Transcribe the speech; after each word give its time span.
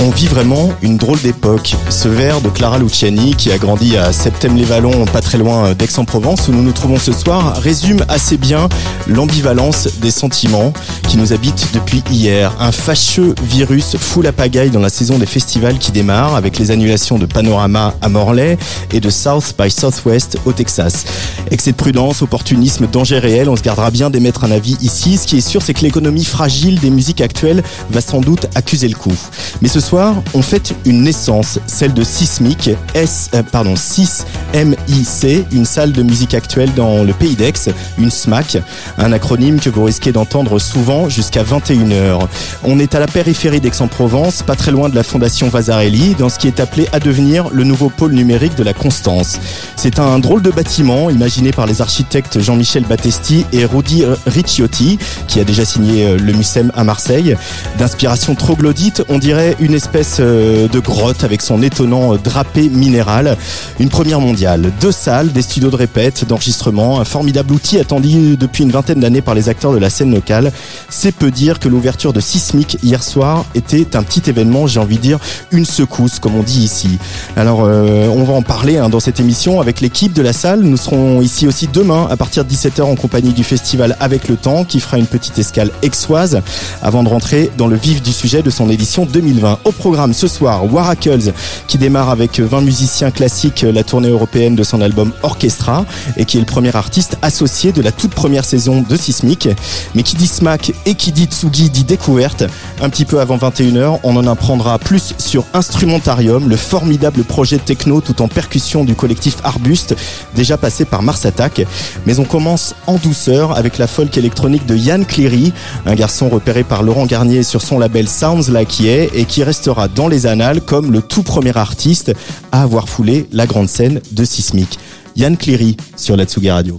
On 0.00 0.10
vit 0.10 0.28
vraiment 0.28 0.70
une 0.80 0.96
drôle 0.96 1.20
d'époque. 1.22 1.74
Ce 1.90 2.06
vers 2.06 2.40
de 2.40 2.48
Clara 2.48 2.78
Luciani, 2.78 3.34
qui 3.34 3.50
a 3.50 3.58
grandi 3.58 3.96
à 3.96 4.12
Septem-les-Vallons, 4.12 5.06
pas 5.06 5.20
très 5.20 5.38
loin 5.38 5.72
d'Aix-en-Provence, 5.72 6.46
où 6.46 6.52
nous 6.52 6.62
nous 6.62 6.70
trouvons 6.70 6.98
ce 6.98 7.10
soir, 7.10 7.56
résume 7.56 8.04
assez 8.08 8.36
bien 8.36 8.68
l'ambivalence 9.08 9.88
des 10.00 10.12
sentiments 10.12 10.72
qui 11.08 11.16
nous 11.16 11.32
habitent 11.32 11.70
depuis 11.74 12.04
hier. 12.12 12.54
Un 12.60 12.70
fâcheux 12.70 13.34
virus 13.42 13.96
fout 13.96 14.22
la 14.22 14.30
pagaille 14.30 14.70
dans 14.70 14.78
la 14.78 14.88
saison 14.88 15.18
des 15.18 15.26
festivals 15.26 15.78
qui 15.78 15.90
démarre 15.90 16.36
avec 16.36 16.60
les 16.60 16.70
annulations 16.70 17.18
de 17.18 17.26
Panorama 17.26 17.94
à 18.00 18.08
Morlaix 18.08 18.56
et 18.92 19.00
de 19.00 19.10
South 19.10 19.54
by 19.58 19.68
Southwest 19.68 20.38
au 20.46 20.52
Texas. 20.52 21.06
Excès 21.50 21.72
de 21.72 21.76
prudence, 21.76 22.22
opportunisme, 22.22 22.86
danger 22.86 23.18
réel, 23.18 23.48
on 23.48 23.56
se 23.56 23.62
gardera 23.62 23.90
bien 23.90 24.10
d'émettre 24.10 24.44
un 24.44 24.52
avis 24.52 24.76
ici. 24.80 25.16
Ce 25.16 25.26
qui 25.26 25.38
est 25.38 25.48
sûr, 25.48 25.60
c'est 25.60 25.74
que 25.74 25.80
l'économie 25.80 26.24
fragile 26.24 26.78
des 26.78 26.90
musiques 26.90 27.20
actuelles 27.20 27.64
va 27.90 28.00
sans 28.00 28.20
doute 28.20 28.46
accuser 28.54 28.86
le 28.86 28.94
coup. 28.94 29.16
Mais 29.60 29.68
ce 29.68 29.80
on 29.92 30.42
fête 30.42 30.74
une 30.84 31.02
naissance, 31.02 31.58
celle 31.66 31.94
de 31.94 32.02
Sismic, 32.02 32.70
S, 32.94 33.30
euh, 33.34 33.42
pardon, 33.42 33.74
6MIC, 33.74 35.44
une 35.52 35.64
salle 35.64 35.92
de 35.92 36.02
musique 36.02 36.34
actuelle 36.34 36.72
dans 36.74 37.04
le 37.04 37.12
pays 37.12 37.36
d'Aix, 37.36 37.54
une 37.98 38.10
SMAC, 38.10 38.58
un 38.98 39.12
acronyme 39.12 39.60
que 39.60 39.70
vous 39.70 39.84
risquez 39.84 40.12
d'entendre 40.12 40.58
souvent 40.58 41.08
jusqu'à 41.08 41.42
21h. 41.42 42.26
On 42.64 42.78
est 42.78 42.94
à 42.94 43.00
la 43.00 43.06
périphérie 43.06 43.60
d'Aix-en-Provence, 43.60 44.42
pas 44.42 44.56
très 44.56 44.72
loin 44.72 44.88
de 44.88 44.94
la 44.94 45.02
fondation 45.02 45.48
Vasarely, 45.48 46.14
dans 46.18 46.28
ce 46.28 46.38
qui 46.38 46.48
est 46.48 46.60
appelé 46.60 46.86
à 46.92 47.00
devenir 47.00 47.48
le 47.50 47.64
nouveau 47.64 47.88
pôle 47.88 48.12
numérique 48.12 48.56
de 48.56 48.64
la 48.64 48.74
Constance. 48.74 49.38
C'est 49.76 49.98
un 49.98 50.18
drôle 50.18 50.42
de 50.42 50.50
bâtiment 50.50 51.08
imaginé 51.08 51.50
par 51.50 51.66
les 51.66 51.80
architectes 51.80 52.40
Jean-Michel 52.40 52.84
Battesti 52.84 53.46
et 53.52 53.64
Rudy 53.64 54.04
Ricciotti, 54.26 54.98
qui 55.28 55.40
a 55.40 55.44
déjà 55.44 55.64
signé 55.64 56.04
euh, 56.04 56.18
le 56.18 56.32
MUSEM 56.32 56.72
à 56.74 56.84
Marseille. 56.84 57.36
D'inspiration 57.78 58.34
troglodyte, 58.34 59.02
on 59.08 59.18
dirait 59.18 59.56
une 59.60 59.77
espèce 59.78 60.16
euh, 60.18 60.66
de 60.66 60.80
grotte 60.80 61.22
avec 61.22 61.40
son 61.40 61.62
étonnant 61.62 62.12
euh, 62.12 62.18
drapé 62.18 62.68
minéral. 62.68 63.36
Une 63.78 63.88
première 63.88 64.20
mondiale. 64.20 64.72
Deux 64.80 64.90
salles, 64.90 65.30
des 65.30 65.40
studios 65.40 65.70
de 65.70 65.76
répète, 65.76 66.26
d'enregistrement, 66.26 67.00
un 67.00 67.04
formidable 67.04 67.54
outil 67.54 67.78
attendu 67.78 68.36
depuis 68.36 68.64
une 68.64 68.72
vingtaine 68.72 68.98
d'années 68.98 69.22
par 69.22 69.36
les 69.36 69.48
acteurs 69.48 69.72
de 69.72 69.78
la 69.78 69.88
scène 69.88 70.12
locale. 70.12 70.50
C'est 70.88 71.14
peu 71.14 71.30
dire 71.30 71.60
que 71.60 71.68
l'ouverture 71.68 72.12
de 72.12 72.18
Sismic 72.18 72.78
hier 72.82 73.04
soir 73.04 73.44
était 73.54 73.94
un 73.96 74.02
petit 74.02 74.28
événement, 74.28 74.66
j'ai 74.66 74.80
envie 74.80 74.96
de 74.96 75.02
dire 75.02 75.20
une 75.52 75.64
secousse, 75.64 76.18
comme 76.18 76.34
on 76.34 76.42
dit 76.42 76.60
ici. 76.60 76.98
Alors, 77.36 77.62
euh, 77.62 78.08
on 78.08 78.24
va 78.24 78.32
en 78.32 78.42
parler 78.42 78.78
hein, 78.78 78.88
dans 78.88 79.00
cette 79.00 79.20
émission 79.20 79.60
avec 79.60 79.80
l'équipe 79.80 80.12
de 80.12 80.22
la 80.22 80.32
salle. 80.32 80.62
Nous 80.62 80.76
serons 80.76 81.22
ici 81.22 81.46
aussi 81.46 81.68
demain 81.72 82.08
à 82.10 82.16
partir 82.16 82.44
de 82.44 82.50
17h 82.50 82.82
en 82.82 82.96
compagnie 82.96 83.32
du 83.32 83.44
festival 83.44 83.96
Avec 84.00 84.26
le 84.26 84.34
Temps 84.34 84.64
qui 84.64 84.80
fera 84.80 84.98
une 84.98 85.06
petite 85.06 85.38
escale 85.38 85.70
exoise 85.82 86.40
avant 86.82 87.04
de 87.04 87.08
rentrer 87.08 87.48
dans 87.56 87.68
le 87.68 87.76
vif 87.76 88.02
du 88.02 88.12
sujet 88.12 88.42
de 88.42 88.50
son 88.50 88.68
édition 88.70 89.06
2020. 89.06 89.60
Au 89.68 89.72
programme 89.72 90.14
ce 90.14 90.28
soir, 90.28 90.64
Waracles 90.72 91.34
qui 91.66 91.76
démarre 91.76 92.08
avec 92.08 92.40
20 92.40 92.62
musiciens 92.62 93.10
classiques 93.10 93.66
la 93.70 93.84
tournée 93.84 94.08
européenne 94.08 94.56
de 94.56 94.62
son 94.62 94.80
album 94.80 95.12
Orchestra 95.22 95.84
et 96.16 96.24
qui 96.24 96.38
est 96.38 96.40
le 96.40 96.46
premier 96.46 96.74
artiste 96.74 97.18
associé 97.20 97.72
de 97.72 97.82
la 97.82 97.92
toute 97.92 98.14
première 98.14 98.46
saison 98.46 98.80
de 98.80 98.96
Sismic. 98.96 99.46
Mais 99.94 100.02
qui 100.02 100.16
dit 100.16 100.26
Smack 100.26 100.72
et 100.86 100.94
qui 100.94 101.12
dit 101.12 101.26
Tsugi 101.26 101.68
dit 101.68 101.84
découverte. 101.84 102.44
Un 102.80 102.88
petit 102.88 103.04
peu 103.04 103.20
avant 103.20 103.36
21h, 103.36 103.98
on 104.04 104.16
en 104.16 104.26
apprendra 104.26 104.78
plus 104.78 105.12
sur 105.18 105.44
Instrumentarium, 105.52 106.48
le 106.48 106.56
formidable 106.56 107.22
projet 107.22 107.58
techno 107.58 108.00
tout 108.00 108.22
en 108.22 108.28
percussion 108.28 108.84
du 108.84 108.94
collectif 108.94 109.36
Arbuste, 109.44 109.94
déjà 110.34 110.56
passé 110.56 110.86
par 110.86 111.02
Mars 111.02 111.26
Attack. 111.26 111.66
Mais 112.06 112.18
on 112.20 112.24
commence 112.24 112.74
en 112.86 112.96
douceur 112.96 113.54
avec 113.54 113.76
la 113.76 113.86
folk 113.86 114.16
électronique 114.16 114.64
de 114.64 114.76
Yann 114.76 115.04
Cleary, 115.04 115.52
un 115.84 115.94
garçon 115.94 116.30
repéré 116.30 116.64
par 116.64 116.82
Laurent 116.82 117.04
Garnier 117.04 117.42
sur 117.42 117.60
son 117.60 117.78
label 117.78 118.08
Sounds 118.08 118.50
Like 118.50 118.80
Yeah 118.80 119.08
et 119.12 119.26
qui 119.26 119.44
restera 119.58 119.88
dans 119.88 120.06
les 120.06 120.26
annales 120.26 120.60
comme 120.60 120.92
le 120.92 121.02
tout 121.02 121.24
premier 121.24 121.56
artiste 121.56 122.12
à 122.52 122.62
avoir 122.62 122.88
foulé 122.88 123.26
la 123.32 123.44
grande 123.44 123.68
scène 123.68 124.00
de 124.12 124.24
Sismic. 124.24 124.78
Yann 125.16 125.36
Cleary 125.36 125.76
sur 125.96 126.16
la 126.16 126.26
Tsugi 126.26 126.48
Radio. 126.48 126.78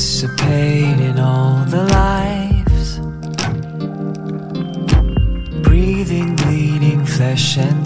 Dissipating 0.00 1.18
all 1.18 1.62
the 1.66 1.84
lives. 2.00 2.98
Breathing, 5.60 6.36
bleeding 6.36 7.04
flesh 7.04 7.58
and 7.58 7.79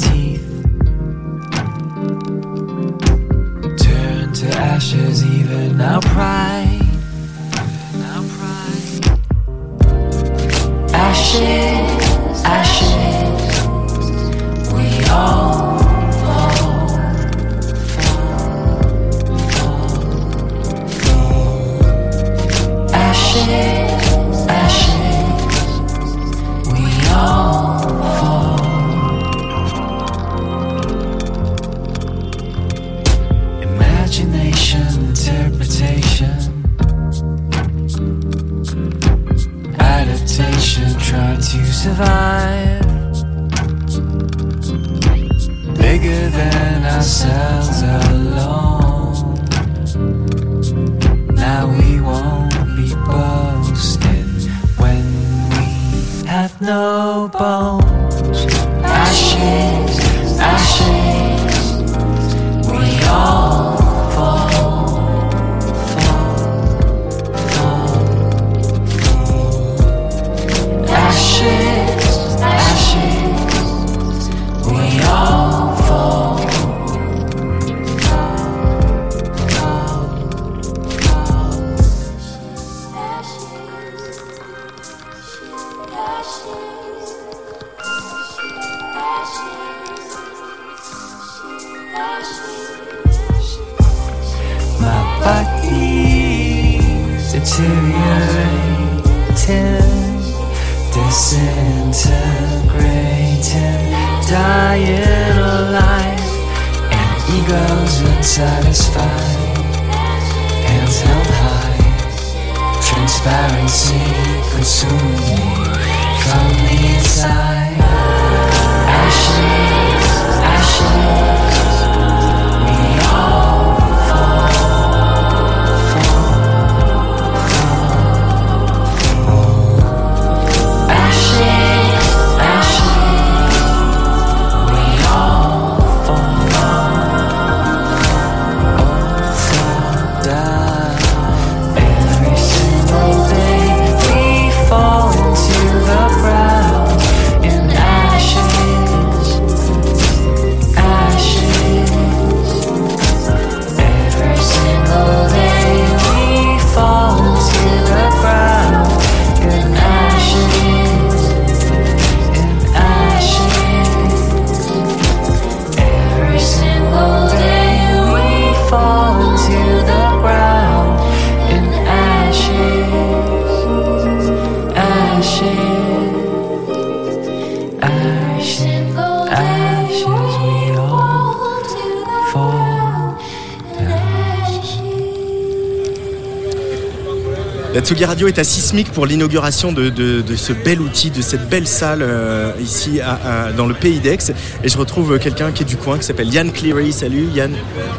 Tsugi 187.85 188.07
Radio 188.07 188.29
est 188.29 188.39
à 188.39 188.45
Sismic 188.45 188.91
pour 188.93 189.05
l'inauguration 189.05 189.71
de, 189.71 189.91
de- 189.91 190.23
de 190.23 190.37
ce 190.37 190.55
bel 190.55 190.81
outil, 190.81 191.11
de 191.11 191.21
cette 191.21 191.51
belle 191.51 191.67
salle 191.67 192.01
euh, 192.01 192.53
ici 192.59 192.99
à- 193.03 193.19
à- 193.49 193.53
dans 193.53 193.67
le 193.67 193.75
pays 193.75 194.01
d'Aix. 194.01 194.33
Et 194.63 194.69
je 194.71 194.79
retrouve 194.79 195.19
quelqu'un 195.19 195.53
qui 195.53 195.65
est 195.65 195.67
du 195.67 195.77
coin 195.77 195.99
qui 195.99 196.05
s'appelle 196.05 196.33
Yann 196.33 196.51
Cleary. 196.51 196.93
Salut 196.95 197.29
Yann. 197.35 197.53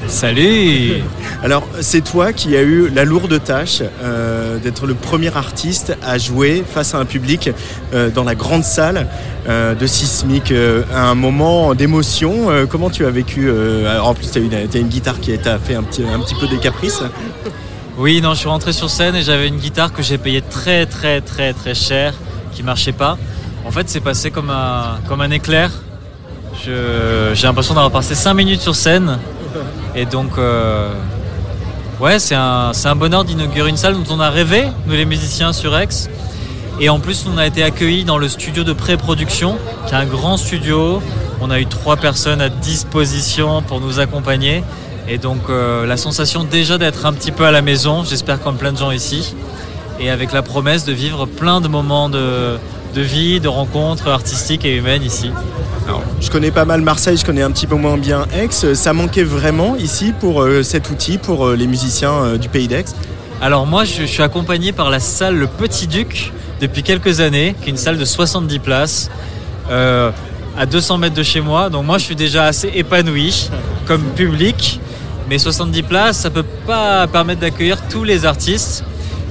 Salut 0.07 1.03
Alors 1.43 1.67
c'est 1.81 2.03
toi 2.03 2.33
qui 2.33 2.57
as 2.57 2.63
eu 2.63 2.89
la 2.89 3.05
lourde 3.05 3.39
tâche 3.43 3.83
euh, 4.03 4.57
d'être 4.57 4.87
le 4.87 4.95
premier 4.95 5.35
artiste 5.37 5.95
à 6.03 6.17
jouer 6.17 6.63
face 6.67 6.95
à 6.95 6.97
un 6.97 7.05
public 7.05 7.51
euh, 7.93 8.09
dans 8.09 8.23
la 8.23 8.33
grande 8.33 8.63
salle 8.63 9.07
de 9.47 9.85
Sismic 9.85 10.51
à 10.91 11.03
un 11.09 11.13
moment 11.13 11.75
d'émotion. 11.75 12.47
Comment 12.67 12.89
tu 12.89 13.05
as 13.05 13.11
vécu 13.11 13.47
alors, 13.87 14.07
En 14.07 14.13
plus 14.15 14.31
tu 14.31 14.39
as, 14.39 14.77
une 14.79 14.87
guitare 14.87 15.19
qui 15.19 15.37
t'a 15.37 15.59
fait 15.59 15.75
un 15.75 15.83
petit, 15.83 16.01
un 16.03 16.19
petit 16.19 16.33
peu 16.33 16.47
des 16.47 16.57
caprices. 16.57 17.03
Oui, 17.97 18.19
non, 18.19 18.33
je 18.33 18.39
suis 18.39 18.49
rentré 18.49 18.73
sur 18.73 18.89
scène 18.89 19.15
et 19.15 19.21
j'avais 19.21 19.47
une 19.47 19.55
guitare 19.55 19.93
que 19.93 20.03
j'ai 20.03 20.17
payée 20.17 20.41
très 20.41 20.85
très 20.85 21.21
très 21.21 21.53
très 21.53 21.73
cher, 21.73 22.13
qui 22.51 22.61
marchait 22.61 22.91
pas. 22.91 23.17
En 23.65 23.71
fait, 23.71 23.89
c'est 23.89 24.01
passé 24.01 24.31
comme 24.31 24.49
un, 24.49 25.31
éclair. 25.31 25.71
J'ai 26.65 27.47
l'impression 27.47 27.73
d'avoir 27.73 27.91
passé 27.91 28.13
5 28.13 28.33
minutes 28.33 28.59
sur 28.59 28.75
scène. 28.75 29.17
Et 29.95 30.05
donc, 30.05 30.31
euh, 30.37 30.91
ouais, 32.01 32.19
c'est 32.19 32.35
un, 32.35 32.73
un 32.83 32.95
bonheur 32.95 33.23
d'inaugurer 33.23 33.69
une 33.69 33.77
salle 33.77 33.95
dont 33.95 34.13
on 34.13 34.19
a 34.19 34.29
rêvé, 34.29 34.65
nous 34.87 34.93
les 34.93 35.05
musiciens 35.05 35.53
sur 35.53 35.77
Aix. 35.77 35.87
Et 36.81 36.89
en 36.89 36.99
plus, 36.99 37.25
on 37.33 37.37
a 37.37 37.47
été 37.47 37.63
accueillis 37.63 38.03
dans 38.03 38.17
le 38.17 38.27
studio 38.27 38.65
de 38.65 38.73
pré-production, 38.73 39.57
qui 39.87 39.93
est 39.93 39.97
un 39.97 40.05
grand 40.05 40.35
studio. 40.35 41.01
On 41.39 41.49
a 41.49 41.61
eu 41.61 41.65
trois 41.65 41.95
personnes 41.95 42.41
à 42.41 42.49
disposition 42.49 43.61
pour 43.61 43.79
nous 43.79 44.01
accompagner. 44.01 44.65
Et 45.07 45.17
donc, 45.19 45.49
euh, 45.49 45.85
la 45.85 45.97
sensation 45.97 46.43
déjà 46.43 46.77
d'être 46.77 47.05
un 47.05 47.13
petit 47.13 47.31
peu 47.31 47.45
à 47.45 47.51
la 47.51 47.61
maison, 47.61 48.03
j'espère 48.03 48.41
comme 48.41 48.57
plein 48.57 48.71
de 48.71 48.77
gens 48.77 48.91
ici. 48.91 49.35
Et 49.99 50.09
avec 50.09 50.33
la 50.33 50.41
promesse 50.41 50.83
de 50.83 50.93
vivre 50.93 51.25
plein 51.25 51.61
de 51.61 51.67
moments 51.67 52.09
de, 52.09 52.57
de 52.95 53.01
vie, 53.01 53.39
de 53.39 53.47
rencontres 53.47 54.07
artistiques 54.07 54.65
et 54.65 54.75
humaines 54.75 55.03
ici. 55.03 55.31
Alors, 55.87 56.01
je 56.19 56.31
connais 56.31 56.49
pas 56.49 56.65
mal 56.65 56.81
Marseille, 56.81 57.17
je 57.17 57.25
connais 57.25 57.43
un 57.43 57.51
petit 57.51 57.67
peu 57.67 57.75
moins 57.75 57.97
bien 57.97 58.25
Aix. 58.33 58.49
Ça 58.51 58.93
manquait 58.93 59.23
vraiment 59.23 59.75
ici 59.75 60.11
pour 60.19 60.41
euh, 60.41 60.63
cet 60.63 60.89
outil, 60.89 61.19
pour 61.19 61.45
euh, 61.45 61.55
les 61.55 61.67
musiciens 61.67 62.37
du 62.37 62.49
pays 62.49 62.67
d'Aix? 62.67 62.85
Alors 63.41 63.67
moi, 63.67 63.83
je, 63.83 64.01
je 64.01 64.05
suis 64.05 64.23
accompagné 64.23 64.71
par 64.71 64.89
la 64.89 64.99
salle 64.99 65.35
Le 65.35 65.45
Petit 65.45 65.85
Duc 65.85 66.33
depuis 66.61 66.81
quelques 66.81 67.19
années, 67.19 67.55
qui 67.61 67.67
est 67.67 67.71
une 67.71 67.77
salle 67.77 67.97
de 67.97 68.05
70 68.05 68.59
places, 68.59 69.11
à 69.69 70.65
200 70.65 70.97
mètres 70.97 71.15
de 71.15 71.23
chez 71.23 71.41
moi. 71.41 71.69
Donc 71.69 71.85
moi, 71.85 71.97
je 71.97 72.05
suis 72.05 72.15
déjà 72.15 72.45
assez 72.45 72.71
épanoui 72.73 73.49
comme 73.85 74.01
public. 74.15 74.79
Mais 75.29 75.37
70 75.39 75.83
places, 75.83 76.17
ça 76.17 76.29
peut 76.29 76.43
pas 76.67 77.07
permettre 77.07 77.41
d'accueillir 77.41 77.77
tous 77.89 78.03
les 78.03 78.25
artistes. 78.25 78.83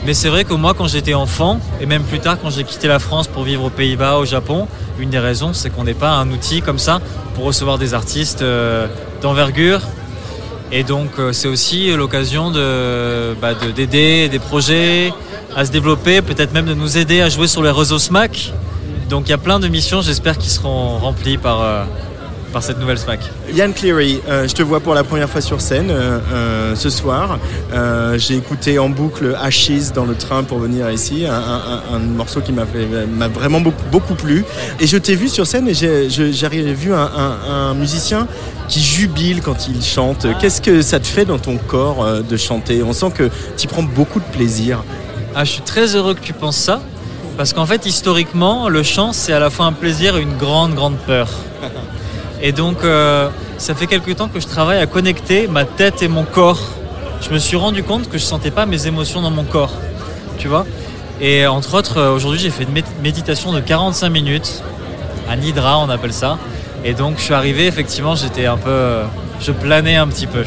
Mais 0.06 0.12
c'est 0.12 0.28
vrai 0.28 0.44
que 0.44 0.52
moi, 0.52 0.74
quand 0.76 0.86
j'étais 0.88 1.14
enfant, 1.14 1.60
et 1.80 1.86
même 1.86 2.02
plus 2.02 2.18
tard, 2.20 2.36
quand 2.42 2.50
j'ai 2.50 2.64
quitté 2.64 2.88
la 2.88 2.98
France 2.98 3.26
pour 3.26 3.44
vivre 3.44 3.64
aux 3.64 3.70
Pays-Bas, 3.70 4.16
au 4.18 4.24
Japon, 4.26 4.66
une 4.98 5.08
des 5.10 5.18
raisons, 5.18 5.52
c'est 5.54 5.70
qu'on 5.70 5.84
n'est 5.84 5.94
pas 5.94 6.10
un 6.16 6.30
outil 6.30 6.60
comme 6.60 6.78
ça 6.78 7.00
pour 7.34 7.44
recevoir 7.44 7.78
des 7.78 7.94
artistes 7.94 8.42
euh, 8.42 8.86
d'envergure. 9.22 9.80
Et 10.72 10.82
donc, 10.82 11.10
euh, 11.18 11.32
c'est 11.32 11.48
aussi 11.48 11.90
l'occasion 11.94 12.50
de, 12.50 13.34
bah, 13.40 13.54
de- 13.54 13.70
d'aider 13.70 14.28
des 14.28 14.38
projets 14.40 15.12
à 15.56 15.64
se 15.64 15.70
développer, 15.70 16.20
peut-être 16.20 16.52
même 16.52 16.66
de 16.66 16.74
nous 16.74 16.98
aider 16.98 17.20
à 17.22 17.28
jouer 17.28 17.46
sur 17.46 17.62
les 17.62 17.70
réseaux 17.70 17.98
SMAC. 17.98 18.52
Donc, 19.08 19.28
il 19.28 19.30
y 19.30 19.34
a 19.34 19.38
plein 19.38 19.60
de 19.60 19.68
missions, 19.68 20.02
j'espère, 20.02 20.36
qui 20.36 20.50
seront 20.50 20.98
remplies 20.98 21.38
par, 21.38 21.62
euh, 21.62 21.84
par 22.54 22.62
cette 22.62 22.78
nouvelle 22.78 22.98
SMAC. 22.98 23.18
Yann 23.52 23.72
Cleary, 23.74 24.20
euh, 24.28 24.46
je 24.48 24.54
te 24.54 24.62
vois 24.62 24.78
pour 24.78 24.94
la 24.94 25.02
première 25.02 25.28
fois 25.28 25.40
sur 25.40 25.60
scène 25.60 25.90
euh, 25.90 26.18
euh, 26.32 26.74
ce 26.76 26.88
soir. 26.88 27.38
J'ai 28.16 28.36
écouté 28.36 28.78
en 28.78 28.88
boucle 28.88 29.36
Ashes 29.42 29.92
dans 29.92 30.04
le 30.04 30.14
train 30.14 30.44
pour 30.44 30.58
venir 30.60 30.88
ici, 30.90 31.26
un, 31.26 31.32
un- 31.34 31.36
un- 31.92 31.96
un 31.96 31.98
morceau 31.98 32.40
qui 32.40 32.52
m'a 32.52 32.64
vraiment 33.28 33.60
beaucoup, 33.60 33.82
beaucoup 33.90 34.14
plu. 34.14 34.44
Et 34.80 34.86
je 34.86 34.96
t'ai 34.96 35.16
vu 35.16 35.28
sur 35.28 35.46
scène 35.46 35.68
et 35.68 35.74
j'ai 35.74 36.74
vu 36.74 36.94
un, 36.94 37.10
un- 37.50 37.74
musicien 37.74 38.28
qui 38.68 38.80
jubile 38.80 39.42
quand 39.42 39.68
il 39.68 39.82
chante. 39.82 40.26
Qu'est-ce 40.40 40.62
que 40.62 40.80
ça 40.80 41.00
te 41.00 41.06
fait 41.08 41.24
dans 41.24 41.38
ton 41.40 41.56
corps 41.56 42.06
de 42.22 42.36
chanter? 42.36 42.82
On 42.84 42.92
sent 42.92 43.10
que 43.14 43.28
tu 43.56 43.66
prends 43.66 43.82
beaucoup 43.82 44.20
de 44.20 44.24
plaisir. 44.36 44.84
Ah, 45.34 45.44
je 45.44 45.50
suis 45.50 45.62
très 45.62 45.96
heureux 45.96 46.14
que 46.14 46.20
tu 46.22 46.32
penses 46.32 46.56
ça, 46.56 46.80
parce 47.36 47.52
qu'en 47.52 47.66
fait, 47.66 47.84
historiquement, 47.84 48.68
le 48.68 48.84
chant, 48.84 49.12
c'est 49.12 49.32
à 49.32 49.40
la 49.40 49.50
fois 49.50 49.66
un 49.66 49.72
plaisir 49.72 50.16
et 50.16 50.22
une 50.22 50.36
grande, 50.36 50.74
grande 50.76 50.96
peur. 50.98 51.28
Et 52.46 52.52
donc, 52.52 52.84
euh, 52.84 53.30
ça 53.56 53.74
fait 53.74 53.86
quelque 53.86 54.10
temps 54.10 54.28
que 54.28 54.38
je 54.38 54.46
travaille 54.46 54.78
à 54.78 54.86
connecter 54.86 55.48
ma 55.48 55.64
tête 55.64 56.02
et 56.02 56.08
mon 56.08 56.24
corps. 56.24 56.60
Je 57.22 57.30
me 57.30 57.38
suis 57.38 57.56
rendu 57.56 57.82
compte 57.82 58.10
que 58.10 58.18
je 58.18 58.22
sentais 58.24 58.50
pas 58.50 58.66
mes 58.66 58.86
émotions 58.86 59.22
dans 59.22 59.30
mon 59.30 59.44
corps, 59.44 59.72
tu 60.36 60.46
vois. 60.46 60.66
Et 61.22 61.46
entre 61.46 61.72
autres, 61.74 61.96
euh, 61.96 62.12
aujourd'hui, 62.14 62.38
j'ai 62.38 62.50
fait 62.50 62.64
une 62.64 62.74
mé- 62.74 62.84
méditation 63.02 63.50
de 63.54 63.60
45 63.60 64.10
minutes, 64.10 64.62
à 65.26 65.36
Nidra, 65.36 65.78
on 65.78 65.88
appelle 65.88 66.12
ça. 66.12 66.36
Et 66.84 66.92
donc, 66.92 67.14
je 67.16 67.22
suis 67.22 67.32
arrivé, 67.32 67.66
effectivement, 67.66 68.14
j'étais 68.14 68.44
un 68.44 68.58
peu, 68.58 68.68
euh, 68.68 69.04
je 69.40 69.50
planais 69.50 69.96
un 69.96 70.06
petit 70.06 70.26
peu. 70.26 70.44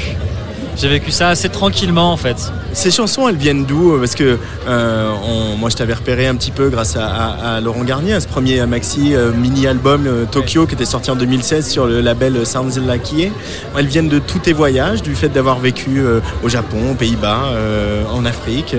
J'ai 0.80 0.90
vécu 0.90 1.10
ça 1.10 1.30
assez 1.30 1.50
tranquillement, 1.50 2.12
en 2.12 2.18
fait. 2.18 2.52
Ces 2.74 2.92
chansons, 2.92 3.28
elles 3.28 3.36
viennent 3.36 3.66
d'où 3.66 3.98
Parce 4.00 4.14
que 4.14 4.38
euh, 4.68 5.12
on- 5.28 5.58
moi, 5.58 5.70
je 5.72 5.76
t'avais 5.76 5.96
repéré 5.96 6.28
un 6.28 6.36
petit 6.36 6.52
peu 6.52 6.70
grâce 6.70 6.96
à, 6.96 7.08
à- 7.08 7.56
à 7.56 7.62
Laurent 7.62 7.84
Garnier, 7.84 8.14
à 8.14 8.20
ce 8.20 8.28
premier 8.28 8.64
maxi 8.68 9.16
euh, 9.16 9.32
mini-album 9.32 10.06
euh, 10.06 10.26
Tokyo 10.26 10.68
qui 10.68 10.76
était 10.76 10.86
sorti 10.86 11.10
en 11.10 11.16
2016 11.16 11.68
sur 11.68 11.88
le 11.88 12.00
label 12.02 12.46
Sounds 12.46 12.80
Lakié. 12.86 13.32
Elles 13.76 13.88
viennent 13.88 14.08
de 14.10 14.20
tous 14.20 14.38
tes 14.38 14.54
voyages, 14.54 15.02
du 15.02 15.16
fait 15.16 15.30
d'avoir 15.30 15.58
vécu 15.58 15.98
euh, 16.00 16.20
au 16.44 16.50
Japon, 16.50 16.92
aux 16.92 16.96
Pays-Bas, 16.96 17.40
euh, 17.54 18.04
en 18.14 18.24
Afrique. 18.26 18.76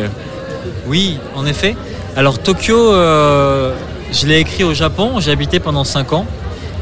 Oui, 0.86 1.18
en 1.34 1.46
effet. 1.46 1.74
Alors 2.16 2.38
Tokyo, 2.38 2.92
euh, 2.92 3.72
je 4.12 4.26
l'ai 4.26 4.38
écrit 4.38 4.62
au 4.62 4.72
Japon, 4.74 5.18
j'ai 5.18 5.32
habité 5.32 5.58
pendant 5.58 5.82
5 5.84 6.12
ans. 6.12 6.26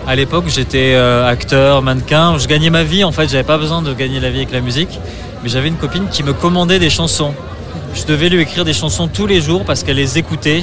À 0.09 0.15
l'époque, 0.15 0.45
j'étais 0.47 0.95
euh, 0.95 1.27
acteur, 1.27 1.83
mannequin, 1.83 2.39
je 2.39 2.47
gagnais 2.47 2.71
ma 2.71 2.85
vie 2.85 3.03
en 3.03 3.11
fait, 3.11 3.29
j'avais 3.29 3.43
pas 3.43 3.59
besoin 3.59 3.83
de 3.83 3.93
gagner 3.93 4.21
la 4.21 4.31
vie 4.31 4.37
avec 4.37 4.53
la 4.53 4.61
musique, 4.61 5.01
mais 5.43 5.49
j'avais 5.49 5.67
une 5.67 5.75
copine 5.75 6.07
qui 6.09 6.23
me 6.23 6.33
commandait 6.33 6.79
des 6.79 6.91
chansons. 6.91 7.35
Je 7.93 8.05
devais 8.05 8.29
lui 8.29 8.41
écrire 8.41 8.65
des 8.65 8.73
chansons 8.73 9.09
tous 9.09 9.27
les 9.27 9.41
jours 9.41 9.65
parce 9.65 9.83
qu'elle 9.83 9.97
les 9.97 10.17
écoutait 10.17 10.63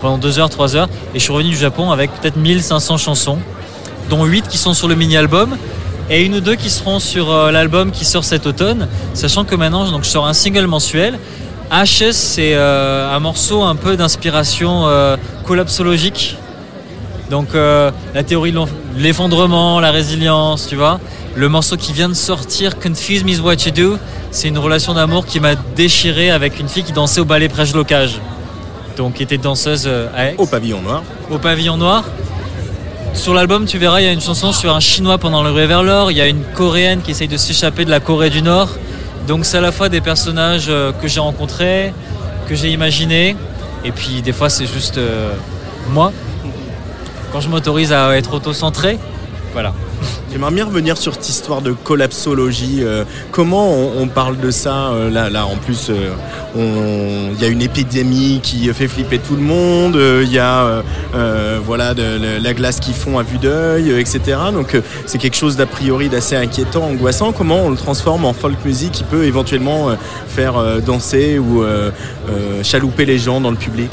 pendant 0.00 0.18
2 0.18 0.40
heures, 0.40 0.50
3 0.50 0.74
heures, 0.74 0.88
et 1.14 1.20
je 1.20 1.22
suis 1.22 1.32
revenu 1.32 1.50
du 1.50 1.56
Japon 1.56 1.92
avec 1.92 2.10
peut-être 2.14 2.34
1500 2.34 2.96
chansons, 2.96 3.38
dont 4.08 4.24
8 4.24 4.48
qui 4.48 4.58
sont 4.58 4.74
sur 4.74 4.88
le 4.88 4.96
mini-album, 4.96 5.56
et 6.10 6.24
une 6.24 6.34
ou 6.34 6.40
deux 6.40 6.56
qui 6.56 6.68
seront 6.68 6.98
sur 6.98 7.30
euh, 7.30 7.52
l'album 7.52 7.92
qui 7.92 8.04
sort 8.04 8.24
cet 8.24 8.44
automne, 8.48 8.88
sachant 9.14 9.44
que 9.44 9.54
maintenant 9.54 9.88
donc, 9.88 10.02
je 10.02 10.08
sors 10.08 10.26
un 10.26 10.34
single 10.34 10.66
mensuel, 10.66 11.16
Ashes, 11.70 12.10
c'est 12.10 12.54
euh, 12.54 13.08
un 13.14 13.20
morceau 13.20 13.62
un 13.62 13.76
peu 13.76 13.96
d'inspiration 13.96 14.88
collapsologique. 15.44 16.36
Donc 17.30 17.54
euh, 17.54 17.90
la 18.14 18.24
théorie 18.24 18.52
de 18.52 18.58
de 18.58 18.66
l'effondrement, 19.02 19.78
la 19.80 19.92
résilience, 19.92 20.66
tu 20.66 20.74
vois. 20.74 20.98
Le 21.36 21.48
morceau 21.48 21.76
qui 21.76 21.92
vient 21.92 22.08
de 22.08 22.14
sortir, 22.14 22.78
Confuse 22.80 23.22
Me 23.22 23.30
is 23.30 23.40
What 23.40 23.54
You 23.66 23.70
Do, 23.70 23.98
c'est 24.32 24.48
une 24.48 24.58
relation 24.58 24.94
d'amour 24.94 25.26
qui 25.26 25.38
m'a 25.38 25.54
déchiré 25.54 26.30
avec 26.30 26.58
une 26.58 26.68
fille 26.68 26.82
qui 26.82 26.92
dansait 26.92 27.20
au 27.20 27.24
ballet 27.24 27.48
Prèche 27.48 27.72
Locage. 27.72 28.20
Donc 28.96 29.14
qui 29.14 29.22
était 29.22 29.38
danseuse 29.38 29.84
euh, 29.86 30.08
à 30.14 30.26
Aix 30.26 30.34
Au 30.38 30.46
pavillon 30.46 30.82
noir. 30.82 31.02
au 31.30 31.38
pavillon 31.38 31.76
noir. 31.76 32.04
Sur 33.14 33.34
l'album, 33.34 33.64
tu 33.64 33.78
verras, 33.78 34.00
il 34.00 34.04
y 34.04 34.08
a 34.08 34.12
une 34.12 34.20
chanson 34.20 34.52
sur 34.52 34.74
un 34.74 34.80
chinois 34.80 35.18
pendant 35.18 35.42
le 35.42 35.50
vers 35.50 35.82
l'or, 35.82 36.10
il 36.10 36.16
y 36.16 36.20
a 36.20 36.26
une 36.26 36.42
coréenne 36.54 37.00
qui 37.00 37.12
essaye 37.12 37.28
de 37.28 37.36
s'échapper 37.36 37.84
de 37.84 37.90
la 37.90 38.00
Corée 38.00 38.30
du 38.30 38.42
Nord. 38.42 38.70
Donc 39.28 39.44
c'est 39.44 39.58
à 39.58 39.60
la 39.60 39.72
fois 39.72 39.88
des 39.88 40.00
personnages 40.00 40.66
euh, 40.68 40.90
que 40.92 41.06
j'ai 41.06 41.20
rencontrés, 41.20 41.92
que 42.48 42.54
j'ai 42.56 42.70
imaginés, 42.70 43.36
et 43.84 43.92
puis 43.92 44.22
des 44.22 44.32
fois 44.32 44.48
c'est 44.48 44.66
juste 44.66 44.98
euh, 44.98 45.32
moi. 45.90 46.12
Quand 47.32 47.40
je 47.40 47.48
m'autorise 47.48 47.92
à 47.92 48.16
être 48.16 48.34
auto-centré, 48.34 48.98
voilà. 49.52 49.72
J'aimerais 50.30 50.52
bien 50.52 50.64
revenir 50.64 50.96
sur 50.96 51.14
cette 51.14 51.28
histoire 51.28 51.60
de 51.60 51.72
collapsologie. 51.72 52.80
euh, 52.82 53.04
comment 53.32 53.68
on, 53.68 54.02
on 54.02 54.06
parle 54.06 54.38
de 54.38 54.52
ça 54.52 54.90
euh, 54.90 55.10
là, 55.10 55.28
là, 55.28 55.44
en 55.44 55.56
plus, 55.56 55.90
euh, 55.90 56.12
il 57.34 57.40
y 57.40 57.44
a 57.44 57.48
une 57.48 57.60
épidémie 57.60 58.40
qui 58.42 58.72
fait 58.72 58.86
flipper 58.86 59.18
tout 59.18 59.34
le 59.34 59.42
monde. 59.42 59.96
Il 60.22 60.32
y 60.32 60.38
a 60.38 60.82
voilà 61.64 61.94
de, 61.94 62.42
la 62.42 62.54
glace 62.54 62.80
qui 62.80 62.92
fond 62.92 63.18
à 63.18 63.22
vue 63.22 63.38
d'œil, 63.38 63.90
etc. 63.98 64.38
Donc 64.52 64.76
c'est 65.06 65.18
quelque 65.18 65.36
chose 65.36 65.56
d'a 65.56 65.66
priori 65.66 66.08
d'assez 66.08 66.36
inquiétant, 66.36 66.84
angoissant. 66.84 67.32
Comment 67.32 67.62
on 67.64 67.70
le 67.70 67.76
transforme 67.76 68.24
en 68.24 68.32
folk 68.32 68.64
music 68.64 68.92
qui 68.92 69.04
peut 69.04 69.24
éventuellement 69.24 69.88
faire 70.28 70.54
danser 70.84 71.38
ou 71.38 71.64
chalouper 72.62 73.04
les 73.04 73.18
gens 73.18 73.40
dans 73.40 73.50
le 73.50 73.56
public? 73.56 73.90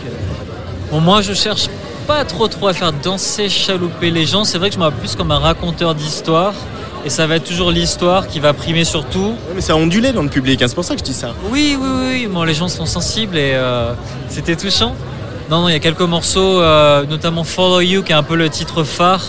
Bon, 0.92 1.00
moi 1.00 1.22
je 1.22 1.34
cherche 1.34 1.68
pas 2.08 2.24
trop 2.24 2.48
trop 2.48 2.70
à 2.70 2.74
faire 2.74 2.94
danser, 2.94 3.50
chalouper 3.50 4.10
les 4.12 4.26
gens. 4.26 4.46
C'est 4.46 4.58
vrai 4.58 4.70
que 4.70 4.76
je 4.76 4.80
me 4.80 4.86
vois 4.86 4.94
plus 4.94 5.16
comme 5.16 5.30
un 5.32 5.40
raconteur 5.40 5.94
d'histoire. 5.94 6.54
Et 7.06 7.10
ça 7.10 7.28
va 7.28 7.36
être 7.36 7.44
toujours 7.44 7.70
l'histoire 7.70 8.28
qui 8.28 8.40
va 8.40 8.54
primer 8.54 8.86
sur 8.86 9.06
tout. 9.06 9.36
Ouais, 9.48 9.56
Mais 9.56 9.62
ça 9.62 9.74
a 9.74 9.76
ondulé 9.76 10.14
dans 10.14 10.24
le 10.24 10.30
public, 10.30 10.62
hein, 10.62 10.68
c'est 10.68 10.76
pour 10.76 10.86
ça 10.86 10.96
que 10.96 11.00
je 11.00 11.06
dis 11.06 11.14
ça. 11.14 11.34
Oui, 11.52 11.78
oui, 11.80 11.90
oui, 12.10 12.28
bon, 12.28 12.44
les 12.44 12.54
gens 12.54 12.70
sont 12.70 12.86
sensibles 12.86 13.38
et 13.38 13.52
euh, 13.54 13.94
c'était 14.30 14.56
touchant. 14.56 14.96
Non, 15.50 15.62
non, 15.62 15.70
il 15.70 15.74
y 15.74 15.76
a 15.76 15.80
quelques 15.80 16.02
morceaux, 16.02 16.62
euh, 16.62 17.06
notamment 17.06 17.44
Follow 17.44 17.82
You, 17.82 18.04
qui 18.04 18.14
est 18.14 18.16
un 18.16 18.24
peu 18.24 18.36
le 18.36 18.50
titre 18.50 18.84
phare, 18.84 19.24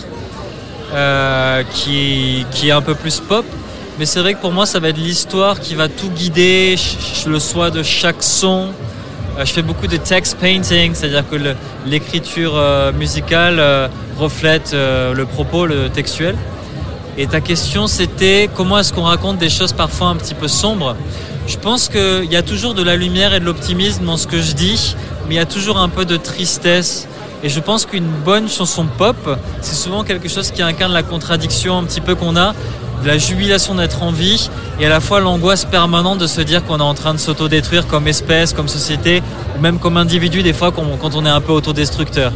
euh, 0.95 1.63
qui, 1.73 2.47
qui 2.53 2.69
est 2.69 2.73
un 2.73 2.83
peu 2.83 2.95
plus 2.95 3.21
pop. 3.21 3.45
Mais 3.99 4.07
c'est 4.07 4.21
vrai 4.21 4.35
que 4.35 4.41
pour 4.41 4.53
moi, 4.53 4.67
ça 4.67 4.79
va 4.79 4.89
être 4.89 4.99
l'histoire 4.99 5.61
qui 5.61 5.75
va 5.75 5.89
tout 5.89 6.09
guider, 6.09 6.77
le 7.27 7.39
choix 7.39 7.71
de 7.71 7.83
chaque 7.83 8.23
son. 8.23 8.69
Euh, 9.39 9.45
je 9.45 9.53
fais 9.53 9.63
beaucoup 9.63 9.87
de 9.87 9.97
text 9.97 10.37
painting, 10.39 10.95
c'est-à-dire 10.95 11.25
que 11.29 11.37
l'écriture 11.87 12.55
euh, 12.57 12.93
musicale 12.93 13.59
euh, 13.61 13.89
reflète 14.19 14.73
le 14.75 15.25
propos, 15.25 15.67
le 15.67 15.89
textuel. 15.89 16.35
Et 17.17 17.27
ta 17.27 17.41
question, 17.41 17.87
c'était 17.87 18.49
comment 18.55 18.79
est-ce 18.79 18.93
qu'on 18.93 19.03
raconte 19.03 19.39
des 19.39 19.49
choses 19.49 19.73
parfois 19.73 20.09
un 20.09 20.17
petit 20.17 20.35
peu 20.35 20.49
sombres? 20.49 20.97
Je 21.47 21.57
pense 21.57 21.89
qu'il 21.89 22.31
y 22.31 22.37
a 22.37 22.43
toujours 22.43 22.75
de 22.75 22.83
la 22.83 22.97
lumière 22.97 23.33
et 23.33 23.41
de 23.41 23.45
l'optimisme 23.45 24.05
dans 24.05 24.17
ce 24.17 24.27
que 24.27 24.41
je 24.41 24.53
dis, 24.53 24.97
mais 25.27 25.35
il 25.35 25.37
y 25.37 25.41
a 25.41 25.47
toujours 25.47 25.79
un 25.79 25.89
peu 25.89 26.05
de 26.05 26.17
tristesse. 26.17 27.09
Et 27.43 27.49
je 27.49 27.61
pense 27.61 27.87
qu'une 27.87 28.09
bonne 28.25 28.49
chanson 28.49 28.87
pop, 28.87 29.39
c'est 29.61 29.77
souvent 29.77 30.03
quelque 30.03 30.29
chose 30.29 30.51
qui 30.51 30.63
incarne 30.63 30.93
la 30.93 31.05
contradiction 31.05 31.79
un 31.79 31.85
petit 31.85 32.01
peu 32.01 32.17
qu'on 32.17 32.37
a, 32.37 32.55
de 33.03 33.07
la 33.07 33.19
jubilation 33.19 33.75
d'être 33.77 34.03
en 34.03 34.11
vie, 34.11 34.51
et 34.81 34.87
à 34.87 34.89
la 34.89 35.01
fois 35.01 35.21
l'angoisse 35.21 35.65
permanente 35.65 36.19
de 36.19 36.27
se 36.27 36.41
dire 36.41 36.65
qu'on 36.65 36.79
est 36.79 36.83
en 36.83 36.95
train 36.95 37.15
de 37.15 37.19
s'autodétruire 37.19 37.87
comme 37.87 38.09
espèce, 38.09 38.53
comme 38.53 38.69
société, 38.69 39.23
ou 39.57 39.61
même 39.61 39.79
comme 39.79 39.97
individu, 39.97 40.43
des 40.43 40.53
fois 40.53 40.73
quand 40.73 41.15
on- 41.15 41.25
est 41.25 41.29
un 41.29 41.41
peu 41.41 41.53
autodestructeur. 41.53 42.33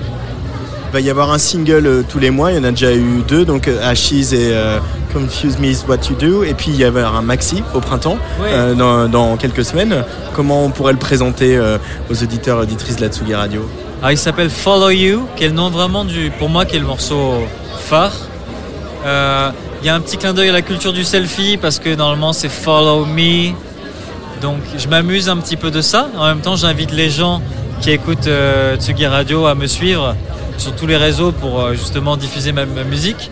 Il 0.91 0.93
va 0.93 1.01
y 1.01 1.09
avoir 1.11 1.33
un 1.33 1.39
single 1.39 1.87
euh, 1.87 2.03
tous 2.07 2.19
les 2.19 2.31
mois, 2.31 2.53
il 2.53 2.57
y 2.59 2.61
en 2.61 2.65
a 2.65 2.71
déjà 2.71 2.93
eu 2.93 3.23
deux, 3.27 3.45
donc 3.47 3.67
euh, 3.67 3.81
Ashes 3.91 4.13
et 4.35 4.51
euh, 4.53 4.79
Confuse 5.15 5.59
Me 5.59 5.69
is 5.69 5.79
What 5.89 5.97
You 6.11 6.17
Do, 6.21 6.45
et 6.45 6.53
puis 6.53 6.67
il 6.69 6.77
y 6.77 6.85
avait 6.85 7.01
un 7.03 7.23
maxi 7.23 7.63
au 7.75 7.81
printemps, 7.81 8.19
euh, 8.43 8.75
dans, 8.75 9.09
dans 9.09 9.37
quelques 9.39 9.65
semaines. 9.65 10.05
Comment 10.37 10.65
on 10.67 10.71
pourrait 10.71 10.93
le 10.93 10.99
présenter 10.99 11.57
euh, 11.57 11.79
aux 12.11 12.23
auditeurs 12.23 12.59
et 12.59 12.63
auditrices 12.65 12.97
de 12.97 13.01
la 13.03 13.09
Tsugi 13.09 13.35
Radio? 13.35 13.67
Alors 14.01 14.11
il 14.13 14.19
s'appelle 14.19 14.51
Follow 14.51 14.91
You, 14.91 15.27
qui 15.37 15.45
est 15.45 15.49
le 15.49 15.55
nom 15.55 15.71
vraiment 15.71 16.05
du, 16.05 16.31
pour 16.39 16.49
moi, 16.51 16.67
qui 16.67 16.77
est 16.77 16.81
le 16.81 16.87
morceau 16.87 17.47
phare. 17.89 18.13
Il 19.83 19.87
y 19.87 19.89
a 19.89 19.97
un 19.97 20.01
petit 20.01 20.17
clin 20.17 20.33
d'œil 20.33 20.51
à 20.51 20.53
la 20.53 20.63
culture 20.63 20.93
du 20.93 21.03
selfie 21.03 21.57
parce 21.57 21.81
que 21.81 21.93
normalement 21.93 22.33
c'est 22.33 22.49
Follow 22.49 23.05
Me. 23.05 23.51
Donc 24.41 24.61
je 24.79 24.87
m'amuse 24.87 25.29
un 25.29 25.37
petit 25.39 25.57
peu 25.57 25.73
de 25.73 25.81
ça. 25.81 26.09
En 26.17 26.27
même 26.27 26.41
temps, 26.41 26.55
j'invite 26.55 26.93
les 26.93 27.11
gens 27.11 27.43
qui 27.81 27.91
écoutent 27.91 28.29
euh, 28.29 28.77
Tsugi 28.77 29.07
Radio 29.09 29.47
à 29.47 29.57
me 29.57 29.67
suivre 29.67 30.15
sur 30.57 30.73
tous 30.77 30.87
les 30.87 30.97
réseaux 30.97 31.33
pour 31.33 31.61
euh, 31.61 31.75
justement 31.75 32.17
diffuser 32.17 32.53
ma, 32.53 32.65
ma 32.65 32.85
musique. 32.85 33.29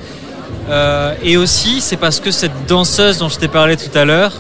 Euh, 0.69 1.15
et 1.23 1.37
aussi, 1.37 1.81
c'est 1.81 1.97
parce 1.97 2.19
que 2.19 2.33
cette 2.33 2.67
danseuse 2.67 3.19
dont 3.19 3.29
je 3.29 3.39
t'ai 3.39 3.47
parlé 3.47 3.77
tout 3.77 3.97
à 3.97 4.05
l'heure, 4.05 4.33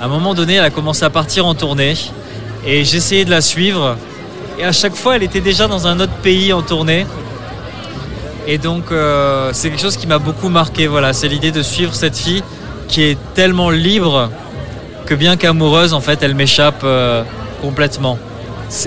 à 0.00 0.04
un 0.04 0.08
moment 0.08 0.34
donné, 0.34 0.54
elle 0.54 0.64
a 0.64 0.70
commencé 0.70 1.04
à 1.04 1.10
partir 1.10 1.46
en 1.46 1.56
tournée. 1.56 1.96
Et 2.64 2.84
j'essayais 2.84 3.24
de 3.24 3.30
la 3.30 3.40
suivre. 3.40 3.96
Et 4.60 4.64
à 4.64 4.70
chaque 4.70 4.94
fois, 4.94 5.16
elle 5.16 5.24
était 5.24 5.40
déjà 5.40 5.66
dans 5.66 5.88
un 5.88 5.98
autre 5.98 6.14
pays 6.22 6.52
en 6.52 6.62
tournée. 6.62 7.06
Et 8.46 8.58
donc, 8.58 8.92
euh, 8.92 9.50
c'est 9.52 9.70
quelque 9.70 9.80
chose 9.80 9.96
qui 9.96 10.06
m'a 10.06 10.18
beaucoup 10.18 10.48
marqué. 10.48 10.86
Voilà, 10.86 11.12
c'est 11.12 11.28
l'idée 11.28 11.50
de 11.50 11.62
suivre 11.62 11.94
cette 11.94 12.16
fille 12.16 12.44
qui 12.86 13.02
est 13.02 13.18
tellement 13.34 13.70
libre 13.70 14.30
que 15.04 15.14
bien 15.14 15.36
qu'amoureuse, 15.36 15.92
en 15.92 16.00
fait, 16.00 16.22
elle 16.22 16.34
m'échappe 16.34 16.82
euh, 16.84 17.24
complètement. 17.60 18.18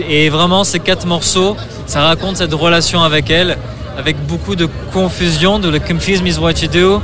Et 0.07 0.29
vraiment, 0.29 0.63
ces 0.63 0.79
quatre 0.79 1.05
morceaux, 1.05 1.57
ça 1.87 2.01
raconte 2.01 2.37
cette 2.37 2.53
relation 2.53 3.03
avec 3.03 3.29
elle, 3.29 3.57
avec 3.97 4.15
beaucoup 4.27 4.55
de 4.55 4.67
confusion, 4.93 5.59
de 5.59 5.69
le 5.69 5.79
confuse 5.79 6.21
is 6.25 6.39
what 6.39 6.53
you 6.61 6.69
do, 6.69 7.01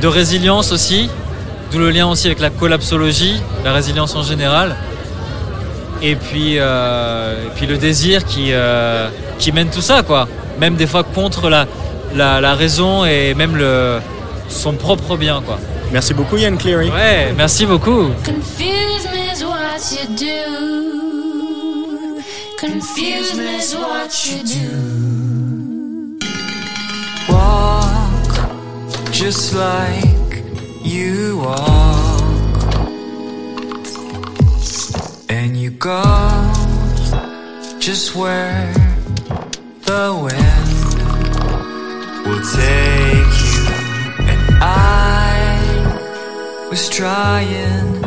de 0.00 0.08
résilience 0.08 0.72
aussi, 0.72 1.08
d'où 1.70 1.78
le 1.78 1.90
lien 1.90 2.08
aussi 2.08 2.26
avec 2.26 2.40
la 2.40 2.50
collapsologie, 2.50 3.40
la 3.64 3.72
résilience 3.72 4.16
en 4.16 4.22
général. 4.22 4.76
Et 6.02 6.16
puis, 6.16 6.56
euh, 6.58 7.44
puis 7.54 7.66
le 7.66 7.76
désir 7.78 8.24
qui, 8.24 8.52
qui 9.38 9.52
mène 9.52 9.68
tout 9.68 9.82
ça, 9.82 10.02
quoi. 10.02 10.26
Même 10.58 10.74
des 10.74 10.86
fois 10.86 11.02
contre 11.02 11.48
la, 11.48 11.66
la, 12.14 12.40
la 12.40 12.54
raison 12.54 13.04
et 13.04 13.34
même 13.34 13.56
le, 13.56 14.00
son 14.48 14.72
propre 14.74 15.16
bien, 15.16 15.42
quoi. 15.44 15.58
Merci 15.92 16.14
beaucoup 16.14 16.36
Yann 16.36 16.56
Cleary. 16.56 16.90
Ouais, 16.90 17.32
merci 17.36 17.66
beaucoup. 17.66 18.08
Confuse 18.24 19.06
me 19.12 19.32
is 19.34 19.44
what 19.44 19.92
you 19.92 20.06
do. 20.16 20.32
Confuse 22.58 23.34
me 23.36 23.58
is 23.58 23.74
what 23.74 24.26
you 24.26 24.42
do. 24.42 26.18
Walk 27.28 27.92
just 29.12 29.54
like 29.54 30.42
you 30.84 31.38
walk, 31.38 32.22
and 35.28 35.56
you 35.56 35.70
go 35.70 36.02
just 37.78 38.14
where 38.16 38.72
the 39.84 40.12
wind 40.22 40.61
will 42.24 42.40
take 42.40 43.34
you. 43.44 43.60
And 44.30 44.40
I 44.60 45.58
was 46.70 46.88
trying 46.88 48.02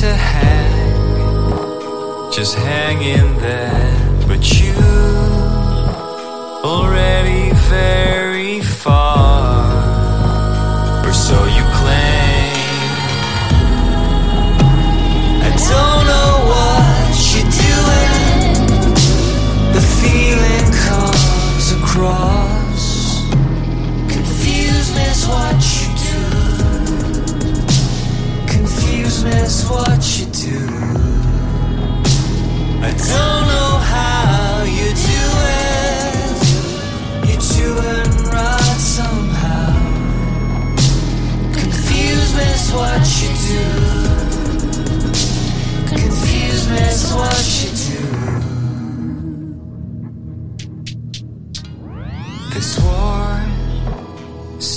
to 0.00 0.08
hang, 0.32 2.32
just 2.32 2.54
hanging 2.56 3.38
there, 3.38 3.81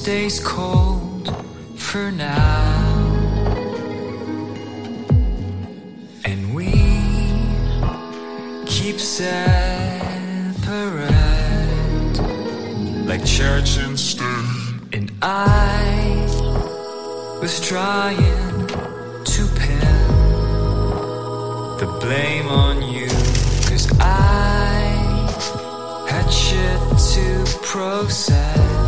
stays 0.06 0.40
cold 0.40 1.36
for 1.78 2.12
now. 2.12 3.02
And 6.24 6.54
we 6.54 6.72
keep 8.68 9.00
separate, 9.00 9.50
like 13.08 13.26
church 13.26 13.80
and 13.80 14.00
state. 14.00 14.94
And 14.94 15.12
I 15.24 16.28
was 17.42 17.60
trying 17.60 18.68
to 19.34 19.42
pin 19.58 19.80
the 21.82 21.88
blame 22.00 22.48
on 22.48 22.84
you, 22.94 23.10
cause 23.68 23.88
I 24.00 24.86
had 26.08 26.30
shit 26.30 26.80
to 27.16 27.26
process. 27.64 28.85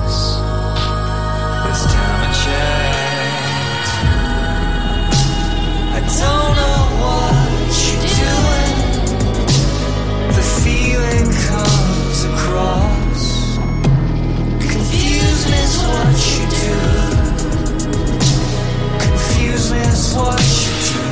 Confuse 19.98 20.14
me 20.14 20.14
is 20.14 20.14
what 20.16 20.42
you 20.64 20.74
do. 20.94 21.06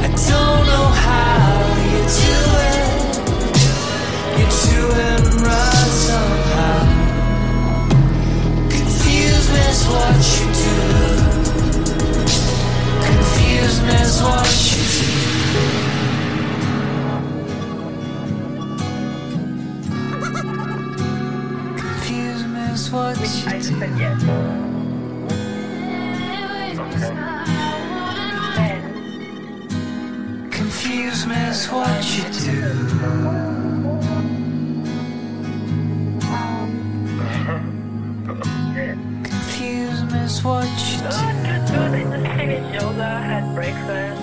I 0.00 0.08
don't 0.28 0.62
know 0.66 0.86
how 1.04 1.54
you 1.86 2.00
do 2.18 2.38
it. 2.74 2.88
You're 4.38 4.54
doing 4.66 5.24
right 5.44 5.92
somehow. 6.06 6.82
Confuse 8.70 9.46
me 9.52 9.62
is 9.70 9.82
what 9.86 10.18
you 10.34 10.46
do. 10.64 10.74
Confuse 13.06 13.78
me 13.82 13.94
is 14.02 14.16
what 14.20 14.50
you 14.72 14.82
do. 14.98 15.14
Confuse 21.78 22.42
me 22.46 22.62
is 22.72 22.84
what 22.90 23.16
you 23.20 24.08
do. 24.26 24.67
Confuse 31.18 31.36
me 31.36 31.48
is 31.48 31.66
what 31.66 32.16
you 32.16 32.22
do? 32.22 32.62
Confuse 39.24 40.00
me 40.12 40.18
is 40.20 40.44
what 40.44 40.64
you 40.64 40.98
do? 40.98 41.06
I 41.06 41.10
just 41.66 42.38
finished 42.38 42.70
yoga, 42.72 43.02
had 43.02 43.52
breakfast, 43.56 44.17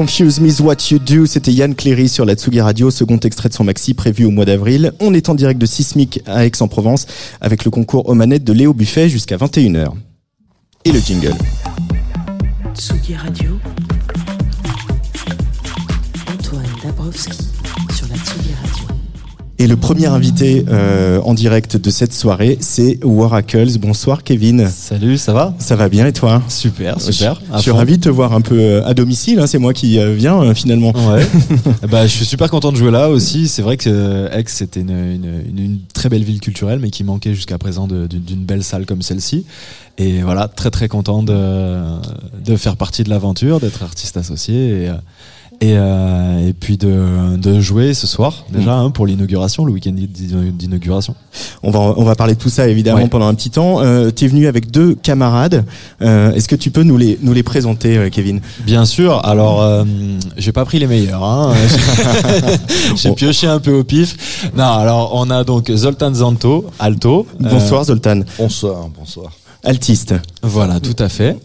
Confuse 0.00 0.40
Me 0.40 0.50
What 0.62 0.76
You 0.90 0.98
Do, 0.98 1.26
c'était 1.26 1.52
Yann 1.52 1.74
Cléry 1.74 2.08
sur 2.08 2.24
la 2.24 2.32
Tsugi 2.32 2.62
Radio, 2.62 2.90
second 2.90 3.18
extrait 3.18 3.50
de 3.50 3.54
son 3.54 3.64
maxi 3.64 3.92
prévu 3.92 4.24
au 4.24 4.30
mois 4.30 4.46
d'avril. 4.46 4.94
On 4.98 5.12
est 5.12 5.28
en 5.28 5.34
direct 5.34 5.60
de 5.60 5.66
Sismic 5.66 6.22
à 6.24 6.46
Aix-en-Provence 6.46 7.06
avec 7.42 7.66
le 7.66 7.70
concours 7.70 8.08
aux 8.08 8.14
manettes 8.14 8.42
de 8.42 8.54
Léo 8.54 8.72
Buffet 8.72 9.10
jusqu'à 9.10 9.36
21h. 9.36 9.90
Et 10.86 10.92
le 10.92 11.00
jingle. 11.00 11.34
Et 19.60 19.66
le 19.66 19.76
premier 19.76 20.06
invité 20.06 20.64
euh, 20.70 21.20
en 21.20 21.34
direct 21.34 21.76
de 21.76 21.90
cette 21.90 22.14
soirée, 22.14 22.56
c'est 22.60 22.98
Waracles. 23.04 23.78
Bonsoir 23.78 24.24
Kevin. 24.24 24.66
Salut, 24.66 25.18
ça 25.18 25.34
va? 25.34 25.54
Ça 25.58 25.76
va 25.76 25.90
bien 25.90 26.06
et 26.06 26.14
toi? 26.14 26.42
Super, 26.48 26.98
super. 26.98 27.38
Je, 27.52 27.56
je 27.58 27.60
suis 27.60 27.70
ravi 27.70 27.98
de 27.98 28.04
te 28.04 28.08
voir 28.08 28.32
un 28.32 28.40
peu 28.40 28.58
euh, 28.58 28.86
à 28.86 28.94
domicile, 28.94 29.38
hein, 29.38 29.46
c'est 29.46 29.58
moi 29.58 29.74
qui 29.74 29.98
euh, 29.98 30.14
viens 30.14 30.40
euh, 30.40 30.54
finalement. 30.54 30.94
Ouais. 30.94 31.26
bah, 31.90 32.06
je 32.06 32.10
suis 32.10 32.24
super 32.24 32.48
content 32.48 32.72
de 32.72 32.78
jouer 32.78 32.90
là 32.90 33.10
aussi. 33.10 33.48
C'est 33.48 33.60
vrai 33.60 33.76
que 33.76 34.30
Aix 34.32 34.44
c'était 34.46 34.80
une, 34.80 34.88
une, 34.88 35.42
une, 35.50 35.58
une 35.58 35.78
très 35.92 36.08
belle 36.08 36.24
ville 36.24 36.40
culturelle, 36.40 36.78
mais 36.78 36.88
qui 36.88 37.04
manquait 37.04 37.34
jusqu'à 37.34 37.58
présent 37.58 37.86
d'une 37.86 38.44
belle 38.46 38.64
salle 38.64 38.86
comme 38.86 39.02
celle-ci. 39.02 39.44
Et 39.98 40.22
voilà, 40.22 40.48
très 40.48 40.70
très 40.70 40.88
content 40.88 41.22
de, 41.22 41.82
de 42.42 42.56
faire 42.56 42.78
partie 42.78 43.04
de 43.04 43.10
l'aventure, 43.10 43.60
d'être 43.60 43.82
artiste 43.82 44.16
associé 44.16 44.84
et, 44.84 44.90
et, 45.62 45.74
euh, 45.76 46.48
et 46.48 46.52
puis 46.54 46.78
de, 46.78 47.36
de 47.36 47.60
jouer 47.60 47.92
ce 47.92 48.06
soir 48.06 48.44
déjà 48.50 48.74
hein, 48.74 48.90
pour 48.90 49.06
l'inauguration, 49.06 49.64
le 49.66 49.72
week-end 49.72 49.92
d'in- 49.92 50.50
d'inauguration. 50.52 51.14
On 51.62 51.70
va 51.70 51.80
on 51.80 52.02
va 52.04 52.14
parler 52.14 52.34
de 52.34 52.38
tout 52.38 52.48
ça 52.48 52.66
évidemment 52.68 53.02
Ouais. 53.02 53.08
pendant 53.08 53.26
un 53.28 53.34
petit 53.34 53.50
temps. 53.50 53.80
Euh, 53.82 54.10
tu 54.14 54.24
es 54.24 54.28
venu 54.28 54.46
avec 54.46 54.70
deux 54.70 54.94
camarades. 54.94 55.64
Euh, 56.02 56.32
Est-ce 56.32 56.48
que 56.48 56.56
tu 56.56 56.70
peux 56.70 56.82
nous 56.82 56.96
les 56.96 57.18
nous 57.22 57.32
les 57.34 57.42
présenter, 57.42 57.98
euh, 57.98 58.08
Kevin? 58.10 58.40
Bien 58.64 58.84
sûr. 58.86 59.24
Alors, 59.26 59.60
euh, 59.62 59.84
j'ai 60.38 60.52
pas 60.52 60.64
pris 60.64 60.78
les 60.78 60.86
meilleurs. 60.86 61.22
Hein. 61.22 61.54
j'ai 62.96 63.12
pioché 63.12 63.46
un 63.46 63.60
peu 63.60 63.72
au 63.72 63.84
pif. 63.84 64.50
Non, 64.56 64.64
alors 64.64 65.10
on 65.14 65.30
a 65.30 65.44
donc 65.44 65.70
Zoltan 65.70 66.14
Zanto, 66.14 66.66
alto. 66.78 67.26
Euh, 67.44 67.48
Bonsoir 67.50 67.84
Zoltan, 67.84 68.20
Bonsoir, 68.38 68.88
bonsoir. 68.98 69.30
altiste. 69.64 70.14
voilà, 70.42 70.80
tout 70.80 70.96
à 70.98 71.08
fait. 71.08 71.36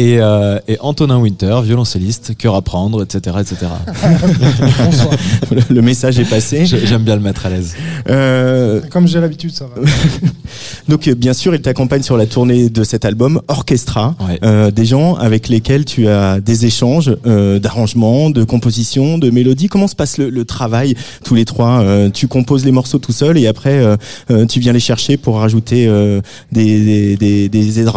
Et, 0.00 0.18
euh, 0.20 0.60
et 0.68 0.76
Antonin 0.78 1.18
Winter, 1.18 1.58
violoncelliste, 1.64 2.36
cœur 2.38 2.54
à 2.54 2.62
prendre, 2.62 3.02
etc., 3.02 3.36
etc. 3.40 3.66
Le- 5.50 5.74
Le 5.74 5.82
message 5.82 6.20
est 6.20 6.24
passé. 6.28 6.66
J'ai- 6.66 6.86
J'aime 6.86 7.02
bien 7.02 7.16
le 7.16 7.20
mettre 7.22 7.46
à 7.46 7.50
l'aise. 7.50 7.74
Euh, 8.08 8.80
Comme 8.90 9.08
j'ai 9.08 9.20
l'habitude, 9.20 9.50
ça 9.52 9.64
va. 9.64 9.82
donc 10.88 11.08
bien 11.08 11.32
sûr, 11.32 11.52
il 11.54 11.60
t'accompagne 11.62 12.02
sur 12.02 12.16
la 12.16 12.26
tournée 12.26 12.68
de 12.70 12.84
cet 12.84 13.04
album 13.04 13.40
Orchestra, 13.48 14.14
Ouais. 14.28 14.38
euh, 14.44 14.70
des 14.70 14.84
gens 14.84 15.14
avec 15.16 15.48
lesquels 15.48 15.84
tu 15.84 16.06
as 16.06 16.38
des 16.40 16.64
échanges 16.66 17.10
euh, 17.26 17.58
d'arrangements, 17.58 18.30
de 18.30 18.44
composition, 18.44 19.18
de 19.18 19.30
mélodies. 19.30 19.66
Comment 19.68 19.88
se 19.88 19.96
passe 19.96 20.18
le, 20.18 20.30
le 20.30 20.44
travail 20.44 20.94
tous 21.24 21.34
les 21.34 21.44
trois 21.44 21.80
Euh, 21.82 22.08
Tu 22.10 22.28
composes 22.28 22.64
les 22.64 22.72
morceaux 22.72 22.98
tout 22.98 23.12
seul 23.12 23.36
et 23.36 23.46
après 23.48 23.78
euh, 24.30 24.46
tu 24.46 24.60
viens 24.60 24.72
les 24.72 24.80
chercher 24.80 25.16
pour 25.16 25.38
rajouter 25.38 25.86
euh, 25.88 26.20
des, 26.52 27.16
des, 27.16 27.48
des, 27.48 27.48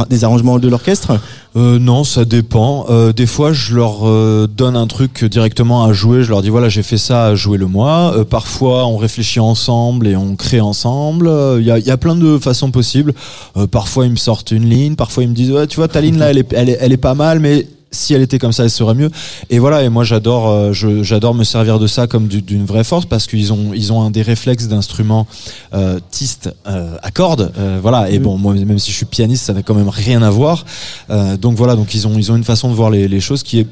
des, 0.10 0.24
arrangements 0.24 0.58
de 0.60 0.68
l'orchestre? 0.68 1.20
Euh, 1.58 1.80
non, 1.92 2.06
ça 2.06 2.24
dépend. 2.24 2.86
Euh, 2.90 3.12
des 3.12 3.26
fois, 3.26 3.52
je 3.52 3.76
leur 3.76 4.08
euh, 4.08 4.48
donne 4.48 4.78
un 4.78 4.88
truc 4.88 5.26
directement 5.26 5.84
à 5.84 5.92
jouer. 5.92 6.24
Je 6.24 6.30
leur 6.30 6.42
dis 6.42 6.48
voilà, 6.48 6.70
j'ai 6.70 6.84
fait 6.84 6.98
ça, 6.98 7.36
jouez-le 7.36 7.68
moi. 7.68 8.14
Euh, 8.16 8.24
parfois, 8.24 8.86
on 8.86 8.96
réfléchit 8.96 9.42
ensemble 9.42 10.08
et 10.08 10.16
on 10.16 10.38
crée 10.38 10.62
ensemble. 10.62 11.28
Euh, 11.28 11.58
Il 11.60 11.68
y, 11.68 11.72
a, 11.72 11.80
y 11.80 11.92
a 11.92 11.98
plein 11.98 12.16
de 12.16 12.40
façons 12.40 12.72
possibles. 12.72 13.14
Euh, 13.58 13.68
parfois, 13.68 14.06
ils 14.06 14.12
me 14.12 14.16
sortent 14.16 14.52
une 14.52 14.70
ligne. 14.70 14.96
Parfois, 14.96 15.24
ils 15.24 15.30
me 15.30 15.36
disent 15.36 15.52
ouais, 15.52 15.68
tu 15.68 15.76
vois, 15.76 15.90
ta 15.90 16.00
ligne 16.00 16.18
là, 16.18 16.30
elle 16.30 16.38
est, 16.38 16.54
elle 16.54 16.70
est, 16.70 16.78
elle 16.80 16.94
est 16.94 16.98
pas 16.98 17.14
mal, 17.14 17.42
mais 17.42 17.68
si 17.92 18.14
elle 18.14 18.22
était 18.22 18.40
comme 18.40 18.54
ça, 18.54 18.64
elle 18.64 18.70
serait 18.70 18.94
mieux. 18.96 19.10
Et 19.50 19.60
voilà. 19.60 19.84
Et 19.84 19.90
moi, 19.90 20.04
j'adore, 20.04 20.50
euh, 20.50 20.72
j'adore 20.74 21.34
me 21.36 21.44
servir 21.44 21.78
de 21.78 21.88
ça 21.88 22.08
comme 22.08 22.28
du- 22.28 22.42
d'une 22.42 22.66
vraie 22.66 22.84
force 22.86 23.06
parce 23.06 23.28
qu'ils 23.28 23.52
ont, 23.52 23.72
ils 23.74 23.92
ont 23.92 24.02
un 24.02 24.12
des 24.12 24.22
réflexes 24.22 24.68
d'instruments 24.68 25.28
euh, 25.74 26.00
tiste 26.10 26.54
euh, 26.68 26.96
à 27.04 27.12
cordes. 27.12 27.52
Euh, 27.58 27.80
voilà. 27.82 28.10
Et 28.10 28.20
bon, 28.20 28.38
moi, 28.38 28.54
même 28.54 28.80
si 28.80 28.92
je 28.92 28.96
suis 28.98 29.06
pianiste, 29.06 29.46
ça 29.46 29.54
n'a 29.54 29.62
quand 29.62 29.76
même 29.76 29.90
rien 29.90 30.22
à 30.22 30.30
voir. 30.30 30.66
Euh, 31.10 31.36
donc 31.38 31.56
voilà, 31.58 31.76
donc 31.76 31.94
ils 31.94 32.08
ont 32.08 32.18
ils 32.18 32.32
ont 32.32 32.36
une 32.36 32.44
façon 32.44 32.70
de 32.70 32.74
voir 32.76 32.90
les, 32.90 33.08
les 33.08 33.20
choses 33.20 33.44
qui 33.44 33.60
est 33.60 33.68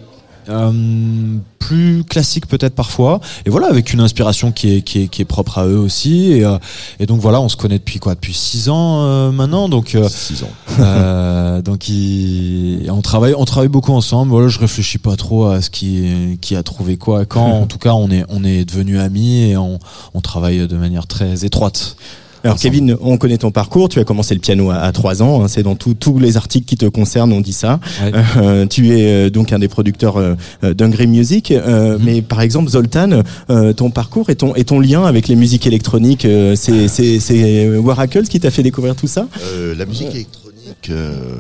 euh, 0.50 1.38
plus 1.60 2.04
classique 2.04 2.48
peut-être 2.48 2.74
parfois. 2.76 3.20
Et 3.46 3.50
voilà 3.50 3.68
avec 3.68 3.94
une 3.94 4.00
inspiration 4.00 4.52
qui 4.52 4.76
est 4.76 4.82
qui 4.82 5.04
est, 5.04 5.08
qui 5.08 5.22
est 5.22 5.26
propre 5.26 5.60
à 5.60 5.68
eux 5.68 5.78
aussi. 5.78 6.32
Et, 6.32 6.44
euh, 6.46 6.58
et 7.00 7.06
donc 7.06 7.20
voilà 7.22 7.40
on 7.42 7.50
se 7.50 7.56
connaît 7.58 7.78
depuis 7.80 8.00
quoi? 8.00 8.16
Depuis 8.16 8.34
six 8.34 8.70
ans 8.70 9.04
euh, 9.04 9.32
maintenant. 9.32 9.70
Donc 9.70 9.96
euh, 9.96 10.08
Six 10.10 10.44
ans. 10.44 10.50
euh, 10.80 11.62
donc 11.62 11.88
il- 11.90 12.90
on 12.92 13.02
travaille 13.02 13.34
on 13.38 13.46
travaille 13.46 13.70
beaucoup 13.70 13.94
ensemble. 13.94 14.32
Voilà 14.32 14.48
je 14.48 14.60
réfléchis 14.60 14.98
pas 14.98 15.16
trop 15.16 15.46
à 15.48 15.62
ce 15.62 15.70
qui 15.70 16.38
qui 16.42 16.56
a 16.56 16.64
trouvé 16.64 16.98
quoi 16.98 17.26
quand. 17.26 17.50
En 17.62 17.66
tout 17.68 17.78
cas 17.78 17.94
on 17.94 18.10
est 18.10 18.26
on 18.30 18.44
est 18.44 18.66
devenus 18.66 19.00
amis 19.00 19.42
et 19.52 19.58
on 19.58 19.80
on 20.14 20.22
travaille 20.22 20.68
de 20.68 20.76
manière 20.78 21.08
très 21.08 21.46
étroite 21.46 21.96
Alors. 22.44 22.58
Kevin, 22.58 22.96
on 23.02 23.18
connaît 23.18 23.38
ton 23.38 23.52
parcours. 23.52 23.90
Tu 23.90 24.00
as 24.00 24.04
commencé 24.04 24.34
le 24.34 24.40
piano 24.40 24.70
à, 24.72 24.76
à 24.78 24.92
3 24.92 25.22
ans. 25.22 25.44
hein, 25.44 25.48
c'est 25.48 25.64
dans 25.64 25.76
tout- 25.76 25.94
tous 25.94 26.20
les 26.20 26.38
articles 26.38 26.66
qui 26.66 26.78
te 26.78 26.86
concernent, 26.86 27.34
on 27.34 27.42
dit 27.42 27.54
ça. 27.54 27.80
Ouais. 28.04 28.12
Euh, 28.38 28.66
tu 28.66 28.98
es 28.98 29.06
euh, 29.08 29.30
donc 29.30 29.52
un 29.52 29.60
des 29.60 29.68
producteurs 29.68 30.18
euh, 30.18 30.36
euh, 30.64 30.74
d'Hungry 30.74 31.08
Music. 31.08 31.52
euh, 31.52 31.98
Mhm. 31.98 32.04
Mais 32.06 32.22
par 32.22 32.42
exemple, 32.42 32.70
Zoltan, 32.70 33.22
euh, 33.50 33.74
ton 33.74 33.90
parcours 33.92 34.30
et 34.30 34.36
ton, 34.36 34.56
et 34.56 34.64
ton 34.64 34.80
lien 34.80 35.04
avec 35.06 35.28
les 35.28 35.36
musiques 35.36 35.68
électroniques, 35.68 36.26
euh, 36.26 36.56
c'est- 36.56 36.88
c'est 36.88 37.20
c'est 37.20 37.68
Waracles 37.78 38.24
qui 38.28 38.40
t'a 38.40 38.52
fait 38.52 38.64
découvrir 38.64 38.96
tout 38.96 39.08
ça? 39.08 39.28
Euh, 39.54 39.76
la 39.78 39.86
musique 39.86 40.08
électronique, 40.14 40.49
euh, 40.90 41.36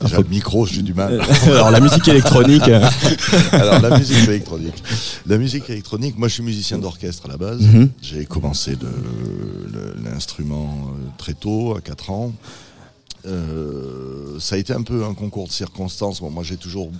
Ah, 0.00 0.04
déjà 0.04 0.18
le 0.18 0.24
micro, 0.28 0.66
j'ai 0.66 0.82
du 0.82 0.94
mal. 0.94 1.20
Alors 1.46 1.70
la 1.70 1.80
musique 1.80 2.06
électronique. 2.08 2.68
euh, 2.68 2.84
Alors 3.52 3.80
la 3.80 3.98
musique 3.98 4.28
électronique. 4.28 4.82
La 5.26 5.38
musique 5.38 5.68
électronique, 5.70 6.18
moi 6.18 6.28
je 6.28 6.34
suis 6.34 6.42
musicien 6.42 6.78
d'orchestre 6.78 7.26
à 7.26 7.28
la 7.28 7.36
base. 7.36 7.60
Mhm. 7.60 7.90
J'ai 8.02 8.24
commencé 8.26 8.76
l'instrument 10.04 10.88
euh, 10.90 11.08
très 11.18 11.34
tôt, 11.34 11.74
à 11.76 11.80
4 11.80 12.10
ans. 12.10 12.32
Euh, 13.26 14.38
ça 14.38 14.56
a 14.56 14.58
été 14.58 14.72
un 14.72 14.82
peu 14.82 15.04
un 15.04 15.14
concours 15.14 15.46
de 15.48 15.52
circonstances. 15.52 16.20
Bon, 16.20 16.30
moi 16.30 16.42
j'ai 16.44 16.56
toujours 16.56 16.90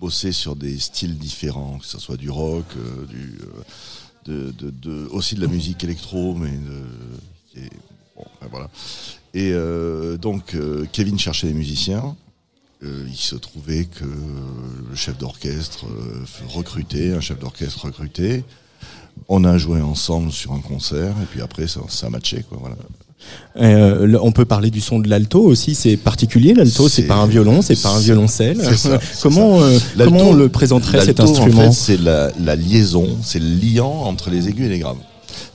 bossé 0.00 0.32
sur 0.32 0.56
des 0.56 0.78
styles 0.78 1.18
différents, 1.18 1.78
que 1.78 1.86
ce 1.86 1.98
soit 1.98 2.16
du 2.16 2.30
rock, 2.30 2.64
euh, 2.76 3.06
du, 3.06 3.38
euh, 3.42 3.52
de, 4.24 4.52
de- 4.52 4.70
de- 4.70 5.08
aussi 5.10 5.34
de 5.34 5.42
la 5.42 5.46
musique 5.46 5.84
électro, 5.84 6.34
mais 6.34 6.50
de, 6.50 7.60
bon, 8.16 8.24
enfin, 8.24 8.48
voilà. 8.50 8.70
Et 9.34 9.52
euh, 9.52 10.16
donc 10.16 10.54
euh, 10.54 10.86
Kevin 10.92 11.18
cherchait 11.18 11.46
des 11.46 11.54
musiciens. 11.54 12.16
Euh, 12.82 13.04
il 13.08 13.16
se 13.16 13.36
trouvait 13.36 13.84
que 13.84 14.04
le 14.04 14.96
chef 14.96 15.18
d'orchestre 15.18 15.84
recrutait, 16.48 17.12
un 17.12 17.20
chef 17.20 17.38
d'orchestre 17.38 17.84
recruté. 17.84 18.44
On 19.28 19.44
a 19.44 19.58
joué 19.58 19.80
ensemble 19.80 20.32
sur 20.32 20.52
un 20.52 20.60
concert 20.60 21.14
et 21.22 21.26
puis 21.30 21.42
après 21.42 21.66
ça, 21.66 21.80
ça 21.88 22.06
a 22.06 22.10
matché 22.10 22.42
quoi. 22.48 22.58
Voilà. 22.60 22.76
Euh, 23.60 24.18
on 24.22 24.32
peut 24.32 24.44
parler 24.44 24.70
du 24.70 24.80
son 24.80 24.98
de 24.98 25.08
l'alto 25.08 25.42
aussi. 25.42 25.74
C'est 25.74 25.96
particulier. 25.96 26.54
L'alto, 26.54 26.88
c'est 26.88 27.02
pas 27.02 27.16
un 27.16 27.26
violon, 27.26 27.62
c'est 27.62 27.80
pas 27.80 27.90
un 27.90 28.00
violoncelle. 28.00 28.62
ça, 28.76 28.98
comment 29.22 29.60
euh, 29.60 29.78
comment 29.98 30.30
on 30.30 30.32
le 30.32 30.48
présenterait 30.48 31.04
cet 31.04 31.20
instrument 31.20 31.66
en 31.66 31.72
fait, 31.72 31.78
c'est 31.78 32.00
la, 32.00 32.30
la 32.40 32.56
liaison, 32.56 33.18
c'est 33.22 33.40
le 33.40 33.48
liant 33.48 33.92
entre 34.04 34.30
les 34.30 34.48
aigus 34.48 34.66
et 34.66 34.70
les 34.70 34.78
graves. 34.78 34.96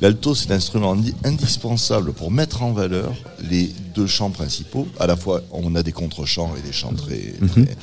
L'alto, 0.01 0.35
c'est 0.35 0.49
l'instrument 0.49 0.93
indi- 0.95 1.13
indispensable 1.23 2.13
pour 2.13 2.31
mettre 2.31 2.63
en 2.63 2.71
valeur 2.73 3.13
les 3.49 3.71
deux 3.93 4.07
chants 4.07 4.31
principaux. 4.31 4.87
À 4.99 5.07
la 5.07 5.15
fois, 5.15 5.41
on 5.51 5.75
a 5.75 5.83
des 5.83 5.91
contre-chants 5.91 6.53
et 6.57 6.61
des 6.61 6.73
chants 6.73 6.93
très, 6.93 7.33
Mhm. 7.39 7.49
très- 7.49 7.77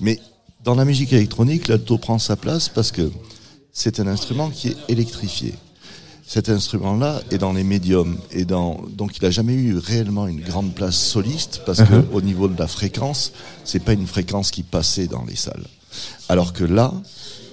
Mais 0.00 0.18
dans 0.64 0.74
la 0.74 0.84
musique 0.84 1.12
électronique, 1.12 1.68
l'alto 1.68 1.98
prend 1.98 2.18
sa 2.18 2.36
place 2.36 2.68
parce 2.68 2.92
que 2.92 3.10
c'est 3.72 4.00
un 4.00 4.06
instrument 4.06 4.50
qui 4.50 4.68
est 4.68 4.76
électrifié. 4.88 5.54
Cet 6.26 6.50
instrument-là 6.50 7.22
est 7.30 7.38
dans 7.38 7.54
les 7.54 7.64
médiums 7.64 8.18
et 8.32 8.44
dans 8.44 8.82
donc 8.90 9.16
il 9.16 9.24
a 9.24 9.30
jamais 9.30 9.54
eu 9.54 9.78
réellement 9.78 10.26
une 10.26 10.40
grande 10.42 10.74
place 10.74 10.96
soliste 10.96 11.62
parce 11.64 11.78
que 11.82 11.94
Mhm. 11.94 12.06
au 12.12 12.20
niveau 12.20 12.48
de 12.48 12.58
la 12.58 12.66
fréquence, 12.66 13.32
c'est 13.64 13.78
pas 13.82 13.94
une 13.94 14.06
fréquence 14.06 14.50
qui 14.50 14.62
passait 14.62 15.06
dans 15.06 15.24
les 15.24 15.36
salles. 15.36 15.64
Alors 16.28 16.52
que 16.52 16.64
là, 16.64 16.92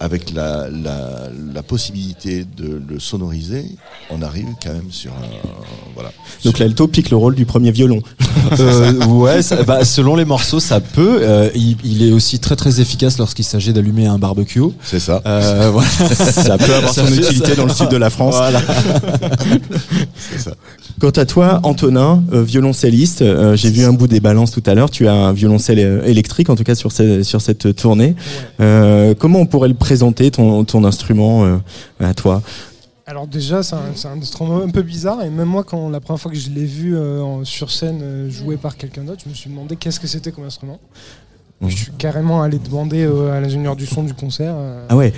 avec 0.02 0.34
la, 0.34 0.67
la, 0.69 1.30
la 1.54 1.63
possibilité 1.63 2.45
de 2.58 2.82
le 2.89 3.00
sonoriser, 3.00 3.63
on 4.10 4.21
arrive 4.21 4.48
quand 4.62 4.74
même 4.74 4.91
sur 4.91 5.12
un 5.13 5.48
voilà. 5.93 6.12
Donc 6.43 6.60
l'alto 6.60 6.86
pique 6.89 7.10
le 7.10 7.15
rôle 7.15 7.36
du 7.36 7.45
premier 7.45 7.71
violon. 7.71 8.02
Euh, 8.60 9.06
ouais, 9.06 9.41
ça- 9.41 9.63
bah, 9.63 9.86
selon 9.86 10.17
les 10.17 10.26
morceaux, 10.26 10.60
ça 10.60 10.82
peut. 10.82 11.19
Euh, 11.21 11.50
il, 11.56 11.78
il 11.86 12.04
est 12.08 12.12
aussi 12.12 12.39
très 12.39 12.58
très 12.58 12.82
efficace 12.82 13.17
lorsqu'il 13.17 13.45
s'agit 13.45 13.71
d'allumer 13.71 14.06
un 14.08 14.17
barbecue. 14.19 14.62
C'est 14.84 15.00
ça. 15.00 15.21
Euh, 15.26 15.69
voilà. 15.71 15.88
Ça 15.89 16.58
peut 16.58 16.76
avoir 16.76 16.93
son 16.93 17.08
utilité 17.08 17.52
ça- 17.52 17.56
dans 17.56 17.65
le 17.65 17.74
sud 17.74 17.88
de 17.88 17.98
la 17.98 18.10
France. 18.10 18.36
Voilà. 18.36 18.62
C'est 20.30 20.39
ça. 20.39 20.52
Quant 21.00 21.10
à 21.10 21.26
toi, 21.26 21.60
Antonin, 21.64 22.24
euh, 22.32 22.42
violoncelliste, 22.42 23.22
euh, 23.22 23.56
j'ai 23.58 23.70
vu 23.70 23.84
un 23.84 23.92
bout 23.92 24.08
des 24.08 24.22
balances 24.22 24.52
tout 24.52 24.64
à 24.66 24.74
l'heure. 24.76 24.90
Tu 24.90 25.08
as 25.08 25.14
un 25.14 25.34
violoncelle 25.34 25.80
euh, 25.80 26.06
électrique, 26.06 26.50
en 26.50 26.56
tout 26.56 26.64
cas 26.64 26.74
sur, 26.76 26.92
ce- 26.94 27.22
sur 27.22 27.42
cette 27.42 27.76
tournée. 27.76 28.16
Euh, 28.62 29.14
comment 29.14 29.40
on 29.40 29.46
pourrait 29.46 29.68
le 29.68 29.74
présenter 29.76 30.32
ton, 30.32 30.64
ton 30.64 30.86
instrument 30.86 31.60
à 32.00 32.14
toi? 32.14 32.42
Alors 33.06 33.28
déjà, 33.28 33.62
c'est 33.62 33.76
un, 33.76 34.20
instrument 34.22 34.62
un 34.62 34.70
peu 34.70 34.82
bizarre 34.82 35.22
et 35.24 35.30
même 35.30 35.50
moi, 35.50 35.64
quand 35.66 35.90
la 35.90 36.00
première 36.00 36.20
fois 36.20 36.32
que 36.32 36.38
je 36.38 36.50
l'ai 36.50 36.66
vu 36.66 36.98
en- 36.98 37.44
sur 37.44 37.72
scène 37.72 38.30
joué 38.30 38.56
par 38.56 38.78
quelqu'un 38.78 39.04
d'autre, 39.04 39.22
je 39.26 39.30
me 39.30 39.36
suis 39.36 39.50
demandé 39.50 39.76
qu'est-ce 39.76 40.00
que 40.00 40.08
c'était 40.08 40.32
comme 40.32 40.46
instrument. 40.46 40.80
Je 41.68 41.76
suis 41.76 41.92
carrément 41.98 42.42
allé 42.42 42.58
demander 42.58 43.04
à 43.06 43.40
l'ingénieur 43.42 43.76
du 43.76 43.86
son 43.86 44.04
du 44.04 44.14
concert. 44.14 44.56
Ah 44.90 44.96
ouais. 44.96 45.14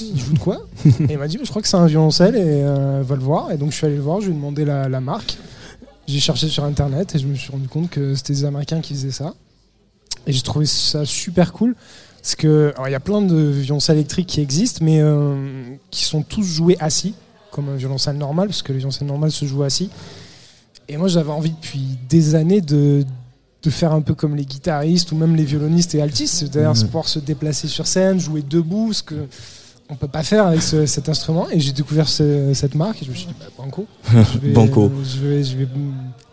Il 0.00 0.18
joue 0.20 0.32
de 0.34 0.38
quoi 0.38 0.60
Et 1.08 1.12
il 1.12 1.18
m'a 1.18 1.28
dit, 1.28 1.38
je 1.42 1.48
crois 1.48 1.62
que 1.62 1.68
c'est 1.68 1.76
un 1.76 1.86
violoncelle 1.86 2.36
et 2.36 2.40
euh, 2.44 3.02
va 3.04 3.14
le 3.16 3.22
voir. 3.22 3.50
Et 3.52 3.56
donc 3.56 3.70
je 3.70 3.76
suis 3.76 3.86
allé 3.86 3.96
le 3.96 4.02
voir, 4.02 4.20
je 4.20 4.26
lui 4.26 4.32
ai 4.32 4.36
demandé 4.36 4.64
la, 4.64 4.88
la 4.88 5.00
marque. 5.00 5.38
J'ai 6.06 6.20
cherché 6.20 6.48
sur 6.48 6.64
internet 6.64 7.14
et 7.14 7.18
je 7.18 7.26
me 7.26 7.34
suis 7.34 7.50
rendu 7.52 7.68
compte 7.68 7.88
que 7.90 8.14
c'était 8.14 8.32
des 8.34 8.44
Américains 8.44 8.80
qui 8.80 8.92
faisaient 8.94 9.10
ça. 9.12 9.34
Et 10.26 10.32
j'ai 10.32 10.42
trouvé 10.42 10.66
ça 10.66 11.04
super 11.04 11.52
cool. 11.52 11.74
Parce 12.20 12.36
que, 12.36 12.72
alors, 12.76 12.88
il 12.88 12.92
y 12.92 12.96
a 12.96 13.00
plein 13.00 13.20
de 13.22 13.34
violoncelles 13.36 13.96
électriques 13.96 14.28
qui 14.28 14.40
existent, 14.40 14.84
mais 14.84 15.00
euh, 15.00 15.74
qui 15.90 16.04
sont 16.04 16.22
tous 16.22 16.44
joués 16.44 16.76
assis, 16.78 17.14
comme 17.50 17.68
un 17.68 17.74
violoncelle 17.74 18.16
normal, 18.16 18.46
parce 18.48 18.62
que 18.62 18.72
les 18.72 18.78
violoncelles 18.78 19.08
normales 19.08 19.32
se 19.32 19.44
jouent 19.44 19.64
assis. 19.64 19.90
Et 20.88 20.96
moi, 20.96 21.08
j'avais 21.08 21.32
envie 21.32 21.50
depuis 21.50 21.98
des 22.08 22.36
années 22.36 22.60
de, 22.60 23.04
de 23.64 23.70
faire 23.70 23.92
un 23.92 24.02
peu 24.02 24.14
comme 24.14 24.36
les 24.36 24.44
guitaristes 24.44 25.10
ou 25.10 25.16
même 25.16 25.34
les 25.34 25.44
violonistes 25.44 25.94
et 25.96 26.02
altistes, 26.02 26.34
c'est-à-dire 26.34 26.74
Mhm. 26.74 26.84
pouvoir 26.86 27.08
se 27.08 27.18
déplacer 27.18 27.66
sur 27.66 27.86
scène, 27.88 28.20
jouer 28.20 28.42
debout, 28.42 28.92
ce 28.92 29.02
que 29.02 29.14
on 29.92 29.96
peut 29.96 30.08
pas 30.08 30.22
faire 30.22 30.46
avec 30.46 30.62
ce- 30.62 30.86
cet 30.86 31.08
instrument. 31.10 31.46
Et 31.50 31.60
j'ai 31.60 31.72
découvert 31.72 32.08
ce- 32.08 32.52
cette 32.54 32.74
marque 32.74 33.02
et 33.02 33.04
je 33.04 33.10
me 33.10 33.14
suis 33.14 33.26
dit, 33.26 33.34
bah, 33.38 33.46
banco. 33.58 33.86
Je 34.32 34.38
vais, 34.38 34.52
Banco. 34.52 34.84
euh, 34.86 35.04
je, 35.04 35.18
vais, 35.26 35.44
je 35.44 35.56
vais 35.58 35.68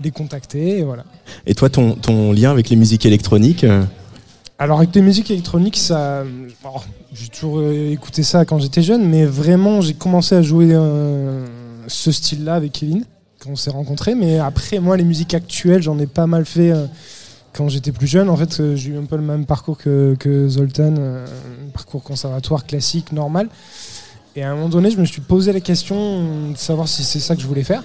les 0.02 0.12
contacter 0.12 0.80
et 0.80 0.84
voilà. 0.84 1.04
Et 1.46 1.54
toi, 1.56 1.70
ton, 1.70 1.94
ton 1.96 2.32
lien 2.32 2.52
avec 2.52 2.70
les 2.70 2.76
musiques 2.78 3.06
électroniques 3.06 3.64
euh, 3.66 3.84
Alors 4.58 4.80
avec 4.80 4.96
les 4.96 5.02
musiques 5.02 5.30
électroniques, 5.30 5.78
ça, 5.78 6.24
j'ai 7.14 7.28
toujours 7.28 7.60
euh, 7.60 7.92
écouté 7.92 8.24
ça 8.24 8.46
quand 8.46 8.60
j'étais 8.60 8.82
jeune, 8.82 9.06
mais 9.08 9.26
vraiment 9.26 9.82
j'ai 9.82 9.94
commencé 9.94 10.36
à 10.36 10.42
jouer 10.42 10.70
euh, 10.72 11.46
ce 11.88 12.12
style-là 12.12 12.56
avec 12.56 12.72
Kevin 12.72 13.04
quand 13.40 13.52
on 13.52 13.56
s'est 13.56 13.72
rencontrés. 13.72 14.16
Mais 14.16 14.40
après, 14.40 14.80
moi, 14.80 14.96
les 14.98 15.04
musiques 15.06 15.34
actuelles, 15.34 15.82
j'en 15.84 16.00
ai 16.00 16.08
pas 16.08 16.28
mal 16.28 16.46
fait 16.46 16.72
quand 17.54 17.70
j'étais 17.70 17.92
plus 17.92 18.08
jeune. 18.08 18.30
En 18.30 18.36
fait, 18.36 18.60
euh, 18.60 18.76
j'ai 18.76 18.92
eu 18.92 18.98
un 18.98 19.06
peu 19.06 19.16
le 19.16 19.22
même 19.22 19.46
parcours 19.46 19.78
que, 19.78 20.48
Zoltan, 20.48 20.96
euh, 20.98 21.26
un 21.26 21.70
parcours 21.72 22.04
conservatoire 22.04 22.66
classique, 22.66 23.12
normal. 23.12 23.50
Et 24.36 24.44
à 24.44 24.52
un 24.52 24.56
moment 24.56 24.70
donné, 24.70 24.92
je 24.92 24.98
me 24.98 25.06
suis 25.06 25.22
posé 25.22 25.52
la 25.52 25.60
question 25.60 26.52
de 26.52 26.58
savoir 26.58 26.88
si 26.88 27.04
c'est 27.04 27.20
ça 27.20 27.36
que 27.36 27.42
je 27.42 27.48
voulais 27.48 27.64
faire. 27.64 27.84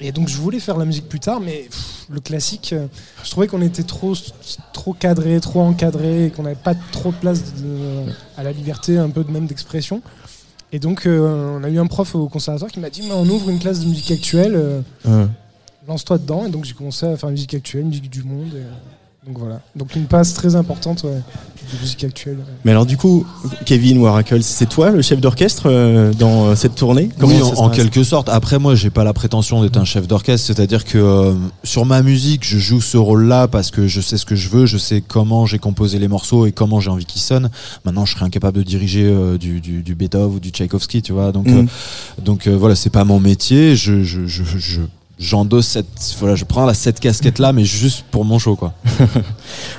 Et 0.00 0.10
donc 0.10 0.28
je 0.28 0.36
voulais 0.36 0.58
faire 0.58 0.76
la 0.76 0.84
musique 0.84 1.08
plus 1.08 1.20
tard, 1.20 1.40
mais 1.40 1.68
le 2.10 2.18
classique, 2.18 2.72
euh, 2.72 2.88
je 3.22 3.30
trouvais 3.30 3.46
qu'on 3.46 3.62
était 3.62 3.84
trop, 3.84 4.14
trop 4.72 4.92
cadré, 4.92 5.38
trop 5.40 5.60
encadré, 5.60 6.32
qu'on 6.34 6.42
n'avait 6.42 6.56
pas 6.56 6.74
trop 6.74 7.12
de 7.12 7.16
place 7.16 7.40
à 8.36 8.42
la 8.42 8.50
liberté, 8.50 8.98
un 8.98 9.08
peu 9.10 9.22
de 9.22 9.30
même 9.30 9.46
d'expression. 9.46 10.02
Et 10.72 10.80
donc 10.80 11.02
on 11.06 11.62
a 11.62 11.68
eu 11.68 11.78
un 11.78 11.86
prof 11.86 12.16
au 12.16 12.28
conservatoire 12.28 12.72
qui 12.72 12.80
m'a 12.80 12.90
dit, 12.90 13.02
Mais 13.02 13.14
on 13.14 13.26
ouvre 13.26 13.48
une 13.50 13.60
classe 13.60 13.78
de 13.78 13.86
musique 13.86 14.10
actuelle, 14.10 14.82
lance-toi 15.88 16.18
dedans. 16.18 16.46
Et 16.46 16.50
donc 16.50 16.64
j'ai 16.64 16.74
commencé 16.74 17.06
à 17.06 17.16
faire 17.16 17.30
musique 17.30 17.54
actuelle, 17.54 17.84
musique 17.84 18.10
du 18.10 18.22
monde. 18.22 18.48
et, 18.54 18.58
euh, 18.58 18.70
donc 19.26 19.38
voilà. 19.38 19.62
Donc 19.74 19.96
une 19.96 20.04
passe 20.04 20.34
très 20.34 20.54
importante 20.54 21.02
ouais, 21.04 21.12
de 21.72 21.80
musique 21.80 22.04
actuelle. 22.04 22.36
ouais. 22.36 22.44
Mais 22.66 22.72
alors 22.72 22.84
du 22.84 22.98
coup, 22.98 23.24
Kevin 23.64 23.96
Waracles, 23.96 24.42
c'est 24.42 24.68
toi 24.68 24.90
le 24.90 25.00
chef 25.00 25.18
d'orchestre 25.18 25.62
euh, 25.70 26.12
dans 26.12 26.48
euh, 26.48 26.54
cette 26.56 26.74
tournée? 26.74 27.08
Oui, 27.22 27.40
en, 27.56 27.70
quelque 27.70 28.04
sorte. 28.04 28.28
Après, 28.28 28.58
moi, 28.58 28.74
j'ai 28.74 28.90
pas 28.90 29.02
la 29.02 29.14
prétention 29.14 29.62
d'être 29.62 29.78
un 29.78 29.86
chef 29.86 30.06
d'orchestre. 30.06 30.46
C'est-à-dire 30.46 30.84
que 30.84 30.98
euh, 30.98 31.32
sur 31.62 31.86
ma 31.86 32.02
musique, 32.02 32.44
je 32.44 32.58
joue 32.58 32.82
ce 32.82 32.98
rôle-là 32.98 33.48
parce 33.48 33.70
que 33.70 33.86
je 33.86 34.02
sais 34.02 34.18
ce 34.18 34.26
que 34.26 34.36
je 34.36 34.50
veux, 34.50 34.66
je 34.66 34.76
sais 34.76 35.00
comment 35.00 35.46
j'ai 35.46 35.58
composé 35.58 35.98
les 35.98 36.08
morceaux 36.08 36.44
et 36.44 36.52
comment 36.52 36.80
j'ai 36.80 36.90
envie 36.90 37.06
qu'ils 37.06 37.22
sonnent. 37.22 37.48
Maintenant, 37.86 38.04
je 38.04 38.12
serais 38.12 38.26
incapable 38.26 38.58
de 38.58 38.62
diriger 38.62 39.04
euh, 39.06 39.38
du, 39.38 39.62
du, 39.62 39.82
du 39.82 39.94
Beethoven 39.94 40.36
ou 40.36 40.38
du 40.38 40.50
Tchaïkovski, 40.50 41.00
tu 41.00 41.12
vois. 41.14 41.32
Donc, 41.32 41.48
euh, 41.48 41.64
donc 42.22 42.46
euh, 42.46 42.54
voilà, 42.54 42.74
c'est 42.74 42.90
pas 42.90 43.04
mon 43.04 43.20
métier. 43.20 43.74
Je, 43.74 44.02
je, 44.02 44.26
je, 44.26 44.42
je- 44.44 44.80
j'endosse 45.18 45.66
cette, 45.66 45.86
voilà, 46.18 46.34
je 46.34 46.44
prends 46.44 46.66
la, 46.66 46.74
cette 46.74 46.98
casquette-là, 47.00 47.52
mais 47.52 47.64
juste 47.64 48.04
pour 48.10 48.24
mon 48.24 48.38
show, 48.38 48.56
quoi. 48.56 48.72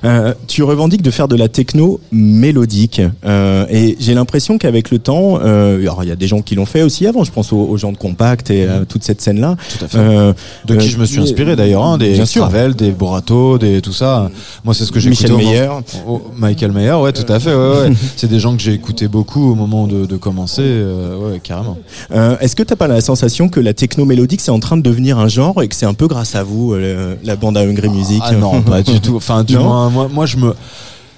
Euh, 0.03 0.33
tu 0.47 0.61
revendiques 0.63 1.01
de 1.01 1.09
faire 1.11 1.27
de 1.27 1.35
la 1.35 1.47
techno 1.47 1.99
mélodique 2.11 3.01
euh, 3.25 3.65
et 3.69 3.97
j'ai 3.99 4.13
l'impression 4.13 4.57
qu'avec 4.57 4.91
le 4.91 4.99
temps, 4.99 5.39
euh, 5.41 5.79
alors 5.81 6.03
il 6.03 6.07
y 6.09 6.11
a 6.11 6.15
des 6.15 6.27
gens 6.27 6.41
qui 6.41 6.55
l'ont 6.55 6.65
fait 6.65 6.81
aussi 6.83 7.07
avant. 7.07 7.23
Je 7.23 7.31
pense 7.31 7.51
aux, 7.51 7.57
aux 7.57 7.77
gens 7.77 7.91
de 7.91 7.97
Compact 7.97 8.51
et 8.51 8.67
à 8.67 8.85
toute 8.85 9.03
cette 9.03 9.21
scène 9.21 9.39
là. 9.39 9.55
Tout 9.77 9.85
à 9.85 9.87
fait. 9.87 9.97
Euh, 9.97 10.33
De 10.65 10.75
qui 10.75 10.87
euh, 10.87 10.91
je 10.91 10.97
me 10.97 11.05
suis 11.05 11.19
inspiré 11.19 11.55
d'ailleurs, 11.55 11.83
hein, 11.83 11.97
des 11.97 12.13
Bien 12.13 12.25
sûr. 12.25 12.43
Ravel, 12.43 12.75
des 12.75 12.91
Borato, 12.91 13.57
des 13.57 13.81
tout 13.81 13.93
ça. 13.93 14.29
Moi, 14.63 14.73
c'est 14.73 14.85
ce 14.85 14.91
que 14.91 14.99
j'ai 14.99 15.11
écouté 15.11 15.31
au 15.31 15.37
Meyer. 15.37 15.67
moment- 16.05 16.21
Michael 16.37 16.71
Meyer, 16.71 16.93
ouais, 16.93 17.11
tout 17.13 17.31
à 17.31 17.39
fait. 17.39 17.53
Ouais, 17.55 17.79
ouais. 17.89 17.93
c'est 18.15 18.29
des 18.29 18.39
gens 18.39 18.55
que 18.55 18.61
j'ai 18.61 18.73
écouté 18.73 19.07
beaucoup 19.07 19.51
au 19.51 19.55
moment 19.55 19.87
de, 19.87 20.05
de 20.05 20.17
commencer, 20.17 20.61
euh, 20.63 21.17
ouais, 21.31 21.39
carrément. 21.39 21.77
Euh, 22.13 22.37
Est-ce 22.39 22.55
que 22.55 22.63
t'as 22.63 22.75
pas 22.75 22.87
la 22.87 23.01
sensation 23.01 23.49
que 23.49 23.59
la 23.59 23.73
techno 23.73 24.05
mélodique 24.05 24.41
c'est 24.41 24.51
en 24.51 24.59
train 24.59 24.77
de 24.77 24.81
devenir 24.83 25.17
un 25.19 25.24
genre 25.27 25.61
et 25.61 25.67
que 25.67 25.75
c'est 25.75 25.85
un 25.85 25.93
peu 25.93 26.07
grâce 26.07 26.35
à 26.35 26.43
vous 26.43 26.73
euh, 26.73 27.15
la 27.23 27.35
bande 27.35 27.57
à 27.57 27.61
Hungry 27.61 27.89
Music 27.89 28.21
Ah 28.25 28.33
non, 28.33 28.61
pas 28.63 28.81
du 28.81 28.99
tout. 28.99 29.15
Enfin, 29.15 29.43
du 29.43 29.57
moins, 29.57 29.89
moi, 29.89 30.07
moi, 30.11 30.25
je 30.25 30.38
me. 30.38 30.55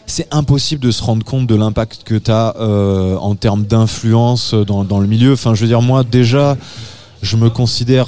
C'est 0.06 0.28
impossible 0.32 0.82
de 0.82 0.91
se 0.91 1.04
rendre 1.04 1.26
compte 1.26 1.48
de 1.48 1.56
l'impact 1.56 2.04
que 2.06 2.15
tu 2.15 2.32
as 2.32 2.56
en 2.58 3.36
termes 3.36 3.65
d'influence 3.65 4.54
dans, 4.54 4.86
dans 4.86 5.00
le 5.00 5.08
milieu. 5.08 5.34
Enfin, 5.34 5.54
je 5.54 5.62
veux 5.62 5.67
dire, 5.67 5.82
moi, 5.82 6.04
déjà, 6.04 6.56
je 7.22 7.36
me 7.36 7.50
considère 7.50 8.08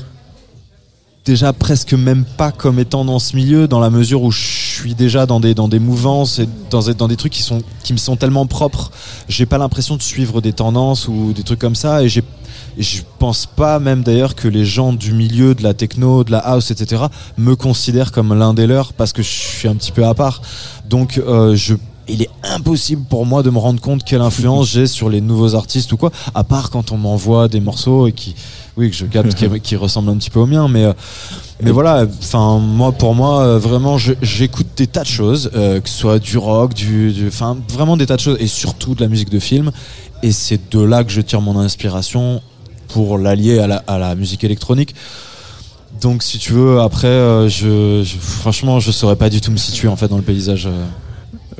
déjà 1.25 1.53
presque 1.53 1.93
même 1.93 2.25
pas 2.25 2.51
comme 2.51 2.79
étant 2.79 3.05
dans 3.05 3.19
ce 3.19 3.35
milieu 3.35 3.67
dans 3.67 3.79
la 3.79 3.89
mesure 3.89 4.23
où 4.23 4.31
je 4.31 4.39
suis 4.79 4.95
déjà 4.95 5.25
dans 5.25 5.39
des 5.39 5.53
dans 5.53 5.67
des 5.67 5.79
mouvances 5.79 6.39
et 6.39 6.47
dans 6.69 6.81
dans 6.93 7.07
des 7.07 7.17
trucs 7.17 7.33
qui 7.33 7.43
sont 7.43 7.61
qui 7.83 7.93
me 7.93 7.97
sont 7.97 8.15
tellement 8.15 8.45
propres 8.45 8.91
j'ai 9.27 9.45
pas 9.45 9.57
l'impression 9.57 9.97
de 9.97 10.01
suivre 10.01 10.41
des 10.41 10.53
tendances 10.53 11.07
ou 11.07 11.33
des 11.33 11.43
trucs 11.43 11.59
comme 11.59 11.75
ça 11.75 12.03
et 12.03 12.09
j'ai 12.09 12.23
et 12.77 12.83
je 12.83 13.03
pense 13.19 13.45
pas 13.45 13.79
même 13.79 14.03
d'ailleurs 14.03 14.35
que 14.35 14.47
les 14.47 14.65
gens 14.65 14.93
du 14.93 15.13
milieu 15.13 15.55
de 15.55 15.63
la 15.63 15.73
techno, 15.73 16.23
de 16.23 16.31
la 16.31 16.39
house, 16.39 16.71
etc. 16.71 17.03
me 17.37 17.55
considèrent 17.55 18.11
comme 18.11 18.33
l'un 18.33 18.53
des 18.53 18.67
leurs 18.67 18.93
parce 18.93 19.13
que 19.13 19.21
je 19.21 19.27
suis 19.29 19.67
un 19.67 19.75
petit 19.75 19.91
peu 19.91 20.05
à 20.05 20.13
part. 20.13 20.41
Donc 20.89 21.17
euh, 21.17 21.55
je 21.55 21.75
il 22.11 22.23
est 22.23 22.29
impossible 22.43 23.03
pour 23.07 23.25
moi 23.25 23.43
de 23.43 23.51
me 23.51 23.59
rendre 23.59 23.79
compte 23.79 24.03
quelle 24.03 24.21
influence 24.21 24.69
j'ai 24.71 24.87
sur 24.87 25.09
les 25.09 25.21
nouveaux 25.21 25.55
artistes 25.55 25.91
ou 25.91 25.97
quoi, 25.97 26.11
à 26.33 26.43
part 26.43 26.69
quand 26.69 26.91
on 26.91 26.97
m'envoie 26.97 27.47
des 27.47 27.59
morceaux 27.59 28.07
et 28.07 28.11
qui, 28.11 28.35
oui, 28.77 28.89
que 28.89 28.95
je 28.95 29.05
capte 29.05 29.33
qui, 29.35 29.59
qui 29.59 29.75
ressemblent 29.75 30.09
un 30.09 30.17
petit 30.17 30.29
peu 30.29 30.39
aux 30.39 30.45
miens, 30.45 30.67
mais, 30.67 30.85
euh, 30.85 30.93
mais 31.61 31.71
voilà, 31.71 32.05
enfin, 32.21 32.59
moi, 32.59 32.91
pour 32.91 33.13
moi, 33.15 33.41
euh, 33.43 33.59
vraiment, 33.59 33.97
j'écoute 33.97 34.67
des 34.77 34.87
tas 34.87 35.01
de 35.03 35.07
choses, 35.07 35.51
euh, 35.55 35.79
que 35.81 35.89
ce 35.89 35.97
soit 35.97 36.19
du 36.19 36.37
rock, 36.37 36.73
du, 36.73 37.11
du- 37.11 37.27
enfin, 37.27 37.57
vraiment 37.73 37.97
des 37.97 38.05
tas 38.05 38.15
de 38.15 38.21
choses, 38.21 38.37
et 38.39 38.47
surtout 38.47 38.95
de 38.95 39.01
la 39.01 39.07
musique 39.09 39.29
de 39.29 39.39
film, 39.39 39.71
et 40.23 40.31
c'est 40.31 40.71
de 40.71 40.79
là 40.79 41.03
que 41.03 41.11
je 41.11 41.21
tire 41.21 41.41
mon 41.41 41.57
inspiration 41.59 42.41
pour 42.87 43.17
l'allier 43.17 43.59
à 43.59 43.67
la, 43.67 43.83
à 43.87 43.97
la 43.97 44.15
musique 44.15 44.43
électronique. 44.43 44.95
Donc, 46.01 46.23
si 46.23 46.37
tu 46.39 46.53
veux, 46.53 46.79
après, 46.79 47.07
euh, 47.07 47.49
je, 47.49 48.03
je- 48.03 48.17
franchement, 48.17 48.79
je 48.79 48.91
saurais 48.91 49.15
pas 49.17 49.29
du 49.29 49.41
tout 49.41 49.51
me 49.51 49.57
situer 49.57 49.87
en 49.89 49.95
fait 49.97 50.07
dans 50.07 50.15
le 50.17 50.23
paysage 50.23 50.65
euh, 50.67 50.85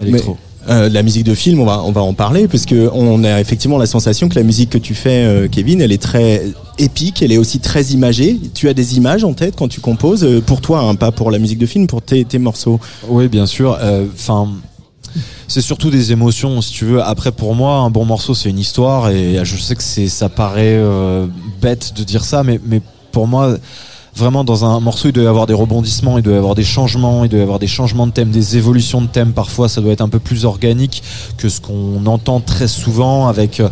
électro. 0.02 0.34
Mais, 0.34 0.49
euh, 0.70 0.90
la 0.90 1.04
musique 1.04 1.24
de 1.24 1.34
film, 1.34 1.60
on 1.60 1.66
va, 1.66 1.82
on 1.84 1.92
va 1.92 2.02
en 2.02 2.14
parler, 2.14 2.48
parce 2.48 2.66
que 2.66 2.90
on 2.94 3.24
a 3.24 3.40
effectivement 3.40 3.78
la 3.78 3.86
sensation 3.86 4.30
que 4.30 4.36
la 4.36 4.44
musique 4.44 4.70
que 4.70 4.78
tu 4.78 4.94
fais, 4.94 5.26
euh, 5.26 5.48
Kevin, 5.48 5.82
elle 5.82 5.92
est 5.92 6.02
très 6.02 6.44
épique, 6.78 7.22
elle 7.22 7.32
est 7.32 7.38
aussi 7.38 7.60
très 7.60 7.86
imagée. 7.86 8.40
Tu 8.54 8.70
as 8.70 8.74
des 8.74 8.98
images 8.98 9.24
en 9.24 9.34
tête 9.34 9.56
quand 9.58 9.68
tu 9.68 9.82
composes, 9.82 10.24
euh, 10.24 10.42
pour 10.42 10.62
toi, 10.62 10.82
hein, 10.82 10.96
pas 10.96 11.12
pour 11.12 11.32
la 11.32 11.40
musique 11.40 11.60
de 11.60 11.66
film, 11.66 11.88
pour 11.88 12.02
tes, 12.02 12.24
tes 12.26 12.40
morceaux. 12.40 12.80
Oui, 13.08 13.28
bien 13.28 13.46
sûr. 13.46 13.78
Enfin, 14.14 14.48
c'est 15.48 15.62
surtout 15.62 15.90
des 15.90 16.12
émotions, 16.12 16.62
si 16.62 16.74
tu 16.74 16.86
veux. 16.86 17.02
Après, 17.02 17.32
pour 17.32 17.56
moi, 17.56 17.78
un 17.78 17.90
bon 17.90 18.06
morceau, 18.06 18.36
c'est 18.36 18.50
une 18.50 18.60
histoire, 18.60 19.10
et 19.10 19.40
je 19.44 19.58
sais 19.58 19.76
que 19.76 19.84
c'est, 19.84 20.08
ça 20.08 20.30
paraît 20.30 20.78
euh, 20.78 21.26
bête 21.62 21.94
de 21.96 22.04
dire 22.04 22.24
ça, 22.24 22.44
mais, 22.44 22.60
mais 22.66 22.82
pour 23.12 23.28
moi, 23.28 23.58
vraiment, 24.20 24.44
dans 24.44 24.66
un 24.66 24.80
morceau, 24.80 25.08
il 25.10 25.14
doit 25.14 25.24
y 25.24 25.28
avoir 25.28 25.48
des 25.48 25.54
rebondissements, 25.54 26.18
il 26.18 26.22
doit 26.24 26.34
y 26.34 26.38
avoir 26.38 26.54
des 26.56 26.64
changements, 26.64 27.24
il 27.24 27.30
doit 27.30 27.40
y 27.40 27.44
avoir 27.44 27.58
des 27.60 27.68
changements 27.68 28.06
de 28.06 28.12
thème, 28.12 28.30
des 28.30 28.58
évolutions 28.58 29.02
de 29.02 29.08
thème. 29.08 29.32
Parfois, 29.32 29.68
ça 29.70 29.82
doit 29.82 29.92
être 29.94 30.02
un 30.02 30.10
peu 30.10 30.20
plus 30.20 30.46
organique 30.46 31.02
que 31.38 31.50
ce 31.50 31.60
qu'on 31.62 32.06
entend 32.06 32.40
très 32.40 32.68
souvent 32.68 33.28
avec. 33.28 33.60
euh, 33.60 33.70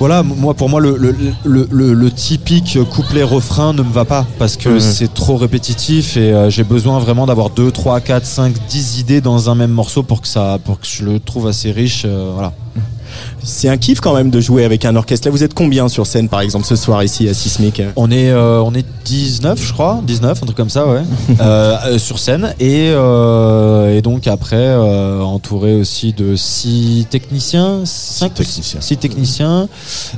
voilà, 0.00 0.24
moi 0.24 0.54
pour 0.54 0.68
moi 0.68 0.80
le, 0.80 0.96
le, 0.96 1.14
le, 1.44 1.68
le- 1.70 1.94
le 1.94 2.10
typique 2.10 2.78
couplet-refrain 2.90 3.72
ne 3.72 3.82
me 3.82 3.92
va 3.92 4.04
pas 4.04 4.26
parce 4.40 4.56
que 4.56 4.68
Mhm. 4.70 4.80
c'est 4.80 5.14
trop 5.14 5.36
répétitif 5.36 6.16
et 6.16 6.32
euh, 6.32 6.50
j'ai 6.50 6.64
besoin 6.64 6.98
vraiment 6.98 7.26
d'avoir 7.26 7.48
2, 7.50 7.70
3, 7.70 8.00
4, 8.00 8.26
5, 8.26 8.54
10 8.68 8.98
idées 8.98 9.20
dans 9.20 9.50
un 9.50 9.54
même 9.54 9.70
morceau 9.70 10.02
pour 10.02 10.20
que, 10.20 10.26
ça, 10.28 10.58
pour 10.64 10.80
que 10.80 10.86
je 10.86 11.04
le 11.04 11.20
trouve 11.20 11.46
assez 11.46 11.70
riche. 11.70 12.02
euh, 12.06 12.32
voilà. 12.34 12.52
C'est 13.42 13.68
un 13.68 13.76
kiff 13.76 14.00
quand 14.00 14.14
même 14.14 14.30
de 14.30 14.40
jouer 14.40 14.64
avec 14.64 14.84
un 14.84 14.96
orchestre. 14.96 15.26
Là, 15.28 15.32
vous 15.32 15.42
êtes 15.42 15.54
combien 15.54 15.88
sur 15.88 16.06
scène, 16.06 16.28
par 16.28 16.40
exemple, 16.40 16.64
ce 16.64 16.76
soir 16.76 17.02
ici 17.04 17.28
à 17.28 17.34
Sismic 17.34 17.82
On 17.96 18.10
est, 18.10 18.30
euh, 18.30 18.60
on 18.62 18.74
est 18.74 18.86
19, 19.04 19.62
je 19.62 19.72
crois, 19.72 20.00
19, 20.06 20.42
un 20.42 20.46
truc 20.46 20.56
comme 20.56 20.70
ça, 20.70 20.86
ouais, 20.86 21.02
euh, 21.40 21.76
euh, 21.86 21.98
sur 21.98 22.18
scène. 22.18 22.54
Et, 22.60 22.90
euh, 22.90 23.96
et 23.96 24.00
donc 24.02 24.26
après, 24.26 24.56
euh, 24.56 25.20
entouré 25.20 25.74
aussi 25.74 26.12
de 26.12 26.36
6 26.36 27.06
techniciens, 27.10 27.80
5 27.84 28.34
techniciens. 28.34 28.80
six 28.80 28.96
techniciens 28.96 29.68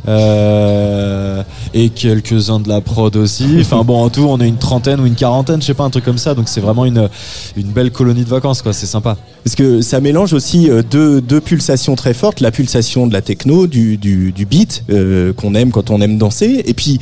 euh, 0.08 1.42
et 1.74 1.88
quelques-uns 1.90 2.60
de 2.60 2.68
la 2.68 2.80
prod 2.80 3.14
aussi. 3.16 3.46
Enfin 3.60 3.82
bon, 3.84 4.02
en 4.04 4.08
tout, 4.08 4.26
on 4.28 4.40
est 4.40 4.48
une 4.48 4.58
trentaine 4.58 5.00
ou 5.00 5.06
une 5.06 5.14
quarantaine, 5.14 5.60
je 5.60 5.66
sais 5.66 5.74
pas, 5.74 5.84
un 5.84 5.90
truc 5.90 6.04
comme 6.04 6.18
ça. 6.18 6.34
Donc 6.34 6.48
c'est 6.48 6.60
vraiment 6.60 6.84
une, 6.84 7.08
une 7.56 7.68
belle 7.68 7.90
colonie 7.90 8.24
de 8.24 8.28
vacances, 8.28 8.62
quoi. 8.62 8.72
C'est 8.72 8.86
sympa. 8.86 9.16
Parce 9.44 9.56
que 9.56 9.80
ça 9.80 10.00
mélange 10.00 10.32
aussi 10.32 10.70
euh, 10.70 10.82
deux, 10.88 11.20
deux 11.20 11.40
pulsations 11.40 11.96
très 11.96 12.14
fortes, 12.14 12.40
la 12.40 12.50
pulsation 12.50 12.85
de 12.86 13.12
la 13.12 13.22
techno, 13.22 13.66
du, 13.66 13.96
du, 13.96 14.32
du 14.32 14.46
beat 14.46 14.84
euh, 14.90 15.32
qu'on 15.32 15.54
aime 15.54 15.70
quand 15.70 15.90
on 15.90 16.00
aime 16.00 16.18
danser, 16.18 16.62
et 16.66 16.74
puis 16.74 16.98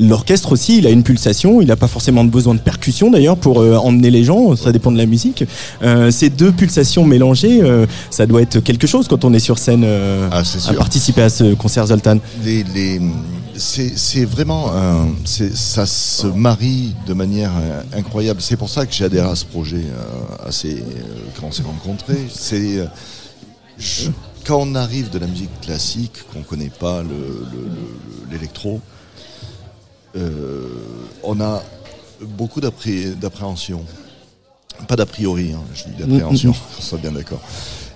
l'orchestre 0.00 0.52
aussi, 0.52 0.78
il 0.78 0.86
a 0.86 0.90
une 0.90 1.02
pulsation, 1.02 1.60
il 1.60 1.66
n'a 1.68 1.74
pas 1.76 1.88
forcément 1.88 2.24
de 2.24 2.30
besoin 2.30 2.54
de 2.54 2.60
percussion 2.60 3.10
d'ailleurs 3.10 3.36
pour 3.36 3.60
euh, 3.60 3.74
emmener 3.76 4.10
les 4.10 4.22
gens, 4.22 4.54
ça 4.54 4.70
dépend 4.70 4.92
de 4.92 4.96
la 4.98 5.06
musique. 5.06 5.44
Euh, 5.82 6.10
ces 6.12 6.30
deux 6.30 6.52
pulsations 6.52 7.04
mélangées, 7.04 7.60
euh, 7.62 7.84
ça 8.10 8.24
doit 8.26 8.42
être 8.42 8.60
quelque 8.60 8.86
chose 8.86 9.08
quand 9.08 9.24
on 9.24 9.32
est 9.34 9.40
sur 9.40 9.58
scène 9.58 9.84
Ah, 10.30 10.42
à 10.68 10.72
participer 10.74 11.22
à 11.22 11.28
ce 11.30 11.54
concert 11.54 11.86
Zoltan. 11.86 12.18
les, 12.44 12.62
les, 12.74 13.00
c'est, 13.56 14.24
vraiment 14.24 14.70
ça 15.24 15.84
se 15.84 16.28
marie 16.28 16.94
de 17.08 17.12
manière 17.14 17.50
incroyable. 17.96 18.40
C'est 18.40 18.56
pour 18.56 18.68
ça 18.70 18.86
que 18.86 18.94
j'ai 18.94 19.04
adhéré 19.04 19.28
à 19.28 19.34
ce 19.34 19.44
projet 19.44 19.82
assez 20.46 20.80
quand 21.40 21.48
on 21.48 21.50
s'est 21.52 21.64
rencontrés. 21.64 22.24
C'est 22.32 22.86
je- 23.80 24.10
quand 24.48 24.60
on 24.62 24.74
arrive 24.74 25.10
de 25.10 25.18
la 25.18 25.26
musique 25.26 25.60
classique, 25.60 26.26
qu'on 26.32 26.42
connaît 26.42 26.70
pas 26.70 27.02
le, 27.02 27.08
le- 27.10 27.64
le- 27.68 28.32
l'électro, 28.32 28.80
euh, 30.16 30.66
on 31.22 31.38
a 31.40 31.62
beaucoup 32.22 32.60
d'appré- 32.60 33.14
d'appréhension. 33.14 33.84
Pas 34.88 34.96
d'a 34.96 35.04
priori, 35.06 35.52
hein, 35.52 35.60
je 35.74 35.84
dis 35.84 35.90
d'appréhension, 35.98 36.52
qu'on 36.76 36.82
soit 36.82 36.98
bien 36.98 37.12
d'accord. 37.12 37.40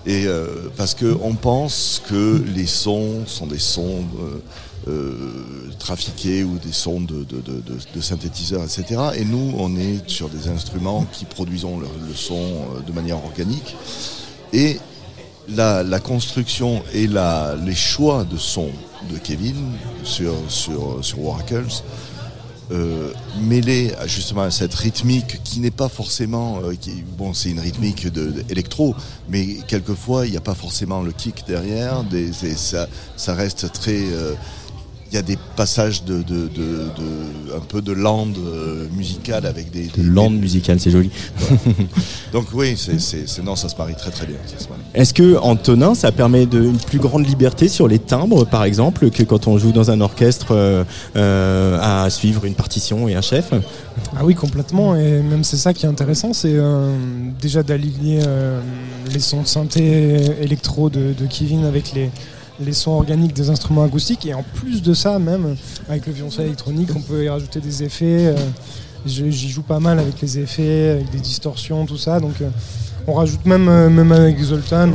Et 0.05 0.25
euh, 0.27 0.69
parce 0.77 0.93
que 0.93 1.17
on 1.23 1.33
pense 1.33 2.01
que 2.07 2.43
les 2.55 2.67
sons 2.67 3.25
sont 3.25 3.47
des 3.47 3.57
sons 3.57 4.03
euh, 4.87 5.13
trafiqués 5.79 6.43
ou 6.43 6.59
des 6.59 6.73
sons 6.73 7.01
de, 7.01 7.23
de, 7.23 7.37
de, 7.41 7.53
de- 7.61 7.77
de 7.95 8.01
synthétiseurs, 8.01 8.61
etc. 8.63 9.01
Et 9.15 9.25
nous, 9.25 9.53
on 9.57 9.75
est 9.77 10.07
sur 10.07 10.29
des 10.29 10.49
instruments 10.49 11.05
qui 11.13 11.25
produisons 11.25 11.79
le, 11.79 11.87
le 12.07 12.13
son 12.13 12.43
de 12.85 12.91
manière 12.91 13.17
organique. 13.23 13.75
Et 14.51 14.77
la, 15.49 15.99
construction 15.99 16.83
et 16.93 17.07
les 17.07 17.75
choix 17.75 18.23
de 18.23 18.37
son 18.37 18.69
de 19.11 19.17
Kevin 19.17 19.55
sur, 20.03 20.33
sur, 20.47 21.25
Oracles, 21.25 21.83
euh, 22.71 23.11
mêlé 23.41 23.93
à, 23.99 24.07
justement 24.07 24.43
à 24.43 24.51
cette 24.51 24.73
rythmique 24.73 25.43
qui 25.43 25.59
n'est 25.59 25.69
pas 25.69 25.89
forcément 25.89 26.61
euh, 26.63 26.73
bon 27.17 27.33
c'est 27.33 27.49
une 27.49 27.59
rythmique 27.59 28.07
de, 28.07 28.33
mais 29.27 29.57
quelquefois 29.67 30.25
il 30.25 30.31
n'y 30.31 30.37
a 30.37 30.41
pas 30.41 30.55
forcément 30.55 31.01
le 31.01 31.11
kick 31.11 31.43
derrière 31.45 32.03
des, 32.05 32.31
ça 32.31 32.87
reste 33.27 33.71
très 33.73 33.99
euh, 34.01 34.33
il 35.13 35.17
y 35.17 35.19
a 35.19 35.21
des 35.21 35.37
passages 35.55 36.03
de, 36.05 36.23
de, 36.23 36.47
de, 36.47 36.47
de- 36.47 37.55
un 37.55 37.59
peu 37.59 37.83
de 37.83 37.91
lande 37.91 38.35
euh, 38.39 38.87
musicale 38.97 39.45
avec 39.45 39.69
des, 39.69 39.83
des 39.83 40.01
Lande 40.01 40.39
musicale, 40.39 40.79
c'est 40.79 40.89
joli. 40.89 41.11
donc 42.33 42.47
oui 42.51 42.75
c'est, 42.75 43.43
non 43.43 43.55
ça 43.55 43.69
se 43.69 43.75
marie 43.75 43.93
très 43.93 44.09
très 44.09 44.25
bien. 44.25 44.37
Est-ce 44.95 45.13
que 45.13 45.37
Antonin, 45.37 45.93
ça 45.93 46.11
permet 46.11 46.47
de, 46.47 46.63
une 46.63 46.77
plus 46.77 46.97
grande 46.97 47.27
liberté 47.27 47.67
sur 47.67 47.87
les 47.87 47.99
timbres, 47.99 48.43
par 48.45 48.63
exemple, 48.63 49.11
que 49.11 49.21
quand 49.21 49.45
on 49.47 49.59
joue 49.59 49.71
dans 49.71 49.91
un 49.91 50.01
orchestre 50.01 50.47
euh, 50.51 50.83
euh, 51.15 51.77
à 52.05 52.09
suivre 52.09 52.45
une 52.45 52.55
partition 52.55 53.07
et 53.07 53.13
un 53.13 53.21
chef? 53.21 53.51
Ah 54.17 54.25
oui, 54.25 54.33
complètement. 54.33 54.95
Et 54.95 55.21
même 55.21 55.43
c'est 55.43 55.57
ça 55.57 55.75
qui 55.75 55.85
est 55.85 55.89
intéressant, 55.89 56.33
c'est 56.33 56.55
euh, 56.55 56.91
déjà 57.39 57.61
d'aligner 57.61 58.21
euh, 58.25 58.59
les 59.13 59.19
sons 59.19 59.43
de 59.43 59.47
synthé 59.47 60.15
électro 60.41 60.89
de, 60.89 61.13
de 61.13 61.25
Kevin 61.27 61.65
avec 61.65 61.93
les, 61.93 62.09
les 62.59 62.73
sons 62.73 62.91
organiques 62.91 63.33
des 63.33 63.49
instruments 63.49 63.83
acoustiques. 63.83 64.25
Et 64.25 64.33
en 64.33 64.43
plus 64.43 64.81
de 64.81 64.93
ça, 64.93 65.19
même 65.19 65.55
avec 65.89 66.05
le 66.07 66.13
violoncelle 66.13 66.45
électronique, 66.47 66.89
on 66.95 67.01
peut 67.01 67.23
y 67.23 67.29
rajouter 67.29 67.59
des 67.59 67.83
effets. 67.83 68.27
euh, 68.27 68.35
J'y 69.05 69.49
joue 69.49 69.63
pas 69.63 69.81
mal 69.81 69.99
avec 69.99 70.21
les 70.21 70.39
effets, 70.39 70.91
avec 70.91 71.11
des 71.11 71.19
distorsions, 71.19 71.85
tout 71.85 71.97
ça. 71.97 72.21
Donc 72.21 72.41
euh, 72.41 72.49
on 73.05 73.13
rajoute 73.15 73.45
même, 73.45 73.67
euh, 73.67 73.89
même 73.89 74.13
avec 74.13 74.39
Zoltan, 74.41 74.89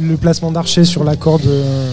le 0.00 0.16
placement 0.16 0.50
d'archet 0.50 0.84
sur 0.84 1.04
la 1.04 1.16
corde 1.16 1.46
euh, 1.46 1.92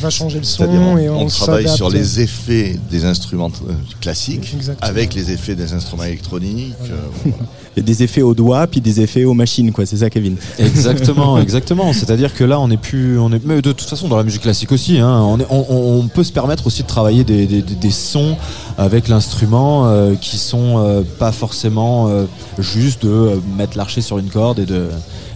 va 0.00 0.10
changer 0.10 0.38
le 0.38 0.44
son. 0.44 0.64
On, 0.64 0.96
et 0.98 1.08
on 1.08 1.22
on, 1.22 1.26
travaille 1.26 1.68
sur 1.68 1.90
les 1.90 2.20
effets 2.20 2.78
des 2.90 3.04
instruments 3.04 3.50
euh, 3.68 3.72
classiques 4.00 4.52
Exactement. 4.54 4.88
avec 4.90 5.14
les 5.14 5.30
effets 5.32 5.54
des 5.54 5.72
instruments 5.72 6.04
électroniques. 6.04 6.74
euh, 6.90 6.94
voilà. 7.24 7.36
A 7.76 7.80
des 7.80 8.02
effets 8.02 8.22
aux 8.22 8.34
doigts, 8.34 8.66
puis 8.66 8.80
des 8.80 9.00
effets 9.00 9.22
aux 9.24 9.34
machines, 9.34 9.70
quoi. 9.70 9.86
C'est 9.86 9.98
ça, 9.98 10.10
Kevin 10.10 10.34
Exactement, 10.58 11.38
exactement. 11.40 11.92
C'est-à-dire 11.92 12.34
que 12.34 12.42
là, 12.42 12.58
on 12.58 12.68
est 12.72 12.76
plus, 12.76 13.20
on 13.20 13.32
est, 13.32 13.44
mais 13.44 13.62
de 13.62 13.70
toute 13.70 13.88
façon, 13.88 14.08
dans 14.08 14.16
la 14.16 14.24
musique 14.24 14.42
classique 14.42 14.72
aussi, 14.72 14.98
hein, 14.98 15.20
on, 15.22 15.38
est- 15.38 15.46
on- 15.48 15.64
on- 15.70 16.00
on 16.00 16.08
peut 16.08 16.24
se 16.24 16.32
permettre 16.32 16.66
aussi 16.66 16.82
de 16.82 16.88
travailler 16.88 17.22
des, 17.22 17.46
des- 17.46 17.62
des- 17.62 17.74
des 17.76 17.90
sons 17.92 18.36
avec 18.78 19.06
l'instrument 19.06 19.86
euh, 19.86 20.14
qui 20.20 20.38
sont 20.38 20.78
euh, 20.78 21.02
pas 21.20 21.30
forcément 21.30 22.08
euh, 22.08 22.24
juste 22.58 23.04
de 23.04 23.10
euh, 23.10 23.36
mettre 23.56 23.76
l'archet 23.76 24.00
sur 24.00 24.18
une 24.18 24.28
corde 24.30 24.58
et 24.58 24.66
de, 24.66 24.86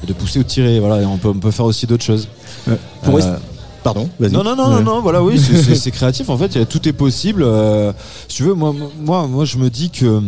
et 0.03 0.07
de 0.07 0.13
pousser 0.13 0.39
ou 0.41 0.43
de 0.43 0.49
tirer. 0.49 0.81
Voilà, 0.81 1.03
et 1.03 1.07
on 1.07 1.17
peut, 1.19 1.29
on 1.29 1.35
peut 1.39 1.51
faire 1.51 1.67
aussi 1.67 1.87
d'autres 1.87 2.05
choses. 2.05 2.29
Pour 3.03 3.17
Euh, 3.17 3.37
Pardon, 3.85 4.09
vas-y. 4.21 4.31
non, 4.31 4.45
non, 4.45 4.55
non, 4.55 4.69
Ouais. 4.69 4.75
non, 4.77 4.83
non, 4.97 5.01
voilà, 5.03 5.23
oui, 5.23 5.39
c'est- 5.75 5.91
créatif. 5.91 6.29
En 6.31 6.39
fait, 6.39 6.65
tout 6.69 6.89
est 6.89 6.93
possible. 6.93 7.43
euh, 7.43 7.93
si 8.29 8.37
tu 8.37 8.43
veux, 8.45 8.55
moi, 8.55 8.73
moi, 9.01 9.27
moi, 9.27 9.45
je 9.45 9.59
me 9.59 9.71
dis 9.71 9.91
que 9.91 10.23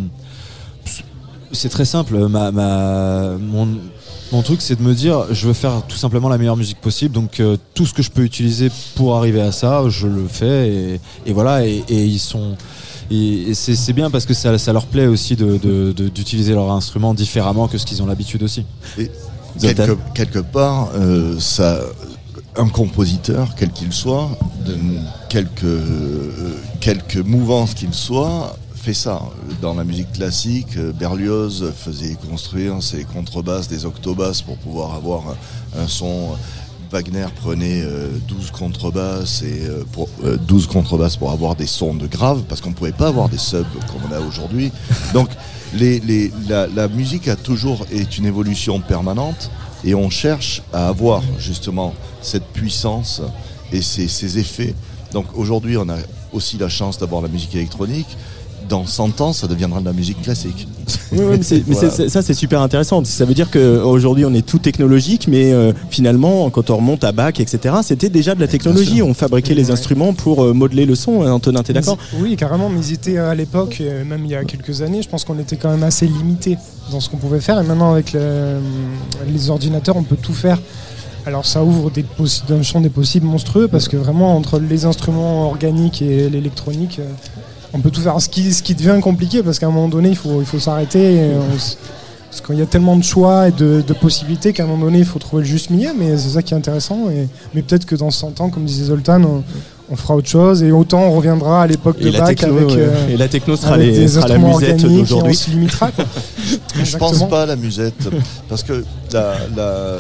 c'est 1.53 1.69
très 1.69 1.85
simple. 1.85 2.17
Ma, 2.29 2.51
ma, 2.51 3.37
mon, 3.39 3.69
mon 4.33 4.43
truc, 4.43 4.61
c'est 4.61 4.77
de 4.77 4.83
me 4.83 4.93
dire, 4.95 5.27
je 5.31 5.47
veux 5.47 5.53
faire 5.53 5.83
tout 5.87 5.97
simplement 5.97 6.29
la 6.29 6.37
meilleure 6.39 6.57
musique 6.57 6.81
possible. 6.81 7.15
Donc, 7.15 7.39
euh, 7.39 7.57
tout 7.75 7.87
ce 7.87 7.95
que 7.95 8.03
je 8.03 8.11
peux 8.11 8.23
utiliser 8.23 8.71
pour 8.97 9.17
arriver 9.17 9.41
à 9.41 9.53
ça, 9.53 9.85
je 9.89 10.09
le 10.09 10.27
fais. 10.29 10.69
Et, 10.69 11.01
et 11.27 11.33
voilà, 11.33 11.65
et, 11.65 11.85
et 11.89 12.05
ils 12.05 12.19
sont. 12.19 12.57
c'est 13.53 13.93
bien 13.93 14.11
parce 14.11 14.27
que 14.27 14.35
ça, 14.35 14.59
ça 14.59 14.73
leur 14.73 14.87
plaît 14.87 15.07
aussi 15.07 15.37
de- 15.37 15.59
de- 15.59 15.93
de- 15.93 16.09
d'utiliser 16.09 16.55
leur 16.55 16.73
instrument 16.73 17.15
différemment 17.15 17.69
que 17.69 17.79
ce 17.79 17.87
qu'ils 17.87 18.03
ont 18.03 18.07
l'habitude 18.07 18.43
aussi. 18.43 18.65
Et. 18.99 19.11
Quelque, 19.61 19.99
quelque 20.15 20.39
part, 20.39 20.91
euh, 20.95 21.39
ça, 21.39 21.81
un 22.57 22.69
compositeur, 22.69 23.55
quel 23.57 23.71
qu'il 23.71 23.93
soit, 23.93 24.31
de 24.65 24.77
quelque, 25.29 25.67
euh, 25.67 26.57
quelque 26.81 27.19
mouvance 27.19 27.75
qu'il 27.75 27.95
soit, 27.95 28.57
fait 28.75 28.95
ça. 28.95 29.23
Dans 29.63 29.75
la 29.75 29.85
musique 29.85 30.13
classique, 30.13 30.77
euh, 30.77 30.93
Berlioz 30.93 31.73
faisait 31.77 32.17
construire 32.29 32.83
ses 32.83 33.05
contrebasses, 33.05 33.69
des 33.69 33.87
octobasses 33.87 34.43
pour 34.43 34.57
pouvoir 34.59 34.95
avoir 34.95 35.23
un, 35.29 35.83
un 35.83 35.89
son. 35.89 36.37
Wagner 36.91 37.27
prenait 37.35 37.83
euh, 37.83 38.09
12 38.29 38.53
contrebasses 38.53 39.43
et 39.43 39.67
euh, 39.67 39.83
pour, 39.91 40.09
euh, 40.23 40.37
12 40.37 40.69
contrebasses 40.69 41.17
pour 41.17 41.33
avoir 41.33 41.57
des 41.57 41.67
sons 41.67 41.95
de 41.95 42.07
grave 42.07 42.43
parce 42.49 42.61
qu'on 42.61 42.71
ne 42.71 42.75
pouvait 42.75 42.93
pas 42.93 43.09
avoir 43.09 43.29
des 43.29 43.39
subs 43.39 43.65
comme 43.89 44.09
on 44.09 44.15
a 44.15 44.21
aujourd'hui. 44.21 44.71
Donc 45.13 45.29
la, 45.77 46.89
musique 46.89 47.29
a 47.29 47.37
toujours 47.37 47.87
est 47.91 48.19
une 48.19 48.27
évolution 48.27 48.81
permanente 48.81 49.51
et 49.85 49.95
on 49.95 50.11
cherche 50.11 50.63
à 50.73 50.89
avoir 50.89 51.23
justement 51.39 51.95
cette 52.23 52.47
puissance 52.47 53.23
et 53.73 53.83
ces 53.83 54.39
effets. 54.39 54.75
Donc 55.13 55.27
aujourd'hui, 55.37 55.77
on 55.77 55.89
a 55.89 55.97
aussi 56.33 56.59
la 56.59 56.69
chance 56.69 56.99
d'avoir 56.99 57.23
la 57.23 57.29
musique 57.29 57.55
électronique. 57.55 58.17
Dans 58.69 58.87
100 58.87 59.21
ans, 59.21 59.33
ça 59.33 59.47
deviendra 59.47 59.81
de 59.81 59.85
la 59.85 59.93
musique 59.93 60.23
classique. 60.23 60.67
Oui, 61.13 61.19
oui, 61.21 61.25
mais, 61.39 61.43
c'est- 61.43 61.63
mais 61.67 61.75
Voilà. 61.75 61.91
c'est- 61.91 61.97
c'est- 62.05 62.09
ça 62.09 62.23
c'est 62.23 62.35
super 62.35 62.61
intéressant. 62.63 63.05
Ça 63.05 63.25
veut 63.25 63.35
dire 63.35 63.51
qu'aujourd'hui 63.51 64.25
on 64.25 64.33
est 64.35 64.45
tout 64.47 64.59
technologique, 64.59 65.29
mais 65.29 65.53
euh, 65.53 65.73
finalement 65.91 66.49
quand 66.51 66.71
on 66.71 66.77
remonte 66.77 67.05
à 67.05 67.13
Bach, 67.13 67.35
etc., 67.39 67.75
c'était 67.83 68.09
déjà 68.09 68.35
de 68.35 68.41
la 68.41 68.49
technologie. 68.49 69.03
On 69.03 69.13
fabriquait 69.15 69.55
les 69.55 69.71
instruments 69.71 70.13
pour 70.15 70.43
euh, 70.45 70.53
modeler 70.55 70.87
le 70.87 70.95
son. 70.95 71.23
hein, 71.23 71.33
Antonin, 71.33 71.63
t'es 71.63 71.73
d'accord 71.73 71.99
Oui, 72.19 72.37
carrément, 72.37 72.69
mais 72.71 72.81
ils 72.81 72.93
étaient 72.95 73.19
à 73.19 73.35
l'époque, 73.35 73.79
euh, 73.81 74.05
même 74.05 74.25
il 74.25 74.31
y 74.31 74.35
a 74.35 74.45
quelques 74.45 74.81
années, 74.83 75.03
je 75.03 75.09
pense 75.09 75.25
qu'on 75.25 75.39
était 75.39 75.57
quand 75.57 75.71
même 75.71 75.83
assez 75.83 76.07
limité 76.07 76.57
dans 76.91 77.01
ce 77.01 77.09
qu'on 77.11 77.17
pouvait 77.19 77.41
faire. 77.41 77.61
Et 77.61 77.65
maintenant, 77.65 77.93
avec 77.93 78.13
le- 78.13 78.59
les 79.33 79.51
ordinateurs, 79.51 79.97
on 79.97 80.03
peut 80.05 80.17
tout 80.21 80.35
faire. 80.35 80.59
Alors 81.27 81.47
ça 81.47 81.65
ouvre 81.65 81.91
des 81.91 82.05
un 82.51 82.63
champ 82.63 82.83
des 82.83 82.91
possibles 82.91 83.27
monstrueux 83.27 83.67
parce 83.69 83.89
que 83.89 83.97
vraiment 83.97 84.37
entre 84.37 84.59
les 84.59 84.85
instruments 84.85 85.47
organiques 85.49 86.03
et 86.03 86.29
l'électronique, 86.29 86.99
euh, 86.99 87.05
on 87.75 87.81
peut 87.81 87.91
tout 87.91 88.01
faire. 88.01 88.19
Ce 88.21 88.29
qui, 88.29 88.53
ce 88.55 88.63
qui 88.63 88.75
devient 88.75 88.99
compliqué 89.03 89.43
parce 89.43 89.59
qu'à 89.59 89.67
un 89.67 89.71
moment 89.71 89.89
donné, 89.89 90.09
il 90.11 90.17
faut, 90.17 90.41
il 90.41 90.47
faut 90.47 90.59
s'arrêter. 90.61 91.31
Parce 92.31 92.41
qu'il 92.49 92.59
y 92.59 92.63
a 92.63 92.67
tellement 92.67 92.97
de 92.97 93.05
choix 93.05 93.47
et 93.49 93.53
de, 93.53 93.81
de 93.87 93.93
possibilités 93.93 94.53
qu'à 94.53 94.65
un 94.65 94.67
moment 94.67 94.87
donné, 94.87 94.99
il 94.99 95.05
faut 95.05 95.21
trouver 95.21 95.43
le 95.43 95.49
juste 95.49 95.71
milieu. 95.71 95.91
Mais 95.97 96.17
c'est 96.17 96.31
ça 96.31 96.43
qui 96.43 96.53
est 96.55 96.57
intéressant. 96.57 97.09
Et, 97.11 97.29
mais 97.55 97.63
peut-être 97.63 97.85
que 97.87 97.95
dans 97.95 98.11
100 98.11 98.41
ans, 98.41 98.51
comme 98.51 98.65
disait 98.65 98.87
Zoltan, 98.87 99.23
on, 99.23 99.45
on 99.91 99.95
fera 99.97 100.17
autre 100.17 100.29
chose 100.29 100.63
et 100.65 100.73
autant 100.73 101.03
on 101.03 101.13
reviendra 101.13 101.63
à 101.63 101.67
l'époque 101.69 102.01
de 102.01 102.11
Bach 102.11 102.29
techno, 102.35 102.57
avec, 102.57 102.71
euh, 102.77 103.09
Et 103.09 103.17
la 103.17 103.29
techno 103.29 103.55
sera 103.55 103.75
avec 103.75 103.87
les- 103.89 103.99
des 104.01 104.09
sera 104.09 104.27
la 104.29 104.39
musette 104.39 104.83
d'aujourd'hui. 104.83 105.31
On 105.31 105.35
se 105.35 105.51
limitera. 105.51 105.91
quoi. 105.93 106.05
Je 106.85 106.97
pense 106.97 107.29
pas 107.29 107.43
à 107.43 107.47
la 107.47 107.55
musette 107.57 108.09
parce 108.49 108.63
que 108.65 108.83
la- 109.13 109.35
la- 109.57 109.97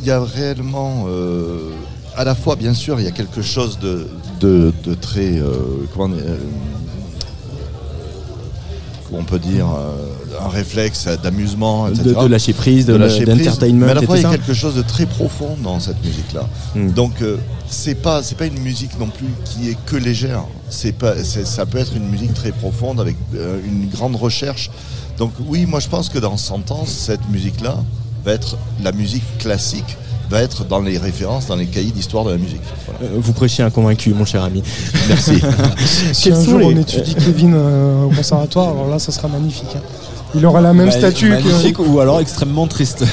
il 0.00 0.06
y 0.06 0.10
a 0.12 0.22
réellement 0.22 1.04
euh, 1.08 1.70
à 2.16 2.22
la 2.24 2.34
fois 2.36 2.54
bien 2.56 2.72
sûr 2.74 2.98
il 3.00 3.04
y 3.04 3.08
a 3.08 3.12
quelque 3.12 3.42
chose 3.42 3.76
de, 3.80 4.06
de, 4.40 4.72
de 4.84 4.94
très 4.94 5.38
euh, 5.38 5.52
comment 5.94 6.14
euh, 6.14 6.36
comment 9.08 9.20
on 9.20 9.24
peut 9.24 9.38
dire 9.38 9.66
euh, 9.66 10.44
un 10.44 10.48
réflexe 10.48 11.06
d'amusement 11.22 11.88
etc. 11.88 12.02
De- 12.04 12.22
de 12.22 12.26
lâcher 12.26 12.52
prise, 12.52 12.86
de- 12.86 12.94
lâcher 12.94 13.24
prise. 13.24 13.38
d'entertainment 13.38 13.86
mais 13.86 13.92
à 13.92 13.94
la 13.94 14.02
fois 14.02 14.16
il 14.18 14.22
y 14.22 14.26
a 14.26 14.30
quelque 14.30 14.54
chose 14.54 14.74
de 14.74 14.82
très 14.82 15.06
profond 15.06 15.56
dans 15.62 15.78
cette 15.80 16.02
musique 16.04 16.32
là 16.32 16.42
Hmm. 16.74 16.90
donc 16.90 17.22
euh, 17.22 17.36
c'est 17.68 17.94
pas 17.94 18.22
c'est 18.22 18.34
pas 18.36 18.46
une 18.46 18.58
musique 18.60 18.98
non 18.98 19.06
plus 19.08 19.28
qui 19.44 19.70
est 19.70 19.76
que 19.86 19.96
légère 19.96 20.44
c'est 20.68 20.92
pas 20.92 21.14
ça 21.24 21.64
peut 21.64 21.78
être 21.78 21.94
une 21.96 22.08
musique 22.08 22.34
très 22.34 22.52
profonde 22.52 23.00
avec 23.00 23.16
euh, 23.34 23.58
une 23.64 23.88
grande 23.88 24.16
recherche 24.16 24.70
donc 25.18 25.32
oui 25.46 25.64
moi 25.66 25.80
je 25.80 25.88
pense 25.88 26.08
que 26.10 26.18
dans 26.18 26.36
100 26.36 26.70
ans 26.72 26.84
cette 26.86 27.26
musique 27.30 27.60
là 27.62 27.76
va 28.24 28.32
être 28.32 28.58
la 28.82 28.92
musique 28.92 29.24
classique 29.38 29.96
va 30.30 30.42
être 30.42 30.64
dans 30.64 30.80
les 30.80 30.98
références 30.98 31.46
dans 31.46 31.56
les 31.56 31.66
cahiers 31.66 31.90
d'histoire 31.92 32.24
de 32.24 32.30
la 32.32 32.36
musique 32.36 32.60
Voilà. 32.86 33.12
Euh, 33.14 33.18
Vous 33.20 33.32
prêchez 33.32 33.62
un 33.62 33.70
convaincu, 33.70 34.12
mon 34.14 34.24
cher 34.24 34.42
ami. 34.42 34.62
Merci. 35.08 35.40
Si 36.12 36.32
un 36.32 36.42
jour 36.42 36.58
les- 36.58 36.64
on 36.66 36.70
étudie 36.78 37.14
Kevin 37.14 37.54
euh, 37.54 38.04
au 38.04 38.08
conservatoire, 38.10 38.68
alors 38.70 38.88
là, 38.88 38.98
ça 38.98 39.12
sera 39.12 39.28
magnifique. 39.28 39.68
hein. 39.76 39.80
Il 40.34 40.44
aura 40.44 40.60
la 40.60 40.74
même 40.74 40.90
statue 40.90 41.28
que. 41.30 41.34
magnifique 41.34 41.78
ou 41.78 42.00
alors 42.00 42.20
extrêmement 42.20 42.66
triste. 42.66 43.04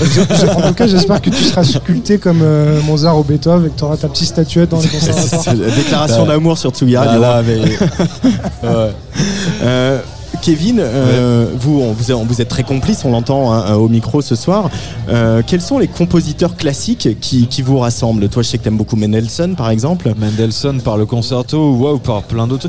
En 0.58 0.62
tout 0.68 0.74
cas, 0.74 0.88
j'espère 0.88 1.22
que 1.22 1.30
tu 1.30 1.42
seras 1.44 1.64
sculpté 1.64 2.18
comme 2.18 2.42
euh, 2.42 2.82
Mozart 2.82 3.18
ou 3.18 3.24
Beethoven 3.24 3.68
et 3.68 3.70
que 3.70 3.78
tu 3.78 3.84
auras 3.86 3.96
ta 3.96 4.10
petite 4.10 4.28
statuette 4.28 4.70
dans 4.72 4.80
les 4.82 4.88
conservatoires. 4.88 5.56
Déclaration 5.78 6.26
d'amour 6.26 6.58
sur 6.58 6.72
Tsugi 6.72 6.96
Ah 6.98 7.04
Radio. 7.04 7.22
là, 7.22 7.42
mais- 7.46 7.60
Ouais. 8.68 8.92
Euh, 9.62 10.00
Kevin, 10.44 10.82
euh, 10.82 11.48
vous, 11.58 11.80
on- 11.82 11.94
vous, 11.94 12.12
êtes- 12.12 12.18
vous 12.28 12.42
êtes 12.42 12.50
très 12.50 12.64
complice, 12.64 13.06
on 13.06 13.12
l'entend 13.12 13.54
hein, 13.54 13.76
au 13.76 13.88
micro 13.88 14.22
ce 14.22 14.36
soir. 14.36 14.70
Euh, 15.08 15.42
quels 15.48 15.62
sont 15.62 15.80
les 15.80 15.88
compositeurs 15.88 16.58
classiques 16.58 17.18
qui, 17.22 17.48
qui 17.48 17.62
vous 17.62 17.80
rassemblent? 17.80 18.28
Toi, 18.28 18.44
je 18.44 18.50
sais 18.50 18.58
que 18.58 18.64
t'aimes 18.64 18.76
beaucoup 18.76 18.98
Mendelssohn, 18.98 19.56
par 19.56 19.70
exemple. 19.70 20.14
Mendelssohn 20.20 20.82
par 20.82 20.98
le 20.98 21.06
concerto 21.06 21.72
ou 21.72 21.98
par 21.98 22.24
plein 22.24 22.46
d'autres. 22.46 22.68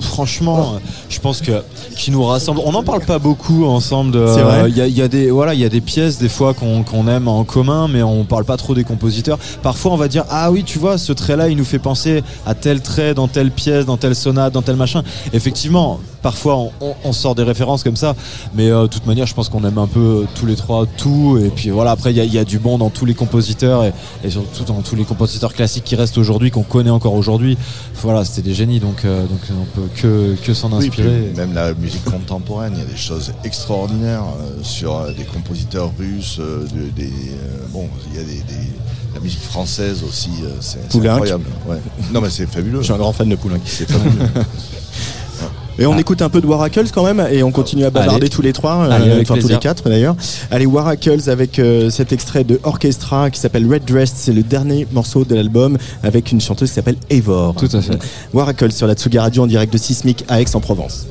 Franchement, 0.00 0.74
euh, 0.76 0.78
je 1.10 1.20
pense 1.20 1.42
que 1.42 1.62
qui 1.96 2.10
nous 2.10 2.24
rassemble. 2.24 2.60
On 2.64 2.72
n'en 2.72 2.82
parle 2.82 3.04
pas 3.04 3.18
beaucoup 3.18 3.66
ensemble. 3.66 4.12
de- 4.12 4.26
C'est 4.34 4.40
vrai. 4.42 4.70
Il 4.70 4.76
y, 4.76 4.80
a, 4.80 4.86
il 4.86 4.96
y 4.96 5.02
a 5.02 5.08
des 5.08 5.30
voilà, 5.30 5.52
il 5.52 5.60
y 5.60 5.64
a 5.66 5.68
des 5.68 5.82
pièces 5.82 6.18
des 6.18 6.30
fois 6.30 6.54
qu'on 6.54 7.08
aime 7.08 7.28
en 7.28 7.44
commun, 7.44 7.88
mais 7.88 8.02
on 8.02 8.24
parle 8.24 8.46
pas 8.46 8.56
trop 8.56 8.74
des 8.74 8.84
compositeurs. 8.84 9.38
Parfois, 9.62 9.92
on 9.92 9.96
va 9.96 10.08
dire 10.08 10.24
ah 10.30 10.50
oui, 10.50 10.64
tu 10.64 10.78
vois, 10.78 10.96
ce 10.96 11.12
trait-là, 11.12 11.50
il 11.50 11.58
nous 11.58 11.64
fait 11.66 11.78
penser 11.78 12.22
à 12.46 12.54
tel 12.54 12.80
trait 12.80 13.12
dans 13.12 13.28
telle 13.28 13.50
pièce, 13.50 13.84
dans 13.84 13.98
telle 13.98 14.14
sonate, 14.14 14.54
dans 14.54 14.62
tel 14.62 14.76
machin. 14.76 15.02
Effectivement, 15.34 16.00
parfois 16.22 16.56
on, 16.56 16.70
on- 16.80 16.94
on 17.04 17.12
sort 17.12 17.34
des 17.34 17.42
références 17.42 17.82
comme 17.82 17.96
ça, 17.96 18.14
mais 18.54 18.70
euh, 18.70 18.82
de 18.82 18.86
toute 18.88 19.06
manière, 19.06 19.26
je 19.26 19.34
pense 19.34 19.48
qu'on 19.48 19.64
aime 19.64 19.78
un 19.78 19.86
peu 19.86 20.00
euh, 20.22 20.26
tous 20.34 20.46
les 20.46 20.56
trois 20.56 20.86
tout. 20.86 21.38
Et 21.42 21.48
puis 21.50 21.70
voilà, 21.70 21.90
après 21.92 22.10
il 22.12 22.16
y 22.16 22.20
a, 22.20 22.24
il 22.24 22.32
y 22.32 22.38
a 22.38 22.44
du 22.44 22.58
bon 22.58 22.78
dans 22.78 22.90
tous 22.90 23.04
les 23.04 23.14
compositeurs 23.14 23.84
et, 23.84 23.92
et 24.24 24.30
surtout 24.30 24.64
dans 24.64 24.80
tous 24.82 24.96
les 24.96 25.04
compositeurs 25.04 25.52
classiques 25.52 25.84
qui 25.84 25.96
restent 25.96 26.18
aujourd'hui, 26.18 26.50
qu'on 26.50 26.62
connaît 26.62 26.90
encore 26.90 27.14
aujourd'hui. 27.14 27.56
Voilà, 28.02 28.24
c'était 28.24 28.42
des 28.42 28.54
génies, 28.54 28.80
donc 28.80 29.04
euh, 29.04 29.22
donc 29.26 29.40
on 29.50 29.64
peut 29.80 29.88
que 29.96 30.36
que 30.44 30.54
s'en 30.54 30.68
Oui, 30.72 30.90
puis 30.90 31.02
inspirer. 31.02 31.32
même 31.36 31.54
la 31.54 31.74
musique 31.74 32.04
contemporaine, 32.04 32.72
il 32.76 32.80
y 32.80 32.82
a 32.82 32.86
des 32.90 32.96
choses 32.96 33.32
extraordinaires 33.44 34.24
euh, 34.40 34.58
sur 34.62 34.96
euh, 34.96 35.12
des 35.12 35.24
compositeurs 35.24 35.90
russes, 35.98 36.38
euh, 36.40 36.64
de- 36.74 36.90
des, 36.94 37.06
euh, 37.08 37.66
bon, 37.72 37.88
il 38.12 38.16
y 38.18 38.22
a 38.22 38.24
des, 38.26 38.34
des- 38.34 38.70
la 39.14 39.20
musique 39.20 39.42
française 39.42 40.02
aussi, 40.08 40.30
c'est 40.60 40.78
incroyable. 41.06 41.44
ouais. 41.68 41.76
Non 42.14 42.22
mais 42.22 42.30
c'est 42.30 42.46
fabuleux. 42.46 42.78
Je 42.78 42.84
suis 42.84 42.92
un 42.94 42.96
grand 42.96 43.12
fan 43.12 43.28
de 43.28 43.36
Poulenc. 43.36 43.58
C'est 43.66 43.86
fabuleux. 43.90 44.26
Et 45.78 45.86
on 45.86 45.96
écoute 45.96 46.20
un 46.22 46.28
peu 46.28 46.40
de 46.40 46.46
Waracles 46.46 46.90
quand 46.92 47.04
même, 47.04 47.26
et 47.30 47.42
on 47.42 47.50
continue 47.50 47.84
à 47.84 47.90
bavarder 47.90 48.22
Allez. 48.22 48.28
tous 48.28 48.42
les 48.42 48.52
trois, 48.52 48.84
euh, 48.84 48.90
Allez, 48.90 49.20
enfin 49.22 49.36
tous 49.38 49.48
les 49.48 49.58
quatre 49.58 49.88
d'ailleurs. 49.88 50.16
Allez, 50.50 50.66
Waracles 50.66 51.30
avec 51.30 51.58
euh, 51.58 51.88
cet 51.90 52.12
extrait 52.12 52.44
de 52.44 52.60
Orchestra 52.62 53.30
qui 53.30 53.40
s'appelle 53.40 53.66
Red 53.66 53.84
Dress, 53.86 54.12
c'est 54.14 54.32
le 54.32 54.42
dernier 54.42 54.86
morceau 54.92 55.24
de 55.24 55.34
l'album 55.34 55.78
avec 56.02 56.30
une 56.30 56.40
chanteuse 56.40 56.68
qui 56.68 56.74
s'appelle 56.74 56.96
Eivor. 57.10 57.54
Tout 57.54 57.74
à 57.74 57.80
fait. 57.80 57.98
Waracles 58.34 58.72
sur 58.72 58.86
la 58.86 58.94
Tsugi 58.94 59.18
Radio 59.18 59.44
en 59.44 59.46
direct 59.46 59.72
de 59.72 59.78
Sismic 59.78 60.24
à 60.28 60.40
Aix-en-Provence. 60.40 61.06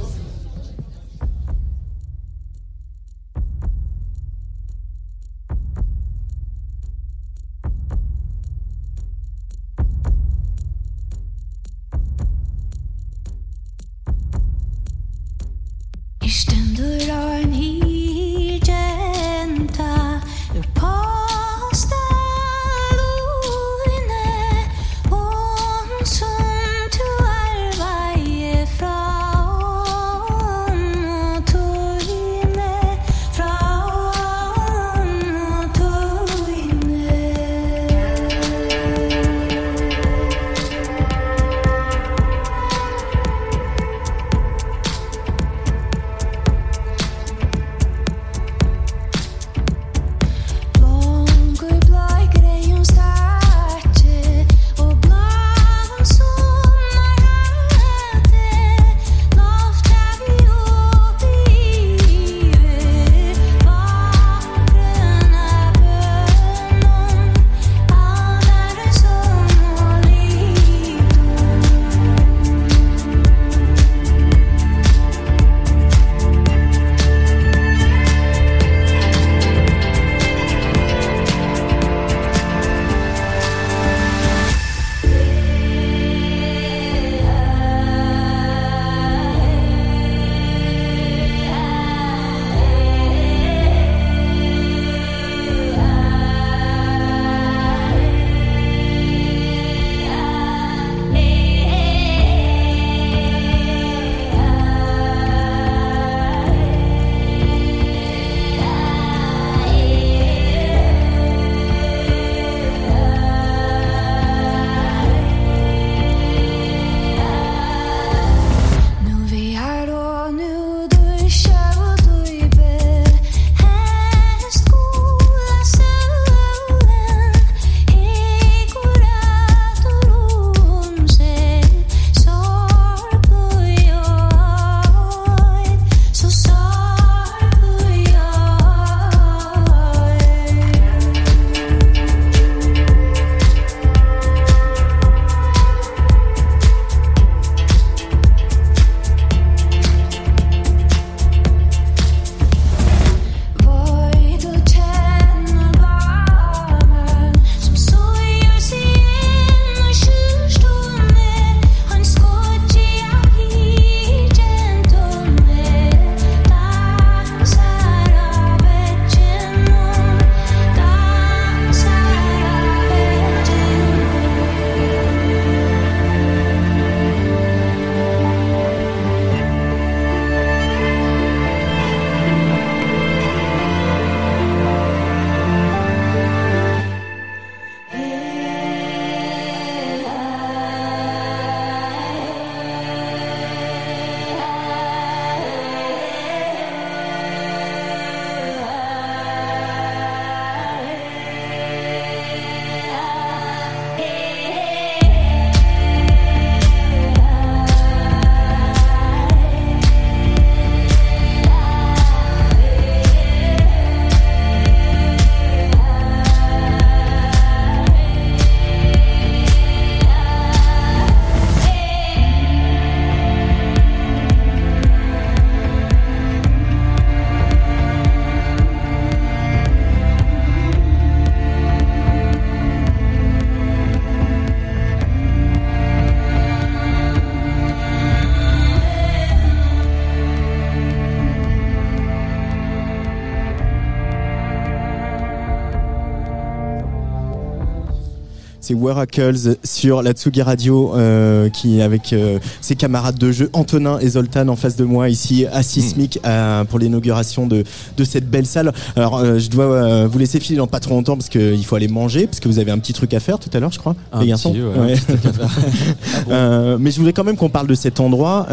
C'est 248.72 248.76
Waracles 248.76 249.58
sur 249.64 250.02
la 250.02 250.14
Tsugi 250.14 250.42
Radio 250.42 250.96
euh, 250.96 251.50
qui 251.50 251.82
avec 251.82 252.14
euh, 252.14 252.40
ses 252.62 252.76
camarades 252.76 253.18
de 253.18 253.32
jeu 253.32 253.50
Antonin 253.54 254.00
et 254.00 254.10
Zoltan 254.10 254.48
en 254.48 254.56
face 254.56 254.78
de 254.78 254.86
moi 254.86 255.10
ici 255.10 255.46
à 255.52 255.62
Sismic 255.62 256.20
euh, 256.26 256.64
pour 256.64 256.80
l'inauguration 256.80 257.48
de, 257.48 257.64
de 257.98 258.04
cette 258.04 258.30
belle 258.30 258.46
salle. 258.46 258.72
Alors 258.96 259.18
euh, 259.18 259.40
je 259.40 259.50
dois 259.50 259.66
euh, 259.66 260.08
vous 260.10 260.20
laisser 260.20 260.40
filer 260.40 260.58
dans 260.58 260.68
pas 260.68 260.80
trop 260.80 260.94
longtemps 260.94 261.18
parce 261.18 261.28
qu'il 261.28 261.66
faut 261.66 261.76
aller 261.76 261.90
manger 261.90 262.28
parce 262.28 262.40
que 262.40 262.48
vous 262.48 262.60
avez 262.60 262.72
un 262.72 262.80
petit 262.80 262.94
truc 262.94 263.14
à 263.14 263.20
faire 263.20 263.40
tout 263.40 263.50
à 263.54 263.60
l'heure 263.60 263.72
je 263.72 263.80
crois 263.80 263.96
Un 264.14 264.22
les 264.22 264.28
garçons 264.28 264.54
petit, 264.54 264.62
ouais. 264.62 264.96
Euh, 266.30 266.78
mais 266.80 266.92
je 266.92 267.00
voulais 267.00 267.14
quand 267.14 267.24
même 267.24 267.36
qu'on 267.36 267.50
parle 267.50 267.68
de 267.68 267.74
cet 267.74 268.00
endroit, 268.00 268.48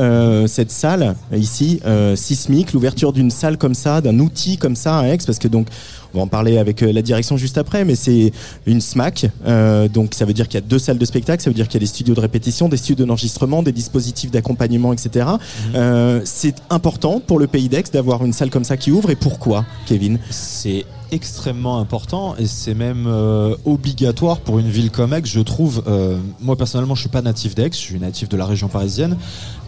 cette 0.46 0.70
salle 0.70 1.14
ici, 1.36 1.80
Sismic, 2.14 2.72
l'ouverture 2.72 3.12
d'une 3.12 3.30
salle 3.30 3.56
comme 3.56 3.74
ça, 3.74 4.00
d'un 4.00 4.18
outil 4.18 4.56
comme 4.56 4.74
ça 4.74 4.98
à 4.98 5.06
Aix, 5.06 5.18
parce 5.24 5.38
que 5.38 5.48
donc 5.48 5.68
on 6.14 6.18
va 6.18 6.24
en 6.24 6.28
parler 6.28 6.58
avec 6.58 6.82
euh, 6.82 6.92
la 6.92 7.02
direction 7.02 7.36
juste 7.36 7.58
après, 7.58 7.84
mais 7.84 7.94
c'est 7.94 8.32
une 8.66 8.80
SMAC, 8.80 9.30
euh, 9.46 9.88
donc 9.88 10.14
ça 10.14 10.24
veut 10.24 10.32
dire 10.32 10.48
qu'il 10.48 10.60
y 10.60 10.62
a 10.62 10.66
deux 10.66 10.78
salles 10.78 10.98
de 10.98 11.04
spectacle, 11.04 11.42
ça 11.42 11.50
veut 11.50 11.54
dire 11.54 11.68
qu'il 11.68 11.74
y 11.74 11.82
a 11.82 11.86
des 11.86 11.86
studios 11.86 12.14
de 12.14 12.20
répétition, 12.20 12.68
des 12.68 12.76
studios 12.76 13.06
d'enregistrement, 13.06 13.62
des 13.62 13.72
dispositifs 13.72 14.30
d'accompagnement, 14.30 14.92
etc. 14.92 15.26
Euh, 15.74 16.20
c'est 16.24 16.56
important 16.70 17.20
pour 17.20 17.38
le 17.38 17.46
pays 17.46 17.68
d'Aix 17.68 17.84
d'avoir 17.92 18.24
une 18.24 18.32
salle 18.32 18.50
comme 18.50 18.64
ça 18.64 18.76
qui 18.76 18.90
ouvre, 18.90 19.10
et 19.10 19.16
pourquoi, 19.16 19.64
Kevin? 19.86 20.18
C'est 20.30 20.84
extrêmement 21.10 21.80
important 21.80 22.36
et 22.36 22.46
c'est 22.46 22.74
même 22.74 23.06
euh, 23.06 23.54
obligatoire 23.64 24.40
pour 24.40 24.58
une 24.58 24.68
ville 24.68 24.90
comme 24.90 25.12
Aix, 25.14 25.22
je 25.24 25.40
trouve. 25.40 25.82
Euh, 25.86 26.18
moi 26.40 26.56
personnellement, 26.56 26.94
je 26.94 27.00
suis 27.00 27.10
pas 27.10 27.22
natif 27.22 27.54
d'Aix, 27.54 27.70
je 27.72 27.76
suis 27.76 27.98
natif 27.98 28.28
de 28.28 28.36
la 28.36 28.46
région 28.46 28.68
parisienne. 28.68 29.16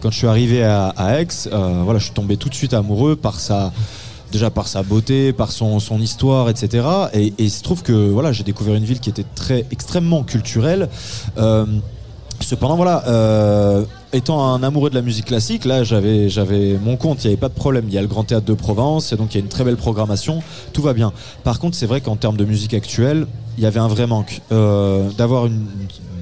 Quand 0.01 0.11
je 0.11 0.18
suis 0.18 0.26
arrivé 0.26 0.62
à, 0.62 0.88
à 0.88 1.20
Aix, 1.20 1.28
euh, 1.47 1.82
voilà, 1.84 1.99
je 1.99 2.05
suis 2.05 2.14
tombé 2.14 2.36
tout 2.36 2.49
de 2.49 2.55
suite 2.55 2.74
amoureux 2.74 3.16
par 3.16 3.41
sa 3.41 3.72
déjà 4.31 4.51
par 4.51 4.68
sa 4.68 4.83
beauté, 4.83 5.33
par 5.33 5.51
son, 5.51 5.78
son 5.81 6.01
histoire, 6.01 6.49
etc. 6.49 6.87
Et, 7.14 7.33
il 7.39 7.51
se 7.51 7.62
trouve 7.62 7.83
que 7.83 7.93
voilà, 7.93 8.33
j'ai 8.33 8.45
découvert 8.45 8.74
une 8.74 8.85
ville 8.85 9.01
qui 9.01 9.11
était 9.11 9.26
très 9.35 9.66
extrêmement 9.70 10.22
culturelle. 10.22 10.89
Euh, 11.39 11.66
Cependant, 12.41 12.76
voilà, 12.76 13.05
euh, 13.07 13.85
étant 14.14 14.43
un 14.55 14.62
amoureux 14.62 14.89
de 14.89 14.95
la 14.95 15.03
musique 15.03 15.26
classique, 15.26 15.66
là, 15.66 15.85
j'avais, 15.85 16.31
j'avais 16.31 16.78
mon 16.83 16.97
compte, 16.97 17.22
il 17.22 17.26
n'y 17.26 17.33
avait 17.35 17.41
pas 17.41 17.51
de 17.51 17.55
problème. 17.55 17.85
Il 17.89 17.95
y 17.95 17.99
a 17.99 18.01
le 18.01 18.09
Grand 18.09 18.24
Théâtre 18.24 18.47
de 18.47 18.55
Provence, 18.55 19.12
et 19.12 19.16
donc 19.16 19.35
il 19.35 19.39
y 19.39 19.41
a 19.41 19.43
une 19.43 19.51
très 19.51 19.62
belle 19.62 19.76
programmation, 19.76 20.43
tout 20.72 20.81
va 20.81 20.95
bien. 20.95 21.12
Par 21.45 21.59
contre, 21.59 21.76
c'est 21.76 21.87
vrai 21.87 22.01
qu'en 22.01 22.16
termes 22.16 22.39
de 22.39 22.45
musique 22.45 22.72
actuelle, 22.72 23.26
il 23.59 23.62
y 23.62 23.66
avait 23.66 23.78
un 23.78 23.89
vrai 23.89 24.07
manque. 24.07 24.41
Euh, 24.53 25.11
d'avoir 25.18 25.47
une, 25.47 25.53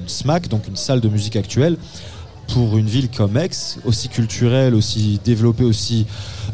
une 0.01 0.07
SMAC, 0.07 0.49
donc 0.49 0.67
une 0.67 0.75
salle 0.75 0.99
de 0.99 1.07
musique 1.07 1.37
actuelle, 1.37 1.77
pour 2.53 2.77
une 2.77 2.87
ville 2.87 3.09
comme 3.09 3.37
Aix, 3.37 3.49
aussi 3.85 4.09
culturelle, 4.09 4.75
aussi 4.75 5.21
développée, 5.23 5.63
aussi 5.63 6.05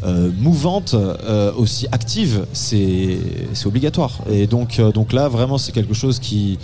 euh, 0.06 0.30
mouvante, 0.38 0.94
euh, 0.94 1.52
aussi 1.54 1.88
active, 1.92 2.46
c'est 2.54 3.18
obligatoire. 3.66 4.20
Et 4.30 4.46
donc, 4.46 4.78
euh, 4.80 4.92
donc 4.92 5.14
là, 5.14 5.30
vraiment, 5.30 5.58
c'est 5.58 5.72
quelque 5.72 5.96
chose 5.96 6.20
qui 6.20 6.60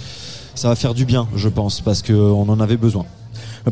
ça 0.53 0.67
va 0.69 0.75
faire 0.75 0.93
du 0.93 1.05
bien, 1.05 1.27
je 1.35 1.49
pense, 1.49 1.81
parce 1.81 2.03
qu'on 2.03 2.47
en 2.47 2.59
avait 2.59 2.77
besoin. 2.77 3.05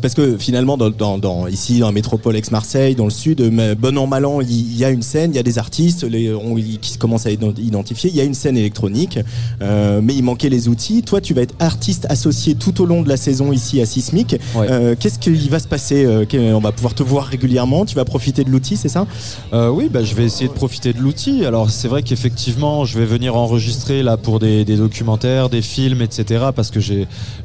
Parce 0.02 0.14
que 0.14 0.38
finalement, 0.38 0.78
dans, 0.78 0.90
dans, 0.90 1.18
dans- 1.18 1.48
ici, 1.48 1.80
dans 1.80 1.88
la 1.88 1.92
métropole 1.92 2.36
Aix-Marseille, 2.36 2.96
dans 2.96 3.06
le 3.06 3.10
sud, 3.12 3.42
mais 3.52 3.76
bon 3.76 3.98
an, 3.98 4.06
mal 4.08 4.26
an, 4.26 4.42
il 4.42 4.78
y, 4.78 4.86
a 4.86 4.90
une 4.90 5.02
scène, 5.02 5.32
il 5.34 5.36
y 5.36 5.40
a 5.40 5.44
des 5.44 5.58
artistes 5.58 6.04
les, 6.04 6.34
on- 6.34 6.56
qui 6.56 6.92
se 6.92 6.98
commencent 6.98 7.26
à 7.26 7.32
ident- 7.32 7.60
identifier, 7.60 8.10
il 8.10 8.16
y 8.16 8.22
a 8.22 8.24
une 8.24 8.34
scène 8.34 8.58
électronique, 8.58 9.20
euh, 9.62 10.02
mais 10.04 10.14
il 10.16 10.24
manquait 10.24 10.50
les 10.50 10.68
outils. 10.68 11.02
Toi, 11.04 11.22
tu 11.22 11.34
vas 11.34 11.42
être 11.42 11.56
artiste 11.60 12.06
associé 12.10 12.56
tout 12.56 12.82
au 12.82 12.86
long 12.86 13.02
de 13.02 13.10
la 13.10 13.18
saison 13.18 13.52
ici 13.52 13.82
à 13.82 13.86
Sismic. 13.86 14.36
Euh, 14.70 14.96
Qu'est-ce 15.00 15.20
qui 15.20 15.32
va 15.50 15.60
se 15.60 15.68
passer 15.68 16.06
euh, 16.06 16.26
On 16.56 16.60
va 16.60 16.72
pouvoir 16.72 16.94
te 16.94 17.04
voir 17.04 17.26
régulièrement, 17.26 17.86
tu 17.86 17.96
vas 17.96 18.06
profiter 18.06 18.44
de 18.44 18.50
l'outil, 18.52 18.78
c'est 18.78 18.90
ça? 18.90 19.08
Euh, 19.54 19.70
oui, 19.70 19.90
bah, 19.92 20.04
je 20.04 20.14
vais 20.16 20.26
essayer 20.26 20.48
de 20.48 20.54
profiter 20.54 20.94
de 20.94 21.00
l'outil. 21.00 21.46
Alors 21.46 21.70
c'est 21.70 21.88
vrai 21.88 22.04
qu'effectivement, 22.04 22.86
je 22.86 22.98
vais 23.00 23.06
venir 23.06 23.36
enregistrer 23.36 24.04
là 24.04 24.18
pour 24.18 24.40
des, 24.40 24.66
des 24.66 24.78
documentaires, 24.78 25.50
des 25.50 25.62
films, 25.62 26.02
etc. 26.02 26.46
Parce 26.56 26.70
que 26.72 26.80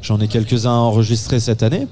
j'en 0.01 0.19
ai 0.19 0.27
quelques-uns 0.27 0.69
à 0.71 0.73
enregistrer 0.73 1.39
cette 1.39 1.63
année. 1.63 1.87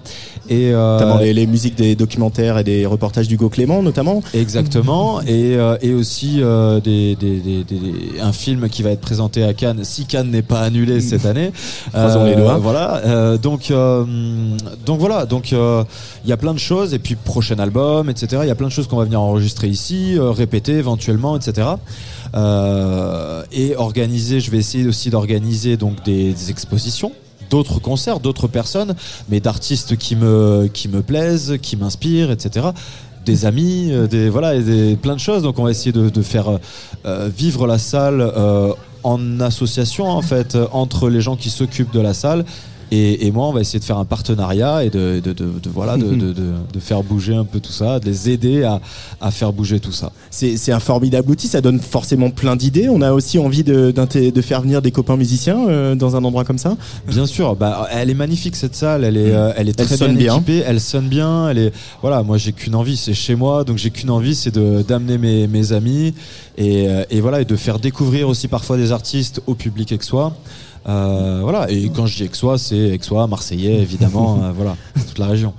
Et 0.49 0.73
euh, 0.73 0.93
Notamment 0.99 1.17
les, 1.19 1.33
les 1.33 1.47
musiques 1.47 1.75
des 1.75 1.95
documentaires 1.95 2.57
et 2.57 2.63
des 2.63 2.85
reportages 2.85 3.27
d'Hugo 3.29 3.47
Clément, 3.49 3.81
notamment. 3.81 4.21
Exactement, 4.33 5.21
et, 5.21 5.55
euh, 5.55 5.77
et 5.81 5.93
aussi 5.93 6.39
euh, 6.41 6.79
des, 6.81 7.15
des- 7.15 7.39
des- 7.39 7.63
des- 7.63 8.19
un 8.21 8.33
film 8.33 8.67
qui 8.69 8.83
va 8.83 8.89
être 8.91 8.99
présenté 9.01 9.43
à 9.43 9.53
Cannes, 9.53 9.79
si 9.83 10.05
Cannes 10.05 10.29
n'est 10.31 10.41
pas 10.41 10.59
annulé 10.61 10.99
cette 11.01 11.25
année. 11.25 11.51
Croisons 11.93 12.25
les 12.25 12.35
doigts. 12.35 12.57
Voilà, 12.57 12.97
euh, 13.05 13.37
donc, 13.37 13.71
euh, 13.71 14.03
donc 14.85 14.99
voilà, 14.99 15.25
donc 15.25 15.53
euh, 15.53 15.83
il 16.25 16.29
y 16.29 16.33
a 16.33 16.37
plein 16.37 16.53
de 16.53 16.59
choses, 16.59 16.93
et 16.93 16.99
puis 16.99 17.15
prochain 17.15 17.57
album, 17.59 18.09
etc. 18.09 18.41
Il 18.43 18.47
y 18.47 18.51
a 18.51 18.55
plein 18.55 18.67
de 18.67 18.71
choses 18.73 18.87
qu'on 18.87 18.97
va 18.97 19.05
venir 19.05 19.21
enregistrer 19.21 19.67
ici, 19.69 20.17
euh, 20.17 20.31
répéter 20.31 20.73
éventuellement, 20.73 21.37
etc. 21.37 21.67
Euh, 22.35 23.43
et 23.51 23.75
organiser, 23.75 24.39
je 24.39 24.51
vais 24.51 24.57
essayer 24.57 24.87
aussi 24.87 25.09
d'organiser 25.09 25.77
donc 25.77 26.03
des, 26.03 26.33
des 26.33 26.49
expositions 26.49 27.11
d'autres 27.54 27.80
concerts, 27.80 28.20
d'autres 28.20 28.47
personnes, 28.47 28.95
mais 29.30 29.39
d'artistes 29.39 29.95
qui 29.95 30.16
me, 30.16 30.68
plaisent, 31.06 31.60
qui 31.62 31.78
m'inspirent, 31.78 32.32
etc. 32.32 32.70
Des 33.28 33.45
amis, 33.45 33.89
euh, 33.91 34.08
des, 34.08 34.28
voilà, 34.28 34.60
des, 34.60 34.95
plein 34.95 35.14
de 35.14 35.20
choses. 35.20 35.43
Donc 35.43 35.60
on 35.60 35.64
va 35.64 35.70
essayer 35.70 35.91
de, 35.91 36.22
faire 36.24 36.47
euh, 37.06 37.30
vivre 37.38 37.68
la 37.68 37.78
salle 37.78 38.22
euh, 38.22 38.74
en 39.04 39.39
association, 39.39 40.06
en 40.08 40.24
fait, 40.24 40.56
euh, 40.56 40.66
entre 40.72 41.10
les 41.10 41.22
gens 41.22 41.36
qui 41.36 41.51
s'occupent 41.51 41.93
de 41.93 41.99
la 41.99 42.16
salle. 42.16 42.43
Et, 42.95 43.25
et 43.25 43.31
moi, 43.31 43.47
on 43.47 43.53
va 43.53 43.61
essayer 43.61 43.79
de 43.79 43.83
faire 43.85 43.97
un 43.97 44.05
partenariat 44.05 44.83
et 44.85 44.91
de, 44.91 45.19
de, 45.23 45.33
de- 45.33 45.45
de- 45.63 45.69
voilà, 45.73 45.97
de, 45.97 46.03
de- 46.13 46.31
de- 46.31 46.53
de 46.75 46.79
faire 46.79 47.01
bouger 47.01 47.33
un 47.33 47.43
peu 47.43 47.59
tout 47.59 47.71
ça, 47.71 47.99
de 47.99 48.05
les 48.05 48.29
aider 48.29 48.61
à, 48.63 48.79
à 49.19 49.31
faire 49.31 49.51
bouger 49.51 49.79
tout 49.79 49.91
ça. 49.91 50.11
C'est 50.29 50.71
un 50.71 50.79
formidable 50.79 51.31
outil, 51.31 51.47
ça 51.47 51.59
donne 51.61 51.79
forcément 51.79 52.29
plein 52.29 52.55
d'idées. 52.55 52.89
On 52.89 53.01
a 53.01 53.11
aussi 53.11 53.39
envie 53.39 53.63
de, 53.63 53.91
faire 54.41 54.61
venir 54.61 54.83
des 54.83 54.91
copains 54.91 55.17
musiciens 55.17 55.67
euh, 55.67 55.95
dans 55.95 56.15
un 56.15 56.23
endroit 56.23 56.43
comme 56.43 56.59
ça? 56.59 56.77
Bien 57.07 57.25
sûr, 57.25 57.55
bah, 57.55 57.87
elle 57.91 58.11
est 58.11 58.13
magnifique 58.25 58.55
cette 58.55 58.75
salle, 58.75 59.03
elle 59.05 59.17
est, 59.17 59.31
euh, 59.33 59.53
elle 59.57 59.69
est 59.69 59.79
Elle 59.79 59.87
très 59.87 59.97
sonne 59.97 60.15
bien 60.15 60.25
bien. 60.25 60.35
équipée, 60.35 60.63
elle 60.63 60.79
sonne 60.79 61.07
bien, 61.07 61.49
elle 61.49 61.57
est, 61.57 61.73
voilà, 62.01 62.21
moi 62.21 62.37
j'ai 62.37 62.51
qu'une 62.53 62.75
envie, 62.75 62.97
c'est 62.97 63.15
chez 63.15 63.35
moi, 63.35 63.63
donc 63.63 63.77
j'ai 63.79 63.89
qu'une 63.89 64.11
envie, 64.11 64.35
c'est 64.35 64.55
d'amener 64.87 65.17
mes, 65.17 65.47
mes 65.47 65.71
amis 65.73 66.13
et, 66.57 66.87
euh, 66.89 67.03
et 67.09 67.21
voilà 67.21 67.41
et 67.41 67.45
de 67.45 67.55
faire 67.55 67.79
découvrir 67.79 68.29
aussi 68.29 68.47
parfois 68.47 68.77
des 68.77 68.91
artistes 68.91 69.41
au 69.47 69.55
public 69.55 69.91
aixois. 69.93 70.27
Euh, 70.33 70.72
voilà, 70.86 71.69
et 71.69 71.89
quand 71.89 72.05
je 72.05 72.17
dis 72.17 72.23
aixois, 72.23 72.57
c'est 72.57 72.91
aixois, 72.91 73.27
marseillais 73.27 73.81
évidemment, 73.81 74.39
euh, 74.43 74.51
voilà, 74.51 74.75
toute 75.07 75.19
la 75.19 75.27
région. 75.27 75.53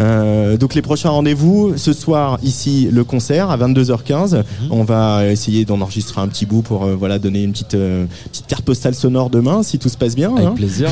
Euh, 0.00 0.56
donc 0.56 0.74
les 0.74 0.82
prochains 0.82 1.10
rendez-vous 1.10 1.72
ce 1.76 1.92
soir 1.92 2.38
ici 2.42 2.88
le 2.92 3.04
concert 3.04 3.50
à 3.50 3.56
22h15. 3.56 4.36
Mhm. 4.36 4.42
On 4.70 4.84
va 4.84 5.26
essayer 5.26 5.64
d'en 5.64 5.80
enregistrer 5.80 6.20
un 6.20 6.28
petit 6.28 6.46
bout 6.46 6.62
pour 6.62 6.84
euh, 6.84 6.94
voilà 6.94 7.18
donner 7.18 7.42
une 7.42 7.52
petite 7.52 7.74
euh, 7.74 8.06
petite 8.30 8.46
carte 8.46 8.62
postale 8.64 8.94
sonore 8.94 9.30
demain 9.30 9.62
si 9.62 9.78
tout 9.78 9.88
se 9.88 9.96
passe 9.96 10.14
bien. 10.14 10.34
Avec 10.36 10.48
hein. 10.48 10.54
plaisir. 10.56 10.88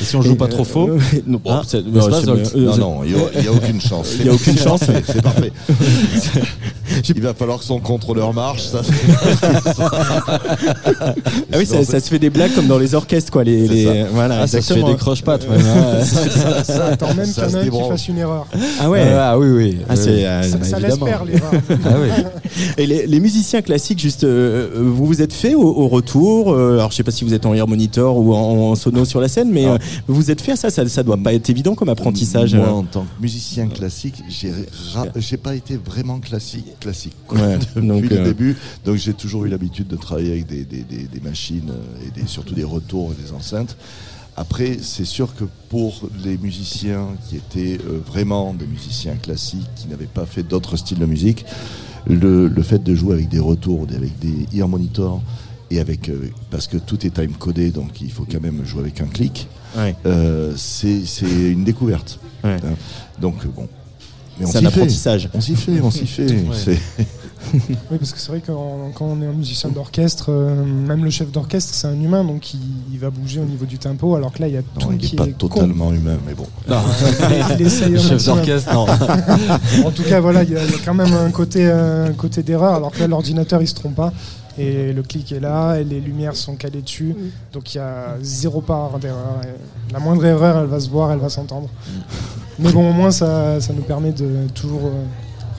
Et 0.00 0.04
si 0.04 0.16
on 0.16 0.22
joue 0.22 0.32
Et, 0.32 0.36
pas 0.36 0.48
trop 0.48 0.64
faux 0.64 0.88
euh, 0.88 0.98
non, 1.26 1.40
bon, 1.42 1.50
pas, 1.50 1.62
Non, 2.54 2.76
non, 2.76 3.00
il 3.04 3.14
n'y 3.42 3.48
a, 3.48 3.52
aucune 3.52 3.80
chance. 3.80 4.14
Il 4.20 4.26
y 4.26 4.28
a 4.28 4.32
aucune 4.32 4.58
chance. 4.58 4.80
C'est 5.06 5.22
parfait. 5.22 5.52
Il 7.14 7.22
va 7.22 7.34
falloir 7.34 7.58
que 7.58 7.64
son 7.64 7.78
contrôleur 7.78 8.34
marche. 8.34 8.62
Ça. 8.62 8.82
Ah 11.52 11.56
oui, 11.56 11.66
ça, 11.66 11.84
ça 11.84 12.00
se 12.00 12.08
fait 12.08 12.18
des 12.18 12.30
blagues 12.30 12.54
comme 12.54 12.66
dans 12.66 12.78
les 12.78 12.94
orchestres 12.94 13.30
quoi. 13.30 13.44
Les, 13.44 13.66
C'est 13.66 13.74
les- 13.74 13.84
ça. 13.84 14.08
voilà. 14.12 14.40
Ah, 14.42 14.46
ça 14.46 14.60
se 14.60 14.66
fait 14.66 14.80
exactement. 14.80 14.92
des 14.92 14.96
croche-pattes 14.98 15.48
même. 15.48 15.60
hein. 15.60 16.04
Ça, 16.04 16.64
ça 16.64 16.86
attend 16.86 17.14
même 17.14 17.26
qu'il 17.26 17.84
fasse 17.88 18.08
une 18.08 18.18
erreur. 18.18 18.41
Ah 18.80 18.90
ouais. 18.90 19.00
Euh, 19.00 19.18
ah 19.20 19.38
oui, 19.38 19.48
oui. 19.48 19.78
Ah, 19.88 19.96
c'est, 19.96 20.10
Oui. 20.10 20.24
euh, 20.24 20.42
Ça, 20.42 20.62
ça 20.64 20.78
l'erreur. 20.78 21.24
Ah 21.84 21.94
oui. 22.00 22.08
Et 22.78 22.86
les, 22.86 23.06
les 23.06 23.20
musiciens 23.20 23.62
classiques, 23.62 23.98
juste, 24.00 24.24
euh, 24.24 24.70
vous 24.74 25.06
vous 25.06 25.22
êtes 25.22 25.32
fait 25.32 25.54
au, 25.54 25.62
au 25.62 25.88
retour. 25.88 26.52
euh, 26.52 26.74
alors, 26.74 26.90
je 26.90 26.96
sais 26.96 27.02
pas 27.02 27.10
si 27.10 27.24
vous 27.24 27.34
êtes 27.34 27.46
en 27.46 27.54
ear 27.54 27.66
monitor 27.68 28.18
ou 28.18 28.34
en, 28.34 28.70
en 28.70 28.74
sono 28.74 29.04
sur 29.04 29.20
la 29.20 29.28
scène, 29.28 29.50
mais 29.50 29.66
euh, 29.66 29.78
vous 30.06 30.14
vous 30.14 30.30
êtes 30.30 30.40
fait 30.40 30.52
à 30.52 30.56
ça, 30.56 30.70
ça. 30.70 30.86
Ça 30.88 31.02
doit 31.02 31.16
pas 31.16 31.32
être 31.34 31.48
évident 31.50 31.74
comme 31.74 31.88
apprentissage. 31.88 32.54
Moi, 32.54 32.66
euh. 32.66 32.70
en 32.70 32.82
tant 32.84 33.02
que 33.02 33.22
musicien 33.22 33.68
classique, 33.68 34.22
j'ai 34.28 34.52
ra- 34.94 35.06
j'ai 35.16 35.36
pas 35.36 35.54
été 35.54 35.76
vraiment 35.76 36.18
classique, 36.20 36.66
classique 36.80 37.14
quoi, 37.26 37.38
Ouais, 37.38 37.58
depuis 37.74 37.86
donc, 37.86 38.02
le 38.04 38.18
euh, 38.18 38.24
début. 38.24 38.56
Donc 38.84 38.96
j'ai 38.96 39.12
toujours 39.14 39.44
eu 39.44 39.48
l'habitude 39.48 39.88
de 39.88 39.96
travailler 39.96 40.32
avec 40.32 40.46
des, 40.46 40.64
des- 40.64 40.82
des- 40.82 41.04
des 41.12 41.20
machines 41.20 41.70
euh, 41.70 42.06
et 42.06 42.20
des- 42.20 42.26
surtout 42.26 42.54
des 42.54 42.64
retours 42.64 43.12
et 43.18 43.22
des 43.22 43.32
enceintes. 43.32 43.76
Après, 44.42 44.78
c'est 44.82 45.04
sûr 45.04 45.36
que 45.36 45.44
pour 45.68 46.00
les 46.24 46.36
musiciens 46.36 47.06
qui 47.28 47.36
étaient 47.36 47.78
euh, 47.84 48.00
vraiment 48.04 48.52
des 48.54 48.66
musiciens 48.66 49.14
classiques, 49.14 49.68
qui 49.76 49.86
n'avaient 49.86 50.06
pas 50.06 50.26
fait 50.26 50.42
d'autres 50.42 50.76
styles 50.76 50.98
de 50.98 51.06
musique, 51.06 51.44
le, 52.08 52.48
le 52.48 52.62
fait 52.64 52.82
de 52.82 52.92
jouer 52.92 53.14
avec 53.14 53.28
des 53.28 53.38
retours, 53.38 53.86
avec 53.94 54.18
des 54.18 54.58
ear 54.58 54.66
monitors 54.66 55.22
et 55.70 55.78
avec 55.78 56.08
euh, 56.08 56.28
parce 56.50 56.66
que 56.66 56.76
tout 56.76 57.06
est 57.06 57.10
time 57.10 57.34
codé, 57.34 57.70
donc 57.70 58.00
il 58.00 58.10
faut 58.10 58.26
quand 58.28 58.42
même 58.42 58.64
jouer 58.64 58.80
avec 58.80 59.00
un 59.00 59.06
clic. 59.06 59.46
Ouais. 59.76 59.94
Euh, 60.06 60.54
c'est 60.56 61.06
c'est 61.06 61.52
une 61.52 61.62
découverte. 61.62 62.18
Ouais. 62.42 62.56
Hein. 62.56 62.74
Donc 63.20 63.46
bon. 63.46 63.68
C'est 64.40 64.44
un 64.44 64.46
s'y 64.46 64.58
fait. 64.58 64.66
apprentissage. 64.66 65.28
On 65.34 65.40
s'y 65.40 65.54
fait, 65.54 65.80
on 65.80 65.90
s'y 65.92 66.06
fait. 66.08 66.26
Oui, 67.90 67.98
parce 67.98 68.12
que 68.12 68.18
c'est 68.18 68.28
vrai 68.28 68.40
que 68.40 68.52
quand 68.94 69.04
on 69.04 69.20
est 69.22 69.26
un 69.26 69.32
musicien 69.32 69.70
d'orchestre, 69.70 70.26
euh, 70.30 70.64
même 70.64 71.04
le 71.04 71.10
chef 71.10 71.30
d'orchestre, 71.30 71.74
c'est 71.74 71.86
un 71.86 72.00
humain, 72.00 72.24
donc 72.24 72.54
il, 72.54 72.60
il 72.92 72.98
va 72.98 73.10
bouger 73.10 73.40
au 73.40 73.44
niveau 73.44 73.64
du 73.66 73.78
tempo, 73.78 74.14
alors 74.14 74.32
que 74.32 74.40
là, 74.40 74.48
il 74.48 74.54
y 74.54 74.56
a 74.56 74.60
Non, 74.60 74.80
tout 74.80 74.92
il 74.92 74.98
qui 74.98 75.16
pas 75.16 75.26
est 75.26 75.32
totalement 75.38 75.92
humain, 75.92 76.16
mais 76.26 76.34
bon. 76.34 76.46
Non. 76.68 76.80
Il- 77.58 77.70
Chef 78.00 78.24
d'orchestre, 78.24 78.72
non. 78.72 78.86
En 79.86 79.90
tout 79.90 80.02
cas, 80.04 80.20
voilà, 80.20 80.42
il 80.42 80.50
y, 80.52 80.56
a 80.56 80.64
il 80.64 80.70
y 80.70 80.74
a 80.74 80.78
quand 80.84 80.94
même 80.94 81.12
un 81.12 81.30
côté, 81.30 81.66
euh, 81.66 82.08
un 82.08 82.12
côté 82.12 82.42
d'erreur, 82.42 82.74
alors 82.74 82.90
que 82.92 83.00
là, 83.00 83.06
l'ordinateur, 83.08 83.60
il 83.60 83.68
se 83.68 83.74
trompe 83.74 83.94
pas. 83.96 84.12
Et 84.58 84.92
le 84.92 85.02
clic 85.02 85.32
est 85.32 85.40
là, 85.40 85.76
et 85.76 85.84
les 85.84 85.98
lumières 86.00 86.36
sont 86.36 86.56
calées 86.56 86.82
dessus. 86.82 87.14
Donc 87.54 87.74
il 87.74 87.78
y 87.78 87.80
a 87.80 88.16
zéro 88.20 88.60
part 88.60 88.98
d'erreur. 88.98 89.40
La 89.92 89.98
moindre 89.98 90.24
erreur, 90.26 90.58
elle 90.58 90.66
va 90.66 90.78
se 90.78 90.90
voir, 90.90 91.10
elle 91.10 91.18
va 91.20 91.30
s'entendre. 91.30 91.68
Mais 92.58 92.70
bon, 92.70 92.90
au 92.90 92.92
moins, 92.92 93.10
ça, 93.10 93.60
ça 93.62 93.72
nous 93.72 93.80
permet 93.82 94.12
de 94.12 94.28
toujours 94.54 94.82
euh, 94.86 95.04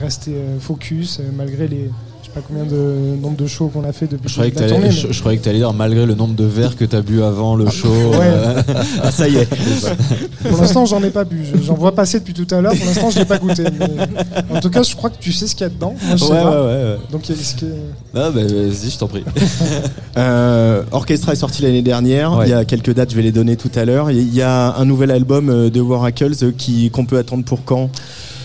rester 0.00 0.32
euh, 0.34 0.58
focus, 0.60 1.18
euh, 1.20 1.24
malgré 1.36 1.68
les. 1.68 1.90
Je 2.22 2.28
sais 2.30 2.34
pas 2.34 2.40
combien 2.48 2.64
de 2.64 3.16
nombre 3.20 3.36
de 3.36 3.46
shows 3.46 3.68
qu'on 3.68 3.84
a 3.84 3.92
fait 3.92 4.06
depuis 4.06 4.28
Je 4.28 4.32
croyais 4.34 4.50
que 4.50 4.90
je, 4.90 5.12
je 5.12 5.20
croyais 5.20 5.36
que 5.38 5.44
t'allais 5.44 5.58
dire 5.58 5.74
malgré 5.74 6.06
le 6.06 6.14
nombre 6.14 6.34
de 6.34 6.44
verres 6.44 6.74
que 6.74 6.86
t'as 6.86 7.02
bu 7.02 7.22
avant 7.22 7.54
le 7.54 7.68
show. 7.68 7.86
euh, 7.92 8.62
Ah, 9.02 9.10
ça 9.12 9.28
y 9.28 9.36
est. 9.36 9.46
Pour 10.48 10.58
l'instant, 10.58 10.86
j'en 10.86 11.02
ai 11.02 11.10
pas 11.10 11.24
bu. 11.24 11.44
Je- 11.44 11.62
J'en 11.62 11.74
vois 11.74 11.94
passer 11.94 12.20
depuis 12.20 12.32
tout 12.32 12.46
à 12.54 12.62
l'heure. 12.62 12.72
Pour 12.74 12.86
l'instant, 12.86 13.10
je 13.10 13.18
l'ai 13.18 13.24
pas 13.26 13.36
goûté. 13.38 13.64
mais 13.78 14.56
En 14.56 14.60
tout 14.60 14.70
cas, 14.70 14.82
je 14.82 14.96
crois 14.96 15.10
que 15.10 15.18
tu 15.20 15.32
sais 15.32 15.46
ce 15.46 15.54
qu'il 15.54 15.64
y 15.64 15.66
a 15.66 15.68
dedans. 15.68 15.94
Moi, 16.02 16.16
je 16.16 16.24
sais 16.24 16.32
Ouais, 16.32 16.42
pas. 16.42 16.50
ouais, 16.62 16.66
ouais, 16.66 16.82
ouais. 16.84 16.96
Donc, 17.12 17.28
il 17.28 17.36
y 17.36 17.38
a 17.38 17.42
ce 17.42 17.54
qui 17.56 17.66
Ah, 18.14 18.30
bah, 18.30 18.40
vas-y, 18.42 18.90
je 18.90 18.98
t'en 18.98 19.06
prie. 19.08 19.24
Euh, 20.16 20.82
Orchestra 20.92 21.32
est 21.32 21.36
sorti 21.36 21.62
l'année 21.62 21.82
dernière. 21.82 22.36
Ouais. 22.38 22.46
Il 22.46 22.50
y 22.50 22.54
a 22.54 22.64
quelques 22.64 22.94
dates, 22.94 23.10
je 23.10 23.16
vais 23.16 23.22
les 23.22 23.32
donner 23.32 23.56
tout 23.56 23.70
à 23.74 23.84
l'heure. 23.84 24.10
Il 24.10 24.32
y 24.34 24.42
a 24.42 24.74
un 24.76 24.84
nouvel 24.84 25.10
album 25.10 25.68
de 25.70 25.80
Waracles 25.80 26.52
qui 26.56 26.90
qu'on 26.90 27.04
peut 27.04 27.18
attendre 27.18 27.44
pour 27.44 27.64
quand? 27.64 27.90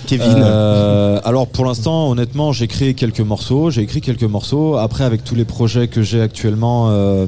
Kevin 0.10 0.42
Euh, 0.42 1.20
alors 1.24 1.48
pour 1.48 1.66
l'instant, 1.66 2.10
honnêtement, 2.10 2.52
j'ai 2.52 2.68
créé 2.68 2.96
quelques 2.96 3.20
morceaux. 3.20 3.70
J'ai 3.70 3.82
écrit 3.82 4.02
quelques 4.02 4.24
morceaux. 4.24 4.76
Après, 4.76 5.04
avec 5.04 5.24
tous 5.24 5.36
les 5.36 5.46
projets 5.46 5.88
que 5.88 6.02
j'ai 6.02 6.20
actuellement, 6.20 6.88
euh, 6.90 7.28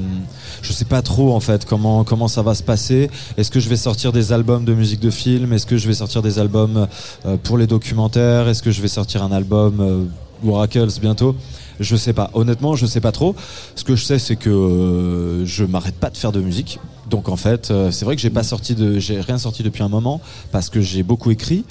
je 0.64 0.74
sais 0.74 0.86
pas 0.86 1.04
trop 1.04 1.36
en 1.36 1.40
fait 1.40 1.66
comment 1.66 2.04
comment 2.04 2.28
ça 2.28 2.42
va 2.42 2.56
se 2.56 2.64
passer. 2.64 3.12
Est-ce 3.38 3.52
que 3.52 3.60
je 3.60 3.70
vais 3.70 3.78
sortir 3.78 4.12
des 4.12 4.34
albums 4.34 4.66
de 4.66 4.74
musique 4.74 5.00
de 5.00 5.12
film? 5.12 5.54
Est-ce 5.54 5.68
que 5.68 5.78
je 5.78 5.88
vais 5.88 5.94
sortir 5.94 6.24
des 6.24 6.40
albums 6.40 6.88
euh, 7.28 7.38
pour 7.44 7.60
les 7.60 7.68
documentaires? 7.68 8.48
Est-ce 8.48 8.64
que 8.64 8.72
je 8.72 8.82
vais 8.82 8.88
sortir 8.88 9.22
un 9.22 9.32
album 9.32 10.10
Oracles 10.48 11.00
bientôt? 11.00 11.36
Je 11.82 11.96
sais 11.96 12.14
pas. 12.14 12.30
Honnêtement, 12.34 12.76
je 12.76 12.86
sais 12.86 13.02
pas 13.02 13.12
trop. 13.12 13.36
Ce 13.76 13.84
que 13.84 13.96
je 13.96 14.04
sais, 14.06 14.20
c'est 14.20 14.36
que 14.36 14.50
euh, 14.50 15.46
je 15.46 15.64
m'arrête 15.66 15.96
pas 15.96 16.10
de 16.10 16.18
faire 16.18 16.32
de 16.32 16.40
musique. 16.40 16.80
Donc 17.10 17.28
en 17.28 17.36
fait, 17.36 17.72
euh, 17.72 17.92
c'est 17.92 18.06
vrai 18.06 18.16
que 18.16 18.22
j'ai 18.22 18.30
pas 18.30 18.44
sorti 18.44 18.74
de, 18.74 18.98
j'ai 19.00 19.20
rien 19.20 19.38
sorti 19.38 19.64
depuis 19.64 19.84
un 19.84 19.90
moment 19.90 20.22
parce 20.52 20.70
que 20.70 20.80
j'ai 20.80 21.04
beaucoup 21.04 21.30
écrit. 21.32 21.66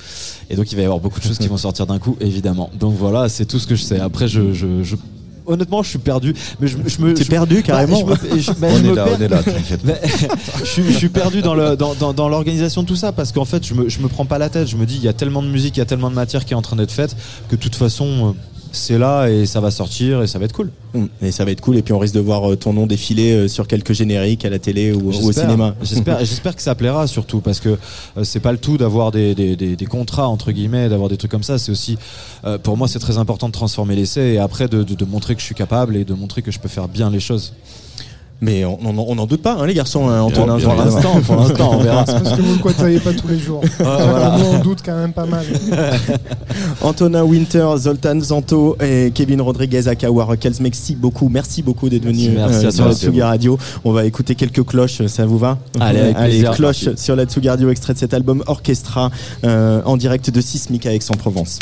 Et 0.50 0.56
donc 0.56 0.70
il 0.70 0.76
va 0.76 0.82
y 0.82 0.84
avoir 0.84 1.00
beaucoup 1.00 1.18
de 1.20 1.24
choses 1.24 1.38
qui 1.38 1.48
vont 1.48 1.56
sortir 1.56 1.86
d'un 1.86 1.98
coup, 1.98 2.16
évidemment. 2.20 2.68
Donc 2.78 2.94
voilà, 2.98 3.28
c'est 3.30 3.46
tout 3.46 3.58
ce 3.58 3.66
que 3.66 3.74
je 3.74 3.82
sais. 3.82 3.98
Après, 4.00 4.28
je, 4.28 4.52
je, 4.52 4.82
je- 4.82 4.96
honnêtement, 5.46 5.82
je 5.82 5.88
suis 5.88 5.98
perdu. 5.98 6.34
Mais 6.60 6.66
je, 6.68 6.76
je 6.86 7.00
me, 7.00 7.14
T'es 7.14 7.24
perdu, 7.24 7.56
bah, 7.56 7.62
carrément 7.62 8.00
je 8.00 8.04
me- 8.34 8.38
je- 8.38 8.52
bah, 8.52 8.68
On 8.70 8.74
je 8.76 8.78
est 8.84 8.90
me 8.90 8.94
là, 8.94 9.06
on 9.16 9.20
est 9.22 9.28
là, 9.28 9.42
t'inquiète 9.42 9.80
Mais 9.84 9.98
je, 10.60 10.64
suis, 10.66 10.84
je 10.84 10.90
suis 10.98 11.08
perdu 11.08 11.40
dans 11.40 11.54
le 11.54 11.74
dans, 11.74 11.94
dans, 11.94 12.12
dans 12.12 12.28
l'organisation 12.28 12.82
de 12.82 12.86
tout 12.88 12.96
ça 12.96 13.10
parce 13.12 13.32
qu'en 13.32 13.46
fait 13.46 13.66
je 13.66 13.72
me 13.74 13.88
je 13.88 14.00
me 14.00 14.08
prends 14.08 14.26
pas 14.26 14.36
la 14.38 14.48
tête 14.50 14.68
je 14.68 14.76
me 14.76 14.84
dis 14.84 14.96
il 14.96 15.02
y 15.02 15.08
a 15.08 15.12
tellement 15.14 15.42
de 15.42 15.48
musique 15.48 15.76
il 15.76 15.80
y 15.80 15.82
a 15.82 15.86
tellement 15.86 16.10
de 16.10 16.14
matière 16.14 16.44
qui 16.44 16.52
est 16.52 16.56
en 16.56 16.62
train 16.62 16.76
d'être 16.76 16.92
faite 16.92 17.16
que 17.48 17.56
de 17.56 17.60
toute 17.60 17.74
façon 17.74 18.28
euh, 18.28 18.32
c'est 18.72 18.98
là 18.98 19.28
et 19.28 19.46
ça 19.46 19.60
va 19.60 19.70
sortir 19.70 20.22
et 20.22 20.26
ça 20.26 20.38
va 20.38 20.44
être 20.44 20.52
cool 20.52 20.70
Hum, 20.92 21.08
Et 21.22 21.30
ça 21.30 21.44
va 21.44 21.52
être 21.52 21.60
cool. 21.60 21.76
Et 21.76 21.82
puis 21.82 21.92
on 21.92 21.98
risque 22.00 22.14
de 22.14 22.20
voir 22.20 22.50
euh, 22.50 22.56
ton 22.56 22.72
nom 22.72 22.86
défiler 22.86 23.32
euh, 23.32 23.48
sur 23.48 23.68
quelques 23.68 23.92
génériques 23.92 24.44
à 24.44 24.50
la 24.50 24.58
télé 24.58 24.92
ou, 24.92 25.12
ou 25.12 25.28
au 25.28 25.32
cinéma. 25.32 25.76
J'espère, 25.82 26.18
j'espère 26.24 26.56
que 26.56 26.62
ça 26.62 26.74
plaira 26.74 27.06
surtout 27.06 27.40
parce 27.40 27.60
que 27.60 27.68
euh, 28.16 28.24
c'est 28.24 28.40
pas 28.40 28.50
le 28.50 28.58
tout 28.58 28.76
d'avoir 28.76 29.12
des, 29.12 29.34
des, 29.36 29.54
des, 29.54 29.76
des 29.76 29.86
contrats 29.86 30.26
entre 30.28 30.50
guillemets, 30.50 30.88
d'avoir 30.88 31.08
des 31.08 31.16
trucs 31.16 31.30
comme 31.30 31.44
ça. 31.44 31.58
C'est 31.58 31.70
aussi, 31.70 31.96
pour 32.64 32.76
moi, 32.76 32.88
c'est 32.88 32.98
très 32.98 33.18
important 33.18 33.46
de 33.46 33.52
transformer 33.52 33.94
l'essai 33.94 34.32
et 34.34 34.38
après 34.38 34.66
de, 34.66 34.82
de, 34.82 34.94
de 34.94 35.04
montrer 35.04 35.34
que 35.34 35.40
je 35.40 35.46
suis 35.46 35.54
capable 35.54 35.96
et 35.96 36.04
de 36.04 36.14
montrer 36.14 36.42
que 36.42 36.50
je 36.50 36.58
peux 36.58 36.68
faire 36.68 36.88
bien 36.88 37.08
les 37.10 37.20
choses. 37.20 37.52
Mais 38.42 38.64
on 38.64 38.78
on- 38.84 38.98
on 39.08 39.14
n'en 39.14 39.26
doute 39.26 39.42
pas, 39.42 39.54
hein, 39.60 39.66
les 39.66 39.74
garçons. 39.74 40.08
hein, 40.08 40.20
Antonin, 40.22 40.52
pour 40.58 40.60
Jean- 40.60 40.76
l'instant, 40.76 41.20
pour 41.26 41.36
l'instant, 41.36 41.70
on 41.74 41.78
verra. 41.78 42.04
C'est 42.06 42.22
parce 42.22 42.36
que 42.36 42.42
vous 42.42 42.54
le 42.54 42.58
côtoyez 42.58 42.98
pas 43.00 43.12
tous 43.12 43.28
les 43.28 43.38
jours. 43.38 43.60
voilà. 43.78 44.36
Nous, 44.38 44.44
on 44.46 44.58
doute 44.62 44.78
quand 44.84 44.96
même 44.96 45.12
pas 45.12 45.26
mal. 45.26 45.44
Antonin 46.82 47.22
Winter, 47.24 47.66
Zoltan 47.78 48.20
Zanto 48.20 48.76
et 48.82 49.10
Kevin 49.14 49.40
Rodriguez 49.42 49.82
à 49.88 50.10
Waracles. 50.10 50.52
Merci 50.60 50.94
beaucoup. 50.96 51.28
Merci 51.28 51.62
beaucoup 51.62 51.88
d'être 51.88 52.04
venu 52.04 52.30
Merci 52.30 52.66
à 52.66 52.70
sur 52.70 52.86
la 52.86 52.94
Tsugi 52.94 53.22
Radio. 53.22 53.58
On 53.84 53.92
va 53.92 54.04
écouter 54.04 54.34
quelques 54.34 54.64
cloches. 54.64 55.06
Ça 55.06 55.26
vous 55.26 55.38
va 55.38 55.58
Allez, 55.78 56.00
avec 56.00 56.16
plaisir. 56.16 56.50
cloches 56.52 56.84
Parti. 56.86 57.02
sur 57.02 57.16
la 57.16 57.24
Tsugi 57.24 57.48
Radio, 57.48 57.70
extrait 57.70 57.94
de 57.94 57.98
cet 57.98 58.14
album 58.14 58.42
Orchestra 58.46 59.10
euh, 59.44 59.82
en 59.84 59.96
direct 59.96 60.30
de 60.30 60.40
Sismic 60.40 60.86
à 60.86 60.94
Aix-en-Provence. 60.94 61.58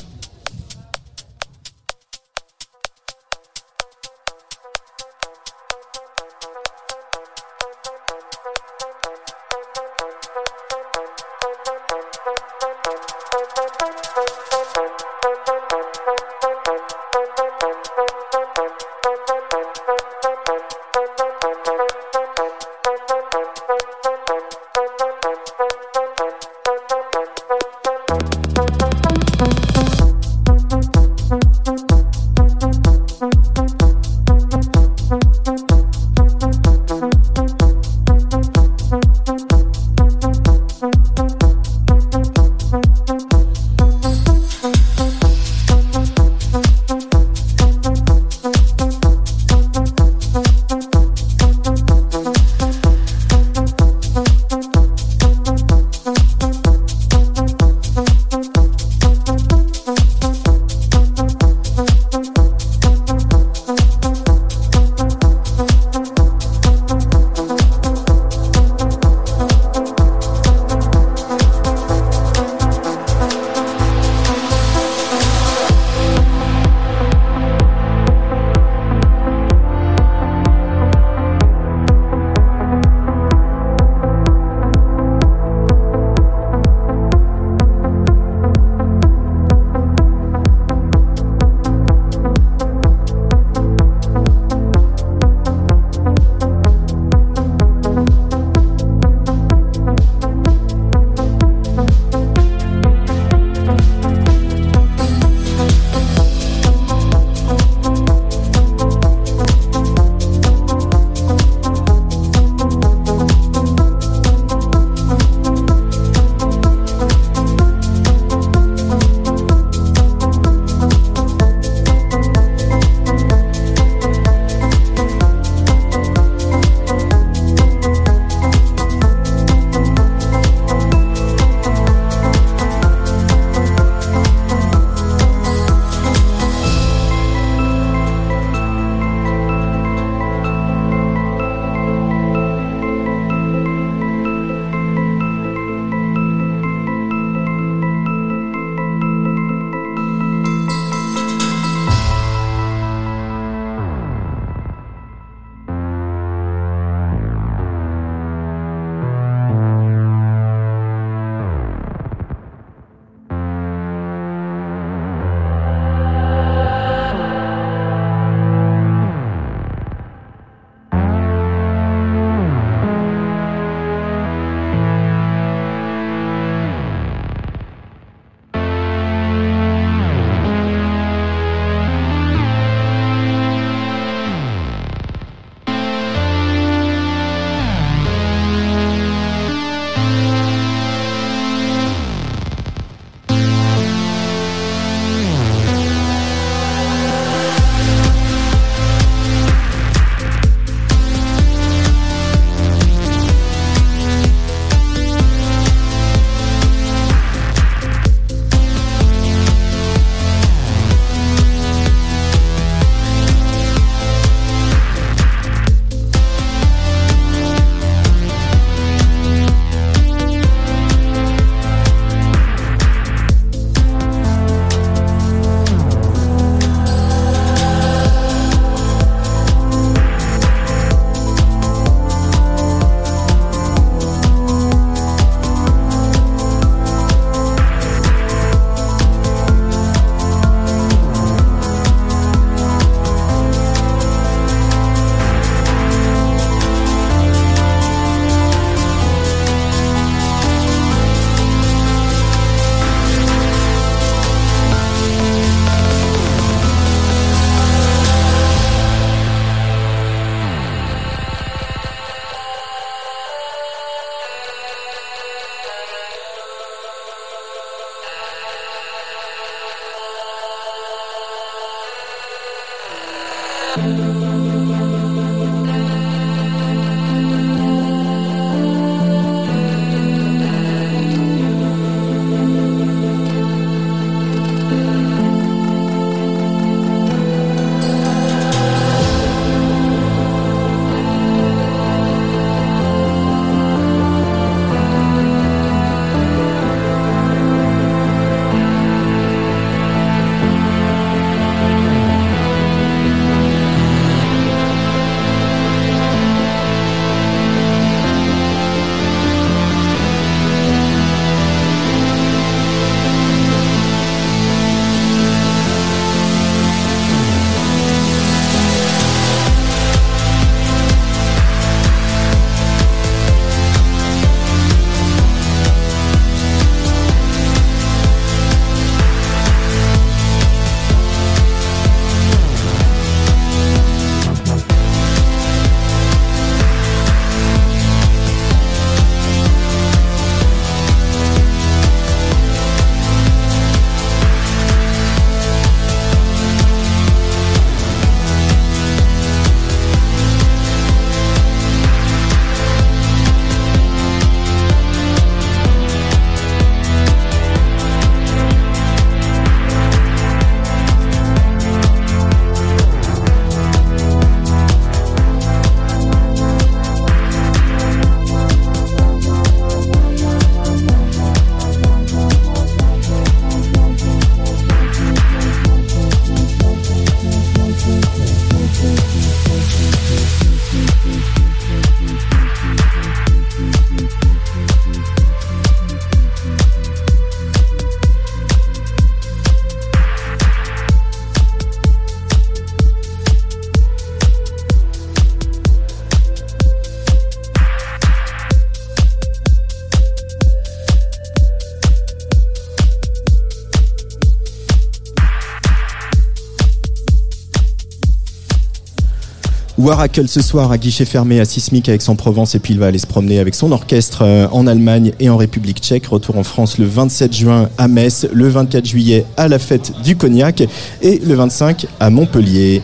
Waracle 409.88 410.28
ce 410.28 410.42
soir 410.42 410.70
à 410.70 410.76
guichet 410.76 411.06
fermé 411.06 411.40
à 411.40 411.46
Sismic 411.46 411.88
avec 411.88 412.02
son 412.02 412.14
Provence 412.14 412.54
et 412.54 412.58
puis 412.58 412.74
il 412.74 412.78
va 412.78 412.88
aller 412.88 412.98
se 412.98 413.06
promener 413.06 413.38
avec 413.38 413.54
son 413.54 413.72
orchestre 413.72 414.20
euh, 414.20 414.46
en 414.52 414.66
Allemagne 414.66 415.14
et 415.18 415.30
en 415.30 415.38
République 415.38 415.78
tchèque. 415.78 416.08
Retour 416.08 416.36
en 416.36 416.42
France 416.42 416.76
le 416.76 416.84
27 416.84 417.34
juin 417.34 417.70
à 417.78 417.88
Metz, 417.88 418.26
le 418.30 418.48
24 418.48 418.84
juillet 418.84 419.24
à 419.38 419.48
la 419.48 419.58
fête 419.58 419.94
du 420.02 420.14
Cognac 420.14 420.62
et 421.00 421.18
le 421.20 421.34
25 421.34 421.86
à 422.00 422.10
Montpellier. 422.10 422.82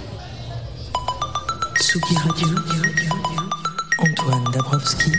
Antoine 3.99 4.45
Dabrowski. 4.55 5.13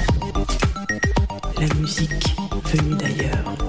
La 1.60 1.76
musique 1.76 2.36
venue 2.74 2.96
d'ailleurs. 2.96 3.65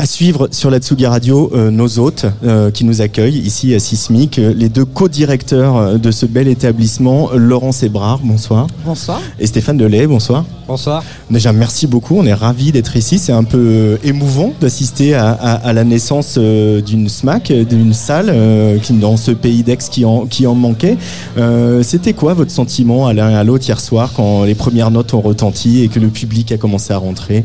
À 0.00 0.06
suivre 0.06 0.46
sur 0.52 0.70
la 0.70 0.78
Tsugi 0.78 1.06
Radio, 1.06 1.50
euh, 1.54 1.72
nos 1.72 1.98
hôtes 1.98 2.24
euh, 2.44 2.70
qui 2.70 2.84
nous 2.84 3.00
accueillent 3.00 3.40
ici 3.40 3.74
à 3.74 3.80
Sismic, 3.80 4.38
euh, 4.38 4.54
les 4.56 4.68
deux 4.68 4.84
co-directeurs 4.84 5.76
euh, 5.76 5.98
de 5.98 6.12
ce 6.12 6.24
bel 6.24 6.46
établissement, 6.46 7.30
Laurence 7.34 7.82
Ebrard, 7.82 8.20
bonsoir. 8.22 8.68
Bonsoir. 8.86 9.20
Et 9.40 9.46
Stéphane 9.48 9.76
Delay, 9.76 10.06
bonsoir. 10.06 10.44
Bonsoir. 10.68 11.02
Déjà, 11.32 11.52
merci 11.52 11.88
beaucoup. 11.88 12.14
On 12.16 12.24
est 12.26 12.32
ravis 12.32 12.70
d'être 12.70 12.94
ici. 12.96 13.18
C'est 13.18 13.32
un 13.32 13.42
peu 13.42 13.58
euh, 13.58 13.96
émouvant 14.04 14.52
d'assister 14.60 15.14
à, 15.14 15.30
à- 15.32 15.54
à 15.54 15.72
la 15.72 15.82
naissance 15.82 16.36
euh, 16.38 16.80
d'une 16.80 17.08
SMAC, 17.08 17.50
d'une 17.50 17.92
salle 17.92 18.30
euh, 18.32 18.78
qui, 18.78 18.92
dans 18.92 19.16
ce 19.16 19.32
pays 19.32 19.64
d'Aix 19.64 19.78
qui 19.90 20.04
en, 20.04 20.26
qui 20.26 20.46
en 20.46 20.54
manquait. 20.54 20.96
Euh, 21.38 21.82
C'était 21.82 22.12
quoi 22.12 22.34
votre 22.34 22.52
sentiment 22.52 23.08
à 23.08 23.14
l'un 23.14 23.30
et 23.30 23.34
à 23.34 23.42
l'autre 23.42 23.66
hier 23.66 23.80
soir 23.80 24.12
quand 24.14 24.44
les 24.44 24.54
premières 24.54 24.92
notes 24.92 25.12
ont 25.14 25.20
retenti 25.22 25.82
et 25.82 25.88
que 25.88 25.98
le 25.98 26.06
public 26.08 26.52
a 26.52 26.56
commencé 26.56 26.92
à 26.92 26.98
rentrer? 26.98 27.44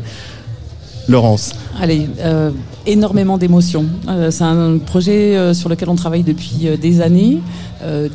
Laurence. 1.08 1.52
Allez, 1.80 2.08
euh, 2.20 2.50
énormément 2.86 3.38
d'émotions. 3.38 3.86
Euh, 4.08 4.30
c'est 4.30 4.44
un 4.44 4.78
projet 4.78 5.36
euh, 5.36 5.54
sur 5.54 5.68
lequel 5.68 5.88
on 5.88 5.96
travaille 5.96 6.22
depuis 6.22 6.68
des 6.80 7.00
années, 7.00 7.40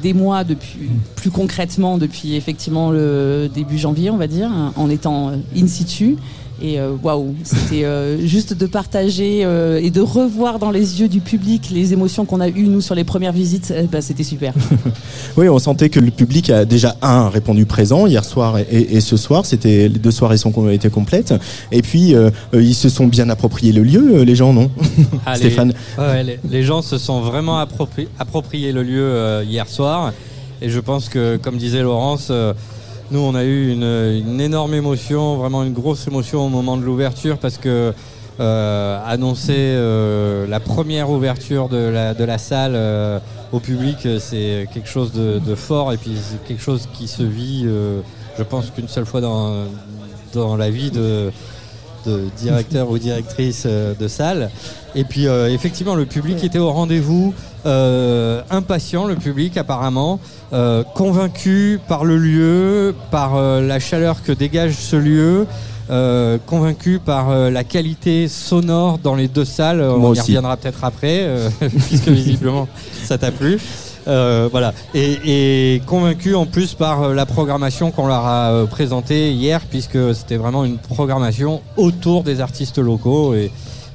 des 0.02 0.14
mois 0.14 0.44
depuis, 0.44 0.90
plus 1.16 1.30
concrètement 1.30 2.00
depuis 2.00 2.36
effectivement 2.36 2.90
le 2.90 3.48
début 3.54 3.78
janvier, 3.78 4.10
on 4.10 4.18
va 4.18 4.26
dire, 4.26 4.50
en 4.76 4.90
étant 4.90 5.32
in 5.56 5.68
situ. 5.68 6.18
Et 6.62 6.80
euh, 6.80 6.92
waouh, 7.02 7.36
c'était 7.44 7.86
euh, 7.86 8.18
juste 8.26 8.54
de 8.54 8.66
partager 8.66 9.42
euh, 9.46 9.80
et 9.82 9.90
de 9.92 10.02
revoir 10.02 10.60
dans 10.60 10.72
les 10.72 11.00
yeux 11.02 11.08
du 11.08 11.22
public 11.22 11.70
les 11.72 11.94
émotions 11.94 12.26
qu'on 12.26 12.42
a 12.42 12.50
eues 12.50 12.68
nous 12.68 12.82
sur 12.82 12.96
les 12.96 13.04
premières 13.04 13.32
visites. 13.34 13.74
eh 13.76 13.84
ben, 13.88 14.02
c'était 14.02 14.24
super. 14.24 14.54
Oui, 15.38 15.48
on 15.48 15.60
sentait 15.60 15.90
que 15.90 16.00
le 16.00 16.12
public 16.12 16.50
a 16.50 16.66
déjà 16.66 16.96
un 17.02 17.30
répondu 17.30 17.66
présent 17.66 18.08
hier 18.08 18.26
soir 18.26 18.58
et, 18.58 18.66
et 18.96 19.00
ce 19.02 19.16
soir. 19.16 19.46
C'était 19.46 19.88
les 19.88 20.00
deux 20.00 20.12
soirées 20.12 20.38
sont 20.38 20.52
ont 20.58 20.70
été 20.70 20.90
complètes. 20.90 21.34
Et 21.72 21.82
puis 21.82 22.14
euh, 22.16 22.30
euh, 22.54 22.62
ils 22.62 22.74
se 22.76 22.90
sont 22.90 23.08
bien 23.08 23.30
appropriés 23.30 23.72
le 23.72 23.84
lieu, 23.84 24.16
euh, 24.18 24.26
les 24.26 24.36
gens, 24.36 24.52
non? 24.52 24.70
Ah, 25.26 25.34
les- 25.34 25.40
Stéphane. 25.40 25.74
ouais, 25.98 26.04
ouais, 26.04 26.24
les, 26.24 26.40
les 26.50 26.64
gens 26.64 26.82
se 26.82 26.98
sont 26.98 27.22
vraiment 27.22 27.62
appropri- 27.64 28.08
appropriés 28.20 28.72
le 28.72 28.84
lieu 28.84 29.02
euh, 29.04 29.44
hier 29.48 29.68
soir. 29.70 30.12
Et 30.62 30.70
je 30.70 30.80
pense 30.80 31.08
que, 31.08 31.38
comme 31.38 31.56
disait 31.58 31.82
Laurence, 31.84 32.28
euh, 32.32 32.54
nous, 33.12 33.20
on 33.20 33.34
a 33.34 33.44
eu 33.44 33.72
une, 33.72 33.84
une 33.84 34.40
énorme 34.40 34.74
émotion, 34.74 35.38
vraiment 35.38 35.64
une 35.64 35.74
grosse 35.74 36.08
émotion 36.08 36.46
au 36.46 36.50
moment 36.50 36.78
de 36.78 36.84
l'ouverture 36.84 37.38
parce 37.38 37.58
que 37.58 37.94
euh, 38.40 39.00
annoncer 39.06 39.56
euh, 39.58 40.48
la 40.48 40.60
première 40.60 41.10
ouverture 41.10 41.70
de 41.70 41.78
la, 41.78 42.14
de 42.14 42.24
la 42.24 42.38
salle 42.38 42.74
euh, 42.76 43.20
au 43.52 43.60
public, 43.60 44.06
euh, 44.06 44.20
c'est 44.20 44.68
quelque 44.74 44.88
chose 44.88 45.12
de, 45.12 45.40
de 45.40 45.56
fort 45.56 45.92
et 45.92 45.98
puis 45.98 46.12
c'est 46.22 46.42
quelque 46.48 46.62
chose 46.62 46.88
qui 46.94 47.08
se 47.08 47.24
vit, 47.24 47.64
euh, 47.66 48.02
je 48.38 48.44
pense, 48.44 48.70
qu'une 48.70 48.88
seule 48.88 49.06
fois 49.06 49.22
dans, 49.22 49.66
dans 50.34 50.56
la 50.56 50.70
vie 50.70 50.92
de, 50.92 51.32
de 52.06 52.24
directeur 52.38 52.90
ou 52.90 52.98
directrice 52.98 53.64
euh, 53.66 53.94
de 54.00 54.08
salle. 54.08 54.50
Et 54.96 55.04
puis 55.04 55.28
euh, 55.28 55.54
effectivement, 55.54 55.96
le 55.96 56.06
public 56.06 56.44
était 56.44 56.60
au 56.60 56.72
rendez-vous, 56.72 57.34
euh, 57.66 58.42
impatient, 58.50 59.06
le 59.06 59.16
public 59.16 59.58
apparemment, 59.58 60.20
euh, 60.54 60.84
convaincu 60.96 61.80
par 61.88 62.06
le 62.06 62.18
lieu, 62.18 62.96
par 63.12 63.40
la 63.40 63.80
chaleur 63.80 64.24
que 64.24 64.32
dégage 64.32 64.76
ce 64.76 64.96
lieu. 64.96 65.46
euh, 65.92 66.38
convaincu 66.46 67.00
par 67.04 67.32
euh, 67.32 67.50
la 67.50 67.64
qualité 67.64 68.28
sonore 68.28 69.00
dans 69.00 69.16
les 69.16 69.28
deux 69.28 69.44
salles, 69.46 69.80
Moi 69.80 69.96
on 69.96 70.08
y 70.10 70.12
aussi. 70.12 70.22
reviendra 70.22 70.56
peut-être 70.56 70.84
après, 70.84 71.22
euh, 71.24 71.50
puisque 71.88 72.10
visiblement 72.10 72.68
ça 73.06 73.18
t'a 73.18 73.32
plu. 73.32 73.58
Euh, 74.08 74.48
voilà, 74.52 74.74
et, 74.94 75.82
convaincu 75.86 76.36
en 76.36 76.46
plus 76.46 76.74
par 76.74 77.04
euh, 77.04 77.14
la 77.14 77.26
programmation 77.26 77.92
qu'on 77.92 78.08
leur 78.08 78.26
a 78.26 78.52
euh, 78.52 78.66
présentée 78.66 79.32
hier, 79.32 79.62
puisque 79.70 80.16
c'était 80.16 80.38
vraiment 80.38 80.66
une 80.66 80.78
programmation 80.78 81.62
autour 81.78 82.24
des 82.24 82.42
artistes 82.42 82.80
locaux. 82.80 83.34
Et, 83.36 83.52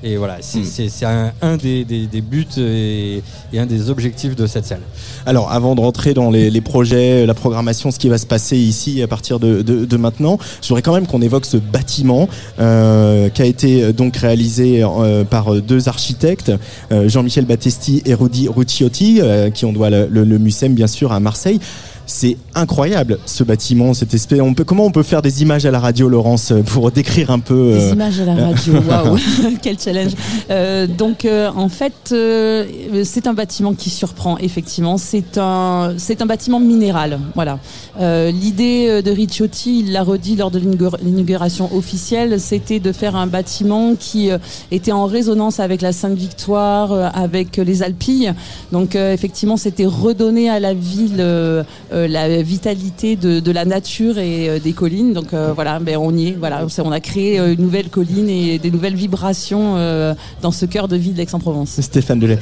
Et 0.06 0.18
voilà, 0.18 0.36
c'est 0.42 0.58
Mm. 0.60 0.88
c'est- 0.90 1.06
un, 1.06 1.32
un 1.40 1.56
des, 1.56 1.84
des- 1.86 2.06
des 2.06 2.20
buts 2.20 2.46
et, 2.58 3.22
et 3.54 3.58
un 3.58 3.64
des 3.64 3.88
objectifs 3.88 4.36
de 4.36 4.46
cette 4.46 4.66
salle. 4.66 4.82
Alors, 5.24 5.50
avant 5.50 5.74
de 5.74 5.80
rentrer 5.80 6.12
dans 6.12 6.30
les, 6.30 6.50
les 6.50 6.60
projets, 6.60 7.24
la 7.24 7.32
programmation, 7.32 7.90
ce 7.90 7.98
qui 7.98 8.10
va 8.10 8.18
se 8.18 8.26
passer 8.26 8.58
ici 8.58 9.00
à 9.02 9.08
partir 9.08 9.40
de, 9.40 9.62
de- 9.62 9.86
de 9.86 9.96
maintenant, 9.96 10.38
je 10.60 10.68
voudrais 10.68 10.82
quand 10.82 10.92
même 10.92 11.06
qu'on 11.06 11.22
évoque 11.22 11.46
ce 11.46 11.56
bâtiment 11.56 12.28
euh, 12.60 13.30
qui 13.30 13.40
a 13.40 13.46
été 13.46 13.82
euh, 13.82 13.92
donc 13.92 14.16
réalisé 14.18 14.82
euh, 14.84 15.24
par 15.24 15.54
deux 15.62 15.88
architectes, 15.88 16.52
euh, 16.92 17.08
Jean-Michel 17.08 17.46
Battesti 17.46 18.02
et 18.04 18.12
Rudy 18.12 18.46
Rucciotti, 18.48 19.20
euh, 19.22 19.48
qui 19.50 19.64
on 19.64 19.72
doit 19.72 19.88
le, 19.88 20.06
le, 20.10 20.24
le 20.24 20.38
MUSEM 20.38 20.74
bien 20.74 20.86
sûr 20.86 21.12
à 21.12 21.20
Marseille. 21.20 21.60
C'est 22.06 22.36
incroyable 22.54 23.18
ce 23.24 23.44
bâtiment, 23.44 23.94
cette 23.94 24.12
espèce. 24.14 24.40
On 24.40 24.52
peut, 24.54 24.64
comment 24.64 24.84
on 24.84 24.90
peut 24.90 25.02
faire 25.02 25.22
des 25.22 25.42
images 25.42 25.64
à 25.64 25.70
la 25.70 25.80
radio, 25.80 26.08
Laurence, 26.08 26.52
pour 26.66 26.90
décrire 26.90 27.30
un 27.30 27.38
peu 27.38 27.72
Des 27.72 27.84
euh, 27.88 27.92
images 27.92 28.20
à 28.20 28.24
la 28.26 28.34
radio, 28.34 28.74
waouh, 28.88 29.16
quel 29.62 29.78
challenge. 29.78 30.12
Euh, 30.50 30.86
donc 30.86 31.24
euh, 31.24 31.50
en 31.56 31.68
fait, 31.68 32.10
euh, 32.12 32.64
c'est 33.04 33.26
un 33.26 33.32
bâtiment 33.32 33.72
qui 33.74 33.88
surprend 33.90 34.36
effectivement. 34.38 34.98
C'est 34.98 35.38
un, 35.38 35.94
c'est 35.96 36.20
un 36.20 36.26
bâtiment 36.26 36.60
minéral, 36.60 37.18
voilà. 37.34 37.58
Euh, 38.00 38.30
L'idée 38.30 38.86
euh, 38.88 39.02
de 39.02 39.10
Ricciotti, 39.10 39.80
il 39.80 39.92
l'a 39.92 40.02
redit 40.02 40.36
lors 40.36 40.50
de 40.50 40.58
l'inaugura- 40.58 40.98
l'inauguration 41.02 41.74
officielle, 41.74 42.38
c'était 42.40 42.80
de 42.80 42.92
faire 42.92 43.16
un 43.16 43.26
bâtiment 43.26 43.94
qui 43.98 44.30
euh, 44.30 44.38
était 44.70 44.92
en 44.92 45.06
résonance 45.06 45.58
avec 45.60 45.80
la 45.80 45.92
Sainte-Victoire, 45.92 46.92
euh, 46.92 47.08
avec 47.14 47.56
les 47.56 47.82
Alpilles. 47.82 48.32
Donc 48.72 48.94
euh, 48.94 49.12
effectivement, 49.14 49.56
c'était 49.56 49.86
redonner 49.86 50.50
à 50.50 50.60
la 50.60 50.74
ville 50.74 51.16
euh, 51.18 51.62
euh, 51.92 51.93
la 52.08 52.42
vitalité 52.42 53.16
de, 53.16 53.40
de 53.40 53.52
la 53.52 53.64
nature 53.64 54.18
et 54.18 54.48
euh, 54.48 54.58
des 54.58 54.72
collines. 54.72 55.12
Donc 55.12 55.32
euh, 55.32 55.52
voilà, 55.54 55.78
ben 55.78 55.96
on 55.96 56.14
y 56.16 56.28
est. 56.28 56.32
Voilà, 56.38 56.66
on 56.84 56.92
a 56.92 57.00
créé 57.00 57.38
euh, 57.38 57.54
une 57.54 57.62
nouvelle 57.62 57.88
colline 57.88 58.28
et 58.28 58.58
des 58.58 58.70
nouvelles 58.70 58.96
vibrations 58.96 59.76
euh, 59.76 60.14
dans 60.42 60.50
ce 60.52 60.66
cœur 60.66 60.88
de 60.88 60.96
ville 60.96 61.14
d'Aix-en-Provence. 61.14 61.80
Stéphane 61.80 62.18
Delay. 62.18 62.38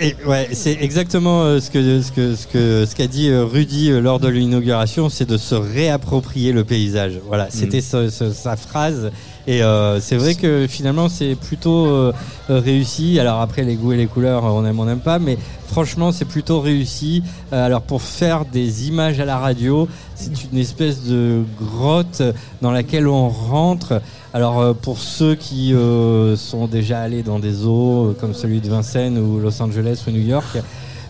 Et 0.00 0.14
ouais, 0.28 0.48
c'est 0.52 0.78
exactement 0.80 1.42
euh, 1.42 1.58
ce 1.60 1.70
que 1.72 2.00
ce 2.02 2.12
que 2.12 2.36
ce 2.36 2.46
que 2.46 2.84
ce 2.88 2.94
qu'a 2.94 3.08
dit 3.08 3.30
euh, 3.30 3.44
Rudy 3.44 3.90
euh, 3.90 4.00
lors 4.00 4.20
de 4.20 4.28
l'inauguration, 4.28 5.08
c'est 5.08 5.28
de 5.28 5.36
se 5.36 5.56
réapproprier 5.56 6.52
le 6.52 6.62
paysage. 6.62 7.14
Voilà, 7.26 7.48
c'était 7.50 7.80
ce- 7.80 8.08
ce- 8.08 8.30
sa 8.32 8.54
phrase. 8.56 9.10
Et 9.48 9.62
euh, 9.62 9.98
c'est 9.98 10.16
vrai 10.16 10.34
que 10.34 10.66
finalement 10.68 11.08
c'est 11.08 11.34
plutôt 11.34 11.86
euh, 11.86 12.12
réussi. 12.50 13.18
Alors 13.18 13.40
après 13.40 13.62
les 13.62 13.76
goûts 13.76 13.92
et 13.92 13.96
les 13.96 14.06
couleurs, 14.06 14.44
on 14.44 14.62
aime 14.66 14.78
on 14.78 14.84
n'aime 14.84 15.00
pas, 15.00 15.18
mais 15.18 15.38
franchement 15.66 16.12
c'est 16.12 16.26
plutôt 16.26 16.60
réussi. 16.60 17.22
Euh, 17.54 17.64
alors 17.64 17.80
pour 17.80 18.02
faire 18.02 18.44
des 18.44 18.88
images 18.88 19.18
à 19.20 19.24
la 19.24 19.38
radio, 19.38 19.88
c'est 20.16 20.44
une 20.52 20.58
espèce 20.58 21.04
de 21.04 21.44
grotte 21.58 22.22
dans 22.60 22.72
laquelle 22.72 23.08
on 23.08 23.30
rentre. 23.30 24.02
Alors 24.34 24.60
euh, 24.60 24.74
pour 24.74 24.98
ceux 24.98 25.34
qui 25.34 25.72
euh, 25.72 26.36
sont 26.36 26.66
déjà 26.66 27.00
allés 27.00 27.22
dans 27.22 27.38
des 27.38 27.52
zoos 27.52 28.10
euh, 28.10 28.16
comme 28.20 28.34
celui 28.34 28.60
de 28.60 28.68
Vincennes 28.68 29.16
ou 29.16 29.40
Los 29.40 29.62
Angeles 29.62 30.04
ou 30.06 30.10
New 30.10 30.20
York, 30.20 30.58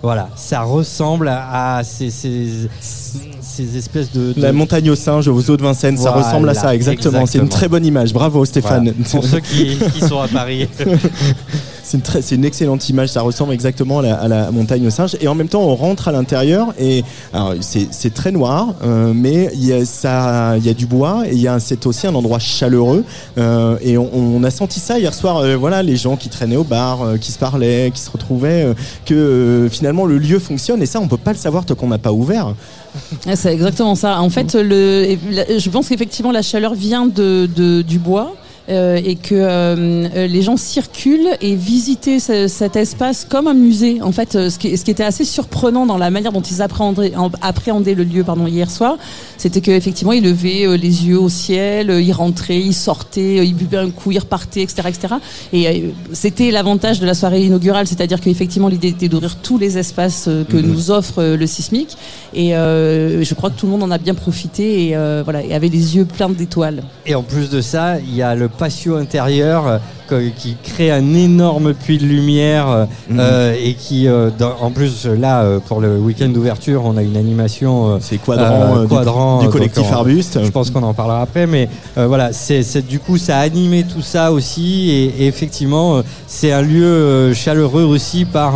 voilà, 0.01 0.29
ça 0.37 0.63
ressemble 0.63 1.29
à 1.29 1.83
ces, 1.83 2.11
ces, 2.11 2.69
ces 3.65 3.77
espèces 3.77 4.13
de, 4.13 4.33
de- 4.33 4.41
La 4.43 4.53
montagne 4.53 4.89
aux 4.91 4.95
singes 4.97 5.29
aux 5.29 5.51
eaux 5.51 5.57
de 5.57 5.63
Vincennes, 5.63 5.97
ça 5.99 6.11
ressemble 6.13 6.49
à 6.49 6.55
ça, 6.55 6.75
exactement. 6.75 7.27
C'est 7.27 7.39
une 7.39 7.49
très 7.49 7.69
bonne 7.69 7.85
image. 7.87 8.13
Bravo 8.13 8.45
Stéphane. 8.45 8.93
Voilà. 8.95 9.09
Pour 9.11 9.25
ceux 9.25 9.41
qui, 9.41 9.77
qui 9.95 10.01
sont 10.01 10.21
à 10.21 10.29
Paris. 10.29 10.69
C'est 11.83 11.97
une, 11.97 12.03
très- 12.03 12.21
c'est 12.21 12.35
une 12.35 12.45
excellente 12.45 12.87
image, 12.91 13.09
ça 13.09 13.23
ressemble 13.23 13.55
exactement 13.55 14.01
à 14.01 14.03
la, 14.03 14.15
à 14.17 14.29
la 14.29 14.51
montagne 14.51 14.87
aux 14.87 14.91
singes. 14.91 15.17
Et 15.23 15.27
en 15.29 15.35
même 15.35 15.49
temps, 15.49 15.63
on 15.63 15.75
rentre 15.75 16.09
à 16.09 16.13
l'intérieur 16.13 16.75
et 16.79 17.03
c'est, 17.63 18.13
très 18.13 18.31
noir, 18.31 18.75
euh, 18.85 19.13
mais 19.15 19.49
il 19.55 19.65
y, 19.65 19.73
a, 19.73 19.87
ça, 19.87 20.59
il 20.59 20.67
y 20.67 20.69
a 20.69 20.75
du 20.75 20.85
bois 20.85 21.23
et 21.27 21.47
c'est 21.61 21.87
aussi 21.87 22.07
un 22.07 22.15
endroit 22.15 22.39
chaleureux. 22.41 23.05
Euh, 23.39 23.79
et 23.81 23.97
on, 23.97 24.11
on 24.15 24.45
a 24.45 24.51
senti 24.51 24.81
ça 24.81 24.99
hier 24.99 25.15
soir, 25.15 25.39
euh, 25.39 25.57
voilà, 25.57 25.83
les 25.83 25.97
gens 25.97 26.17
qui 26.17 26.29
traînaient 26.29 26.57
au 26.57 26.65
bar, 26.65 27.01
euh, 27.01 27.17
qui 27.17 27.33
se 27.33 27.39
parlaient, 27.39 27.91
qui 27.95 28.03
se 28.03 28.11
retrouvaient, 28.11 28.65
euh, 28.65 28.75
que 29.07 29.15
euh, 29.15 29.69
finalement 29.71 30.05
le 30.05 30.19
lieu 30.19 30.39
fonctionne. 30.41 30.83
Et 30.83 30.87
ça, 30.87 31.01
on 31.01 31.09
peut 31.09 31.17
pas 31.17 31.33
le 31.33 31.39
savoir 31.39 31.65
tant 31.65 31.75
qu'on 31.75 31.89
n'a 31.89 31.97
pas 31.97 32.13
ouvert. 32.13 32.53
C'est 33.35 33.53
exactement 33.53 33.95
ça. 33.95 34.21
En 34.21 34.31
fait, 34.31 34.55
le, 34.55 35.17
je 35.59 35.71
pense 35.71 35.89
qu'effectivement 35.89 36.33
la 36.33 36.43
chaleur 36.43 36.75
vient 36.75 37.07
de- 37.07 37.49
du 37.83 37.99
bois. 37.99 38.35
Euh, 38.69 39.01
et 39.05 39.15
que 39.17 39.35
euh, 39.35 40.09
euh, 40.15 40.27
les 40.27 40.43
gens 40.43 40.57
circulent 40.57 41.31
et 41.41 41.55
visiter 41.55 42.21
ce- 42.21 42.49
cet 42.49 42.77
espace 42.77 43.27
comme 43.29 43.47
un 43.47 43.55
musée. 43.55 44.01
En 44.03 44.13
fait, 44.13 44.33
ce 44.51 44.59
qui, 44.59 44.77
ce 44.77 44.85
qui 44.85 44.91
était 44.91 45.05
assez 45.05 45.25
surprenant 45.25 45.87
dans 45.87 45.97
la 45.99 46.11
manière 46.11 46.33
dont 46.33 46.43
ils 46.43 46.61
appréhendaient, 46.63 47.15
en- 47.17 47.31
appréhendaient 47.41 47.95
le 47.95 48.05
lieu 48.05 48.25
pardon, 48.25 48.47
hier 48.47 48.71
soir, 48.71 48.97
c'était 49.37 49.61
qu'effectivement, 49.61 50.13
ils 50.13 50.23
levaient 50.23 50.77
les 50.77 51.07
yeux 51.07 51.19
au 51.19 51.29
ciel, 51.29 51.91
ils 52.01 52.13
rentraient, 52.13 52.61
ils 52.61 52.75
sortaient, 52.75 53.47
ils 53.47 53.55
buvaient 53.55 53.79
un 53.79 53.91
coup, 53.91 54.11
ils 54.13 54.19
repartaient, 54.19 54.63
etc. 54.63 54.89
etc. 54.89 55.15
Et 55.53 55.85
c'était 56.13 56.51
l'avantage 56.51 57.01
de 57.01 57.07
la 57.07 57.15
soirée 57.15 57.45
inaugurale, 57.45 57.87
c'est-à-dire 57.87 58.21
qu'effectivement, 58.21 58.69
l'idée 58.69 58.89
était 58.89 59.09
d'ouvrir 59.09 59.37
tous 59.37 59.59
les 59.59 59.79
espaces 59.79 60.29
que 60.49 60.57
Mhm. 60.57 60.67
nous 60.67 60.91
offre 60.91 61.23
le 61.23 61.47
sismique. 61.47 61.97
Et 62.35 62.55
euh, 62.57 63.23
je 63.25 63.35
crois 63.35 63.51
que 63.51 63.59
tout 63.59 63.67
le 63.67 63.73
monde 63.73 63.83
en 63.83 63.91
a 63.91 63.99
bien 63.99 64.15
profité 64.15 64.89
et, 64.89 64.97
euh, 64.97 65.23
voilà, 65.25 65.43
et 65.45 65.55
avait 65.55 65.69
les 65.69 65.97
yeux 65.97 66.05
pleins 66.05 66.29
d'étoiles. 66.29 66.83
Et 67.07 67.15
en 67.15 67.23
plus 67.23 67.49
de 67.51 67.61
ça, 67.61 67.99
il 68.01 68.15
y 68.15 68.23
a 68.23 68.35
le 68.35 68.49
patio 68.59 68.97
intérieur 68.97 69.81
euh, 70.13 70.29
qui 70.37 70.57
crée 70.63 70.91
un 70.91 71.15
énorme 71.15 71.75
puits 71.75 71.99
de 71.99 72.05
lumière 72.07 72.87
euh, 73.19 73.55
et 73.63 73.75
qui, 73.75 74.07
dans- 74.39 74.57
en 74.61 74.71
plus 74.71 75.07
là, 75.07 75.45
pour 75.67 75.81
le 75.81 75.97
week-end 75.99 76.29
d'ouverture, 76.29 76.83
on 76.85 76.97
a 76.97 77.03
une 77.03 77.17
animation. 77.17 77.99
C'est 78.01 78.19
quadrant, 78.19 78.83
du- 78.83 78.89
quadrant 78.89 79.39
du 79.39 79.45
donc 79.45 79.53
collectif 79.53 79.85
on- 79.91 79.95
Arbuste. 79.95 80.45
Je 80.45 80.51
pense 80.51 80.71
qu'on 80.71 80.83
en 80.83 80.95
parlera 80.95 81.21
après, 81.23 81.47
mais 81.47 81.69
voilà, 81.97 82.33
c'est 82.33 82.87
du 82.87 82.99
coup 82.99 83.17
ça 83.19 83.39
a 83.39 83.41
animé 83.41 83.85
tout 83.85 84.03
ça 84.03 84.33
aussi 84.33 84.91
et, 84.91 85.25
et 85.25 85.27
effectivement, 85.27 86.03
c'est 86.27 86.53
un 86.53 86.63
lieu 86.63 87.33
chaleureux 87.35 87.85
aussi 87.85 88.25
par 88.25 88.55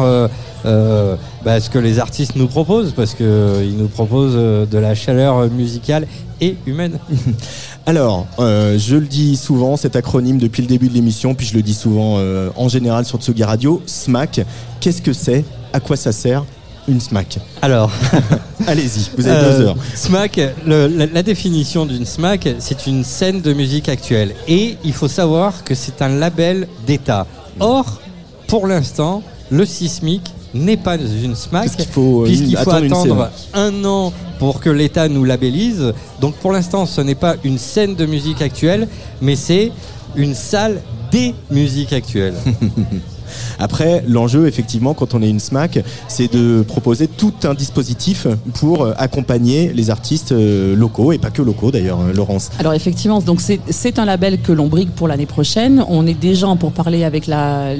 euh, 0.66 1.16
bah, 1.44 1.60
ce 1.60 1.68
que 1.70 1.78
les 1.78 1.98
artistes 1.98 2.36
nous 2.36 2.46
proposent 2.46 2.92
parce 2.94 3.14
que 3.14 3.24
euh, 3.24 3.70
nous 3.76 3.88
proposent 3.88 4.34
euh, 4.36 4.66
de 4.66 4.78
la 4.78 4.94
chaleur 4.94 5.48
musicale 5.50 6.06
et 6.40 6.56
humaine. 6.66 6.98
Alors, 7.86 8.26
euh, 8.38 8.78
je 8.78 8.96
le 8.96 9.06
dis 9.06 9.36
souvent, 9.36 9.76
cet 9.76 9.96
acronyme 9.96 10.38
depuis 10.38 10.62
le 10.62 10.68
début 10.68 10.88
de 10.88 10.94
l'émission, 10.94 11.34
puis 11.34 11.46
je 11.46 11.54
le 11.54 11.62
dis 11.62 11.74
souvent 11.74 12.16
euh, 12.18 12.50
en 12.56 12.68
général 12.68 13.04
sur 13.04 13.18
Tsugi 13.18 13.42
Radio, 13.44 13.82
SMAC. 13.86 14.44
Qu'est-ce 14.80 15.02
que 15.02 15.12
c'est? 15.12 15.44
À 15.72 15.80
quoi 15.80 15.96
ça 15.96 16.12
sert 16.12 16.44
Une 16.86 17.00
SMAC. 17.00 17.38
Alors, 17.60 17.90
allez-y, 18.66 19.10
vous 19.16 19.26
avez 19.26 19.36
Euh, 19.44 19.58
deux 19.58 19.64
heures. 19.66 19.76
SMAC, 19.94 20.40
le- 20.66 20.86
la, 20.88 21.06
la 21.06 21.22
définition 21.22 21.86
d'une 21.86 22.04
SMAC, 22.06 22.48
c'est 22.60 22.86
une 22.86 23.02
scène 23.04 23.40
de 23.40 23.52
musique 23.52 23.88
actuelle. 23.88 24.34
Et 24.46 24.76
il 24.84 24.92
faut 24.92 25.08
savoir 25.08 25.64
que 25.64 25.74
c'est 25.74 26.02
un 26.02 26.08
label 26.08 26.68
d'État. 26.86 27.26
Or, 27.58 28.00
pour 28.46 28.66
l'instant, 28.68 29.22
le 29.50 29.64
sismique 29.66 30.32
n'est 30.54 30.76
pas 30.76 30.96
une 30.96 31.34
SMAC, 31.34 31.70
faut, 31.90 32.22
euh, 32.22 32.26
puisqu'il 32.26 32.56
faut 32.56 32.70
attendre 32.70 32.84
attendre 32.86 33.30
un 33.54 33.84
an 33.84 34.12
pour 34.38 34.60
que 34.60 34.70
l'État 34.70 35.08
nous 35.08 35.24
labellise. 35.24 35.92
Donc 36.20 36.34
pour 36.36 36.52
l'instant, 36.52 36.86
ce 36.86 37.00
n'est 37.00 37.14
pas 37.14 37.36
une 37.44 37.58
scène 37.58 37.94
de 37.94 38.06
musique 38.06 38.42
actuelle, 38.42 38.88
mais 39.20 39.36
c'est 39.36 39.72
une 40.16 40.34
salle 40.34 40.80
des 41.10 41.34
musiques 41.50 41.92
actuelles. 41.92 42.34
Après, 43.58 44.04
l'enjeu, 44.06 44.46
effectivement, 44.46 44.94
quand 44.94 45.14
on 45.14 45.22
est 45.22 45.28
une 45.30 45.40
SMAC, 45.40 45.84
c'est 46.08 46.32
de 46.32 46.62
proposer 46.62 47.08
tout 47.08 47.32
un 47.44 47.54
dispositif 47.54 48.26
pour 48.54 48.82
euh, 48.82 48.92
accompagner 48.98 49.72
les 49.72 49.90
artistes 49.90 50.32
euh, 50.32 50.74
locaux, 50.76 51.12
et 51.12 51.18
pas 51.18 51.30
que 51.30 51.42
locaux 51.42 51.70
d'ailleurs, 51.70 52.00
euh, 52.00 52.12
Laurence. 52.12 52.50
Alors 52.58 52.74
effectivement, 52.74 53.22
c'est- 53.38 53.98
un 53.98 54.04
label 54.06 54.40
que 54.40 54.52
l'on 54.52 54.68
brigue 54.68 54.90
pour 54.90 55.06
l'année 55.06 55.26
prochaine. 55.26 55.84
On 55.88 56.06
est 56.06 56.18
déjà 56.18 56.42
pour 56.58 56.72
parler 56.72 57.04
avec 57.04 57.26
la, 57.26 57.74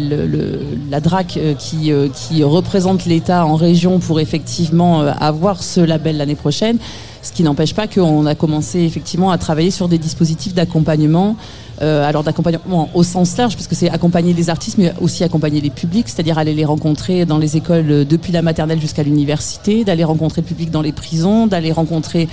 DRAC 1.00 1.36
euh, 1.36 1.54
qui, 1.58 2.44
représente 2.44 3.06
l'État 3.06 3.46
en 3.46 3.56
région 3.56 3.98
pour 3.98 4.20
effectivement 4.20 5.00
avoir 5.00 5.62
ce 5.62 5.80
label 5.80 6.16
l'année 6.18 6.34
prochaine. 6.34 6.78
Ce 7.22 7.32
qui 7.32 7.42
n'empêche 7.44 7.74
pas 7.74 7.86
qu'on 7.86 8.26
a 8.26 8.34
commencé 8.34 8.80
effectivement 8.80 9.30
à 9.30 9.38
travailler 9.38 9.70
sur 9.70 9.88
des 9.88 9.98
dispositifs 9.98 10.54
d'accompagnement. 10.54 11.36
Euh, 11.80 12.06
alors 12.06 12.22
d'accompagnement 12.22 12.90
au 12.94 13.02
sens 13.02 13.36
large, 13.36 13.54
parce 13.54 13.66
que 13.66 13.74
c'est 13.74 13.88
accompagner 13.88 14.34
les 14.34 14.50
artistes, 14.50 14.76
mais 14.78 14.92
aussi 15.00 15.24
accompagner 15.24 15.60
les 15.60 15.70
publics, 15.70 16.08
c'est-à-dire 16.08 16.38
aller 16.38 16.54
les 16.54 16.66
rencontrer 16.66 17.24
dans 17.24 17.38
les 17.38 17.56
écoles 17.56 17.90
euh, 17.90 18.04
depuis 18.04 18.30
la 18.30 18.42
maternelle 18.42 18.80
jusqu'à 18.80 19.02
l'université, 19.02 19.84
d'aller 19.84 20.04
rencontrer 20.04 20.42
le 20.42 20.46
public 20.46 20.70
dans 20.70 20.82
les 20.82 20.92
prisons, 20.92 21.46
d'aller 21.46 21.72
rencontrer 21.72 22.28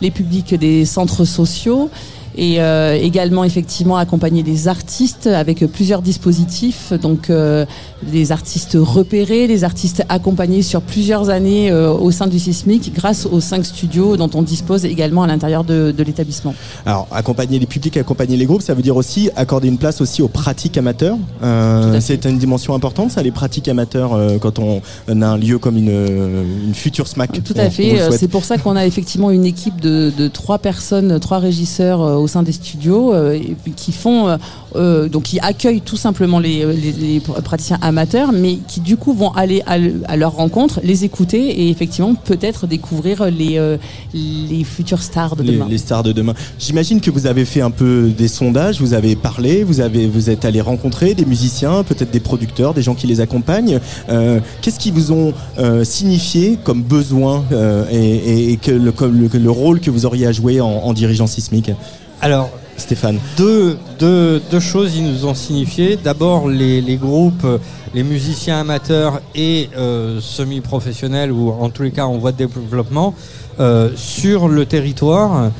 les 0.00 0.10
publics 0.10 0.54
des 0.54 0.84
centres 0.84 1.24
sociaux 1.24 1.90
et 2.36 2.60
euh, 2.60 2.98
également 3.00 3.44
effectivement 3.44 3.96
accompagner 3.96 4.42
les 4.42 4.68
artistes 4.68 5.26
avec 5.26 5.64
plusieurs 5.66 6.02
dispositifs 6.02 6.92
donc 6.92 7.30
euh, 7.30 7.64
les 8.12 8.32
artistes 8.32 8.76
repérés 8.80 9.46
les 9.46 9.64
artistes 9.64 10.04
accompagnés 10.08 10.62
sur 10.62 10.82
plusieurs 10.82 11.30
années 11.30 11.70
euh, 11.70 11.92
au 11.92 12.10
sein 12.10 12.26
du 12.26 12.38
sismique 12.38 12.92
grâce 12.94 13.26
aux 13.26 13.40
cinq 13.40 13.64
studios 13.64 14.16
dont 14.16 14.30
on 14.34 14.42
dispose 14.42 14.84
également 14.84 15.22
à 15.22 15.26
l'intérieur 15.26 15.64
de, 15.64 15.92
de 15.96 16.02
l'établissement 16.02 16.54
Alors, 16.86 17.06
accompagner 17.10 17.58
les 17.58 17.66
publics, 17.66 17.96
accompagner 17.96 18.36
les 18.36 18.46
groupes, 18.46 18.62
ça 18.62 18.74
veut 18.74 18.82
dire 18.82 18.96
aussi 18.96 19.30
accorder 19.36 19.68
une 19.68 19.78
place 19.78 20.00
aussi 20.00 20.22
aux 20.22 20.28
pratiques 20.28 20.76
amateurs. 20.76 21.16
Euh, 21.42 21.98
c'est 22.00 22.24
une 22.24 22.38
dimension 22.38 22.74
importante, 22.74 23.10
ça, 23.10 23.22
les 23.22 23.30
pratiques 23.30 23.68
amateurs, 23.68 24.14
euh, 24.14 24.38
quand 24.38 24.58
on, 24.58 24.80
a 25.08 25.26
un 25.26 25.38
lieu 25.38 25.58
comme 25.58 25.76
une, 25.76 25.88
euh, 25.90 26.44
une 26.66 26.74
future 26.74 27.06
SMAC. 27.06 27.42
Tout 27.42 27.54
à 27.56 27.64
on 27.66 27.70
fait. 27.70 27.98
C'est 28.12 28.28
pour 28.28 28.44
ça 28.44 28.58
qu'on 28.58 28.76
a 28.76 28.86
effectivement 28.86 29.30
une 29.30 29.44
équipe 29.44 29.80
de, 29.80 30.12
de 30.16 30.28
trois 30.28 30.58
personnes, 30.58 31.18
trois 31.20 31.38
régisseurs 31.38 32.23
au 32.24 32.28
sein 32.28 32.42
des 32.42 32.52
studios 32.52 33.12
euh, 33.14 33.38
qui 33.76 33.92
font 33.92 34.26
euh, 34.28 34.36
euh, 34.76 35.08
donc 35.08 35.22
qui 35.24 35.38
accueillent 35.40 35.80
tout 35.82 35.96
simplement 35.96 36.38
les, 36.40 36.64
les- 36.82 36.92
les 36.92 37.20
praticiens 37.20 37.78
amateurs, 37.82 38.30
mais 38.32 38.54
qui 38.70 38.80
du 38.80 38.96
coup 38.96 39.12
vont 39.14 39.32
aller 39.32 39.62
à, 39.66 39.78
le- 39.78 40.02
à 40.06 40.16
leur 40.16 40.32
rencontre, 40.34 40.80
les 40.82 41.04
écouter 41.04 41.42
et 41.60 41.70
effectivement 41.70 42.14
peut-être 42.14 42.66
découvrir 42.66 43.16
les 43.40 43.54
les 44.14 44.64
futures 44.64 45.02
stars 45.02 45.36
de 45.36 45.42
demain. 45.42 45.66
les 45.68 45.78
stars 45.78 46.02
de 46.02 46.12
demain. 46.12 46.34
J'imagine 46.58 47.00
que 47.00 47.10
vous 47.10 47.26
avez 47.26 47.44
fait 47.44 47.60
un 47.60 47.70
peu 47.70 48.10
des 48.16 48.28
sondages, 48.28 48.80
vous 48.80 48.94
avez 48.94 49.14
parlé, 49.16 49.64
vous 49.64 49.80
avez 49.80 50.06
vous 50.06 50.30
êtes 50.30 50.44
allé 50.44 50.60
rencontrer 50.60 51.14
des 51.14 51.24
musiciens, 51.24 51.82
peut-être 51.84 52.10
des 52.10 52.20
producteurs, 52.20 52.74
des 52.74 52.82
gens 52.82 52.94
qui 52.94 53.06
les 53.06 53.20
accompagnent. 53.20 53.78
Euh, 54.08 54.40
Qu'est-ce 54.62 54.78
qu'ils 54.78 54.92
vous 54.94 55.12
ont 55.12 55.32
euh, 55.58 55.84
signifié 55.84 56.58
comme 56.64 56.82
besoin 56.82 57.44
euh, 57.52 57.84
et, 57.92 58.56
que 58.56 58.70
le, 58.70 58.92
comme 58.92 59.28
le, 59.32 59.50
rôle 59.50 59.80
que 59.80 59.90
vous 59.90 60.06
auriez 60.06 60.26
à 60.26 60.32
jouer 60.32 60.60
en, 60.60 60.68
en 60.68 60.92
dirigeant 60.92 61.26
Sismic? 61.26 61.70
Alors, 62.24 62.48
Stéphane. 62.78 63.18
Deux, 63.36 63.76
deux, 63.98 64.40
deux 64.50 64.58
choses 64.58 64.96
ils 64.96 65.04
nous 65.04 65.26
ont 65.26 65.34
signifié. 65.34 65.98
D'abord, 66.02 66.48
les, 66.48 66.80
les 66.80 66.96
groupes, 66.96 67.46
les 67.92 68.02
musiciens 68.02 68.60
amateurs 68.60 69.20
et 69.34 69.68
euh, 69.76 70.22
semi-professionnels, 70.22 71.30
ou 71.30 71.50
en 71.50 71.68
tous 71.68 71.82
les 71.82 71.90
cas 71.90 72.06
en 72.06 72.16
voie 72.16 72.32
de 72.32 72.38
développement, 72.38 73.14
euh, 73.60 73.90
sur 73.94 74.48
le 74.48 74.64
territoire, 74.64 75.50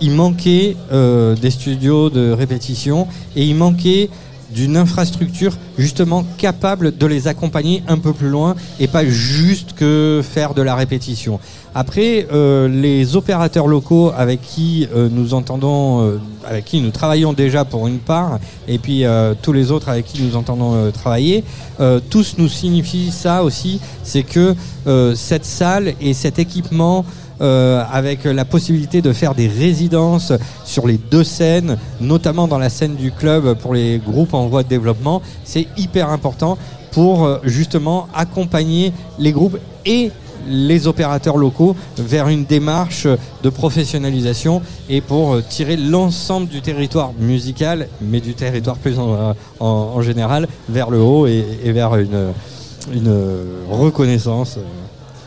il 0.00 0.12
manquait 0.12 0.78
euh, 0.92 1.36
des 1.36 1.50
studios 1.50 2.08
de 2.08 2.30
répétition 2.30 3.06
et 3.36 3.44
il 3.44 3.54
manquait 3.54 4.08
d'une 4.50 4.78
infrastructure 4.78 5.58
justement 5.76 6.24
capable 6.38 6.96
de 6.96 7.06
les 7.06 7.28
accompagner 7.28 7.82
un 7.86 7.98
peu 7.98 8.14
plus 8.14 8.30
loin 8.30 8.54
et 8.80 8.86
pas 8.86 9.04
juste 9.04 9.74
que 9.74 10.22
faire 10.22 10.54
de 10.54 10.62
la 10.62 10.74
répétition. 10.74 11.38
Après, 11.76 12.28
euh, 12.32 12.68
les 12.68 13.16
opérateurs 13.16 13.66
locaux 13.66 14.12
avec 14.16 14.40
qui 14.40 14.86
euh, 14.94 15.08
nous 15.10 15.34
entendons, 15.34 16.02
euh, 16.02 16.20
avec 16.46 16.66
qui 16.66 16.80
nous 16.80 16.92
travaillons 16.92 17.32
déjà 17.32 17.64
pour 17.64 17.88
une 17.88 17.98
part, 17.98 18.38
et 18.68 18.78
puis 18.78 19.04
euh, 19.04 19.34
tous 19.42 19.52
les 19.52 19.72
autres 19.72 19.88
avec 19.88 20.06
qui 20.06 20.22
nous 20.22 20.36
entendons 20.36 20.76
euh, 20.76 20.92
travailler, 20.92 21.42
euh, 21.80 21.98
tous 22.10 22.36
nous 22.38 22.48
signifient 22.48 23.10
ça 23.10 23.42
aussi, 23.42 23.80
c'est 24.04 24.22
que 24.22 24.54
cette 25.16 25.44
salle 25.44 25.94
et 26.00 26.14
cet 26.14 26.38
équipement 26.38 27.04
euh, 27.40 27.82
avec 27.90 28.22
la 28.24 28.44
possibilité 28.44 29.02
de 29.02 29.12
faire 29.12 29.34
des 29.34 29.48
résidences 29.48 30.32
sur 30.64 30.86
les 30.86 30.98
deux 30.98 31.24
scènes, 31.24 31.78
notamment 32.00 32.46
dans 32.46 32.58
la 32.58 32.68
scène 32.68 32.94
du 32.94 33.10
club 33.10 33.54
pour 33.54 33.74
les 33.74 33.98
groupes 33.98 34.34
en 34.34 34.46
voie 34.46 34.62
de 34.62 34.68
développement, 34.68 35.22
c'est 35.42 35.66
hyper 35.76 36.10
important 36.10 36.56
pour 36.92 37.40
justement 37.42 38.06
accompagner 38.14 38.92
les 39.18 39.32
groupes 39.32 39.58
et 39.84 40.12
les 40.48 40.86
opérateurs 40.86 41.36
locaux 41.36 41.76
vers 41.96 42.28
une 42.28 42.44
démarche 42.44 43.06
de 43.42 43.50
professionnalisation 43.50 44.62
et 44.88 45.00
pour 45.00 45.34
euh, 45.34 45.42
tirer 45.46 45.76
l'ensemble 45.76 46.48
du 46.48 46.60
territoire 46.60 47.12
musical, 47.18 47.88
mais 48.00 48.20
du 48.20 48.34
territoire 48.34 48.76
plus 48.76 48.98
en, 48.98 49.34
en 49.60 50.02
général, 50.02 50.48
vers 50.68 50.90
le 50.90 50.98
haut 50.98 51.26
et, 51.26 51.72
vers 51.72 51.96
une, 51.96 52.32
une 52.92 53.12
reconnaissance. 53.70 54.58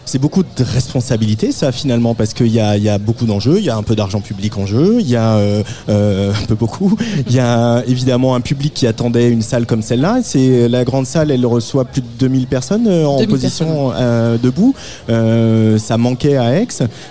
C'est 0.07 0.19
beaucoup 0.19 0.41
de 0.43 0.63
responsabilité, 0.63 1.51
ça, 1.51 1.71
finalement, 1.73 2.15
parce 2.15 2.33
qu'il 2.33 2.47
y 2.47 2.59
a, 2.61 2.77
y 2.77 2.87
a 2.87 2.97
beaucoup 2.97 3.25
d'enjeux, 3.25 3.57
il 3.59 3.65
y 3.65 3.69
a 3.69 3.75
un 3.75 3.83
peu 3.83 3.93
d'argent 3.95 4.21
public 4.21 4.57
en 4.57 4.65
jeu, 4.65 4.97
il 5.01 5.09
y 5.09 5.17
a 5.17 5.35
euh, 5.35 5.63
euh, 5.89 6.31
un 6.41 6.45
peu 6.45 6.55
beaucoup, 6.55 6.95
il 7.27 7.35
y 7.35 7.39
a 7.39 7.83
évidemment 7.87 8.33
un 8.33 8.39
public 8.41 8.73
qui 8.73 8.87
attendait 8.87 9.29
une 9.29 9.41
salle 9.41 9.65
comme 9.65 9.81
celle-là. 9.81 10.19
C'est 10.23 10.69
la 10.69 10.85
grande 10.85 11.05
salle, 11.05 11.29
elle 11.29 11.45
reçoit 11.45 11.83
plus 11.85 12.01
de 12.01 12.07
2000 12.19 12.47
personnes 12.47 12.87
euh, 12.87 13.05
en 13.05 13.17
2000 13.17 13.27
position 13.29 13.91
euh, 13.93 14.37
debout. 14.41 14.73
Euh, 15.09 15.77
ça 15.77 15.97
manquait 15.97 16.37
à 16.37 16.55
Aix. 16.61 16.67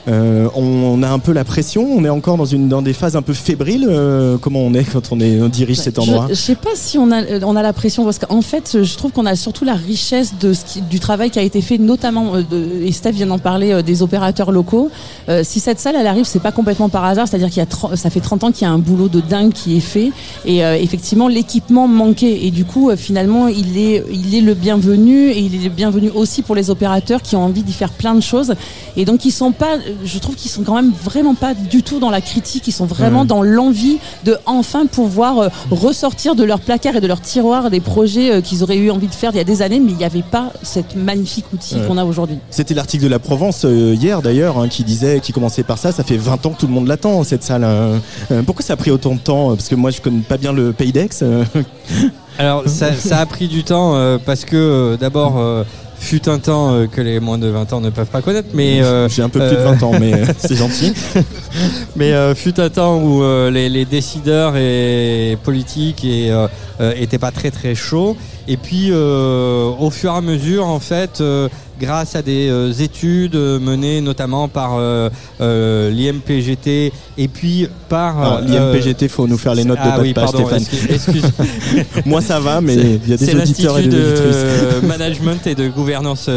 Euh, 0.08 0.48
on, 0.54 0.62
on 0.64 1.02
a 1.02 1.08
un 1.08 1.18
peu 1.18 1.32
la 1.32 1.44
pression, 1.44 1.86
on 1.96 2.04
est 2.04 2.08
encore 2.08 2.36
dans 2.38 2.44
une 2.46 2.68
dans 2.68 2.82
des 2.82 2.92
phases 2.94 3.14
un 3.16 3.22
peu 3.22 3.34
fébriles. 3.34 3.86
euh, 3.88 4.38
comment 4.38 4.60
on 4.60 4.72
est 4.74 4.84
quand 4.84 5.12
on 5.12 5.20
est 5.20 5.40
on 5.40 5.48
dirige 5.48 5.78
cet 5.78 5.98
endroit 5.98 6.26
Je, 6.30 6.34
je 6.34 6.40
sais 6.40 6.54
pas 6.54 6.70
si 6.74 6.98
on 6.98 7.10
a, 7.12 7.22
on 7.44 7.56
a 7.56 7.62
la 7.62 7.72
pression 7.72 8.04
parce 8.04 8.18
qu'en 8.18 8.42
fait, 8.42 8.78
je 8.82 8.96
trouve 8.96 9.12
qu'on 9.12 9.26
a 9.26 9.36
surtout 9.36 9.64
la 9.64 9.74
richesse 9.74 10.32
de 10.40 10.52
ce 10.54 10.64
qui- 10.64 10.80
du 10.80 10.98
travail 11.00 11.30
qui 11.30 11.38
a 11.38 11.42
été 11.42 11.60
fait, 11.60 11.78
notamment 11.78 12.36
euh, 12.36 12.42
de, 12.50 12.85
et 12.86 12.92
Steph 12.92 13.12
vient 13.12 13.26
d'en 13.26 13.38
parler 13.38 13.72
euh, 13.72 13.82
des 13.82 14.02
opérateurs 14.02 14.52
locaux. 14.52 14.90
Euh, 15.28 15.42
si 15.44 15.60
cette 15.60 15.80
salle 15.80 15.96
elle 15.98 16.06
arrive, 16.06 16.24
c'est 16.24 16.40
pas 16.40 16.52
complètement 16.52 16.88
par 16.88 17.04
hasard, 17.04 17.26
c'est-à-dire 17.28 17.48
qu'il 17.48 17.58
y 17.58 17.62
a 17.62 17.66
30 17.66 17.96
ça 17.96 18.10
fait 18.10 18.20
30 18.20 18.44
ans 18.44 18.52
qu'il 18.52 18.62
y 18.66 18.70
a 18.70 18.72
un 18.72 18.78
boulot 18.78 19.08
de 19.08 19.20
dingue 19.20 19.52
qui 19.52 19.76
est 19.76 19.80
fait 19.80 20.12
et 20.44 20.64
euh, 20.64 20.76
effectivement 20.76 21.28
l'équipement 21.28 21.88
manquait 21.88 22.44
et 22.46 22.50
du 22.50 22.64
coup 22.64 22.90
finalement 22.96 23.48
il 23.48 23.76
est 23.78 24.04
il 24.12 24.34
est 24.34 24.40
le 24.40 24.54
bienvenu 24.54 25.30
et 25.30 25.38
il 25.40 25.54
est 25.54 25.64
le 25.64 25.70
bienvenu 25.70 26.10
aussi 26.10 26.42
pour 26.42 26.54
les 26.54 26.70
opérateurs 26.70 27.22
qui 27.22 27.34
ont 27.36 27.44
envie 27.44 27.62
d'y 27.62 27.72
faire 27.72 27.90
plein 27.90 28.14
de 28.14 28.20
choses 28.20 28.54
et 28.96 29.04
donc 29.04 29.24
ils 29.24 29.30
sont 29.32 29.52
pas, 29.52 29.76
je 30.04 30.18
trouve 30.18 30.36
qu'ils 30.36 30.50
sont 30.50 30.62
quand 30.62 30.74
même 30.74 30.92
vraiment 31.02 31.34
pas 31.34 31.54
du 31.54 31.82
tout 31.82 31.98
dans 31.98 32.10
la 32.10 32.20
critique, 32.20 32.66
ils 32.68 32.72
sont 32.72 32.86
vraiment 32.86 33.24
dans 33.24 33.42
l'envie 33.42 33.98
de 34.24 34.36
enfin 34.46 34.86
pouvoir 34.86 35.50
ressortir 35.70 36.34
de 36.34 36.44
leur 36.44 36.60
placard 36.60 36.96
et 36.96 37.00
de 37.00 37.06
leur 37.06 37.20
tiroir 37.20 37.70
des 37.70 37.80
projets 37.80 38.42
qu'ils 38.42 38.62
auraient 38.62 38.76
eu 38.76 38.90
envie 38.90 39.08
de 39.08 39.14
faire 39.14 39.30
il 39.32 39.36
y 39.38 39.40
a 39.40 39.44
des 39.44 39.62
années, 39.62 39.80
mais 39.80 39.92
il 39.92 39.96
n'y 39.98 40.04
avait 40.04 40.22
pas 40.22 40.52
cette 40.62 40.94
magnifique 40.96 41.46
outil 41.52 41.76
Ouais. 41.76 41.86
qu'on 41.88 41.98
a 41.98 42.04
aujourd'hui. 42.04 42.38
C'était 42.50 42.74
l'article 42.76 43.04
de 43.04 43.08
la 43.08 43.18
Provence 43.18 43.64
euh, 43.64 43.94
hier 43.94 44.22
d'ailleurs 44.22 44.58
hein, 44.58 44.68
qui 44.68 44.84
disait, 44.84 45.20
qui 45.20 45.32
commençait 45.32 45.62
par 45.64 45.78
ça. 45.78 45.92
Ça 45.92 46.04
fait 46.04 46.16
20 46.16 46.46
ans 46.46 46.50
que 46.50 46.58
tout 46.60 46.66
le 46.66 46.72
monde 46.72 46.86
l'attend 46.86 47.24
cette 47.24 47.42
salle. 47.42 47.64
hein. 47.64 48.00
Euh, 48.30 48.42
pourquoi 48.44 48.64
ça 48.64 48.74
a 48.74 48.76
pris 48.76 48.90
autant 48.90 49.14
de 49.14 49.20
temps 49.20 49.48
Parce 49.56 49.68
que 49.68 49.74
moi 49.74 49.90
je 49.90 50.00
connais 50.00 50.20
pas 50.20 50.36
bien 50.36 50.52
le 50.52 50.72
Pays 50.72 50.92
d'Aix. 50.92 51.08
euh. 51.22 51.44
Alors 52.38 52.68
ça, 52.68 52.92
ça 52.94 53.18
a 53.18 53.26
pris 53.26 53.48
du 53.48 53.64
temps 53.64 53.96
euh, 53.96 54.18
parce 54.24 54.44
que 54.44 54.56
euh, 54.56 54.96
d'abord 54.98 55.38
euh, 55.38 55.64
fut 55.98 56.28
un 56.28 56.38
temps 56.38 56.74
euh, 56.74 56.86
que 56.86 57.00
les 57.00 57.18
moins 57.18 57.38
de 57.38 57.48
20 57.48 57.72
ans 57.72 57.80
ne 57.80 57.88
peuvent 57.88 58.06
pas 58.10 58.20
connaître, 58.20 58.48
mais 58.52 58.82
euh, 58.82 59.08
j'ai 59.08 59.22
un 59.22 59.30
peu 59.30 59.40
plus 59.40 59.56
de 59.56 59.62
20 59.62 59.82
ans, 59.82 59.92
mais 59.98 60.12
euh, 60.12 60.26
c'est 60.38 60.54
gentil. 60.56 60.92
mais 61.96 62.12
euh, 62.12 62.34
fut 62.34 62.60
un 62.60 62.68
temps 62.68 62.98
où 62.98 63.22
euh, 63.22 63.50
les, 63.50 63.70
les 63.70 63.86
décideurs 63.86 64.54
et 64.56 65.38
politiques 65.44 66.04
et 66.04 66.30
euh, 66.30 66.46
euh, 66.80 66.92
étaient 66.98 67.18
pas 67.18 67.30
très 67.30 67.50
très 67.50 67.74
chauds. 67.74 68.16
Et 68.48 68.58
puis 68.58 68.88
euh, 68.90 69.70
au 69.80 69.88
fur 69.90 70.12
et 70.12 70.16
à 70.16 70.20
mesure, 70.20 70.66
en 70.66 70.78
fait, 70.78 71.20
euh, 71.22 71.48
grâce 71.80 72.16
à 72.16 72.22
des 72.22 72.48
euh, 72.48 72.72
études 72.72 73.34
euh, 73.34 73.58
menées 73.58 74.00
notamment 74.00 74.48
par 74.48 74.76
euh, 74.78 75.10
l'IMPGT 75.90 76.92
et 77.18 77.28
puis 77.28 77.68
par 77.88 78.42
L'IMPGT, 78.42 79.08
faut 79.08 79.26
nous 79.26 79.38
faire 79.38 79.54
les 79.54 79.64
notes 79.64 79.78
de 79.78 79.82
ah 79.84 79.98
oui, 80.00 80.12
pardon, 80.12 80.46
Stéphane. 80.46 80.64
excuse-. 80.90 81.30
Moi 82.06 82.20
ça 82.20 82.40
va, 82.40 82.60
mais 82.60 82.74
il 82.74 83.08
y 83.08 83.12
a 83.12 83.16
des 83.16 83.34
auditeurs 83.34 83.78
et 83.78 83.82
des 83.82 83.90
de 83.90 84.80
management 84.86 85.46
et 85.46 85.54
de 85.54 85.68
gouvernance 85.68 86.28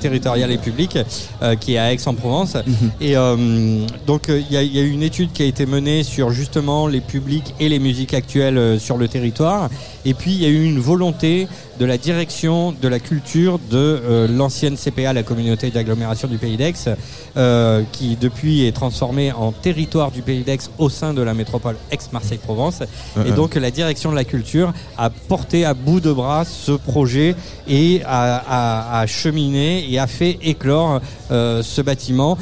territoriale 0.00 0.52
et 0.52 0.58
publique 0.58 0.98
qui 1.60 1.74
est 1.74 1.78
à 1.78 1.92
Aix-en-Provence. 1.92 2.54
Mhm. 2.54 2.90
Et 3.00 3.14
donc 4.06 4.28
il 4.28 4.52
y, 4.52 4.56
a- 4.56 4.62
il 4.62 4.74
y 4.74 4.78
a 4.78 4.82
eu 4.82 4.90
une 4.90 5.02
étude 5.02 5.32
qui 5.32 5.42
a 5.42 5.46
été 5.46 5.66
menée 5.66 6.02
sur 6.02 6.30
justement 6.30 6.86
les 6.86 7.00
publics 7.00 7.54
et 7.58 7.68
les 7.68 7.78
musiques 7.78 8.14
actuelles 8.14 8.78
sur 8.78 8.96
le 8.96 9.08
territoire. 9.08 9.68
Et 10.04 10.14
puis 10.14 10.32
il 10.32 10.42
y 10.42 10.46
a 10.46 10.48
eu 10.48 10.64
une 10.64 10.78
volonté 10.80 11.48
de 11.80 11.86
la 11.86 11.96
direction 11.96 12.72
de 12.72 12.88
la 12.88 12.98
culture 12.98 13.58
de 13.70 13.78
euh, 13.78 14.28
l'ancienne 14.28 14.76
CPA, 14.76 15.14
la 15.14 15.22
communauté 15.22 15.70
d'agglomération 15.70 16.28
du 16.28 16.36
Pays 16.36 16.58
d'Aix, 16.58 16.74
euh, 17.38 17.82
qui 17.90 18.16
depuis 18.20 18.66
est 18.66 18.72
transformée 18.72 19.32
en 19.32 19.50
territoire 19.50 20.10
du 20.10 20.20
Pays 20.20 20.42
d'Aix 20.42 20.58
au 20.78 20.90
sein 20.90 21.14
de 21.14 21.22
la 21.22 21.32
métropole 21.32 21.76
Aix-Marseille-Provence. 21.90 22.82
Et 23.26 23.32
donc 23.32 23.54
la 23.54 23.70
direction 23.70 24.10
de 24.10 24.16
la 24.16 24.24
culture 24.24 24.74
a 24.98 25.08
porté 25.08 25.64
à 25.64 25.72
bout 25.72 26.00
de 26.00 26.12
bras 26.12 26.44
ce 26.44 26.72
projet 26.72 27.34
et 27.66 28.02
a, 28.04 28.36
a- 28.36 29.00
a 29.00 29.06
cheminé 29.06 29.90
et 29.90 29.98
a 29.98 30.06
fait 30.06 30.38
éclore 30.42 31.00
euh, 31.30 31.62
ce 31.62 31.80
bâtiment 31.80 32.36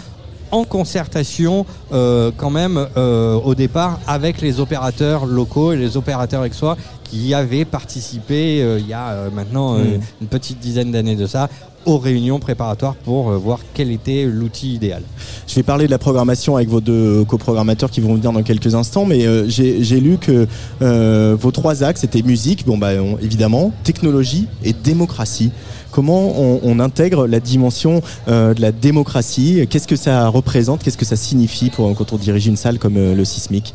en 0.51 0.65
concertation 0.65 1.67
euh, 1.93 2.31
quand 2.35 2.49
même 2.49 2.87
euh, 2.97 3.35
au 3.35 3.55
départ 3.55 4.01
avec 4.07 4.41
les 4.41 4.61
opérateurs 4.61 5.27
locaux 5.27 5.73
et 5.73 5.77
les 5.77 5.99
opérateurs 5.99 6.41
aixois 6.41 6.79
qui 7.11 7.33
avaient 7.35 7.65
participé 7.65 8.61
euh, 8.63 8.79
il 8.79 8.87
y 8.87 8.93
a 8.93 9.09
euh, 9.11 9.31
maintenant 9.35 9.75
euh, 9.77 9.79
Mm. 9.85 10.01
une 10.23 10.27
petite 10.29 10.59
dizaine 10.61 10.93
d'années 10.93 11.17
de 11.17 11.27
ça 11.27 11.49
aux 11.87 11.97
réunions 11.99 12.39
préparatoires 12.39 12.97
pour 12.97 13.31
voir 13.33 13.61
quel 13.73 13.91
était 13.91 14.25
l'outil 14.27 14.75
idéal. 14.75 15.03
Je 15.47 15.55
vais 15.55 15.63
parler 15.63 15.87
de 15.87 15.91
la 15.91 15.97
programmation 15.99 16.57
avec 16.57 16.69
vos 16.69 16.81
deux 16.83 17.25
coprogrammateurs 17.25 17.91
qui 17.91 18.01
vont 18.01 18.15
venir 18.15 18.33
dans 18.33 18.43
quelques 18.43 18.75
instants, 18.75 19.07
mais 19.07 19.27
euh, 19.27 19.49
j'ai 19.49 20.01
lu 20.01 20.19
que 20.19 20.47
euh, 20.83 21.37
vos 21.41 21.51
trois 21.51 21.83
axes 21.85 22.05
étaient 22.05 22.21
musique, 22.23 22.67
bon 22.67 22.77
bah 22.77 22.91
on- 23.01 23.17
évidemment, 23.19 23.73
technologie 23.85 24.49
et 24.65 24.75
démocratie. 24.75 25.51
Comment 25.91 26.39
on, 26.39 26.61
on 26.63 26.79
intègre 26.81 27.27
la 27.27 27.41
dimension 27.41 28.03
euh, 28.29 28.53
de 28.53 28.61
la 28.61 28.73
démocratie? 28.73 29.67
Qu'est-ce 29.71 29.89
que 29.89 29.97
ça 29.97 30.29
représente? 30.29 30.83
Qu'est-ce 30.83 30.99
que 30.99 31.07
ça 31.07 31.17
signifie 31.17 31.71
pour 31.71 31.95
quand 31.95 32.13
on 32.13 32.17
dirige 32.19 32.47
une 32.47 32.57
salle 32.57 32.79
comme 32.79 32.97
le 32.97 33.25
Sismic? 33.25 33.73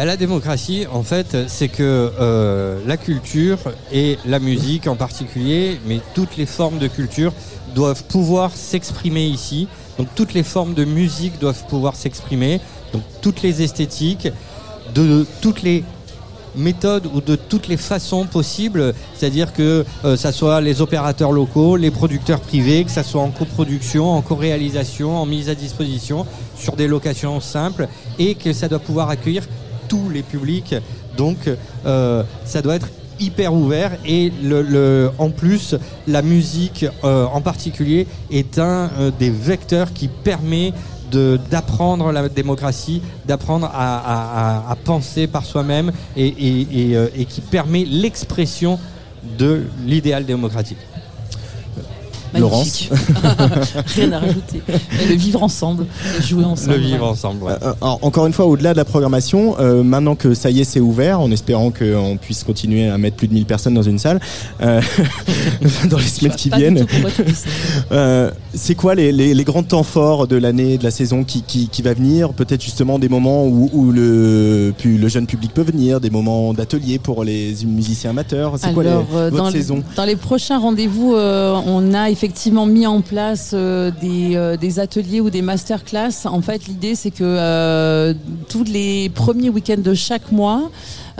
Bah, 0.00 0.06
la 0.06 0.16
démocratie, 0.16 0.86
en 0.90 1.02
fait, 1.02 1.36
c'est 1.46 1.68
que 1.68 2.10
euh, 2.18 2.78
la 2.86 2.96
culture 2.96 3.58
et 3.92 4.16
la 4.24 4.38
musique 4.38 4.86
en 4.86 4.96
particulier, 4.96 5.78
mais 5.84 6.00
toutes 6.14 6.38
les 6.38 6.46
formes 6.46 6.78
de 6.78 6.88
culture 6.88 7.34
doivent 7.74 8.04
pouvoir 8.04 8.56
s'exprimer 8.56 9.26
ici. 9.26 9.68
Donc 9.98 10.08
toutes 10.14 10.32
les 10.32 10.42
formes 10.42 10.72
de 10.72 10.86
musique 10.86 11.38
doivent 11.38 11.66
pouvoir 11.66 11.96
s'exprimer. 11.96 12.62
Donc 12.94 13.02
toutes 13.20 13.42
les 13.42 13.60
esthétiques, 13.60 14.28
de 14.94 15.26
toutes 15.42 15.60
les 15.60 15.84
méthodes 16.56 17.06
ou 17.12 17.20
de 17.20 17.36
toutes 17.36 17.68
les 17.68 17.76
façons 17.76 18.24
possibles, 18.24 18.94
c'est-à-dire 19.14 19.52
que 19.52 19.84
euh, 20.06 20.16
ça 20.16 20.32
soit 20.32 20.62
les 20.62 20.80
opérateurs 20.80 21.30
locaux, 21.30 21.76
les 21.76 21.90
producteurs 21.90 22.40
privés, 22.40 22.84
que 22.84 22.90
ça 22.90 23.02
soit 23.02 23.20
en 23.20 23.30
coproduction, 23.30 24.10
en 24.10 24.22
co-réalisation, 24.22 25.18
en 25.18 25.26
mise 25.26 25.50
à 25.50 25.54
disposition, 25.54 26.24
sur 26.56 26.74
des 26.74 26.88
locations 26.88 27.38
simples, 27.40 27.86
et 28.18 28.34
que 28.34 28.54
ça 28.54 28.66
doit 28.66 28.78
pouvoir 28.78 29.10
accueillir 29.10 29.42
tous 29.90 30.08
les 30.08 30.22
publics. 30.22 30.74
Donc 31.18 31.36
euh, 31.84 32.22
ça 32.46 32.62
doit 32.62 32.76
être 32.76 32.88
hyper 33.18 33.52
ouvert 33.52 33.92
et 34.06 34.32
le, 34.42 35.10
en 35.18 35.28
plus 35.28 35.74
la 36.06 36.22
musique 36.22 36.86
euh, 37.04 37.26
en 37.26 37.42
particulier 37.42 38.06
est 38.30 38.58
un 38.58 38.88
euh, 38.98 39.10
des 39.18 39.28
vecteurs 39.28 39.92
qui 39.92 40.08
permet 40.08 40.72
d'apprendre 41.50 42.12
la 42.12 42.28
démocratie, 42.28 43.02
d'apprendre 43.26 43.68
à, 43.74 44.76
penser 44.84 45.26
par 45.26 45.44
soi-même 45.44 45.90
et 46.16 47.26
qui 47.28 47.40
permet 47.40 47.84
l'expression 47.84 48.78
de 49.36 49.64
l'idéal 49.84 50.24
démocratique. 50.24 50.78
Magnifique. 52.32 52.90
Rien 53.96 54.12
à 54.12 54.18
rajouter. 54.18 54.62
Le 55.08 55.14
vivre 55.14 55.42
ensemble, 55.42 55.86
le 56.16 56.22
jouer 56.22 56.44
ensemble. 56.44 56.74
Le 56.74 56.80
vivre 56.80 57.06
ensemble. 57.06 57.44
ouais. 57.44 57.52
Euh, 57.62 57.72
alors, 57.80 57.98
encore 58.02 58.26
une 58.26 58.32
fois, 58.32 58.46
au-delà 58.46 58.72
de 58.72 58.76
la 58.76 58.84
programmation, 58.84 59.56
euh, 59.58 59.82
maintenant 59.82 60.14
que 60.14 60.34
ça 60.34 60.50
y 60.50 60.60
est, 60.60 60.64
c'est 60.64 60.80
ouvert, 60.80 61.20
en 61.20 61.30
espérant 61.30 61.70
qu'on 61.70 62.18
puisse 62.20 62.44
continuer 62.44 62.88
à 62.88 62.98
mettre 62.98 63.16
plus 63.16 63.28
de 63.28 63.34
1000 63.34 63.46
personnes 63.46 63.74
dans 63.74 63.82
une 63.82 63.98
salle, 63.98 64.20
euh, 64.62 64.80
dans 65.90 65.98
les 65.98 66.04
semaines 66.04 66.34
qui 66.34 66.50
viennent. 66.50 66.86
C'est 68.52 68.74
quoi 68.74 68.94
les, 68.94 69.12
les- 69.12 69.32
les 69.34 69.44
grands 69.44 69.62
temps 69.62 69.82
forts 69.84 70.26
de 70.26 70.36
l'année, 70.36 70.76
de 70.76 70.84
la 70.84 70.90
saison 70.90 71.22
qui, 71.24 71.42
qui, 71.42 71.68
qui 71.68 71.82
va 71.82 71.94
venir? 71.94 72.32
Peut-être 72.32 72.62
justement 72.62 72.98
des 72.98 73.08
moments 73.08 73.46
où, 73.46 73.70
où 73.72 73.92
le, 73.92 74.72
le 74.84 75.08
jeune 75.08 75.26
public 75.26 75.52
peut 75.54 75.62
venir, 75.62 76.00
des 76.00 76.10
moments 76.10 76.52
d'atelier 76.52 76.98
pour 76.98 77.22
les 77.24 77.54
musiciens 77.64 78.10
amateurs. 78.10 78.54
C'est 78.58 78.72
quoi 78.74 78.82
les, 78.82 78.90
euh, 78.90 79.02
votre 79.30 79.36
dans, 79.36 79.50
saison? 79.50 79.82
dans 79.96 80.04
les 80.04 80.16
prochains 80.16 80.58
rendez-vous, 80.58 81.14
euh, 81.14 81.54
on 81.66 81.94
a 81.94 82.10
effectivement 82.10 82.66
mis 82.66 82.86
en 82.86 83.00
place 83.02 83.52
euh, 83.54 83.90
des, 84.00 84.34
euh, 84.34 84.56
des 84.56 84.78
ateliers 84.80 85.20
ou 85.20 85.30
des 85.30 85.42
masterclass. 85.42 86.26
En 86.26 86.42
fait, 86.42 86.66
l'idée, 86.66 86.94
c'est 86.94 87.10
que 87.12 87.22
euh, 87.22 88.14
tous 88.48 88.64
les 88.64 89.08
premiers 89.10 89.50
week-ends 89.50 89.80
de 89.82 89.94
chaque 89.94 90.32
mois, 90.32 90.70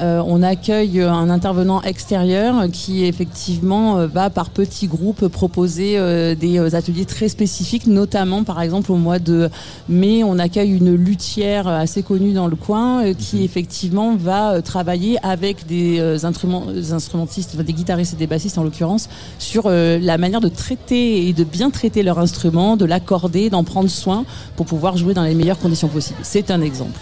euh, 0.00 0.22
on 0.26 0.42
accueille 0.42 1.00
un 1.02 1.28
intervenant 1.30 1.82
extérieur 1.82 2.54
qui 2.72 3.04
effectivement 3.04 3.98
euh, 3.98 4.06
va 4.06 4.30
par 4.30 4.50
petits 4.50 4.86
groupes 4.86 5.28
proposer 5.28 5.98
euh, 5.98 6.34
des 6.34 6.58
euh, 6.58 6.74
ateliers 6.74 7.04
très 7.04 7.28
spécifiques, 7.28 7.86
notamment 7.86 8.44
par 8.44 8.60
exemple 8.62 8.92
au 8.92 8.96
mois 8.96 9.18
de 9.18 9.50
mai, 9.88 10.24
on 10.24 10.38
accueille 10.38 10.70
une 10.70 10.94
luthière 10.94 11.68
assez 11.68 12.02
connue 12.02 12.32
dans 12.32 12.46
le 12.46 12.56
coin 12.56 13.04
euh, 13.04 13.14
qui 13.14 13.44
effectivement 13.44 14.16
va 14.16 14.52
euh, 14.52 14.60
travailler 14.60 15.18
avec 15.22 15.66
des 15.66 15.98
euh, 16.00 16.16
instruments- 16.24 16.66
des 16.66 16.92
instrumentistes, 16.92 17.50
enfin, 17.54 17.62
des 17.64 17.72
guitaristes 17.72 18.14
et 18.14 18.16
des 18.16 18.26
bassistes 18.26 18.58
en 18.58 18.62
l'occurrence, 18.64 19.08
sur 19.38 19.64
euh, 19.66 19.98
la 20.00 20.18
manière 20.18 20.40
de 20.40 20.48
traiter 20.48 21.28
et 21.28 21.32
de 21.32 21.44
bien 21.44 21.70
traiter 21.70 22.02
leur 22.02 22.18
instrument, 22.18 22.76
de 22.76 22.84
l'accorder, 22.84 23.50
d'en 23.50 23.64
prendre 23.64 23.90
soin 23.90 24.24
pour 24.56 24.66
pouvoir 24.66 24.96
jouer 24.96 25.14
dans 25.14 25.24
les 25.24 25.34
meilleures 25.34 25.58
conditions 25.58 25.88
possibles. 25.88 26.20
C'est 26.22 26.50
un 26.50 26.62
exemple. 26.62 26.98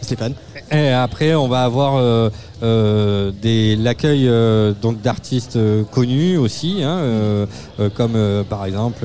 Stéphane? 0.00 0.34
Et 0.72 0.90
après, 0.90 1.34
on 1.34 1.48
va 1.48 1.64
avoir 1.64 2.30
euh, 2.62 3.30
des 3.42 3.76
l'accueil 3.76 4.28
euh, 4.28 4.72
donc 4.80 5.00
d'artistes 5.02 5.56
euh, 5.56 5.82
connus 5.84 6.36
aussi, 6.36 6.82
hein, 6.82 6.98
euh, 6.98 7.46
euh, 7.80 7.88
comme 7.90 8.12
euh, 8.16 8.42
par 8.44 8.64
exemple. 8.64 9.04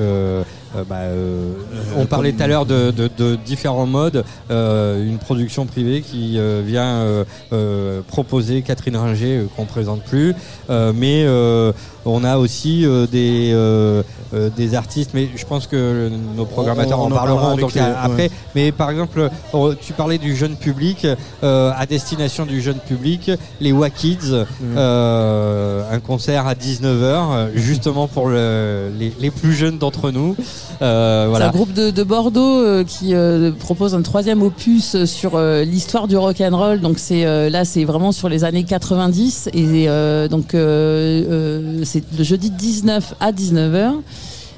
bah, 0.88 0.96
euh, 0.96 1.54
on 1.96 2.04
parlait 2.04 2.32
tout 2.32 2.42
à 2.42 2.46
l'heure 2.46 2.66
de, 2.66 2.90
de- 2.90 3.08
de 3.16 3.36
différents 3.36 3.86
modes. 3.86 4.22
euh, 4.50 5.02
une 5.04 5.16
production 5.18 5.64
privée 5.66 6.02
qui 6.02 6.38
euh, 6.38 6.62
vient 6.64 6.84
euh, 6.98 7.24
euh, 7.54 8.00
proposer 8.06 8.60
Catherine 8.62 8.96
Ringer 8.96 9.46
qu'on 9.56 9.64
présente 9.64 10.02
plus, 10.02 10.34
Euh, 10.70 10.92
mais 10.94 11.24
euh, 11.24 11.72
on 12.04 12.22
a 12.24 12.36
aussi 12.36 12.84
euh, 12.84 13.06
des 13.06 13.50
euh, 13.54 14.02
euh, 14.34 14.50
des 14.54 14.74
artistes. 14.74 15.12
Mais 15.14 15.28
je 15.34 15.46
pense 15.46 15.66
que 15.66 16.10
nos 16.36 16.44
programmateurs 16.44 17.00
on 17.00 17.06
en 17.06 17.10
parleront 17.10 17.56
donc 17.56 17.72
les- 17.74 17.80
après. 17.80 18.24
ouais. 18.24 18.30
Mais 18.54 18.70
par 18.70 18.90
exemple, 18.90 19.30
on- 19.54 19.74
tu 19.74 19.94
parlais 19.94 20.18
du 20.18 20.36
jeune 20.36 20.56
public, 20.56 21.06
euh, 21.42 21.72
à 21.74 21.86
destination 21.86 22.44
du 22.44 22.60
jeune 22.60 22.78
public, 22.86 23.30
les 23.60 23.72
Wakids, 23.72 24.32
euh, 24.76 25.82
un 25.90 26.00
concert 26.00 26.46
à 26.46 26.54
19h, 26.54 27.48
justement 27.54 28.06
pour 28.06 28.28
le- 28.28 28.90
les, 28.98 29.12
les 29.20 29.30
plus 29.30 29.52
jeunes 29.52 29.78
d'entre 29.78 30.10
nous. 30.10 30.36
Euh, 30.80 31.26
C'est 31.34 31.42
un 31.42 31.50
groupe 31.50 31.72
de, 31.72 31.90
de 31.90 32.02
Bordeaux 32.04 32.60
euh, 32.60 32.84
qui 32.84 33.14
euh, 33.14 33.50
propose 33.52 33.94
un 33.94 34.02
troisième 34.02 34.42
opus 34.42 35.04
sur 35.04 35.32
euh, 35.34 35.64
l'histoire 35.64 36.06
du 36.08 36.16
rock 36.16 36.40
and 36.40 36.56
roll. 36.56 36.80
Donc 36.80 36.98
c'est 36.98 37.26
euh, 37.26 37.50
là 37.50 37.64
c'est 37.64 37.84
vraiment 37.84 38.12
sur 38.12 38.28
les 38.28 38.44
années 38.44 38.64
90 38.64 39.50
et 39.52 39.88
euh, 39.88 40.28
donc 40.28 40.54
euh, 40.54 41.24
euh, 41.28 41.80
c'est 41.84 42.04
le 42.16 42.22
jeudi 42.24 42.50
19 42.50 43.14
à 43.20 43.32
19h. 43.32 43.90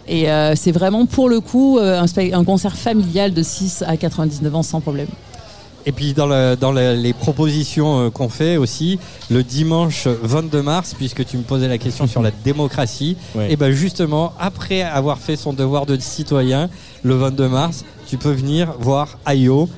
Et 0.09 0.31
euh, 0.31 0.55
c'est 0.57 0.73
vraiment 0.73 1.07
pour 1.07 1.29
le 1.29 1.41
coup 1.41 1.79
euh, 1.79 2.01
un, 2.03 2.33
un 2.39 2.45
concert 2.45 2.77
familial 2.77 3.33
de 3.33 3.43
6 3.43 3.85
à 3.87 3.97
99 3.97 4.55
ans 4.55 4.63
sans 4.63 4.81
problème. 4.81 5.07
Et 5.87 5.93
puis 5.93 6.13
dans, 6.13 6.27
le- 6.27 6.57
dans 6.61 6.73
le- 6.73 6.95
les 6.95 7.13
propositions 7.13 8.07
euh, 8.07 8.11
qu'on 8.11 8.29
fait 8.29 8.57
aussi, 8.57 8.99
le 9.31 9.43
dimanche 9.43 10.07
22 10.07 10.63
mars, 10.63 10.95
puisque 10.97 11.25
tu 11.25 11.37
me 11.39 11.43
posais 11.43 11.69
la 11.69 11.79
question 11.79 12.07
sur 12.07 12.21
la 12.23 12.31
démocratie, 12.31 13.17
Ouais. 13.35 13.53
et 13.53 13.57
ben 13.57 13.71
justement, 13.73 14.33
après 14.39 14.83
avoir 14.83 15.19
fait 15.19 15.37
son 15.37 15.53
devoir 15.53 15.87
de 15.87 15.97
citoyen, 15.99 16.69
le 17.03 17.15
22 17.15 17.49
mars, 17.49 17.85
tu 18.07 18.17
peux 18.19 18.33
venir 18.33 18.75
voir 18.79 19.19
Ayo, 19.25 19.69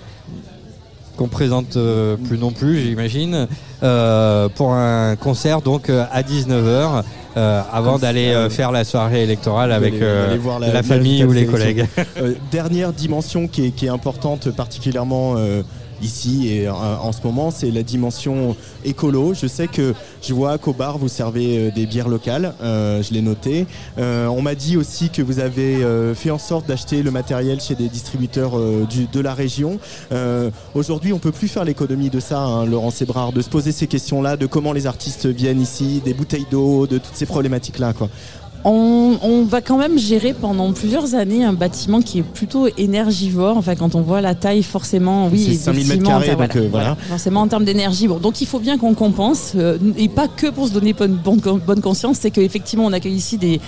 qu'on 1.16 1.28
présente 1.28 1.76
euh, 1.76 2.16
plus 2.16 2.38
non 2.38 2.50
plus, 2.50 2.80
j'imagine, 2.80 3.46
euh, 3.82 4.48
pour 4.48 4.72
un 4.72 5.14
concert 5.16 5.60
donc 5.60 5.88
euh, 5.90 6.04
à 6.10 6.22
19h. 6.22 7.02
euh, 7.36 7.62
avant 7.72 7.98
d'aller 7.98 8.48
faire 8.50 8.72
la 8.72 8.84
soirée 8.84 9.22
électorale 9.22 9.72
avec 9.72 9.94
la, 9.98 10.82
famille 10.82 11.24
ou 11.24 11.32
les 11.32 11.46
collègues. 11.46 11.86
Dernière 12.50 12.92
dimension 12.92 13.48
qui 13.48 13.66
est, 13.66 13.70
qui 13.70 13.86
est 13.86 13.90
importante 13.90 14.50
particulièrement 14.50 15.36
ici 16.02 16.48
et 16.48 16.68
euh, 16.68 16.72
en 16.72 17.12
ce 17.12 17.18
moment, 17.24 17.50
c'est 17.50 17.70
la 17.70 17.82
dimension 17.82 18.56
écolo. 18.84 19.34
Je 19.34 19.46
sais 19.46 19.68
que 19.68 19.94
je 20.22 20.34
vois 20.34 20.58
qu'au 20.58 20.72
bar 20.72 20.98
vous 20.98 21.08
servez 21.08 21.58
euh, 21.58 21.70
des 21.70 21.86
bières 21.86 22.08
locales, 22.08 22.54
euh, 22.62 23.02
je 23.02 23.12
l'ai 23.12 23.22
noté. 23.22 23.66
Euh, 23.98 24.26
on 24.26 24.42
m'a 24.42 24.54
dit 24.54 24.76
aussi 24.76 25.10
que 25.10 25.22
vous 25.22 25.38
avez 25.38 25.82
euh, 25.82 26.14
fait 26.14 26.30
en 26.30 26.38
sorte 26.38 26.66
d'acheter 26.66 27.02
le 27.02 27.10
matériel 27.10 27.60
chez 27.60 27.74
des 27.74 27.88
distributeurs 27.88 28.58
euh, 28.58 28.86
du, 28.88 29.06
de 29.06 29.20
la 29.20 29.34
région. 29.34 29.78
Aujourd'hui, 30.74 31.12
on 31.12 31.18
peut 31.18 31.32
plus 31.32 31.48
faire 31.48 31.64
l'économie 31.64 32.10
de 32.10 32.20
ça, 32.20 32.40
hein, 32.40 32.66
Laurent 32.66 32.90
Sébrard, 32.90 33.32
de 33.32 33.40
se 33.40 33.48
poser 33.48 33.72
ces 33.72 33.86
questions-là, 33.86 34.36
de 34.36 34.46
comment 34.46 34.72
les 34.72 34.86
artistes 34.86 35.26
viennent 35.26 35.60
ici, 35.60 36.02
des 36.04 36.14
bouteilles 36.14 36.46
d'eau, 36.50 36.86
de 36.86 36.98
toutes 36.98 37.14
ces 37.14 37.26
problématiques-là. 37.26 37.92
On, 38.64 39.16
on 39.22 39.42
va 39.42 39.60
quand 39.60 39.76
même 39.76 39.98
gérer 39.98 40.34
pendant 40.34 40.72
plusieurs 40.72 41.14
années 41.14 41.44
un 41.44 41.52
bâtiment 41.52 42.00
qui 42.00 42.20
est 42.20 42.22
plutôt 42.22 42.68
énergivore. 42.78 43.56
Enfin, 43.56 43.74
quand 43.74 43.94
on 43.94 44.02
voit 44.02 44.20
la 44.20 44.34
taille, 44.34 44.62
forcément, 44.62 45.28
oui, 45.28 45.44
C'est 45.48 45.54
5000 45.54 45.88
mètres 45.88 46.02
carrés, 46.04 46.36
donc, 46.36 46.56
euh, 46.56 46.68
voilà. 46.70 46.96
Forcément 47.08 47.40
en 47.40 47.48
termes 47.48 47.64
d'énergie. 47.64 48.06
Bon, 48.06 48.18
donc 48.18 48.40
il 48.40 48.46
faut 48.46 48.60
bien 48.60 48.78
qu'on 48.78 48.94
compense, 48.94 49.52
euh, 49.56 49.78
et 49.96 50.08
pas 50.08 50.28
que 50.28 50.48
pour 50.48 50.68
se 50.68 50.72
donner 50.72 50.92
bonne, 50.92 51.14
bonne, 51.14 51.40
bonne 51.40 51.80
conscience, 51.80 52.18
c'est 52.20 52.30
qu'effectivement 52.30 52.84
on 52.86 52.92
accueille 52.92 53.14
ici 53.14 53.36
des 53.36 53.60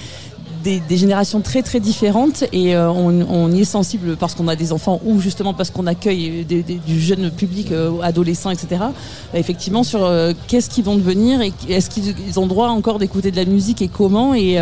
des, 0.65 0.81
des 0.81 0.97
générations 0.97 1.41
très 1.43 1.62
très 1.62 1.79
différentes 1.79 2.43
et 2.53 2.75
euh, 2.75 2.91
on, 2.91 3.25
on 3.29 3.53
y 3.53 3.61
est 3.61 3.65
sensible 3.65 4.17
parce 4.17 4.35
qu'on 4.35 4.49
a 4.49 4.57
des 4.57 4.73
enfants 4.73 5.01
ou 5.05 5.21
justement 5.21 5.53
parce 5.55 5.71
qu'on 5.71 5.87
accueille 5.87 6.45
des- 6.45 6.62
des- 6.62 6.81
du 6.87 7.01
jeune 7.01 7.31
public, 7.31 7.71
euh, 7.71 7.93
adolescent, 8.03 8.51
etc. 8.51 8.69
Euh, 8.83 9.39
effectivement 9.39 9.83
sur 9.85 10.05
euh, 10.05 10.33
qu'est-ce 10.49 10.71
qu'ils 10.71 10.85
vont 10.85 10.97
devenir 10.97 11.41
et 11.43 11.53
est-ce 11.69 11.91
qu'ils 11.91 12.15
ils 12.27 12.41
ont 12.41 12.47
droit 12.47 12.69
encore 12.69 12.99
d'écouter 12.99 13.31
de 13.31 13.37
la 13.37 13.45
musique 13.45 13.83
et 13.83 13.89
comment 13.89 14.35
et, 14.35 14.59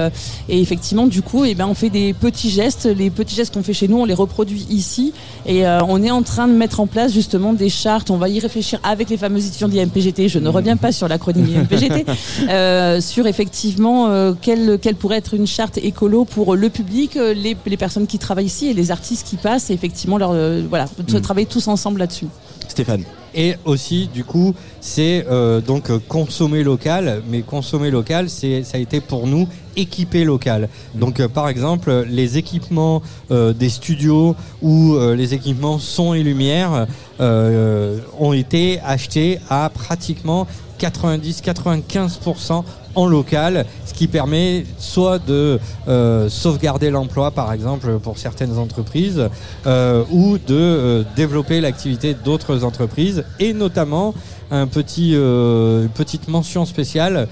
et 0.49 0.61
effectivement 0.61 1.07
du 1.07 1.23
coup 1.23 1.45
eh 1.45 1.55
ben, 1.55 1.67
on 1.69 1.75
fait 1.75 1.91
des 1.91 2.13
petits 2.15 2.51
gestes, 2.51 2.87
les 2.87 3.11
petits 3.11 3.35
gestes 3.37 3.55
qu'on 3.55 3.63
fait 3.63 3.73
chez 3.73 3.89
nous 3.89 3.99
on 3.99 4.05
les 4.05 4.15
reproduit 4.15 4.67
ici 4.71 5.13
et 5.47 5.65
on 5.67 6.03
est 6.03 6.11
en 6.11 6.23
train 6.23 6.49
de 6.49 6.53
mettre 6.53 6.81
en 6.81 6.87
place 6.87 7.13
justement 7.13 7.53
des 7.53 7.69
chartes, 7.69 8.11
on 8.11 8.17
va 8.17 8.29
y 8.29 8.39
réfléchir 8.41 8.81
avec 8.83 9.09
les 9.11 9.17
fameux 9.17 9.45
étudiants 9.45 9.69
d'IMPGT, 9.69 10.29
je 10.29 10.39
ne 10.39 10.49
reviens 10.49 10.77
pas 10.77 10.91
sur 10.93 11.07
l'acronyme 11.09 11.47
IMPGT, 11.57 12.05
sur 13.01 13.27
effectivement 13.27 14.33
quelle, 14.41 14.79
quelle 14.81 14.95
pourrait 14.97 15.19
être 15.19 15.35
une 15.35 15.47
charte 15.47 15.79
écolo 15.93 16.25
pour 16.25 16.57
le 16.57 16.69
public, 16.79 17.17
euh, 17.17 17.33
les, 17.45 17.57
les 17.73 17.77
personnes 17.77 18.07
qui 18.07 18.19
travaillent 18.19 18.47
ici 18.55 18.67
et 18.69 18.75
les 18.75 18.91
artistes 18.91 19.27
qui 19.29 19.37
passent 19.37 19.69
et 19.71 19.75
effectivement 19.75 20.19
leur, 20.19 20.33
euh, 20.33 20.63
voilà, 20.69 20.87
de 20.99 21.19
Mm. 21.19 21.21
travailler 21.21 21.47
tous 21.47 21.67
ensemble 21.69 21.99
là-dessus. 22.01 22.27
Stéphane. 22.69 23.05
Et 23.35 23.55
aussi, 23.65 24.09
du 24.13 24.25
coup, 24.25 24.55
c'est 24.81 25.25
euh, 25.31 25.61
donc 25.61 25.91
consommer 26.07 26.63
local, 26.63 27.23
mais 27.31 27.41
consommer 27.43 27.91
local, 27.91 28.29
c'est 28.29 28.63
ça 28.63 28.77
a 28.77 28.81
été 28.81 29.01
pour 29.01 29.27
nous 29.27 29.49
équiper 29.75 30.25
local. 30.25 30.69
Donc, 30.95 31.19
euh, 31.19 31.29
par 31.29 31.49
exemple, 31.49 32.05
les 32.09 32.37
équipements 32.37 33.01
euh, 33.31 33.55
des 33.55 33.71
studios 33.71 34.37
ou 34.61 34.97
les 35.17 35.33
équipements 35.35 35.79
son 35.79 36.13
et 36.15 36.23
lumière 36.23 36.87
ont 37.19 38.33
été 38.35 38.81
achetés 38.85 39.39
à 39.49 39.71
pratiquement 39.71 40.47
90-95% 40.79 42.65
en 42.95 43.07
local, 43.07 43.67
ce 43.87 43.95
qui 43.95 44.07
permet 44.07 44.65
soit 44.79 45.19
de 45.19 45.59
euh, 45.89 46.29
sauvegarder 46.29 46.91
l'emploi, 46.91 47.31
par 47.31 47.53
exemple, 47.53 47.99
pour 47.99 48.19
certaines 48.19 48.59
entreprises, 48.59 49.29
euh, 49.67 50.05
ou 50.11 50.39
de 50.39 50.55
euh, 50.55 51.03
développer 51.17 51.61
l'activité 51.61 52.15
d'autres 52.15 52.65
entreprises, 52.65 53.25
et 53.41 53.53
notamment 53.53 54.15
un 54.51 54.67
petit, 54.67 55.15
une 55.15 55.89
petite 55.95 56.29
mention 56.29 56.67
spéciale 56.67 57.27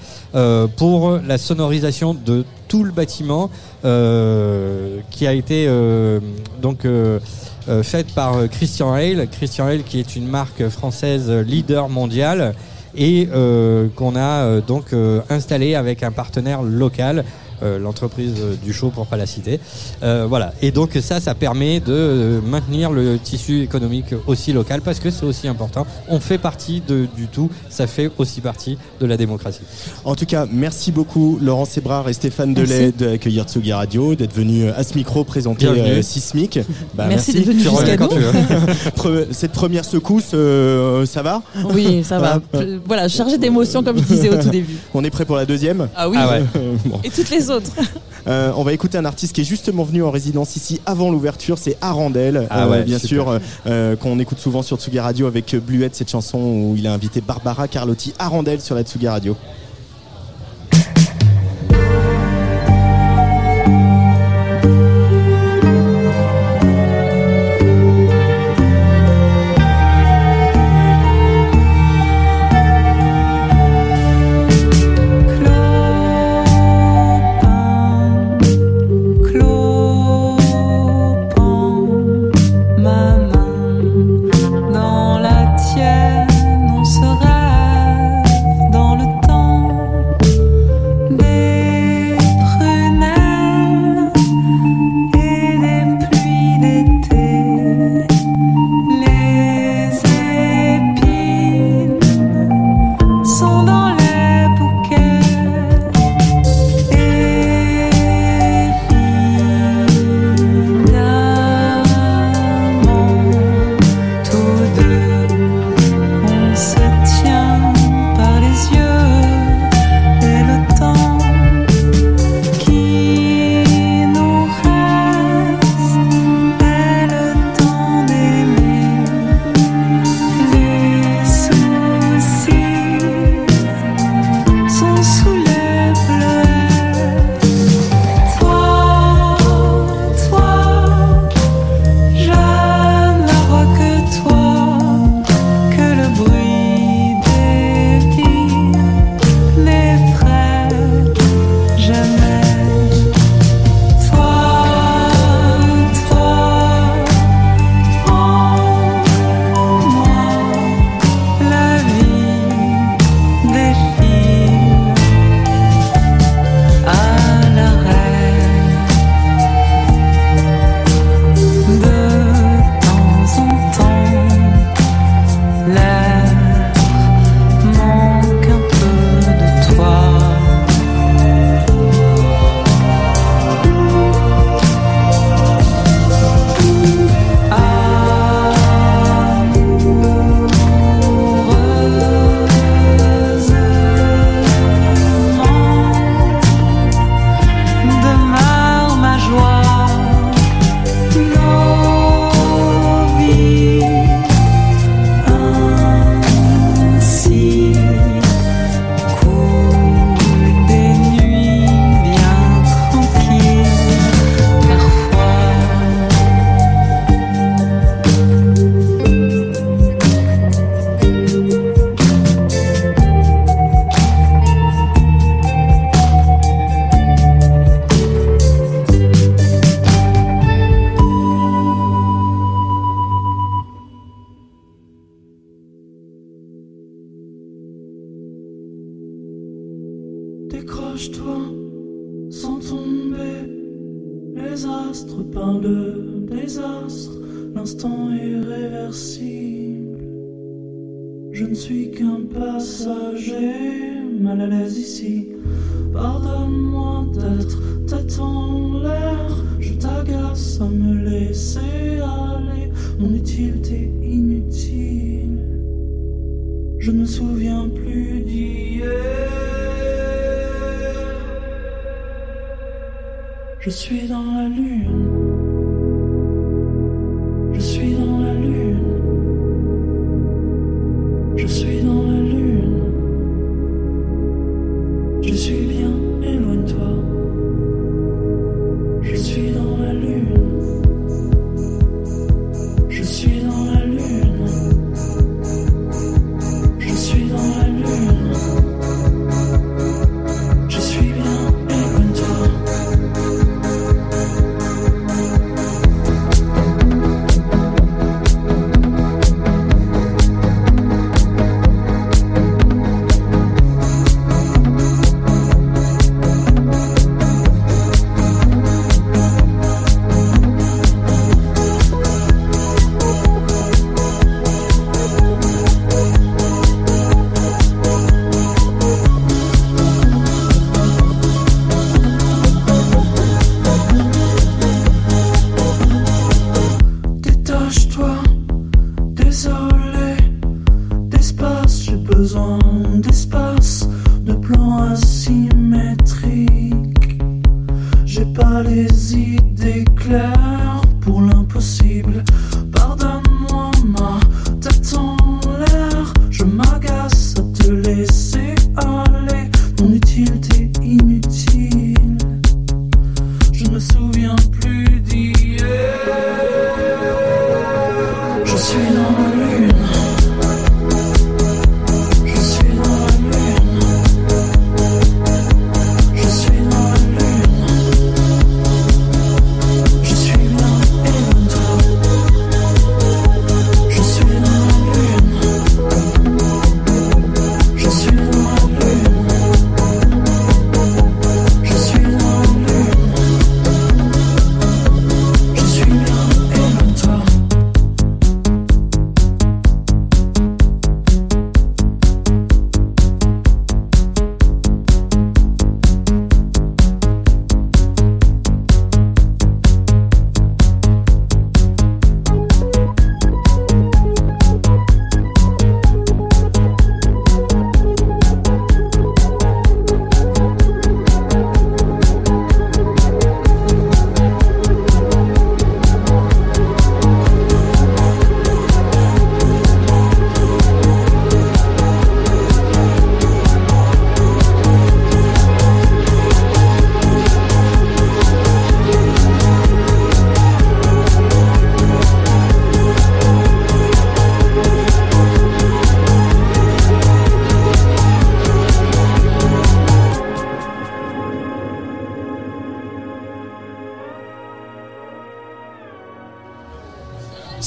pour 0.75 1.19
la 1.23 1.37
sonorisation 1.37 2.15
de 2.15 2.45
tout 2.67 2.83
le 2.83 2.91
bâtiment 2.91 3.51
qui 3.83 5.27
a 5.27 5.33
été 5.33 5.69
donc 6.59 6.87
faite 7.83 8.07
par 8.15 8.49
Christian 8.49 8.91
Hale. 8.91 9.27
Christian 9.31 9.67
Hale 9.67 9.83
qui 9.83 9.99
est 9.99 10.15
une 10.15 10.27
marque 10.27 10.67
française 10.69 11.29
leader 11.29 11.89
mondiale 11.89 12.55
et 12.95 13.29
euh, 13.31 13.87
qu'on 13.95 14.15
a 14.15 14.43
euh, 14.43 14.61
donc 14.61 14.93
euh, 14.93 15.21
installé 15.29 15.75
avec 15.75 16.03
un 16.03 16.11
partenaire 16.11 16.61
local. 16.61 17.25
Euh, 17.63 17.79
l'entreprise 17.79 18.33
euh, 18.39 18.55
du 18.63 18.73
show 18.73 18.89
pour 18.89 19.05
pas 19.07 19.17
la 19.17 19.25
citer 19.25 19.59
Euh, 20.03 20.25
voilà 20.27 20.53
et 20.61 20.71
donc 20.71 20.97
ça 21.01 21.19
ça 21.19 21.35
permet 21.35 21.79
de 21.79 21.93
euh, 21.93 22.41
maintenir 22.41 22.91
le 22.91 23.17
tissu 23.19 23.61
économique 23.61 24.13
aussi 24.27 24.53
local 24.53 24.81
parce 24.81 24.99
que 24.99 25.09
c'est 25.11 25.25
aussi 25.25 25.47
important 25.47 25.85
on 26.09 26.19
fait 26.19 26.37
partie 26.37 26.81
de, 26.87 27.07
du 27.15 27.27
tout 27.27 27.49
ça 27.69 27.87
fait 27.87 28.09
aussi 28.17 28.41
partie 28.41 28.77
de 28.99 29.05
la 29.05 29.17
démocratie 29.17 29.61
En 30.05 30.15
tout 30.15 30.25
cas, 30.25 30.45
merci 30.51 30.91
beaucoup 30.91 31.37
Laurent 31.41 31.65
Sébrard 31.65 32.07
et 32.09 32.13
Stéphane. 32.13 32.53
Delay 32.53 32.91
d'accueillir 32.91 33.45
Tsugi 33.45 33.73
Radio, 33.73 34.15
d'être 34.15 34.33
venus 34.33 34.71
à 34.75 34.83
ce 34.83 34.95
micro 34.95 35.23
présenter 35.23 35.67
euh, 35.67 36.01
Sismic. 36.01 36.59
Bah, 36.93 37.05
Merci 37.07 37.33
d'être 37.33 37.45
venu 37.47 37.63
quand 37.97 38.09
nous. 38.11 38.17
tu 38.17 39.09
veux. 39.09 39.27
Cette 39.31 39.51
première 39.51 39.85
secousse, 39.85 40.31
euh, 40.33 41.05
ça 41.05 41.21
va? 41.21 41.41
Oui, 41.73 42.03
ça 42.03 42.19
va. 42.19 42.39
Voilà. 42.51 42.67
Voilà, 42.85 43.07
chargé 43.07 43.37
d'émotions 43.37 43.83
comme 43.83 43.97
je 43.97 44.03
disais 44.03 44.29
au 44.29 44.41
tout 44.41 44.49
début. 44.49 44.75
On 44.93 45.03
est 45.03 45.09
prêt 45.09 45.25
pour 45.25 45.35
la 45.35 45.45
deuxième? 45.45 45.87
Ah 45.95 46.09
oui. 46.09 46.17
Ah 46.19 46.29
ouais. 46.29 46.43
Bon. 46.85 46.99
Et 47.03 47.09
toutes 47.09 47.29
les 47.29 47.49
autres. 47.49 47.50
Euh, 48.27 48.51
on 48.55 48.61
va 48.61 48.71
écouter 48.71 48.99
un 48.99 49.05
artiste 49.05 49.33
qui 49.33 49.41
est 49.41 49.45
justement 49.45 49.83
venu 49.83 50.03
en 50.03 50.11
résidence 50.11 50.55
ici 50.55 50.79
avant 50.85 51.09
l'ouverture, 51.09 51.57
c'est 51.57 51.75
Arandel, 51.81 52.45
Ah 52.51 52.69
ouais, 52.69 52.83
bien 52.83 52.99
super. 52.99 53.09
sûr, 53.09 53.29
euh, 53.29 53.39
euh, 53.65 53.95
qu'on 53.95 54.19
écoute 54.19 54.37
souvent 54.37 54.61
sur 54.61 54.77
Tsugi 54.77 54.99
Radio 54.99 55.25
avec 55.25 55.55
Bluette, 55.55 55.95
cette 55.95 56.11
chanson 56.11 56.37
où 56.37 56.75
il 56.77 56.85
a 56.85 56.93
invité 56.93 57.19
Barbara 57.19 57.67
Carlotti. 57.67 58.13
Arandel 58.19 58.61
sur 58.61 58.75
la 58.75 58.83
Tsugi 58.83 59.07
Radio. 59.07 59.35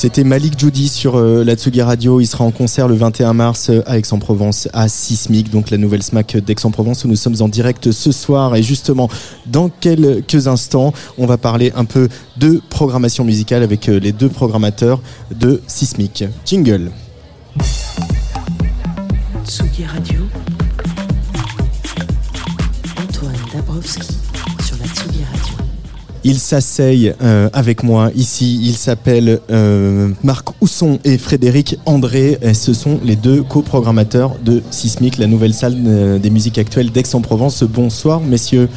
C'était 0.05 0.23
Malik 0.23 0.59
Judy 0.59 0.89
sur 0.89 1.17
euh, 1.17 1.45
la 1.45 1.55
Tsugi 1.55 1.81
Radio. 1.81 2.21
Il 2.21 2.27
sera 2.27 2.45
en 2.45 2.51
concert 2.51 2.89
le 2.89 2.95
21 2.95 3.33
mars 3.33 3.71
euh, 3.71 3.81
à 3.87 3.97
Aix-en-Provence, 3.97 4.69
à 4.75 4.87
Sismic, 4.87 5.51
donc 5.51 5.71
la 5.71 5.79
nouvelle 5.79 6.03
SMAC 6.03 6.37
d'Aix-en-Provence 6.37 7.05
où 7.05 7.09
nous 7.09 7.17
sommes 7.17 7.37
en 7.41 7.49
direct 7.49 7.91
ce 7.91 8.13
soir. 8.13 8.55
Et 8.55 8.63
justement, 8.63 9.09
dans 9.47 9.71
quelques 9.71 10.47
instants, 10.47 10.93
on 11.17 11.25
va 11.25 11.39
parler 11.39 11.73
un 11.75 11.87
peu 11.87 12.11
de 12.37 12.61
programmation 12.69 13.25
musicale 13.25 13.63
avec 13.63 13.89
euh, 13.89 13.99
les 13.99 14.13
deux 14.13 14.29
programmateurs 14.29 15.01
de 15.35 15.63
Sismic. 15.69 16.25
Jingle. 16.45 16.91
Ils 26.27 26.39
s'asseyent 26.39 27.15
euh, 27.23 27.51
avec 27.53 27.83
moi 27.83 28.11
ici. 28.15 28.59
Ils 28.63 28.77
s'appellent 28.77 29.41
euh, 29.51 30.09
Marc 30.23 30.49
Housson 30.63 30.99
et 31.05 31.19
Frédéric 31.19 31.79
André. 31.85 32.39
Et 32.41 32.55
ce 32.55 32.73
sont 32.73 32.99
les 33.05 33.15
deux 33.15 33.43
coprogrammateurs 33.43 34.37
de 34.43 34.63
Sismic, 34.71 35.19
la 35.19 35.27
nouvelle 35.27 35.53
salle 35.53 35.77
euh, 35.87 36.19
des 36.19 36.31
musiques 36.31 36.57
actuelles 36.57 36.91
d'Aix-en-Provence. 36.91 37.63
Bonsoir, 37.65 38.21
messieurs. 38.21 38.71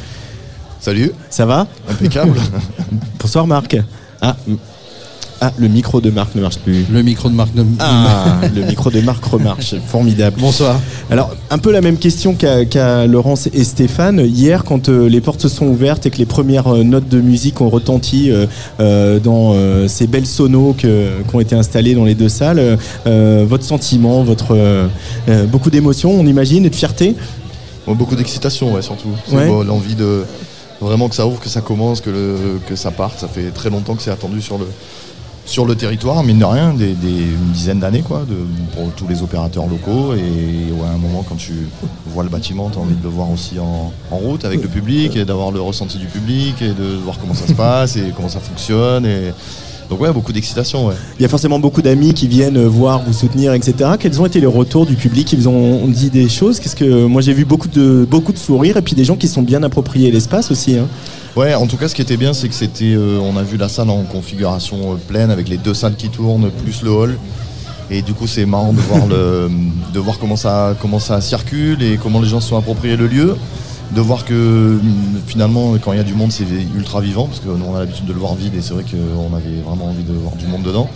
Salut. 0.78 1.10
Ça 1.30 1.46
va? 1.46 1.66
Impeccable. 1.88 2.38
Bonsoir, 3.18 3.46
Marc. 3.46 3.78
Ah, 4.20 4.36
ah, 5.40 5.52
le 5.56 5.68
micro 5.68 6.00
de 6.00 6.10
Marc 6.10 6.34
ne 6.34 6.40
marche 6.40 6.58
plus. 6.58 6.84
Le 6.90 7.02
micro 7.02 7.28
de 7.28 7.34
Marc 7.34 7.54
ne 7.54 7.62
Ah, 7.78 8.40
le 8.54 8.64
micro 8.64 8.90
de 8.90 9.00
Marc 9.00 9.24
remarche. 9.24 9.76
Formidable. 9.86 10.40
Bonsoir. 10.40 10.80
Alors, 11.10 11.30
un 11.50 11.58
peu 11.58 11.70
la 11.70 11.80
même 11.80 11.96
question 11.96 12.34
qu'à 12.34 13.06
Laurence 13.06 13.48
et 13.52 13.62
Stéphane. 13.62 14.20
Hier, 14.26 14.64
quand 14.64 14.88
euh, 14.88 15.08
les 15.08 15.20
portes 15.20 15.40
se 15.42 15.48
sont 15.48 15.66
ouvertes 15.66 16.06
et 16.06 16.10
que 16.10 16.18
les 16.18 16.26
premières 16.26 16.66
euh, 16.74 16.82
notes 16.82 17.08
de 17.08 17.20
musique 17.20 17.60
ont 17.60 17.68
retenti 17.68 18.30
euh, 18.32 19.20
dans 19.20 19.52
euh, 19.54 19.86
ces 19.86 20.08
belles 20.08 20.26
sonos 20.26 20.74
qui 20.76 20.86
ont 21.32 21.40
été 21.40 21.54
installées 21.54 21.94
dans 21.94 22.04
les 22.04 22.14
deux 22.14 22.28
salles, 22.28 22.76
votre 23.06 23.64
sentiment, 23.64 24.22
votre 24.22 24.56
beaucoup 25.50 25.70
d'émotions, 25.70 26.10
on 26.12 26.26
imagine, 26.26 26.64
et 26.66 26.70
de 26.70 26.74
fierté? 26.74 27.14
Beaucoup 27.86 28.16
d'excitation, 28.16 28.74
ouais, 28.74 28.82
surtout. 28.82 29.08
C'est 29.26 29.36
Ouais. 29.36 29.46
bon, 29.46 29.62
l'envie 29.62 29.94
de 29.94 30.24
vraiment 30.80 31.08
que 31.08 31.14
ça 31.14 31.26
ouvre, 31.26 31.40
que 31.40 31.48
ça 31.48 31.60
commence, 31.60 32.00
que, 32.00 32.10
le, 32.10 32.36
que 32.68 32.76
ça 32.76 32.90
parte. 32.90 33.18
Ça 33.20 33.28
fait 33.28 33.50
très 33.50 33.70
longtemps 33.70 33.94
que 33.94 34.02
c'est 34.02 34.10
attendu 34.10 34.40
sur 34.42 34.58
le, 34.58 34.66
sur 35.48 35.64
le 35.64 35.74
territoire, 35.74 36.22
mine 36.22 36.38
de 36.38 36.44
rien, 36.44 36.74
des, 36.74 36.92
des- 36.92 37.08
une 37.08 37.52
dizaine 37.54 37.80
d'années, 37.80 38.02
quoi, 38.02 38.24
pour 38.76 38.92
tous 38.92 39.08
les 39.08 39.22
opérateurs 39.22 39.66
locaux. 39.66 40.12
Et 40.12 40.70
ouais, 40.72 40.86
à 40.86 40.92
un 40.92 40.98
moment, 40.98 41.24
quand 41.26 41.36
tu 41.36 41.54
vois 42.06 42.22
le 42.22 42.28
bâtiment, 42.28 42.68
tu 42.70 42.78
as 42.78 42.82
envie 42.82 42.94
de 42.94 43.02
le 43.02 43.08
voir 43.08 43.30
aussi 43.30 43.58
en, 43.58 43.90
route 44.14 44.44
avec 44.44 44.60
le 44.62 44.68
public, 44.68 45.16
et 45.16 45.24
d'avoir 45.24 45.50
le 45.50 45.60
ressenti 45.62 45.96
du 45.96 46.06
public, 46.06 46.60
et 46.60 46.68
de 46.68 46.96
voir 47.02 47.18
comment 47.18 47.32
ça 47.34 47.46
se 47.46 47.54
passe, 47.54 47.96
et 47.96 48.12
comment 48.14 48.28
ça 48.28 48.40
fonctionne. 48.40 49.08
Donc, 49.88 50.02
ouais, 50.02 50.12
beaucoup 50.12 50.34
d'excitation. 50.34 50.90
Il 51.18 51.22
y 51.22 51.24
a 51.24 51.30
forcément 51.30 51.58
beaucoup 51.58 51.80
d'amis 51.80 52.12
qui 52.12 52.28
viennent 52.28 52.62
voir, 52.66 53.02
vous 53.06 53.14
soutenir, 53.14 53.54
etc. 53.54 53.92
Quels 53.98 54.20
ont 54.20 54.26
été 54.26 54.38
les 54.38 54.46
retours 54.46 54.84
du 54.84 54.96
public? 54.96 55.32
Ils 55.32 55.48
ont 55.48 55.86
dit 55.86 56.10
des 56.10 56.28
choses? 56.28 56.60
Qu'est-ce 56.60 56.76
que 56.76 57.06
moi 57.06 57.22
j'ai 57.22 57.32
vu 57.32 57.46
beaucoup 57.46 57.68
de 57.68 58.06
beaucoup 58.10 58.34
de 58.34 58.38
sourires 58.38 58.76
et 58.76 58.82
puis 58.82 58.94
des 58.94 59.04
gens 59.06 59.16
qui 59.16 59.28
sont 59.28 59.40
bien 59.40 59.62
appropriés 59.62 60.10
l'espace 60.10 60.50
aussi. 60.50 60.76
hein. 60.76 60.86
Ouais, 61.38 61.54
en 61.54 61.68
tout 61.68 61.76
cas, 61.76 61.86
ce 61.86 61.94
qui 61.94 62.02
était 62.02 62.16
bien, 62.16 62.32
c'est 62.32 62.48
que 62.48 62.54
c'était, 62.56 62.94
euh, 62.96 63.20
on 63.22 63.36
a 63.36 63.44
vu 63.44 63.56
la 63.58 63.68
salle 63.68 63.90
en 63.90 64.02
configuration 64.02 64.94
euh, 64.94 64.96
pleine 64.96 65.30
avec 65.30 65.48
les 65.48 65.56
deux 65.56 65.72
salles 65.72 65.94
qui 65.94 66.08
tournent 66.08 66.50
plus 66.50 66.82
le 66.82 66.90
hall. 66.90 67.16
Et 67.92 68.02
du 68.02 68.12
coup, 68.12 68.26
c'est 68.26 68.44
marrant 68.44 68.72
de 68.72 68.80
voir 70.00 70.18
comment 70.18 70.98
ça, 70.98 71.20
circule 71.20 71.80
et 71.80 71.96
comment 71.96 72.20
les 72.20 72.26
gens 72.26 72.40
se 72.40 72.48
sont 72.48 72.56
appropriés 72.56 72.96
le 72.96 73.06
lieu. 73.06 73.36
De 73.94 74.00
voir 74.00 74.24
que 74.24 74.80
hum, 74.82 75.20
finalement, 75.28 75.74
quand 75.80 75.92
il 75.92 75.98
y 75.98 76.00
a 76.00 76.04
du 76.04 76.14
monde, 76.14 76.32
c'est 76.32 76.44
ultra 76.74 77.00
vivant 77.00 77.26
parce 77.26 77.38
que 77.38 77.46
nous, 77.46 77.66
on 77.68 77.76
a 77.76 77.78
l'habitude 77.78 78.06
de 78.06 78.12
le 78.12 78.18
voir 78.18 78.34
vide 78.34 78.56
et 78.56 78.60
c'est 78.60 78.74
vrai 78.74 78.82
qu'on 78.82 79.32
avait 79.32 79.60
vraiment 79.64 79.90
envie 79.90 80.02
de 80.02 80.14
voir 80.14 80.34
du 80.34 80.48
monde 80.48 80.64
dedans. 80.64 80.90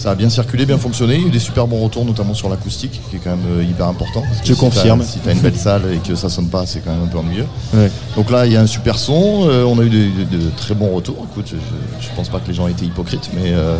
Ça 0.00 0.12
a 0.12 0.14
bien 0.14 0.30
circulé, 0.30 0.64
bien 0.64 0.78
fonctionné. 0.78 1.16
Il 1.16 1.20
y 1.20 1.24
a 1.24 1.28
eu 1.28 1.30
des 1.30 1.38
super 1.38 1.66
bons 1.66 1.80
retours, 1.84 2.06
notamment 2.06 2.32
sur 2.32 2.48
l'acoustique, 2.48 3.02
qui 3.10 3.16
est 3.16 3.18
quand 3.22 3.32
même 3.36 3.44
euh, 3.58 3.62
hyper 3.62 3.86
important. 3.86 4.22
parce 4.22 4.40
que 4.40 4.46
Je 4.46 4.54
si 4.54 4.58
t'as- 4.58 4.64
confirme. 4.66 5.02
Si 5.02 5.18
tu 5.18 5.28
as 5.28 5.32
une 5.32 5.40
belle 5.40 5.56
salle 5.58 5.82
et 5.92 5.98
que 5.98 6.14
ça 6.14 6.30
sonne 6.30 6.46
pas, 6.48 6.64
c'est 6.64 6.80
quand 6.80 6.90
même 6.90 7.02
un 7.04 7.06
peu 7.06 7.18
ennuyeux. 7.18 7.44
Ouais. 7.74 7.90
Donc 8.16 8.30
là, 8.30 8.46
il 8.46 8.52
y 8.52 8.56
a 8.56 8.62
un 8.62 8.66
super 8.66 8.98
son. 8.98 9.46
euh, 9.46 9.62
on 9.64 9.78
a 9.78 9.82
eu 9.82 9.90
de, 9.90 9.98
de- 10.24 10.36
de 10.44 10.50
très 10.56 10.74
bons 10.74 10.88
retours. 10.94 11.26
Écoute, 11.30 11.48
je, 11.50 11.56
je 12.02 12.08
pense 12.16 12.30
pas 12.30 12.38
que 12.38 12.48
les 12.48 12.54
gens 12.54 12.66
étaient 12.66 12.86
hypocrites, 12.86 13.28
mais 13.34 13.50
euh, 13.52 13.76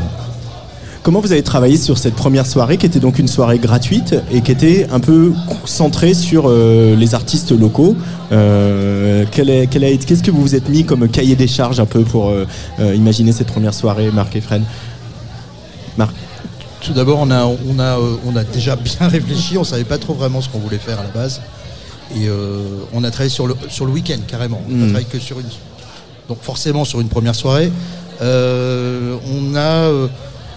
Comment 1.02 1.20
vous 1.20 1.32
avez 1.32 1.42
travaillé 1.42 1.78
sur 1.78 1.96
cette 1.96 2.14
première 2.14 2.44
soirée 2.44 2.76
qui 2.76 2.84
était 2.84 3.00
donc 3.00 3.18
une 3.18 3.26
soirée 3.26 3.58
gratuite 3.58 4.14
et 4.30 4.42
qui 4.42 4.52
était 4.52 4.86
un 4.92 5.00
peu 5.00 5.32
centrée 5.64 6.12
sur 6.12 6.44
euh, 6.50 6.94
les 6.94 7.14
artistes 7.14 7.52
locaux 7.58 7.96
euh, 8.32 9.24
Qu'est-ce 9.32 10.22
que 10.22 10.30
vous 10.30 10.42
vous 10.42 10.54
êtes 10.54 10.68
mis 10.68 10.84
comme 10.84 11.08
cahier 11.08 11.36
des 11.36 11.46
charges 11.48 11.80
un 11.80 11.86
peu 11.86 12.02
pour 12.02 12.30
imaginer 12.94 13.32
cette 13.32 13.46
première 13.46 13.72
soirée, 13.72 14.10
Marc 14.12 14.36
et 14.36 14.42
Fred? 14.42 14.60
Marc 16.00 16.14
Tout 16.80 16.92
d'abord, 16.94 17.18
on 17.20 17.30
a, 17.30 17.44
on, 17.44 17.78
a, 17.78 17.98
euh, 17.98 18.16
on 18.26 18.34
a 18.36 18.42
déjà 18.44 18.74
bien 18.76 19.06
réfléchi, 19.16 19.58
on 19.58 19.64
savait 19.64 19.84
pas 19.84 19.98
trop 19.98 20.14
vraiment 20.14 20.40
ce 20.40 20.48
qu'on 20.48 20.58
voulait 20.58 20.78
faire 20.78 20.98
à 20.98 21.02
la 21.02 21.10
base. 21.10 21.40
Et 22.16 22.26
euh, 22.28 22.64
on 22.92 23.04
a 23.04 23.10
travaillé 23.10 23.30
sur 23.30 23.46
le, 23.46 23.54
sur 23.68 23.84
le 23.86 23.92
week-end 23.92 24.18
carrément. 24.26 24.60
On 24.68 24.72
a 24.72 24.76
Mm. 24.76 24.88
travaillé 24.88 25.06
que 25.06 25.18
sur 25.18 25.38
une. 25.40 25.46
Donc 26.28 26.38
forcément 26.42 26.84
sur 26.84 27.00
une 27.00 27.08
première 27.08 27.34
soirée. 27.34 27.70
Euh, 28.22 29.16
on, 29.36 29.54
a, 29.56 29.90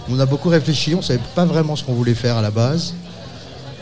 on 0.10 0.20
a 0.20 0.26
beaucoup 0.26 0.50
réfléchi, 0.50 0.96
on 0.96 1.02
savait 1.02 1.20
pas 1.36 1.46
vraiment 1.46 1.76
ce 1.76 1.84
qu'on 1.84 1.94
voulait 1.94 2.14
faire 2.16 2.38
à 2.38 2.42
la 2.42 2.52
base. 2.52 2.94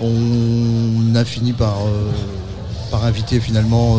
On 0.01 1.15
a 1.15 1.23
fini 1.25 1.53
par, 1.53 1.75
euh, 1.85 2.09
par 2.89 3.05
inviter 3.05 3.39
finalement 3.39 3.97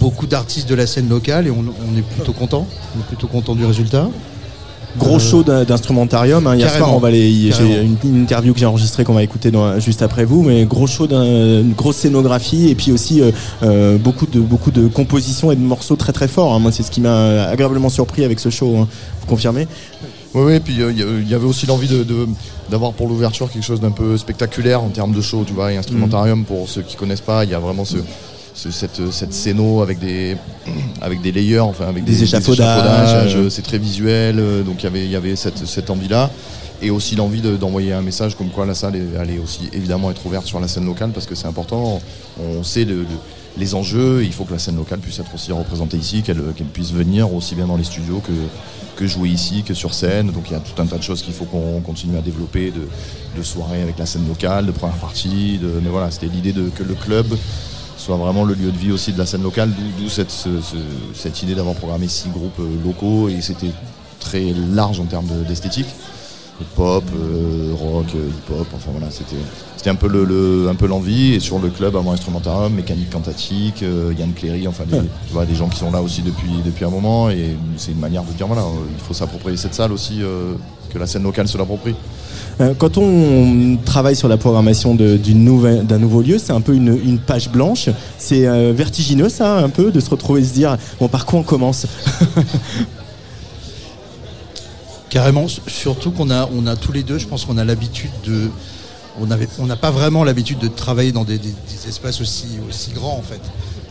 beaucoup 0.00 0.26
d'artistes 0.26 0.68
de 0.68 0.74
la 0.74 0.86
scène 0.86 1.08
locale 1.08 1.46
et 1.46 1.50
on, 1.50 1.60
on 1.88 1.96
est 1.96 2.02
plutôt 2.02 2.32
content. 2.34 2.66
On 2.96 3.00
est 3.00 3.06
plutôt 3.06 3.26
content 3.28 3.54
du 3.54 3.64
résultat. 3.64 4.08
Gros 4.98 5.16
Euh, 5.16 5.18
show 5.18 5.42
d'instrumentarium. 5.42 6.46
hein. 6.46 6.54
Hier 6.56 6.68
soir, 6.70 6.94
on 6.94 6.98
va 6.98 7.08
aller. 7.08 7.50
J'ai 7.50 7.82
une, 7.82 7.96
une 8.04 8.22
interview 8.22 8.52
que 8.52 8.58
j'ai 8.60 8.66
enregistrée 8.66 9.04
qu'on 9.04 9.14
va 9.14 9.22
écouter 9.22 9.50
dans- 9.50 9.78
juste 9.80 10.02
après 10.02 10.24
vous, 10.24 10.42
mais 10.42 10.64
gros 10.66 10.86
show, 10.86 11.06
d'un- 11.06 11.24
une 11.24 11.72
grosse 11.72 11.96
scénographie 11.96 12.68
et 12.68 12.74
puis 12.74 12.92
aussi 12.92 13.20
euh, 13.22 13.30
euh, 13.62 13.96
beaucoup 13.98 14.26
de 14.26 14.38
beaucoup 14.40 14.70
de 14.70 14.88
compositions 14.88 15.50
et 15.50 15.56
de 15.56 15.60
morceaux 15.62 15.96
très 15.96 16.12
très 16.12 16.28
forts. 16.28 16.52
hein. 16.54 16.58
Moi, 16.58 16.72
c'est 16.72 16.82
ce 16.82 16.90
qui 16.90 17.00
m'a 17.00 17.44
agréablement 17.44 17.88
surpris 17.88 18.24
avec 18.24 18.38
ce 18.38 18.50
show. 18.50 18.76
hein. 18.76 18.88
Vous 19.20 19.26
confirmez? 19.26 19.66
Oui, 20.34 20.42
oui, 20.46 20.60
puis 20.60 20.80
euh, 20.82 20.92
il 20.92 21.22
il 21.24 21.28
y 21.30 21.34
avait 21.34 21.46
aussi 21.46 21.66
l'envie 21.66 21.88
de, 21.88 22.04
de- 22.04 22.26
d'avoir 22.70 22.92
pour 22.92 23.08
l'ouverture 23.08 23.50
quelque 23.50 23.64
chose 23.64 23.80
d'un 23.80 23.90
peu 23.90 24.16
spectaculaire 24.16 24.82
en 24.82 24.88
termes 24.88 25.12
de 25.12 25.20
show, 25.20 25.44
tu 25.46 25.52
vois, 25.52 25.72
et 25.72 25.76
instrumentarium 25.76 26.44
pour 26.44 26.68
ceux 26.68 26.82
qui 26.82 26.96
connaissent 26.96 27.20
pas, 27.20 27.44
il 27.44 27.50
y 27.50 27.54
a 27.54 27.58
vraiment 27.58 27.84
ce- 27.84 27.96
cette, 28.54 29.10
cette 29.10 29.32
scéno 29.32 29.82
avec 29.82 29.98
des, 29.98 30.36
avec 31.00 31.20
des 31.22 31.32
layers, 31.32 31.60
enfin 31.60 31.86
avec 31.88 32.04
Des 32.04 32.12
des, 32.12 32.22
échafaudages. 32.24 33.08
échafaudages, 33.28 33.48
c'est 33.48 33.62
très 33.62 33.78
visuel, 33.78 34.38
euh, 34.38 34.62
donc 34.62 34.76
il 34.80 34.84
y 34.84 34.86
avait, 34.86 35.04
il 35.04 35.10
y 35.10 35.16
avait 35.16 35.36
cette, 35.36 35.66
cette 35.66 35.90
envie-là. 35.90 36.30
Et 36.84 36.90
aussi 36.90 37.14
l'envie 37.14 37.40
de- 37.40 37.56
d'envoyer 37.56 37.92
un 37.92 38.02
message 38.02 38.34
comme 38.36 38.48
quoi 38.50 38.66
la 38.66 38.74
salle 38.74 38.94
allait 39.18 39.38
aussi 39.38 39.68
évidemment 39.72 40.10
être 40.10 40.24
ouverte 40.26 40.46
sur 40.46 40.58
la 40.58 40.66
scène 40.66 40.84
locale 40.84 41.10
parce 41.12 41.26
que 41.26 41.34
c'est 41.36 41.46
important. 41.46 42.00
On 42.40 42.64
sait 42.64 42.84
le- 42.84 43.02
le- 43.02 43.06
les 43.58 43.74
enjeux, 43.74 44.24
il 44.24 44.32
faut 44.32 44.44
que 44.44 44.52
la 44.52 44.58
scène 44.58 44.76
locale 44.76 44.98
puisse 44.98 45.18
être 45.20 45.32
aussi 45.34 45.52
représentée 45.52 45.96
ici, 45.98 46.22
qu'elle 46.22 46.40
puisse 46.72 46.90
venir 46.92 47.32
aussi 47.34 47.54
bien 47.54 47.66
dans 47.66 47.76
les 47.76 47.84
studios 47.84 48.20
que, 48.26 48.32
que 48.96 49.06
jouer 49.06 49.28
ici, 49.28 49.62
que 49.62 49.74
sur 49.74 49.92
scène. 49.94 50.32
Donc 50.32 50.44
il 50.48 50.54
y 50.54 50.56
a 50.56 50.60
tout 50.60 50.80
un 50.82 50.86
tas 50.86 50.96
de 50.98 51.02
choses 51.02 51.22
qu'il 51.22 51.34
faut 51.34 51.44
qu'on 51.44 51.80
continue 51.82 52.16
à 52.16 52.20
développer, 52.22 52.72
de, 52.72 52.88
de 53.38 53.42
soirées 53.44 53.82
avec 53.82 53.98
la 53.98 54.06
scène 54.06 54.26
locale, 54.26 54.66
de 54.66 54.72
première 54.72 54.96
partie. 54.96 55.58
De, 55.58 55.70
mais 55.84 55.90
voilà, 55.90 56.10
c'était 56.10 56.26
l'idée 56.28 56.52
de 56.52 56.68
que 56.70 56.82
le 56.82 56.94
club 56.94 57.26
soit 58.02 58.16
vraiment 58.16 58.44
le 58.44 58.54
lieu 58.54 58.72
de 58.72 58.76
vie 58.78 58.90
aussi 58.92 59.12
de 59.12 59.18
la 59.18 59.26
scène 59.26 59.42
locale, 59.42 59.70
d'où 59.98 60.08
cette, 60.08 60.30
ce- 60.30 60.60
ce- 60.60 60.76
cette 61.14 61.42
idée 61.42 61.54
d'avoir 61.54 61.74
programmé 61.76 62.08
six 62.08 62.28
groupes 62.30 62.58
euh, 62.60 62.66
locaux 62.84 63.28
et 63.28 63.40
c'était 63.40 63.70
très 64.18 64.52
large 64.74 64.98
en 65.00 65.04
termes 65.04 65.26
de- 65.26 65.44
d'esthétique. 65.44 65.86
Pop, 66.76 67.02
euh, 67.16 67.72
rock, 67.74 68.06
euh, 68.14 68.28
hip-hop, 68.28 68.66
enfin 68.74 68.90
voilà, 68.92 69.08
c'était 69.10 69.90
un 69.90 69.94
peu 69.96 70.06
le, 70.06 70.24
le- 70.24 70.68
un 70.68 70.74
peu 70.76 70.86
l'envie 70.86 71.32
et 71.34 71.40
sur 71.40 71.58
le 71.58 71.70
club 71.70 71.96
avant 71.96 72.12
instrumentarium, 72.12 72.72
mécanique 72.72 73.10
cantatique, 73.10 73.82
euh, 73.82 74.12
Yann 74.16 74.32
Cléry, 74.32 74.68
enfin 74.68 74.84
des, 74.84 74.96
tu 75.26 75.32
vois, 75.32 75.44
des 75.44 75.56
gens 75.56 75.68
qui 75.68 75.78
sont 75.78 75.90
là 75.90 76.00
aussi 76.02 76.22
depuis 76.22 76.50
depuis 76.64 76.84
un 76.84 76.90
moment 76.90 77.30
et 77.30 77.56
c'est 77.76 77.90
une 77.92 77.98
manière 77.98 78.22
de 78.22 78.30
dire 78.32 78.46
voilà, 78.46 78.62
il 78.96 79.02
faut 79.02 79.14
s'approprier 79.14 79.56
cette 79.56 79.74
salle 79.74 79.90
aussi, 79.92 80.18
euh, 80.22 80.52
que 80.92 80.98
la 80.98 81.06
scène 81.06 81.22
locale 81.22 81.48
se 81.48 81.56
l'approprie. 81.58 81.94
Euh, 82.60 82.74
Quand 82.78 82.98
on 82.98 83.78
travaille 83.84 84.14
sur 84.16 84.28
la 84.28 84.36
programmation 84.36 84.94
de- 84.94 85.16
d'une 85.16 85.42
nouvelle- 85.44 85.86
d'un 85.86 85.98
nouveau 85.98 86.20
lieu, 86.22 86.38
c'est 86.38 86.52
un 86.52 86.60
peu 86.60 86.74
une, 86.74 86.88
une 87.04 87.18
page 87.18 87.48
blanche. 87.50 87.88
C'est 88.18 88.46
euh, 88.46 88.72
vertigineux, 88.76 89.28
ça, 89.30 89.56
un 89.58 89.70
peu, 89.70 89.90
de 89.90 90.00
se 90.00 90.10
retrouver 90.10 90.42
et 90.42 90.44
se 90.44 90.52
dire 90.52 90.76
bon, 91.00 91.08
par 91.08 91.24
quoi 91.26 91.40
on 91.40 91.42
commence 91.44 91.86
Carrément, 95.10 95.46
surtout 95.66 96.10
qu'on 96.10 96.30
a, 96.30 96.48
on 96.54 96.66
a 96.66 96.74
tous 96.76 96.92
les 96.92 97.02
deux, 97.02 97.18
je 97.18 97.26
pense 97.26 97.44
qu'on 97.44 97.58
a 97.58 97.64
l'habitude 97.64 98.10
de. 98.24 98.48
On 99.20 99.30
avait- 99.30 99.48
on 99.58 99.66
n'a 99.66 99.76
pas 99.76 99.90
vraiment 99.90 100.24
l'habitude 100.24 100.58
de 100.58 100.68
travailler 100.68 101.12
dans 101.12 101.24
des, 101.24 101.36
des- 101.36 101.50
des 101.50 101.88
espaces 101.88 102.22
aussi, 102.22 102.46
aussi 102.66 102.92
grands 102.92 103.18
en 103.18 103.22
fait. 103.22 103.40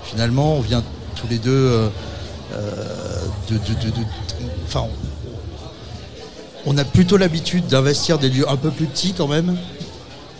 Finalement, 0.03 0.55
on 0.55 0.61
vient 0.61 0.81
tous 1.15 1.27
les 1.29 1.37
deux 1.37 1.51
euh, 1.51 1.89
euh, 2.53 2.75
de. 3.49 3.53
de- 3.55 3.85
de- 3.85 3.91
de- 3.91 4.05
Enfin, 4.65 4.85
on, 6.65 6.77
a 6.77 6.83
plutôt 6.83 7.17
l'habitude 7.17 7.67
d'investir 7.67 8.17
des 8.19 8.29
lieux 8.29 8.49
un 8.49 8.57
peu 8.57 8.69
plus 8.71 8.85
petits 8.85 9.13
quand 9.17 9.27
même. 9.27 9.57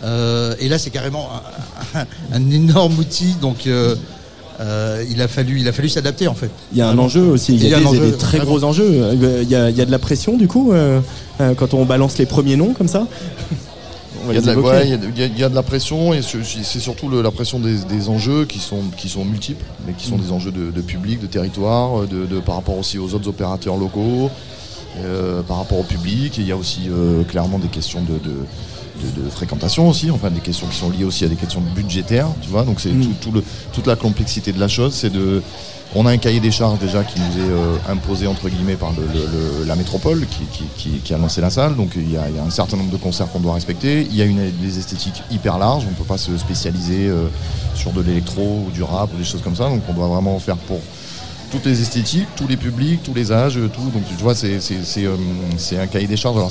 Euh, 0.04 0.54
et 0.58 0.68
là, 0.68 0.78
c'est 0.78 0.90
carrément 0.90 1.28
un, 2.32 2.50
énorme 2.50 2.98
outil. 2.98 3.36
Donc, 3.40 3.66
euh, 3.66 3.94
euh, 4.60 5.04
il 5.10 5.20
a 5.22 5.28
fallu, 5.28 5.60
il 5.60 5.68
a 5.68 5.72
fallu 5.72 5.88
s'adapter 5.88 6.28
en 6.28 6.34
fait. 6.34 6.50
Il 6.72 6.78
y 6.78 6.82
a 6.82 6.88
un 6.88 6.98
enjeu 6.98 7.22
aussi, 7.22 7.54
il 7.54 7.66
y 7.68 7.72
a, 7.74 7.78
un 7.78 7.80
des, 7.80 7.86
enjeu, 7.86 8.10
des 8.10 8.16
très 8.16 8.38
vraiment. 8.38 8.52
gros 8.52 8.64
enjeux. 8.64 8.90
Il 9.14 9.50
y, 9.50 9.54
a, 9.56 9.70
il 9.70 9.76
y 9.76 9.80
a 9.80 9.84
de 9.84 9.90
la 9.90 9.98
pression 9.98 10.36
du 10.36 10.48
coup 10.48 10.72
quand 11.56 11.74
on 11.74 11.84
balance 11.84 12.18
les 12.18 12.26
premiers 12.26 12.56
noms 12.56 12.72
comme 12.74 12.88
ça? 12.88 13.06
Il 14.28 14.34
y, 14.34 14.38
a 14.38 14.40
de 14.40 14.46
la, 14.46 14.52
évoquer. 14.52 14.68
ouais, 14.68 14.84
il 14.84 14.90
y 14.90 14.92
a 14.92 14.96
de- 14.98 15.08
il 15.08 15.18
y 15.18 15.22
a- 15.24 15.26
il 15.26 15.38
y 15.38 15.42
a 15.42 15.48
de 15.48 15.54
la 15.56 15.64
pression 15.64 16.14
et 16.14 16.20
c'est 16.22 16.78
surtout 16.78 17.08
le- 17.08 17.22
la 17.22 17.32
pression 17.32 17.58
des, 17.58 17.78
des 17.88 18.08
enjeux 18.08 18.44
qui 18.44 18.60
sont, 18.60 18.82
qui 18.96 19.08
sont 19.08 19.24
multiples, 19.24 19.64
mais 19.84 19.94
qui 19.94 20.06
sont 20.06 20.16
Mm. 20.16 20.20
des 20.20 20.30
enjeux 20.32 20.52
de, 20.52 20.70
de 20.70 20.80
public, 20.80 21.20
de 21.20 21.26
territoire, 21.26 22.02
de, 22.06 22.26
de- 22.26 22.38
par 22.38 22.54
rapport 22.54 22.78
aussi 22.78 22.98
aux 23.00 23.14
autres 23.14 23.26
opérateurs 23.28 23.76
locaux, 23.76 24.30
euh, 24.98 25.42
par 25.42 25.58
rapport 25.58 25.78
au 25.78 25.84
public. 25.84 26.38
Et 26.38 26.42
il 26.42 26.48
y 26.48 26.52
a 26.52 26.56
aussi 26.56 26.88
euh, 26.90 27.22
clairement 27.24 27.58
des 27.58 27.68
questions 27.68 28.02
de, 28.02 28.14
de- 28.18 28.30
de- 29.02 29.22
de 29.24 29.30
fréquentation 29.30 29.88
aussi, 29.88 30.10
enfin 30.10 30.30
des 30.30 30.40
questions 30.40 30.66
qui 30.66 30.76
sont 30.76 30.90
liées 30.90 31.04
aussi 31.04 31.24
à 31.24 31.28
des 31.28 31.34
questions 31.36 31.60
budgétaires, 31.74 32.28
tu 32.40 32.48
vois. 32.50 32.62
Donc 32.64 32.80
c'est 32.80 32.92
Mm. 32.92 33.02
tout, 33.02 33.14
tout 33.20 33.32
le, 33.32 33.42
toute 33.72 33.86
la 33.86 33.96
complexité 33.96 34.52
de 34.52 34.60
la 34.60 34.68
chose, 34.68 34.92
c'est 34.94 35.10
de 35.10 35.42
on 35.94 36.06
a 36.06 36.10
un 36.10 36.16
cahier 36.16 36.40
des 36.40 36.50
charges 36.50 36.78
déjà 36.78 37.04
qui 37.04 37.20
nous 37.20 37.44
est 37.44 37.50
euh, 37.50 37.76
imposé 37.90 38.26
entre 38.26 38.48
guillemets 38.48 38.76
par 38.76 38.92
le- 38.92 39.02
le- 39.12 39.26
le- 39.60 39.64
la 39.66 39.76
métropole 39.76 40.26
qui, 40.26 40.44
qui- 40.50 40.64
qui- 40.76 40.98
qui 41.00 41.12
a 41.14 41.18
lancé 41.18 41.40
la 41.42 41.50
salle. 41.50 41.76
Donc 41.76 41.90
il 41.96 42.10
y, 42.10 42.16
a, 42.16 42.28
il 42.30 42.36
y 42.36 42.38
a 42.38 42.42
un 42.42 42.48
certain 42.50 42.78
nombre 42.78 42.90
de 42.90 42.96
concerts 42.96 43.30
qu'on 43.30 43.40
doit 43.40 43.52
respecter. 43.54 44.06
Il 44.10 44.16
y 44.16 44.22
a 44.22 44.24
une, 44.24 44.50
des 44.62 44.78
esthétiques 44.78 45.22
hyper 45.30 45.58
larges. 45.58 45.84
On 45.86 45.90
ne 45.90 45.94
peut 45.96 46.04
pas 46.04 46.16
se 46.16 46.34
spécialiser 46.38 47.08
euh, 47.08 47.26
sur 47.74 47.92
de 47.92 48.00
l'électro 48.00 48.64
ou 48.66 48.70
du 48.70 48.82
rap 48.82 49.12
ou 49.12 49.18
des 49.18 49.24
choses 49.24 49.42
comme 49.42 49.56
ça. 49.56 49.68
Donc 49.68 49.82
on 49.88 49.92
doit 49.92 50.06
vraiment 50.08 50.38
faire 50.38 50.56
pour 50.56 50.78
toutes 51.52 51.66
les 51.66 51.80
esthétiques, 51.82 52.26
tous 52.36 52.48
les 52.48 52.56
publics, 52.56 53.02
tous 53.04 53.14
les 53.14 53.30
âges, 53.30 53.58
tout. 53.72 53.82
Donc 53.82 54.02
tu 54.08 54.22
vois, 54.22 54.34
c'est 54.34 54.58
euh, 54.98 55.16
un 55.80 55.86
cahier 55.86 56.06
des 56.08 56.16
charges. 56.16 56.36
Alors 56.36 56.50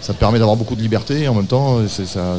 ça 0.00 0.14
permet 0.14 0.38
d'avoir 0.38 0.56
beaucoup 0.56 0.74
de 0.76 0.80
liberté 0.80 1.22
et 1.22 1.28
en 1.28 1.34
même 1.34 1.46
temps 1.46 1.78
euh, 1.78 1.86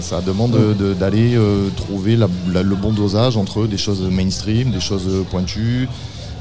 ça, 0.02 0.22
demande 0.22 0.52
de- 0.52 0.73
de- 0.73 0.94
d'aller 0.94 1.36
euh, 1.36 1.69
trouver 1.77 2.15
le 2.18 2.76
bon 2.76 2.91
dosage 2.91 3.38
entre 3.38 3.68
des 3.68 3.77
choses 3.77 4.02
mainstream, 4.02 4.72
des 4.72 4.80
choses 4.81 5.07
pointues. 5.30 5.88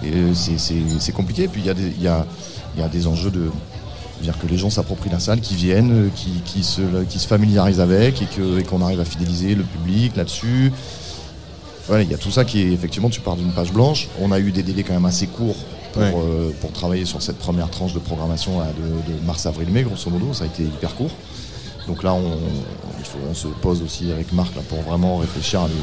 Et 0.05 0.13
c'est- 0.35 1.13
compliqué. 1.13 1.49
Puis 1.49 1.61
il 1.61 1.67
y, 1.67 2.09
a 2.83 2.89
des- 2.89 3.07
enjeux 3.07 3.31
de 3.31 3.51
dire 4.23 4.39
que 4.39 4.47
les 4.47 4.57
gens 4.59 4.71
s'approprient 4.71 5.11
la 5.11 5.21
salle, 5.21 5.41
qui 5.41 5.55
viennent, 5.55 6.11
qui, 6.15 6.63
se, 6.65 6.81
familiarisent 7.27 7.81
avec 7.81 8.23
et 8.23 8.63
qu'on 8.65 8.81
arrive 8.83 9.01
à 9.01 9.05
fidéliser 9.05 9.55
le 9.55 9.65
public 9.65 10.17
là-dessus. 10.17 10.73
Voilà, 11.89 12.03
il 12.03 12.11
y 12.11 12.15
a 12.15 12.19
tout 12.19 12.31
ça 12.31 12.45
qui 12.45 12.61
est 12.63 12.71
effectivement, 12.73 13.09
tu 13.11 13.21
pars 13.21 13.37
d'une 13.37 13.51
page 13.53 13.73
blanche. 13.73 14.09
On 14.21 14.31
a 14.31 14.39
eu 14.39 14.53
des 14.53 14.63
délais 14.63 14.83
quand 14.83 14.93
même 14.93 15.07
assez 15.07 15.27
courts 15.27 15.57
pour, 15.93 16.03
Ouais. 16.03 16.13
euh, 16.15 16.51
pour 16.61 16.71
travailler 16.73 17.05
sur 17.07 17.23
cette 17.23 17.39
première 17.39 17.71
tranche 17.71 17.95
de 17.95 17.99
programmation 17.99 18.59
là, 18.61 18.67
de, 18.77 19.13
de 19.13 19.27
mars, 19.27 19.47
avril, 19.47 19.69
mai, 19.71 19.83
grosso 19.83 20.11
modo. 20.11 20.33
Ça 20.35 20.45
a 20.45 20.47
été 20.47 20.63
hyper 20.65 20.95
court. 20.95 21.11
Donc 21.87 22.03
là, 22.03 22.13
on, 22.13 22.21
il 22.99 23.05
faut- 23.05 23.19
on 23.31 23.35
se 23.35 23.49
pose 23.49 23.83
aussi 23.83 24.13
avec 24.13 24.33
Marc 24.35 24.55
là, 24.55 24.61
pour 24.69 24.81
vraiment 24.83 25.17
réfléchir 25.17 25.63
à 25.63 25.69
des, 25.69 25.75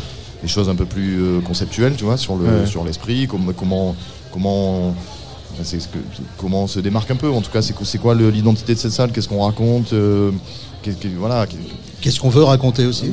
des 0.44 0.48
choses 0.48 0.70
un 0.70 0.76
peu 0.76 0.86
plus 0.86 1.20
euh, 1.20 1.42
conceptuelles, 1.42 1.96
tu 1.98 2.04
vois, 2.04 2.18
sur 2.18 2.36
le 2.36 2.46
Ouais. 2.62 2.66
sur 2.68 2.84
l'esprit, 2.86 3.26
comment 3.28 3.52
comment 3.54 3.96
comment 4.32 4.90
enfin, 4.90 5.64
c'est 5.64 5.80
ce 5.80 5.88
que- 5.88 5.98
comment 6.38 6.64
on 6.64 6.68
se 6.68 6.80
démarque 6.80 7.10
un 7.10 7.16
peu. 7.16 7.30
En 7.32 7.42
tout 7.42 7.50
cas, 7.52 7.64
c'est 7.64 7.74
quoi, 7.74 7.86
c'est 7.88 7.98
quoi 7.98 8.14
le- 8.14 8.30
l'identité 8.30 8.76
de 8.76 8.80
cette 8.80 8.92
salle? 8.92 9.12
Qu'est-ce 9.12 9.28
qu'on 9.28 9.44
raconte 9.44 9.94
euh, 9.94 10.30
qu'est- 10.84 11.00
qu'est- 11.00 11.10
Voilà. 11.18 11.48
Qu'est-ce 12.02 12.20
qu'on 12.20 12.30
veut 12.30 12.44
raconter 12.44 12.86
aussi? 12.86 13.12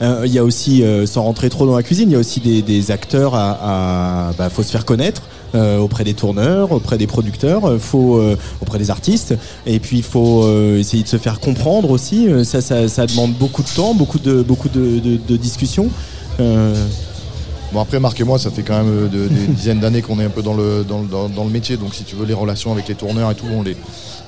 Il 0.00 0.32
y 0.32 0.38
a 0.38 0.44
aussi, 0.44 0.82
euh, 0.84 1.06
sans 1.06 1.22
rentrer 1.24 1.48
trop 1.50 1.66
dans 1.66 1.74
la 1.76 1.82
cuisine, 1.82 2.08
il 2.10 2.12
y 2.12 2.16
a 2.16 2.20
aussi 2.20 2.40
des, 2.40 2.62
des 2.62 2.90
acteurs 2.90 3.34
à, 3.34 4.28
à- 4.28 4.32
bah, 4.38 4.48
faut 4.48 4.62
se 4.62 4.70
faire 4.70 4.84
connaître 4.84 5.22
euh, 5.54 5.78
auprès 5.78 6.04
des 6.04 6.14
tourneurs, 6.14 6.70
auprès 6.72 6.98
des 6.98 7.06
producteurs, 7.06 7.64
euh, 7.68 7.78
faut 7.78 8.18
euh, 8.18 8.36
auprès 8.60 8.78
des 8.78 8.90
artistes, 8.90 9.34
et 9.66 9.80
puis 9.80 9.96
il 9.98 10.02
faut 10.04 10.44
euh, 10.44 10.78
essayer 10.78 11.02
de 11.02 11.08
se 11.08 11.16
faire 11.16 11.40
comprendre 11.40 11.90
aussi. 11.90 12.28
Euh, 12.28 12.44
Ça, 12.44 12.60
ça, 12.60 12.86
ça 12.88 13.06
demande 13.06 13.32
beaucoup 13.32 13.62
de 13.62 13.68
temps, 13.68 13.94
beaucoup 13.94 14.18
de 14.20 14.42
beaucoup 14.42 14.68
de, 14.68 15.00
de- 15.00 15.18
de 15.26 15.36
discussions. 15.36 15.88
Bon 17.72 17.80
après 17.80 18.00
Marc 18.00 18.18
et 18.20 18.24
moi 18.24 18.38
ça 18.38 18.50
fait 18.50 18.62
quand 18.62 18.78
même 18.82 18.88
euh, 18.92 19.08
de- 19.08 19.28
des 19.28 19.46
dizaines 19.48 19.80
d'années 19.80 20.00
qu'on 20.00 20.18
est 20.20 20.24
un 20.24 20.30
peu 20.30 20.42
dans 20.42 20.54
le, 20.54 20.84
dans, 20.88 21.02
dans- 21.02 21.28
dans 21.28 21.44
le 21.44 21.50
métier 21.50 21.76
donc 21.76 21.94
si 21.94 22.02
tu 22.04 22.16
veux 22.16 22.24
les 22.24 22.32
relations 22.34 22.72
avec 22.72 22.88
les 22.88 22.94
tourneurs 22.94 23.30
et 23.30 23.34
tout 23.34 23.44
on 23.54 23.62
les, 23.62 23.76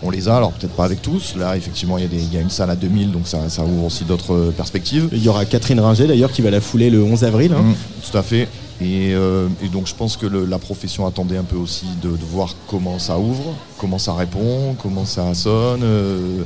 on 0.02 0.10
les 0.10 0.28
a 0.28 0.36
alors 0.36 0.52
peut-être 0.52 0.74
pas 0.74 0.84
avec 0.84 1.00
tous 1.00 1.36
là 1.38 1.56
effectivement 1.56 1.96
il 1.96 2.04
y, 2.04 2.36
a 2.36 2.38
y 2.38 2.42
une 2.42 2.50
salle 2.50 2.68
à 2.70 2.76
2000 2.76 3.12
donc 3.12 3.22
ça, 3.26 3.48
ça 3.48 3.62
ouvre 3.64 3.84
aussi 3.86 4.04
d'autres 4.04 4.34
euh, 4.34 4.50
perspectives. 4.54 5.08
il 5.12 5.22
y 5.22 5.28
aura 5.28 5.46
Catherine 5.46 5.80
Ringer 5.80 6.06
d'ailleurs 6.06 6.32
qui 6.32 6.42
va 6.42 6.50
la 6.50 6.60
fouler 6.60 6.90
le 6.90 7.02
11 7.02 7.24
avril. 7.24 7.52
hein. 7.56 7.62
Mmh, 7.62 8.10
tout 8.10 8.18
à 8.18 8.22
fait 8.22 8.46
et, 8.82 9.12
euh, 9.14 9.46
et 9.64 9.68
donc 9.68 9.86
je 9.86 9.94
pense 9.94 10.18
que 10.18 10.26
le- 10.26 10.44
la 10.44 10.58
profession 10.58 11.06
attendait 11.06 11.36
un 11.38 11.42
peu 11.44 11.56
aussi 11.56 11.86
de, 12.02 12.10
de 12.10 12.24
voir 12.30 12.54
comment 12.68 12.98
ça 12.98 13.18
ouvre, 13.18 13.54
comment 13.78 13.98
ça 13.98 14.12
répond, 14.14 14.74
comment 14.82 15.06
ça 15.06 15.32
sonne. 15.34 15.80
euh, 15.82 16.42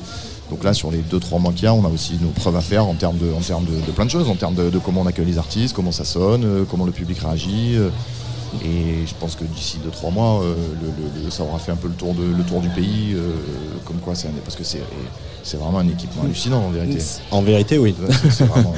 donc 0.55 0.62
là, 0.62 0.72
sur 0.72 0.93
les 0.93 0.98
2-3 1.02 1.40
mois 1.40 1.52
qu'il 1.52 1.64
y 1.64 1.66
a, 1.66 1.74
on 1.74 1.85
a 1.85 1.89
aussi 1.89 2.16
nos 2.22 2.28
preuves 2.28 2.55
à 2.55 2.60
faire 2.60 2.86
en 2.86 2.94
termes 2.94 3.18
de, 3.18 3.32
en 3.32 3.40
termes 3.40 3.64
de, 3.64 3.74
de 3.85 3.90
plein 3.90 4.05
de 4.05 4.10
choses, 4.10 4.28
en 4.28 4.36
termes 4.36 4.55
de, 4.55 4.70
de 4.70 4.78
comment 4.78 5.01
on 5.01 5.06
accueille 5.06 5.26
les 5.26 5.39
artistes, 5.39 5.74
comment 5.74 5.90
ça 5.90 6.05
sonne, 6.05 6.44
euh, 6.44 6.64
comment 6.70 6.85
le 6.85 6.93
public 6.93 7.18
réagit. 7.18 7.74
euh, 7.74 7.89
et 8.64 9.05
je 9.05 9.14
pense 9.18 9.35
que 9.35 9.43
d'ici 9.43 9.78
2-3 9.85 10.12
mois, 10.12 10.40
euh, 10.44 10.55
le- 10.81 10.86
le- 11.20 11.24
le- 11.24 11.31
ça 11.32 11.43
aura 11.43 11.59
fait 11.59 11.72
un 11.72 11.76
peu 11.76 11.89
le 11.89 11.94
tour, 11.94 12.14
de, 12.14 12.22
le 12.22 12.44
tour 12.44 12.60
du 12.60 12.68
pays. 12.68 13.14
euh, 13.14 13.32
comme 13.85 13.97
quoi, 13.97 14.14
c'est 14.14 14.28
un- 14.28 14.32
parce 14.44 14.55
que 14.55 14.62
c'est 14.62 15.56
vraiment 15.56 15.81
un 15.81 15.89
équipement 15.89 16.22
hallucinant 16.22 16.59
en 16.64 16.70
vérité. 16.70 16.98
En 17.32 17.43
vérité, 17.43 17.78
oui. 17.78 17.97
C'est- 18.31 18.44
vraiment- 18.44 18.74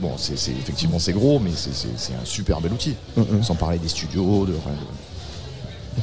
bon, 0.00 0.12
c'est 0.16 0.32
effectivement 0.52 0.98
c'est 0.98 1.12
gros, 1.12 1.38
mais 1.38 1.50
c'est- 1.54 2.12
un 2.14 2.24
super 2.24 2.62
bel 2.62 2.72
outil. 2.72 2.94
Mhm. 3.18 3.42
Sans 3.42 3.54
parler 3.54 3.76
des 3.78 3.88
studios, 3.88 4.46
de, 4.46 4.52
de- 4.52 4.56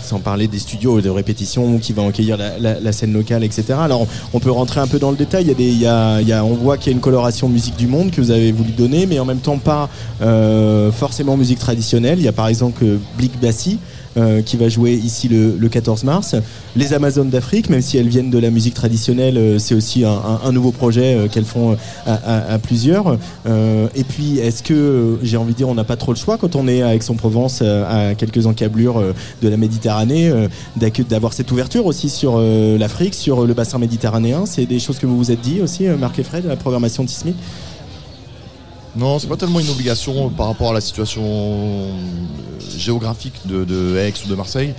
sans 0.01 0.19
parler 0.19 0.47
des 0.47 0.59
studios 0.59 1.01
de 1.01 1.09
répétition 1.09 1.77
qui 1.77 1.93
va 1.93 2.05
accueillir 2.05 2.37
la, 2.37 2.91
scène 2.91 3.13
locale, 3.13 3.43
etc. 3.43 3.75
Alors 3.79 4.07
on, 4.33 4.39
peut 4.39 4.51
rentrer 4.51 4.79
un 4.79 4.87
peu 4.87 4.99
dans 4.99 5.11
le 5.11 5.17
détail. 5.17 5.43
Il 5.43 5.47
y 5.47 5.51
a 5.51 5.55
des, 5.55 5.69
il 5.69 6.27
y 6.27 6.33
a- 6.33 6.43
on 6.43 6.53
voit 6.53 6.77
qu'il 6.77 6.91
y 6.91 6.93
a 6.93 6.95
une 6.95 7.01
coloration 7.01 7.49
musique 7.49 7.75
du 7.75 7.87
monde 7.87 8.11
que 8.11 8.21
vous 8.21 8.31
avez 8.31 8.51
voulu 8.51 8.71
donner, 8.71 9.05
mais 9.05 9.19
en 9.19 9.25
même 9.25 9.39
temps 9.39 9.57
pas 9.57 9.89
euh, 10.21 10.91
forcément 10.91 11.37
musique 11.37 11.59
traditionnelle. 11.59 12.19
Il 12.19 12.25
y 12.25 12.27
a 12.27 12.33
par 12.33 12.47
exemple 12.47 12.83
Blick 13.17 13.39
Bassi. 13.39 13.79
Euh, 14.15 14.43
qui 14.43 14.57
va 14.57 14.69
jouer 14.69 14.93
ici 14.93 15.27
le, 15.27 15.55
le 15.57 15.69
14 15.69 16.03
mars. 16.03 16.35
Les 16.75 16.93
Amazones 16.93 17.31
d'Afrique, 17.31 17.69
même 17.69 17.81
si 17.81 17.97
elles 17.97 18.09
viennent 18.09 18.29
de 18.29 18.37
la 18.37 18.51
musique 18.51 18.75
traditionnelle, 18.75 19.37
euh, 19.37 19.57
c'est 19.57 19.73
aussi 19.73 20.03
un, 20.05 20.51
nouveau 20.51 20.71
projet 20.71 21.15
euh, 21.15 21.27
qu'elles 21.27 21.45
font 21.45 21.75
à, 22.05 22.59
plusieurs. 22.59 23.17
Et 23.95 24.03
puis, 24.03 24.37
est-ce 24.37 24.61
que, 24.61 25.17
j'ai 25.23 25.37
envie 25.37 25.53
de 25.53 25.57
dire, 25.57 25.67
on 25.67 25.73
n'a 25.73 25.83
pas 25.83 25.95
trop 25.95 26.11
le 26.11 26.17
choix 26.17 26.37
quand 26.37 26.55
on 26.55 26.67
est 26.67 26.83
à 26.83 26.93
Aix-en-Provence, 26.93 27.61
à 27.61 28.13
quelques 28.15 28.45
encablures 28.45 29.01
de 29.41 29.49
la 29.49 29.57
Méditerranée, 29.57 30.31
d'avoir 31.09 31.33
cette 31.33 31.51
ouverture 31.51 31.85
aussi 31.85 32.09
sur 32.09 32.39
l'Afrique, 32.39 33.15
sur 33.15 33.45
le 33.45 33.53
bassin 33.53 33.79
méditerranéen? 33.79 34.45
C'est 34.45 34.65
des 34.65 34.79
choses 34.79 34.99
que 34.99 35.05
vous 35.05 35.17
vous 35.17 35.31
êtes 35.31 35.41
dit 35.41 35.61
aussi, 35.61 35.85
Marc 35.85 36.19
et 36.19 36.23
Fred, 36.23 36.45
la 36.45 36.55
programmation 36.55 37.03
de 37.03 37.09
Sismic? 37.09 37.35
Non, 38.95 39.17
c'est 39.19 39.27
pas 39.27 39.37
tellement 39.37 39.59
une 39.59 39.69
obligation 39.69 40.29
par 40.29 40.47
rapport 40.47 40.69
à 40.69 40.73
la 40.73 40.81
situation 40.81 41.23
euh, 41.23 41.91
géographique 42.77 43.33
de, 43.45 43.63
de 43.65 43.97
Aix 43.97 44.13
ou 44.25 44.29
de 44.29 44.35
Marseille. 44.35 44.73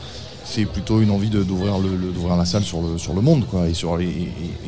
C'est 0.46 0.66
plutôt 0.66 1.00
une 1.00 1.10
envie 1.10 1.30
d'ouvrir 1.30 1.78
le, 1.78 1.96
le- 1.96 2.12
d'ouvrir 2.12 2.36
la 2.36 2.44
salle 2.44 2.62
sur 2.62 2.80
le, 2.80 2.98
sur 2.98 3.14
le 3.14 3.20
monde. 3.22 3.44
Quoi. 3.50 3.66
Et, 3.68 3.74
sur, 3.74 3.96
les- 3.96 4.04
et, 4.04 4.08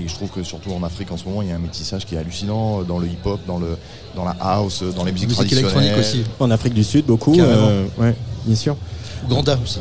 et- 0.00 0.02
et 0.04 0.08
je 0.08 0.14
trouve 0.14 0.30
que 0.30 0.42
surtout 0.42 0.70
en 0.72 0.82
Afrique 0.82 1.12
en 1.12 1.16
ce 1.16 1.24
moment, 1.26 1.42
il 1.42 1.48
y 1.48 1.52
a 1.52 1.54
un 1.54 1.60
métissage 1.60 2.04
qui 2.06 2.14
est 2.14 2.18
hallucinant 2.18 2.80
euh, 2.80 2.84
dans 2.84 2.98
le 2.98 3.06
hip-hop, 3.06 3.38
dans, 3.46 3.58
le, 3.58 3.76
dans 4.16 4.24
la 4.24 4.34
house, 4.40 4.80
euh, 4.82 4.90
dans 4.92 5.04
les 5.04 5.12
musiques 5.12 5.28
Musique 5.28 5.46
traditionnelles. 5.46 5.98
aussi. 6.00 6.24
En 6.40 6.50
Afrique 6.50 6.74
du 6.74 6.82
Sud, 6.82 7.04
beaucoup. 7.06 7.38
Euh, 7.38 7.84
ouais, 7.98 8.16
bien 8.46 8.56
sûr. 8.56 8.76
Ouganda 9.30 9.58
aussi. 9.62 9.78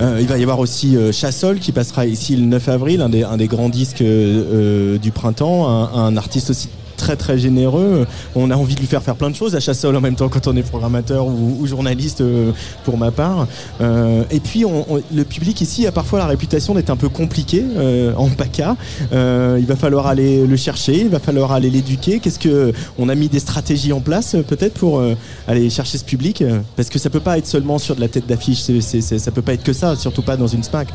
Euh, 0.00 0.18
il 0.20 0.26
va 0.28 0.38
y 0.38 0.42
avoir 0.42 0.58
aussi 0.58 0.96
euh, 0.96 1.12
Chassol 1.12 1.58
qui 1.58 1.72
passera 1.72 2.06
ici 2.06 2.36
le 2.36 2.44
9 2.46 2.68
avril, 2.68 3.00
un 3.00 3.08
des, 3.08 3.24
un 3.24 3.36
des 3.36 3.46
grands 3.48 3.68
disques 3.68 4.00
euh, 4.02 4.96
du 4.98 5.10
printemps, 5.12 5.68
un, 5.68 5.92
un 5.92 6.16
artiste 6.16 6.50
aussi 6.50 6.68
très 7.02 7.16
très 7.16 7.36
généreux. 7.36 8.06
On 8.36 8.50
a 8.52 8.56
envie 8.56 8.76
de 8.76 8.80
lui 8.80 8.86
faire 8.86 9.02
faire 9.02 9.16
plein 9.16 9.28
de 9.30 9.34
choses 9.34 9.56
à 9.56 9.60
Chassol 9.60 9.96
en 9.96 10.00
même 10.00 10.14
temps 10.14 10.28
quand 10.28 10.46
on 10.46 10.56
est 10.56 10.62
programmateur 10.62 11.26
ou, 11.26 11.56
ou 11.60 11.66
journaliste 11.66 12.20
euh, 12.20 12.52
pour 12.84 12.96
ma 12.96 13.10
part. 13.10 13.48
Euh, 13.80 14.22
et 14.30 14.38
puis 14.38 14.64
le 15.12 15.24
public 15.24 15.60
ici 15.60 15.84
a 15.86 15.92
parfois 15.92 16.20
la 16.20 16.26
réputation 16.26 16.74
d'être 16.74 16.90
un 16.90 16.96
peu 16.96 17.08
compliqué 17.08 17.64
euh, 17.76 18.14
en 18.16 18.28
PACA. 18.28 18.76
Il 19.10 19.66
va 19.66 19.76
falloir 19.76 20.06
aller 20.06 20.46
le 20.46 20.56
chercher, 20.56 21.00
il 21.00 21.08
va 21.08 21.18
falloir 21.18 21.50
aller 21.50 21.70
l'éduquer. 21.70 22.20
Qu'est-ce 22.20 22.38
que 22.38 22.72
on 22.98 23.08
a 23.08 23.14
mis 23.16 23.28
des 23.28 23.40
stratégies 23.40 23.92
en 23.92 24.00
place 24.00 24.36
peut-être 24.46 24.74
pour 24.74 25.02
aller 25.48 25.68
chercher 25.70 25.98
ce 25.98 26.04
public? 26.04 26.44
Parce 26.76 26.88
que 26.88 26.98
ça 27.00 27.10
peut 27.10 27.20
pas 27.28 27.36
être 27.38 27.46
seulement 27.48 27.78
sur 27.78 27.96
de 27.96 28.00
la 28.00 28.08
tête 28.08 28.26
d'affiche, 28.28 28.60
c'est- 28.60 29.18
ça 29.18 29.30
peut 29.32 29.42
pas 29.42 29.54
être 29.54 29.64
que 29.64 29.72
ça, 29.72 29.96
surtout 29.96 30.22
pas 30.22 30.36
dans 30.36 30.46
une 30.46 30.62
SMAC. 30.62 30.88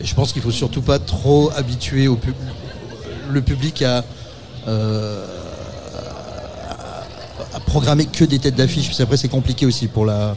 Et 0.00 0.06
je 0.06 0.14
pense 0.14 0.32
qu'il 0.32 0.42
faut 0.42 0.50
surtout 0.50 0.82
pas 0.82 0.98
trop 0.98 1.50
habituer 1.56 2.08
le 3.30 3.40
public 3.42 3.82
à, 3.82 4.04
à- 4.66 4.70
à 7.56 7.60
programmer 7.60 8.06
que 8.06 8.24
des 8.24 8.38
têtes 8.38 8.54
d'affiche. 8.56 8.86
Parce 8.86 8.98
qu'après, 8.98 9.16
c'est 9.16 9.28
compliqué 9.28 9.66
aussi 9.66 9.88
pour 9.88 10.04
la, 10.06 10.36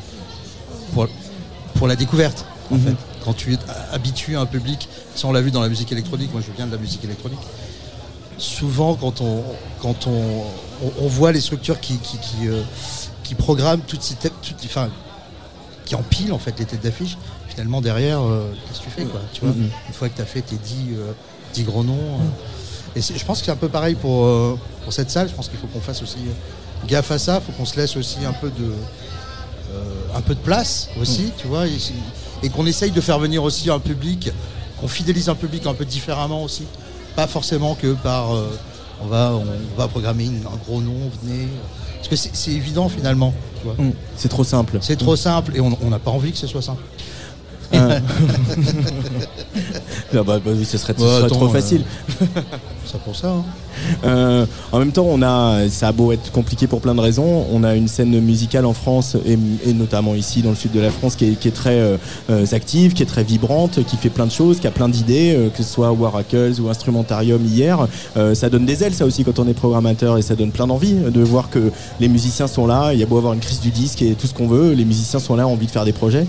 pour, 0.94 1.08
pour 1.76 1.88
la 1.88 1.96
découverte. 1.96 2.46
En 2.72 2.76
Mhm. 2.76 2.82
fait. 2.84 2.96
Quand 3.26 3.34
tu 3.34 3.58
habitues 3.92 4.38
un 4.38 4.46
public, 4.46 4.88
ça 5.16 5.28
on 5.28 5.32
l'a 5.34 5.42
vu 5.42 5.52
dans 5.52 5.60
la 5.62 5.68
musique 5.70 5.92
électronique, 5.92 6.32
moi 6.32 6.42
je 6.46 6.52
viens 6.56 6.68
de 6.68 6.72
la 6.72 6.78
musique 6.78 7.04
électronique. 7.04 7.40
Souvent, 8.38 8.96
quand 8.96 9.20
on, 9.22 9.44
quand 9.82 10.08
on, 10.08 10.44
on, 10.84 10.92
on 11.02 11.08
voit 11.08 11.32
les 11.34 11.42
structures 11.42 11.80
qui, 11.82 11.98
qui, 11.98 12.18
qui, 12.20 12.48
euh, 12.48 12.62
qui 13.24 13.36
programment 13.36 13.82
toutes 13.86 14.02
ces 14.04 14.16
têtes, 14.16 14.32
toutes- 14.42 14.64
enfin, 14.64 14.90
qui 15.86 15.96
empilent 15.96 16.32
en 16.32 16.40
fait 16.40 16.58
les 16.60 16.66
têtes 16.66 16.82
d'affiche, 16.82 17.18
finalement 17.50 17.82
derrière, 17.82 18.22
euh, 18.22 18.54
qu'est-ce 18.68 18.80
que 18.80 18.86
tu 18.86 18.90
fais 18.92 19.04
quoi, 19.06 19.20
tu 19.34 19.42
vois? 19.42 19.50
Mhm. 19.54 19.70
Une 19.90 19.94
fois 19.94 20.08
que 20.08 20.16
tu 20.16 20.22
as 20.22 20.26
fait 20.26 20.42
tes 20.42 20.56
10, 20.56 20.94
euh, 20.94 21.12
10 21.54 21.64
gros 21.64 21.84
noms. 21.84 21.94
euh, 21.94 22.24
et 22.96 23.02
je 23.02 23.26
pense 23.26 23.40
que 23.40 23.46
c'est 23.46 23.52
un 23.52 23.56
peu 23.56 23.70
pareil 23.70 23.96
pour, 23.96 24.26
euh, 24.26 24.58
pour 24.84 24.94
cette 24.94 25.10
salle, 25.12 25.30
je 25.30 25.34
pense 25.34 25.48
qu'il 25.50 25.60
faut 25.60 25.68
qu'on 25.68 25.80
fasse 25.82 26.02
aussi 26.02 26.18
gaffe 26.88 27.12
à 27.12 27.20
ça, 27.20 27.42
il 27.42 27.46
faut 27.46 27.58
qu'on 27.58 27.66
se 27.66 27.76
laisse 27.78 27.96
aussi 27.98 28.18
un 28.26 28.34
peu 28.34 28.50
de, 28.50 28.72
euh, 29.74 29.84
un 30.16 30.22
peu 30.22 30.34
de 30.36 30.40
place 30.40 30.90
aussi, 31.02 31.32
tu 31.38 31.48
vois, 31.48 31.68
et, 31.68 31.78
et 32.44 32.50
qu'on 32.50 32.66
essaye 32.66 32.92
de 32.92 33.02
faire 33.02 33.20
venir 33.20 33.44
aussi 33.44 33.70
un 33.70 33.80
public, 33.80 34.32
qu'on 34.80 34.88
fidélise 34.88 35.30
un 35.30 35.36
public 35.36 35.66
un 35.68 35.74
peu 35.74 35.86
différemment 35.86 36.44
aussi. 36.44 36.64
Pas 37.16 37.28
forcément 37.28 37.76
que 37.76 37.94
par 37.94 38.34
euh, 38.36 38.48
on, 39.04 39.08
va, 39.08 39.34
on 39.34 39.78
va 39.78 39.88
programmer 39.88 40.26
une- 40.26 40.46
un 40.46 40.58
gros 40.66 40.80
nom, 40.82 41.10
venez. 41.24 41.48
Parce 41.98 42.08
que 42.08 42.16
c'est 42.16 42.52
évident 42.52 42.88
finalement. 42.88 43.34
tu 43.60 43.66
vois. 43.68 43.76
Mm. 43.86 43.92
C'est 44.16 44.30
trop 44.30 44.46
simple. 44.46 44.78
C'est 44.82 44.96
trop 44.96 45.16
simple 45.18 45.52
et 45.56 45.60
on 45.60 45.90
n'a 45.90 46.00
pas 46.00 46.12
envie 46.12 46.32
que 46.32 46.38
ce 46.38 46.48
soit 46.48 46.62
simple. 46.62 46.82
Euh. 47.74 48.00
Ah 50.12 50.24
bah, 50.24 50.40
bah 50.44 50.52
oui, 50.56 50.66
ce 50.66 50.78
serait, 50.78 50.94
ce 50.98 51.02
Ouais, 51.04 51.08
serait 51.08 51.26
attends, 51.26 51.36
trop 51.36 51.46
euh, 51.46 51.50
facile. 51.50 51.84
C'est 52.86 53.00
pour 53.02 53.16
ça. 53.16 53.30
hein. 53.30 53.44
Euh, 54.04 54.46
en 54.72 54.80
même 54.80 54.92
temps, 54.92 55.06
on 55.08 55.22
a, 55.22 55.70
ça 55.70 55.90
a 55.90 55.92
beau 55.92 56.12
être 56.12 56.32
compliqué 56.32 56.66
pour 56.68 56.82
plein 56.82 56.96
de 56.96 57.00
raisons, 57.00 57.46
on 57.52 57.64
a 57.64 57.76
une 57.76 57.88
scène 57.88 58.20
musicale 58.20 58.66
en 58.66 58.74
France 58.74 59.16
et, 59.26 59.38
et 59.68 59.74
notamment 59.74 60.16
ici 60.16 60.42
dans 60.42 60.50
le 60.50 60.56
sud 60.56 60.72
de 60.72 60.80
la 60.80 60.90
France 60.90 61.16
qui 61.16 61.26
est, 61.26 61.36
qui 61.40 61.48
est 61.48 61.52
très 61.52 61.80
euh, 62.30 62.46
active, 62.52 62.94
qui 62.94 63.04
est 63.04 63.06
très 63.06 63.24
vibrante, 63.24 63.84
qui 63.86 63.96
fait 63.98 64.10
plein 64.10 64.26
de 64.26 64.32
choses, 64.32 64.60
qui 64.60 64.68
a 64.68 64.72
plein 64.72 64.90
d'idées, 64.90 65.36
euh, 65.36 65.50
que 65.50 65.62
ce 65.64 65.72
soit 65.72 65.92
Waracles 65.92 66.60
ou 66.60 66.70
Instrumentarium 66.70 67.46
hier. 67.46 67.88
Ça 68.34 68.50
donne 68.50 68.66
des 68.66 68.84
ailes, 68.84 68.94
ça 68.96 69.06
aussi, 69.06 69.24
quand 69.24 69.38
on 69.40 69.48
est 69.48 69.54
programmateur 69.54 70.18
et 70.18 70.22
ça 70.22 70.36
donne 70.36 70.52
plein 70.52 70.68
d'envie 70.68 70.94
de 70.96 71.22
voir 71.22 71.50
que 71.50 71.72
les 72.00 72.08
musiciens 72.08 72.48
sont 72.48 72.66
là. 72.68 72.94
Il 72.94 73.00
y 73.00 73.04
a 73.04 73.06
beau 73.06 73.18
avoir 73.18 73.34
une 73.34 73.40
crise 73.40 73.60
du 73.60 73.70
disque 73.70 74.02
et 74.02 74.14
tout 74.14 74.28
ce 74.28 74.34
qu'on 74.34 74.48
veut, 74.48 74.74
les 74.74 74.86
musiciens 74.86 75.20
sont 75.20 75.36
là, 75.36 75.48
ont 75.48 75.54
envie 75.54 75.68
de 75.68 75.72
faire 75.72 75.86
des 75.86 75.94
projets. 75.94 76.26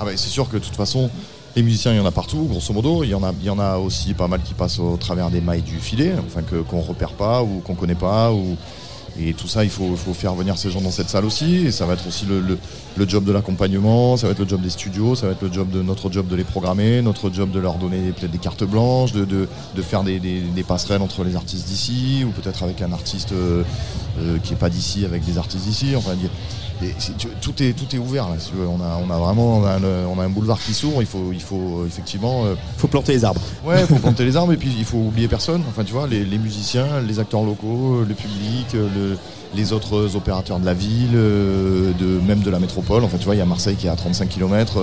Ah 0.00 0.06
bah, 0.06 0.12
c'est 0.16 0.30
sûr 0.30 0.48
que 0.48 0.56
de 0.56 0.64
toute 0.64 0.76
façon, 0.76 1.10
les 1.54 1.62
musiciens, 1.62 1.92
il 1.92 1.98
y 1.98 2.00
en 2.00 2.06
a 2.06 2.10
partout, 2.10 2.46
grosso 2.48 2.72
modo. 2.72 3.04
Il 3.04 3.10
y 3.10 3.14
en 3.14 3.58
a, 3.58 3.76
aussi 3.76 4.14
pas 4.14 4.28
mal 4.28 4.40
qui 4.42 4.54
passent 4.54 4.78
au 4.78 4.96
travers 4.96 5.30
des 5.30 5.42
mailles 5.42 5.60
du 5.60 5.76
filet, 5.76 6.14
enfin 6.26 6.40
que 6.40 6.56
qu'on 6.56 6.80
repère 6.80 7.12
pas 7.12 7.42
ou 7.42 7.60
qu'on 7.60 7.74
connaît 7.74 7.94
pas. 7.94 8.32
Et 9.20 9.34
tout 9.34 9.48
ça, 9.48 9.62
il 9.62 9.68
faut, 9.68 9.94
faire 10.14 10.34
venir 10.34 10.56
ces 10.56 10.70
gens 10.70 10.80
dans 10.80 10.90
cette 10.90 11.10
salle 11.10 11.26
aussi. 11.26 11.66
Et 11.66 11.70
ça 11.70 11.84
va 11.84 11.92
être 11.92 12.06
aussi 12.06 12.24
le, 12.24 12.58
job 13.06 13.24
de 13.24 13.32
l'accompagnement, 13.32 14.16
ça 14.16 14.26
va 14.26 14.32
être 14.32 14.38
le 14.38 14.48
job 14.48 14.62
des 14.62 14.70
studios, 14.70 15.14
ça 15.16 15.26
va 15.26 15.32
être 15.32 15.42
le 15.42 15.52
job 15.52 15.68
de 15.68 15.82
notre 15.82 16.10
job 16.10 16.26
de 16.28 16.36
les 16.36 16.44
programmer, 16.44 17.02
notre 17.02 17.30
job 17.30 17.50
de 17.50 17.58
leur 17.58 17.74
donner 17.74 18.12
peut-être 18.12 18.30
des 18.30 18.38
cartes 18.38 18.64
blanches, 18.64 19.12
de, 19.12 19.48
faire 19.82 20.02
des, 20.02 20.64
passerelles 20.66 21.02
entre 21.02 21.24
les 21.24 21.36
artistes 21.36 21.66
d'ici, 21.66 22.24
ou 22.26 22.30
peut-être 22.30 22.62
avec 22.62 22.80
un 22.80 22.92
artiste 22.92 23.32
euh, 23.32 23.64
euh, 24.18 24.38
qui 24.38 24.54
est 24.54 24.56
pas 24.56 24.70
d'ici 24.70 25.04
avec 25.04 25.26
des 25.26 25.36
artistes 25.36 25.66
d'ici. 25.66 25.94
Et 26.82 26.94
c'est- 26.98 27.16
tu- 27.16 27.28
tout 27.40 27.62
est 27.62 27.72
tout 27.72 27.94
est 27.94 27.98
ouvert 27.98 28.28
là. 28.28 28.36
si 28.38 28.50
tu 28.50 28.56
veux. 28.56 28.66
On 28.66 28.80
a 28.80 28.98
on 29.06 29.10
a 29.10 29.18
vraiment 29.18 29.58
on 29.58 29.64
a, 29.64 29.72
un, 29.76 29.82
on 30.14 30.18
a 30.20 30.24
un 30.24 30.28
boulevard 30.28 30.58
qui 30.60 30.72
s'ouvre. 30.74 31.00
Il 31.02 31.06
faut 31.06 31.30
il 31.32 31.40
faut 31.42 31.84
effectivement. 31.86 32.44
euh, 32.46 32.54
faut 32.78 32.88
planter 32.88 33.12
les 33.12 33.24
arbres. 33.24 33.40
Ouais, 33.66 33.84
faut 33.86 33.96
planter 33.96 34.24
les 34.24 34.36
arbres 34.36 34.52
et 34.52 34.56
puis 34.56 34.72
il 34.78 34.84
faut 34.84 34.98
oublier 34.98 35.28
personne. 35.28 35.62
Enfin, 35.68 35.84
tu 35.84 35.92
vois, 35.92 36.06
les, 36.06 36.24
les 36.24 36.38
musiciens, 36.38 37.00
les 37.06 37.18
acteurs 37.18 37.42
locaux, 37.42 38.04
le 38.08 38.14
public, 38.14 38.66
euh, 38.74 38.88
le- 38.94 39.18
les 39.52 39.72
autres 39.72 40.14
opérateurs 40.14 40.60
de 40.60 40.64
la 40.64 40.74
ville, 40.74 41.10
euh, 41.16 41.90
de 41.98 42.20
même 42.24 42.38
de 42.38 42.50
la 42.50 42.60
métropole. 42.60 43.02
Enfin, 43.02 43.16
tu 43.18 43.24
vois, 43.24 43.34
il 43.34 43.38
y 43.38 43.40
a 43.40 43.46
Marseille 43.46 43.74
qui 43.74 43.88
est 43.88 43.90
à 43.90 43.96
35 43.96 44.28
km. 44.28 44.78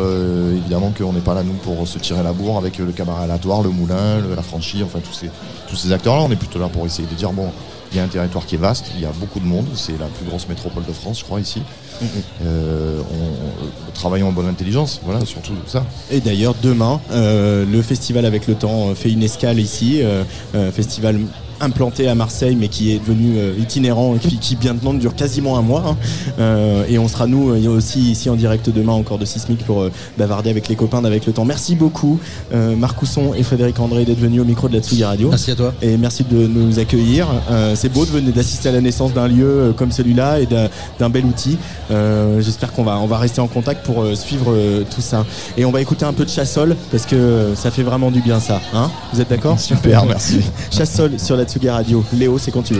évidemment 0.57 0.91
qu'on 0.97 1.13
n'est 1.13 1.21
pas 1.21 1.33
là 1.33 1.43
nous 1.43 1.53
pour 1.53 1.87
se 1.87 1.97
tirer 1.99 2.21
la 2.21 2.33
bourre 2.33 2.57
avec 2.57 2.77
le 2.77 2.91
cabaret 2.91 3.23
aléatoire, 3.23 3.61
le 3.61 3.69
moulin, 3.69 4.19
le- 4.19 4.35
la 4.35 4.41
franchie. 4.41 4.83
Enfin, 4.83 4.99
tous 4.99 5.13
ces 5.13 5.29
tous 5.69 5.75
ces 5.77 5.91
acteurs-là, 5.91 6.21
on 6.23 6.31
est 6.31 6.35
plutôt 6.35 6.59
là 6.59 6.67
pour 6.67 6.85
essayer 6.85 7.07
de 7.07 7.13
dire 7.13 7.31
bon. 7.31 7.49
Il 7.91 7.97
y 7.97 7.99
a 7.99 8.03
un 8.03 8.07
territoire 8.07 8.45
qui 8.45 8.55
est 8.55 8.57
vaste, 8.59 8.91
il 8.95 9.01
y 9.01 9.05
a 9.05 9.11
beaucoup 9.19 9.39
de 9.39 9.45
monde, 9.45 9.65
c'est 9.75 9.97
la 9.97 10.07
plus 10.07 10.25
grosse 10.25 10.47
métropole 10.49 10.83
de 10.85 10.91
France, 10.91 11.19
je 11.19 11.23
crois, 11.23 11.39
ici. 11.39 11.61
Euh, 12.43 12.99
on, 13.11 13.15
on- 13.23 13.91
travaillons 13.93 14.27
en 14.27 14.31
bonne 14.31 14.47
intelligence, 14.47 14.99
voilà, 15.03 15.25
surtout 15.25 15.53
ça. 15.65 15.83
Et 16.11 16.19
d'ailleurs, 16.19 16.53
demain, 16.61 16.99
euh, 17.11 17.65
le 17.65 17.81
festival 17.81 18.25
avec 18.25 18.45
le 18.47 18.55
temps 18.55 18.89
euh, 18.89 18.93
fait 18.95 19.09
une 19.11 19.23
escale 19.23 19.59
ici, 19.59 20.01
euh, 20.03 20.23
festival 20.71 21.19
implanté 21.61 22.07
à 22.07 22.15
Marseille 22.15 22.55
mais 22.59 22.67
qui 22.67 22.91
est 22.93 22.99
devenu 22.99 23.37
euh, 23.37 23.53
itinérant 23.59 24.15
et 24.15 24.19
qui, 24.19 24.37
qui 24.37 24.57
maintenant 24.67 24.93
dure 24.93 25.15
quasiment 25.15 25.57
un 25.57 25.61
mois 25.61 25.83
hein. 25.87 25.97
Euh, 26.39 26.83
et 26.89 26.97
on 26.99 27.07
sera 27.07 27.27
nous 27.27 27.49
euh, 27.51 27.67
aussi 27.69 27.99
ici 28.11 28.29
en 28.29 28.35
direct 28.35 28.69
demain 28.69 28.93
encore 28.93 29.17
de 29.17 29.25
Sismic 29.25 29.65
pour 29.65 29.81
euh, 29.81 29.91
bavarder 30.17 30.49
avec 30.49 30.67
les 30.67 30.75
copains 30.75 31.01
d'avec 31.01 31.25
le 31.25 31.33
temps. 31.33 31.45
Merci 31.45 31.75
beaucoup 31.75 32.19
euh, 32.53 32.75
Marc 32.75 32.97
Cousson 32.99 33.33
et 33.35 33.43
Frédéric 33.43 33.79
André 33.79 34.05
d'être 34.05 34.19
venus 34.19 34.41
au 34.41 34.45
micro 34.45 34.67
de 34.69 34.75
la 34.75 34.81
Tsugi 34.81 35.03
Radio. 35.03 35.29
Merci 35.29 35.51
à 35.51 35.55
toi. 35.55 35.73
et 35.81 35.97
merci 35.97 36.23
de 36.23 36.47
nous 36.47 36.79
accueillir. 36.79 37.27
Euh, 37.49 37.73
c'est 37.75 37.89
beau 37.89 38.05
de 38.05 38.11
venir 38.11 38.33
d'assister 38.33 38.69
à 38.69 38.71
la 38.71 38.81
naissance 38.81 39.13
d'un 39.13 39.27
lieu 39.27 39.73
comme 39.75 39.91
celui-là 39.91 40.39
et 40.39 40.45
d'un- 40.45 40.69
d'un 40.99 41.09
bel 41.09 41.25
outil. 41.25 41.57
Euh, 41.91 42.39
j'espère 42.41 42.71
qu'on 42.73 42.83
va 42.83 42.97
on 42.99 43.07
va 43.07 43.17
rester 43.17 43.41
en 43.41 43.47
contact 43.47 43.85
pour 43.85 44.05
suivre 44.15 44.53
tout 44.93 45.01
ça. 45.01 45.25
Et 45.57 45.65
on 45.65 45.71
va 45.71 45.81
écouter 45.81 46.05
un 46.05 46.13
peu 46.13 46.25
de 46.25 46.29
Chassol 46.29 46.75
parce 46.91 47.05
que 47.05 47.53
ça 47.55 47.71
fait 47.71 47.83
vraiment 47.83 48.11
du 48.11 48.21
bien 48.21 48.39
ça 48.39 48.61
hein. 48.73 48.89
Vous 49.13 49.21
êtes 49.21 49.29
d'accord? 49.29 49.59
Super, 49.59 50.05
merci. 50.05 50.41
Chassol 50.71 51.19
sur 51.19 51.35
la 51.37 51.45
Tsugi 51.47 51.69
Radio. 51.69 52.03
Léo 52.13 52.37
c'est 52.37 52.51
quand 52.51 52.71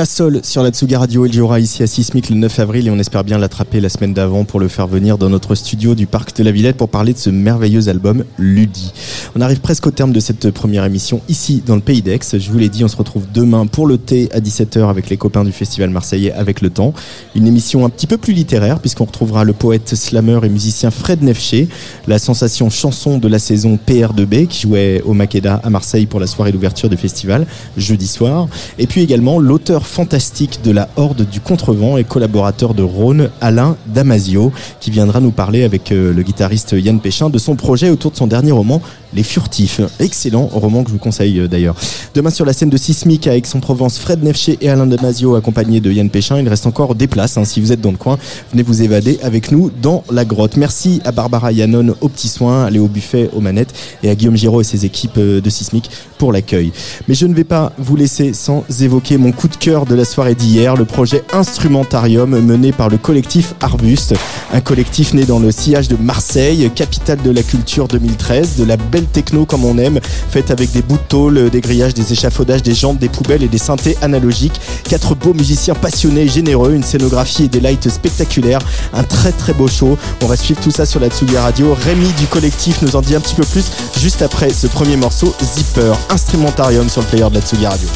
Chassol 0.00 0.40
sur 0.44 0.62
la 0.62 0.70
Tsuga 0.70 0.98
Radio. 0.98 1.26
Il 1.26 1.32
jouera 1.34 1.60
ici 1.60 1.82
à 1.82 1.86
Sismic 1.86 2.30
le 2.30 2.36
9 2.36 2.58
avril 2.60 2.86
et 2.86 2.90
on 2.90 2.98
espère 2.98 3.22
bien 3.22 3.36
l'attraper 3.36 3.80
la 3.80 3.90
semaine 3.90 4.14
d'avant 4.14 4.44
pour 4.44 4.58
le 4.58 4.68
faire 4.68 4.86
venir 4.86 5.18
dans 5.18 5.28
notre 5.28 5.54
studio 5.54 5.94
du 5.94 6.06
Parc 6.06 6.34
de 6.34 6.42
la 6.42 6.52
Villette 6.52 6.78
pour 6.78 6.88
parler 6.88 7.12
de 7.12 7.18
ce 7.18 7.28
merveilleux 7.28 7.86
album 7.88 8.24
Ludi. 8.38 8.94
On 9.36 9.40
arrive 9.42 9.60
presque 9.60 9.86
au 9.86 9.92
terme 9.92 10.12
de 10.12 10.18
cette 10.18 10.50
première 10.50 10.84
émission 10.84 11.20
ici 11.28 11.62
dans 11.64 11.76
le 11.76 11.80
Pays 11.80 12.02
d'Aix. 12.02 12.18
Je 12.32 12.50
vous 12.50 12.58
l'ai 12.58 12.68
dit, 12.68 12.84
on 12.84 12.88
se 12.88 12.96
retrouve 12.96 13.26
demain 13.32 13.66
pour 13.66 13.86
le 13.86 13.96
thé 13.96 14.28
à 14.32 14.40
17h 14.40 14.90
avec 14.90 15.08
les 15.08 15.16
copains 15.16 15.44
du 15.44 15.52
Festival 15.52 15.90
Marseillais 15.90 16.32
avec 16.32 16.60
le 16.60 16.70
temps. 16.70 16.92
Une 17.36 17.46
émission 17.46 17.84
un 17.84 17.90
petit 17.90 18.08
peu 18.08 18.16
plus 18.16 18.32
littéraire 18.32 18.80
puisqu'on 18.80 19.04
retrouvera 19.04 19.44
le 19.44 19.52
poète, 19.52 19.94
slammer 19.94 20.40
et 20.42 20.48
musicien 20.48 20.90
Fred 20.90 21.22
Nefché, 21.22 21.68
la 22.08 22.18
sensation 22.18 22.70
chanson 22.70 23.18
de 23.18 23.28
la 23.28 23.38
saison 23.38 23.78
PR2B 23.86 24.48
qui 24.48 24.62
jouait 24.62 25.00
au 25.04 25.14
Makeda 25.14 25.60
à 25.62 25.70
Marseille 25.70 26.06
pour 26.06 26.18
la 26.18 26.26
soirée 26.26 26.50
d'ouverture 26.50 26.88
du 26.88 26.96
festival 26.96 27.46
jeudi 27.76 28.08
soir. 28.08 28.48
Et 28.78 28.88
puis 28.88 29.00
également 29.00 29.38
l'auteur 29.38 29.86
fantastique 29.86 30.58
de 30.64 30.72
la 30.72 30.88
Horde 30.96 31.24
du 31.28 31.40
Contrevent 31.40 31.96
et 31.96 32.02
collaborateur 32.04 32.74
de 32.74 32.82
Rhône, 32.82 33.30
Alain 33.40 33.76
Damasio, 33.86 34.52
qui 34.80 34.90
viendra 34.90 35.20
nous 35.20 35.30
parler 35.30 35.62
avec 35.62 35.92
euh, 35.92 36.12
le 36.12 36.22
guitariste 36.24 36.72
Yann 36.72 36.98
Péchin 36.98 37.30
de 37.30 37.38
son 37.38 37.54
projet 37.54 37.90
autour 37.90 38.10
de 38.10 38.16
son 38.16 38.26
dernier 38.26 38.50
roman, 38.50 38.82
Furtifs. 39.22 39.80
Excellent 39.98 40.46
roman 40.52 40.82
que 40.82 40.88
je 40.88 40.94
vous 40.94 40.98
conseille 40.98 41.38
euh, 41.40 41.48
d'ailleurs. 41.48 41.74
Demain 42.14 42.30
sur 42.30 42.44
la 42.44 42.52
scène 42.52 42.70
de 42.70 42.76
Sismic 42.76 43.26
avec 43.26 43.46
son 43.46 43.60
Provence, 43.60 43.98
Fred 43.98 44.22
Nefché 44.22 44.58
et 44.60 44.68
Alain 44.68 44.86
Damasio 44.86 45.34
accompagnés 45.34 45.80
de 45.80 45.90
Yann 45.92 46.10
Péchin. 46.10 46.38
Il 46.38 46.48
reste 46.48 46.66
encore 46.66 46.94
des 46.94 47.06
places. 47.06 47.36
hein. 47.36 47.44
Si 47.44 47.60
vous 47.60 47.72
êtes 47.72 47.80
dans 47.80 47.90
le 47.92 47.96
coin, 47.96 48.18
venez 48.52 48.62
vous 48.62 48.82
évader 48.82 49.18
avec 49.22 49.50
nous 49.52 49.70
dans 49.82 50.04
la 50.10 50.24
grotte. 50.24 50.56
Merci 50.56 51.00
à 51.04 51.12
Barbara 51.12 51.52
Yannon 51.52 51.94
aux 52.00 52.08
petits 52.08 52.28
soins, 52.28 52.64
à 52.64 52.70
Léo 52.70 52.88
Buffet 52.88 53.30
aux 53.34 53.40
manettes 53.40 53.72
et 54.02 54.10
à 54.10 54.14
Guillaume 54.14 54.36
Giraud 54.36 54.60
et 54.60 54.64
ses 54.64 54.84
équipes 54.84 55.18
euh, 55.18 55.40
de 55.40 55.50
Sismic 55.50 55.90
pour 56.18 56.32
l'accueil. 56.32 56.72
Mais 57.08 57.14
je 57.14 57.26
ne 57.26 57.34
vais 57.34 57.44
pas 57.44 57.72
vous 57.78 57.96
laisser 57.96 58.32
sans 58.34 58.64
évoquer 58.80 59.16
mon 59.16 59.32
coup 59.32 59.48
de 59.48 59.56
cœur 59.56 59.86
de 59.86 59.94
la 59.94 60.04
soirée 60.04 60.34
d'hier, 60.34 60.76
le 60.76 60.84
projet 60.84 61.22
Instrumentarium 61.32 62.38
mené 62.40 62.72
par 62.72 62.88
le 62.88 62.98
collectif 62.98 63.54
Arbuste, 63.60 64.14
un 64.52 64.60
collectif 64.60 65.14
né 65.14 65.24
dans 65.24 65.38
le 65.38 65.50
sillage 65.52 65.88
de 65.88 65.96
Marseille, 65.96 66.70
capitale 66.74 67.20
de 67.22 67.30
la 67.30 67.42
culture 67.42 67.88
2013, 67.88 68.56
de 68.56 68.64
la 68.64 68.76
belle 68.76 69.06
techno 69.10 69.44
comme 69.44 69.64
on 69.64 69.78
aime, 69.78 70.00
faite 70.30 70.50
avec 70.50 70.72
des 70.72 70.82
bouts 70.82 70.96
de 70.96 71.08
tôle, 71.08 71.50
des 71.50 71.60
grillages, 71.60 71.94
des 71.94 72.12
échafaudages, 72.12 72.62
des 72.62 72.74
jantes, 72.74 72.98
des 72.98 73.08
poubelles 73.08 73.42
et 73.42 73.48
des 73.48 73.58
synthés 73.58 73.96
analogiques. 74.02 74.60
Quatre 74.88 75.14
beaux 75.14 75.34
musiciens 75.34 75.74
passionnés 75.74 76.28
généreux, 76.28 76.74
une 76.74 76.82
scénographie 76.82 77.44
et 77.44 77.48
des 77.48 77.60
lights 77.60 77.88
spectaculaires, 77.88 78.60
un 78.92 79.02
très 79.02 79.32
très 79.32 79.52
beau 79.52 79.68
show. 79.68 79.98
On 80.22 80.26
va 80.26 80.36
suivre 80.36 80.60
tout 80.60 80.70
ça 80.70 80.86
sur 80.86 81.00
la 81.00 81.08
Tsugi 81.08 81.36
Radio. 81.36 81.74
Rémi 81.74 82.08
du 82.18 82.26
collectif 82.26 82.82
nous 82.82 82.96
en 82.96 83.00
dit 83.00 83.14
un 83.14 83.20
petit 83.20 83.34
peu 83.34 83.44
plus 83.44 83.64
juste 83.98 84.22
après 84.22 84.50
ce 84.50 84.66
premier 84.66 84.96
morceau, 84.96 85.34
Zipper, 85.42 85.92
Instrumentarium 86.10 86.88
sur 86.88 87.02
le 87.02 87.06
player 87.08 87.28
de 87.28 87.34
la 87.34 87.40
Tsugi 87.40 87.66
Radio. 87.66 87.88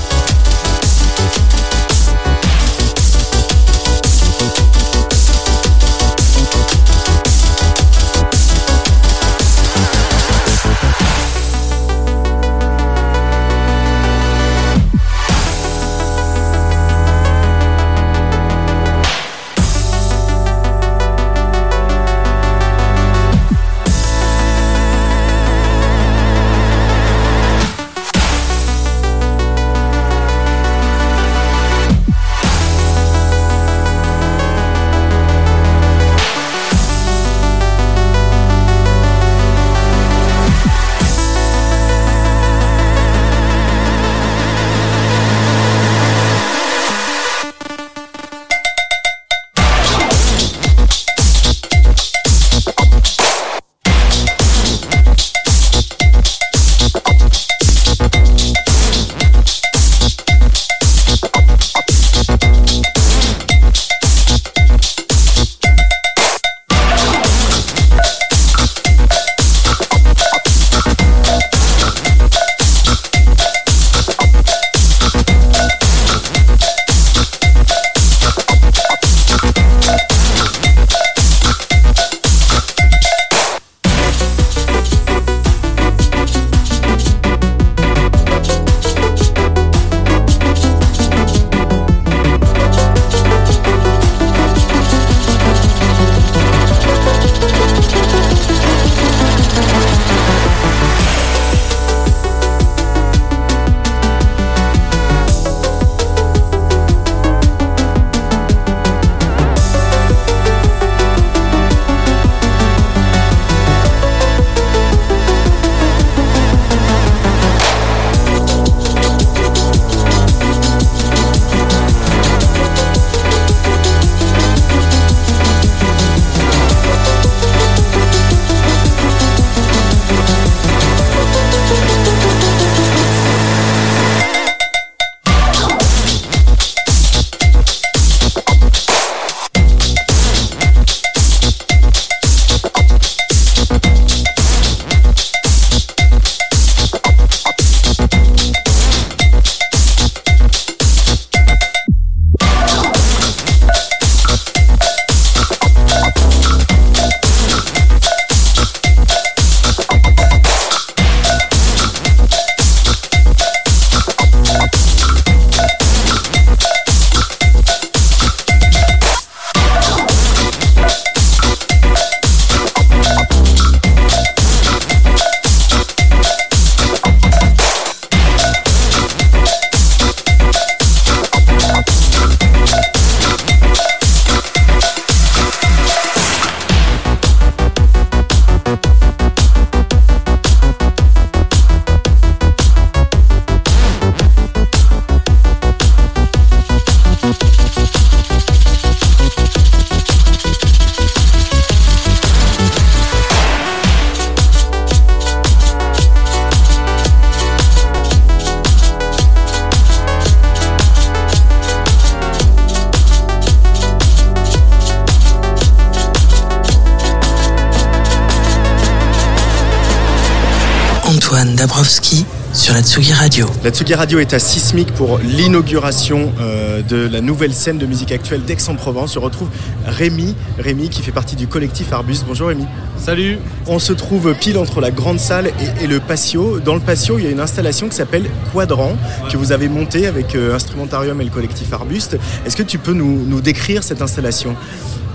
Sur 222.75 222.81
la 222.81 222.83
Tsugi 222.83 223.13
Radio. 223.13 223.47
La 223.63 223.71
Tsugi 223.71 223.95
Radio 223.95 224.19
est 224.19 224.35
à 224.35 224.39
Sismic 224.39 224.93
pour 224.95 225.19
l'inauguration 225.19 226.33
euh, 226.41 226.83
de 226.83 226.97
la 226.97 227.21
nouvelle 227.21 227.53
scène 227.53 227.79
de 227.79 227.87
musique 227.87 228.11
actuelle 228.11 228.43
d'Aix-en-Provence. 228.43 229.15
Je 229.15 229.19
retrouve 229.19 229.49
Rémi, 229.87 230.35
Rémi 230.59 230.89
qui 230.89 231.03
fait 231.03 231.13
partie 231.13 231.37
du 231.37 231.47
collectif 231.47 231.93
Arbus. 231.93 232.19
Bonjour 232.27 232.49
Rémi. 232.49 232.65
Salut. 232.99 233.39
On 233.67 233.79
se 233.79 233.93
trouve 233.93 234.35
pile 234.35 234.59
entre 234.59 234.81
la 234.81 234.91
grande 234.91 235.21
salle 235.21 235.49
et, 235.49 235.85
et 235.85 235.87
le 235.87 236.01
patio. 236.01 236.59
Dans 236.59 236.75
le 236.75 236.81
patio, 236.81 237.19
il 237.19 237.25
y 237.25 237.29
a 237.29 237.31
une 237.31 237.41
installation 237.41 237.89
qui 237.89 237.97
s'appelle 237.97 238.29
Quadrant, 238.53 238.97
que 239.31 239.37
vous 239.37 239.53
avez 239.53 239.69
montée 239.69 240.07
avec 240.07 240.35
euh, 240.35 240.55
Instrumentarium 240.55 241.21
et 241.21 241.25
le 241.25 241.31
collectif 241.31 241.73
Arbuste. 241.73 242.19
Est-ce 242.45 242.57
que 242.57 242.63
tu 242.63 242.79
peux 242.79 242.95
nous, 242.95 243.25
nous 243.25 243.41
décrire 243.41 243.85
cette 243.85 244.03
installation? 244.03 244.57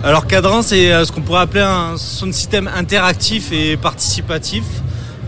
Alors 0.01 0.27
Cadran, 0.27 0.61
c'est 0.61 0.93
euh, 0.93 1.03
ce 1.03 1.11
qu'on 1.11 1.21
pourrait 1.21 1.41
appeler 1.41 1.63
un 1.63 1.95
son 1.97 2.31
système 2.31 2.69
interactif 2.73 3.51
et 3.51 3.75
participatif. 3.75 4.63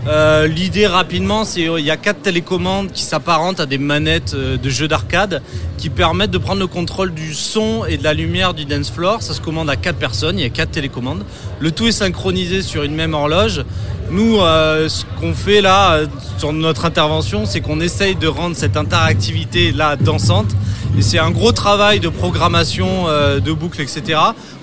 Euh, 0.08 0.48
L'idée 0.48 0.86
rapidement, 0.88 1.44
c'est 1.44 1.62
il 1.62 1.84
y 1.84 1.90
a 1.90 1.96
quatre 1.96 2.22
télécommandes 2.22 2.90
qui 2.90 3.02
s'apparentent 3.02 3.60
à 3.60 3.66
des 3.66 3.78
manettes 3.78 4.34
euh, 4.34 4.56
de 4.56 4.68
jeux 4.68 4.88
d'arcade 4.88 5.42
qui 5.78 5.90
permettent 5.90 6.32
de 6.32 6.38
prendre 6.38 6.60
le 6.60 6.66
contrôle 6.66 7.14
du 7.14 7.34
son 7.34 7.84
et 7.84 7.96
de 7.96 8.04
la 8.04 8.12
lumière 8.12 8.52
du 8.52 8.64
dance 8.64 8.90
floor. 8.90 9.22
Ça 9.22 9.32
se 9.32 9.40
commande 9.40 9.70
à 9.70 9.76
quatre 9.76 9.98
personnes, 9.98 10.38
il 10.38 10.42
y 10.42 10.46
a 10.46 10.50
quatre 10.50 10.72
télécommandes. 10.72 11.24
Le 11.60 11.70
tout 11.70 11.86
est 11.86 11.92
synchronisé 11.92 12.62
sur 12.62 12.82
une 12.82 12.94
même 12.94 13.14
horloge. 13.14 13.64
Nous, 14.12 14.40
euh, 14.40 14.88
ce 14.88 15.04
qu'on 15.18 15.32
fait 15.32 15.62
là 15.62 15.94
euh, 15.94 16.06
sur 16.36 16.52
notre 16.52 16.84
intervention, 16.84 17.46
c'est 17.46 17.62
qu'on 17.62 17.80
essaye 17.80 18.14
de 18.14 18.28
rendre 18.28 18.54
cette 18.54 18.76
interactivité 18.76 19.72
là 19.72 19.96
dansante. 19.96 20.50
Et 20.98 21.02
c'est 21.02 21.18
un 21.18 21.30
gros 21.30 21.52
travail 21.52 21.98
de 21.98 22.10
programmation 22.10 23.06
euh, 23.06 23.40
de 23.40 23.52
boucles, 23.52 23.80
etc. 23.80 24.20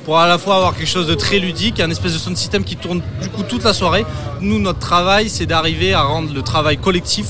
Pour 0.09 0.17
à 0.17 0.27
la 0.27 0.39
fois 0.39 0.55
avoir 0.55 0.75
quelque 0.75 0.87
chose 0.87 1.05
de 1.05 1.13
très 1.13 1.37
ludique, 1.37 1.79
un 1.79 1.91
espèce 1.91 2.13
de 2.13 2.17
sound 2.17 2.35
system 2.35 2.63
qui 2.63 2.75
tourne 2.75 2.99
du 3.21 3.29
coup 3.29 3.43
toute 3.43 3.63
la 3.63 3.73
soirée. 3.73 4.07
Nous, 4.41 4.57
notre 4.57 4.79
travail, 4.79 5.29
c'est 5.29 5.45
d'arriver 5.45 5.93
à 5.93 6.01
rendre 6.01 6.33
le 6.33 6.41
travail 6.41 6.79
collectif 6.79 7.27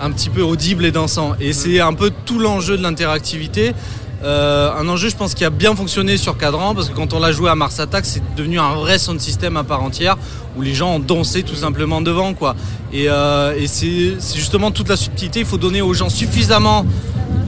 un 0.00 0.10
petit 0.12 0.30
peu 0.30 0.40
audible 0.40 0.86
et 0.86 0.92
dansant. 0.92 1.34
Et 1.40 1.52
c'est 1.52 1.78
un 1.78 1.92
peu 1.92 2.10
tout 2.24 2.38
l'enjeu 2.38 2.78
de 2.78 2.82
l'interactivité. 2.82 3.74
Euh, 4.26 4.72
un 4.76 4.88
enjeu, 4.88 5.08
je 5.08 5.14
pense, 5.14 5.34
qui 5.34 5.44
a 5.44 5.50
bien 5.50 5.76
fonctionné 5.76 6.16
sur 6.16 6.36
Cadran, 6.36 6.74
parce 6.74 6.88
que 6.88 6.94
quand 6.94 7.14
on 7.14 7.20
l'a 7.20 7.30
joué 7.30 7.48
à 7.48 7.54
Mars 7.54 7.78
Attack, 7.78 8.04
c'est 8.04 8.22
devenu 8.34 8.58
un 8.58 8.74
vrai 8.74 8.98
sound 8.98 9.20
system 9.20 9.56
à 9.56 9.62
part 9.62 9.84
entière, 9.84 10.16
où 10.56 10.62
les 10.62 10.74
gens 10.74 10.96
ont 10.96 10.98
dansé 10.98 11.44
tout 11.44 11.54
simplement 11.54 12.00
devant, 12.00 12.34
quoi. 12.34 12.56
Et, 12.92 13.08
euh, 13.08 13.54
c'est 13.66 14.16
justement 14.34 14.72
toute 14.72 14.88
la 14.88 14.96
subtilité. 14.96 15.40
Il 15.40 15.46
faut 15.46 15.58
donner 15.58 15.80
aux 15.80 15.94
gens 15.94 16.08
suffisamment 16.08 16.84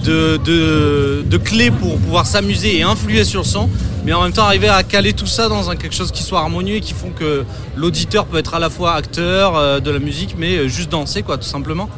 de, 0.05 1.37
clés 1.39 1.73
pour 1.73 1.99
pouvoir 1.99 2.27
s'amuser 2.27 2.79
et 2.79 2.83
influer 2.85 3.25
sur 3.25 3.41
le 3.41 3.47
son, 3.47 3.69
mais 4.05 4.13
en 4.13 4.23
même 4.23 4.33
temps 4.33 4.45
arriver 4.45 4.69
à 4.69 4.85
caler 4.85 5.13
tout 5.13 5.27
ça 5.27 5.49
dans 5.49 5.65
quelque 5.75 5.95
chose 5.95 6.13
qui 6.13 6.23
soit 6.23 6.39
harmonieux 6.39 6.77
et 6.77 6.81
qui 6.81 6.95
font 6.95 7.11
que 7.11 7.45
l'auditeur 7.77 8.27
peut 8.27 8.39
être 8.39 8.55
à 8.55 8.61
la 8.61 8.71
fois 8.71 8.95
acteur 8.95 9.57
euh, 9.57 9.81
de 9.81 9.91
la 9.91 9.99
musique, 9.99 10.37
mais 10.39 10.69
juste 10.69 10.93
danser, 10.93 11.23
quoi, 11.23 11.39
tout 11.39 11.49
simplement. 11.49 11.89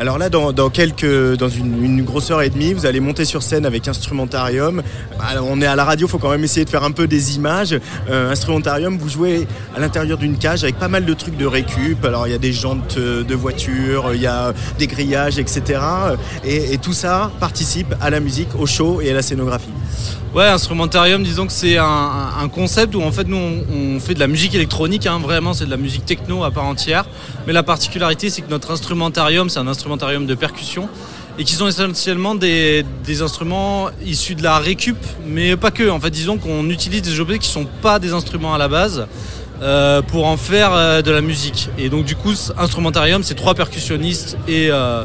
Alors 0.00 0.16
là, 0.16 0.28
dans, 0.28 0.70
quelques, 0.70 1.34
dans 1.36 1.48
une, 1.48 2.04
grosse 2.04 2.30
heure 2.30 2.42
et 2.42 2.50
demie, 2.50 2.72
vous 2.72 2.86
allez 2.86 3.00
monter 3.00 3.24
sur 3.24 3.42
scène 3.42 3.66
avec 3.66 3.88
Instrumentarium. 3.88 4.82
Alors, 5.18 5.48
on 5.50 5.60
est 5.60 5.66
à 5.66 5.74
la 5.74 5.84
radio, 5.84 6.06
faut 6.06 6.18
quand 6.18 6.30
même 6.30 6.44
essayer 6.44 6.64
de 6.64 6.70
faire 6.70 6.84
un 6.84 6.92
peu 6.92 7.08
des 7.08 7.34
images. 7.34 7.76
Euh, 8.08 8.30
Instrumentarium, 8.30 8.96
vous 8.96 9.08
jouez 9.08 9.48
à 9.76 9.80
l'intérieur 9.80 10.16
d'une 10.16 10.38
cage 10.38 10.62
avec 10.62 10.78
pas 10.78 10.86
mal 10.86 11.04
de 11.04 11.12
trucs 11.14 11.36
de 11.36 11.46
récup. 11.46 12.04
Alors 12.04 12.28
il 12.28 12.30
y 12.30 12.34
a 12.34 12.38
des 12.38 12.52
jantes 12.52 12.94
euh, 12.96 13.24
de 13.24 13.34
voiture, 13.34 14.10
il 14.14 14.20
y 14.20 14.26
a 14.26 14.52
des 14.78 14.86
grillages, 14.86 15.40
etc. 15.40 15.80
Et, 16.44 16.78
tout 16.78 16.92
ça 16.92 17.32
participe 17.40 17.92
à 18.00 18.08
la 18.08 18.20
musique, 18.20 18.48
au 18.56 18.66
show 18.66 19.00
et 19.00 19.10
à 19.10 19.14
la 19.14 19.22
scénographie. 19.22 19.72
Ouais, 20.34 20.44
Instrumentarium, 20.44 21.24
disons 21.24 21.46
que 21.46 21.52
c'est 21.52 21.78
un, 21.78 22.48
concept 22.52 22.94
où 22.94 23.02
en 23.02 23.10
fait 23.10 23.26
nous 23.26 23.36
on, 23.36 23.98
fait 23.98 24.14
de 24.14 24.20
la 24.20 24.26
musique 24.26 24.54
électronique, 24.54 25.06
hein, 25.06 25.18
vraiment 25.18 25.54
c'est 25.54 25.64
de 25.64 25.70
la 25.70 25.76
musique 25.76 26.04
techno 26.04 26.44
à 26.44 26.50
part 26.50 26.66
entière. 26.66 27.06
Mais 27.46 27.52
la 27.52 27.62
particularité 27.62 28.30
c'est 28.30 28.42
que 28.42 28.50
notre 28.50 28.70
instrumentarium 28.70 29.48
c'est 29.48 29.58
un 29.58 29.66
instrumentarium 29.88 30.26
de 30.26 30.34
percussion 30.34 30.88
et 31.38 31.44
qui 31.44 31.54
sont 31.54 31.66
essentiellement 31.66 32.34
des, 32.34 32.84
des 33.04 33.22
instruments 33.22 33.88
issus 34.04 34.34
de 34.34 34.42
la 34.42 34.58
récup, 34.58 34.98
mais 35.26 35.56
pas 35.56 35.70
que. 35.70 35.88
En 35.88 36.00
fait, 36.00 36.10
disons 36.10 36.36
qu'on 36.36 36.68
utilise 36.68 37.00
des 37.02 37.20
objets 37.20 37.38
qui 37.38 37.48
sont 37.48 37.66
pas 37.80 37.98
des 37.98 38.12
instruments 38.12 38.54
à 38.54 38.58
la 38.58 38.68
base. 38.68 39.06
euh, 39.60 40.02
pour 40.02 40.26
en 40.26 40.36
faire 40.36 40.72
euh, 40.72 41.02
de 41.02 41.10
la 41.10 41.20
musique. 41.20 41.68
Et 41.78 41.88
donc 41.88 42.04
du 42.04 42.14
coup, 42.14 42.32
Instrumentarium, 42.56 43.24
c'est 43.24 43.34
trois 43.34 43.54
percussionnistes 43.54 44.36
et 44.46 44.68
euh, 44.70 45.04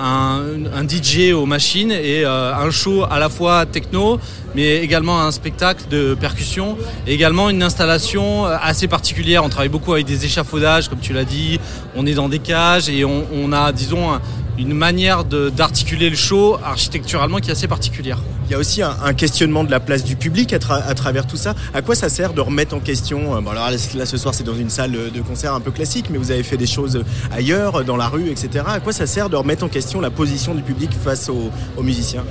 un, 0.00 0.88
DJ 0.88 1.32
aux 1.32 1.46
machines 1.46 1.92
et 1.92 2.24
euh, 2.24 2.54
un 2.54 2.70
show 2.70 3.04
à 3.10 3.18
la 3.18 3.28
fois 3.28 3.66
techno, 3.66 4.18
mais 4.54 4.76
également 4.78 5.20
un 5.22 5.30
spectacle 5.30 5.84
de 5.90 6.14
percussion, 6.14 6.76
et 7.06 7.12
également 7.14 7.50
une 7.50 7.62
installation 7.62 8.46
euh, 8.46 8.56
assez 8.60 8.88
particulière. 8.88 9.44
On 9.44 9.48
travaille 9.48 9.68
beaucoup 9.68 9.92
avec 9.92 10.06
des 10.06 10.24
échafaudages, 10.24 10.88
comme 10.88 11.00
tu 11.00 11.12
l'as 11.12 11.24
dit. 11.24 11.58
On 11.96 12.06
est 12.06 12.14
dans 12.14 12.28
des 12.28 12.38
cages 12.40 12.88
et 12.88 13.04
on, 13.04 13.52
a, 13.52 13.72
disons, 13.72 14.12
un- 14.12 14.20
une 14.58 14.74
manière 14.74 15.24
d'articuler 15.24 16.10
le 16.10 16.16
show 16.16 16.58
architecturalement 16.64 17.38
qui 17.38 17.48
est 17.48 17.52
assez 17.52 17.68
particulière. 17.68 18.18
Il 18.50 18.54
y 18.54 18.56
a 18.56 18.58
aussi 18.58 18.82
un, 18.82 19.14
questionnement 19.14 19.62
de 19.62 19.70
la 19.70 19.78
place 19.78 20.02
du 20.02 20.16
public 20.16 20.52
à, 20.52 20.58
tra- 20.58 20.82
à 20.84 20.92
travers 20.94 21.24
tout 21.24 21.36
ça. 21.36 21.54
À 21.72 21.82
quoi 21.82 21.94
ça 21.94 22.08
sert 22.08 22.32
de 22.32 22.40
remettre 22.40 22.74
en 22.74 22.80
question 22.80 23.36
euh, 23.36 23.40
bon, 23.40 23.50
alors 23.52 23.70
là, 23.70 24.06
ce 24.06 24.16
soir, 24.16 24.34
c'est 24.34 24.42
dans 24.42 24.56
une 24.56 24.70
salle 24.70 24.90
de 25.14 25.20
concert 25.20 25.54
un 25.54 25.60
peu 25.60 25.70
classique, 25.70 26.06
mais 26.10 26.18
vous 26.18 26.32
avez 26.32 26.42
fait 26.42 26.56
des 26.56 26.66
choses 26.66 27.04
ailleurs, 27.30 27.84
dans 27.84 27.96
la 27.96 28.08
rue, 28.08 28.28
etc. 28.28 28.64
À 28.66 28.80
quoi 28.80 28.92
ça 28.92 29.06
sert 29.06 29.30
de 29.30 29.36
remettre 29.36 29.62
en 29.62 29.68
question 29.68 30.00
la 30.00 30.10
position 30.10 30.52
du 30.56 30.62
public 30.62 30.90
face 31.00 31.28
aux, 31.28 31.52
musiciens? 31.80 32.24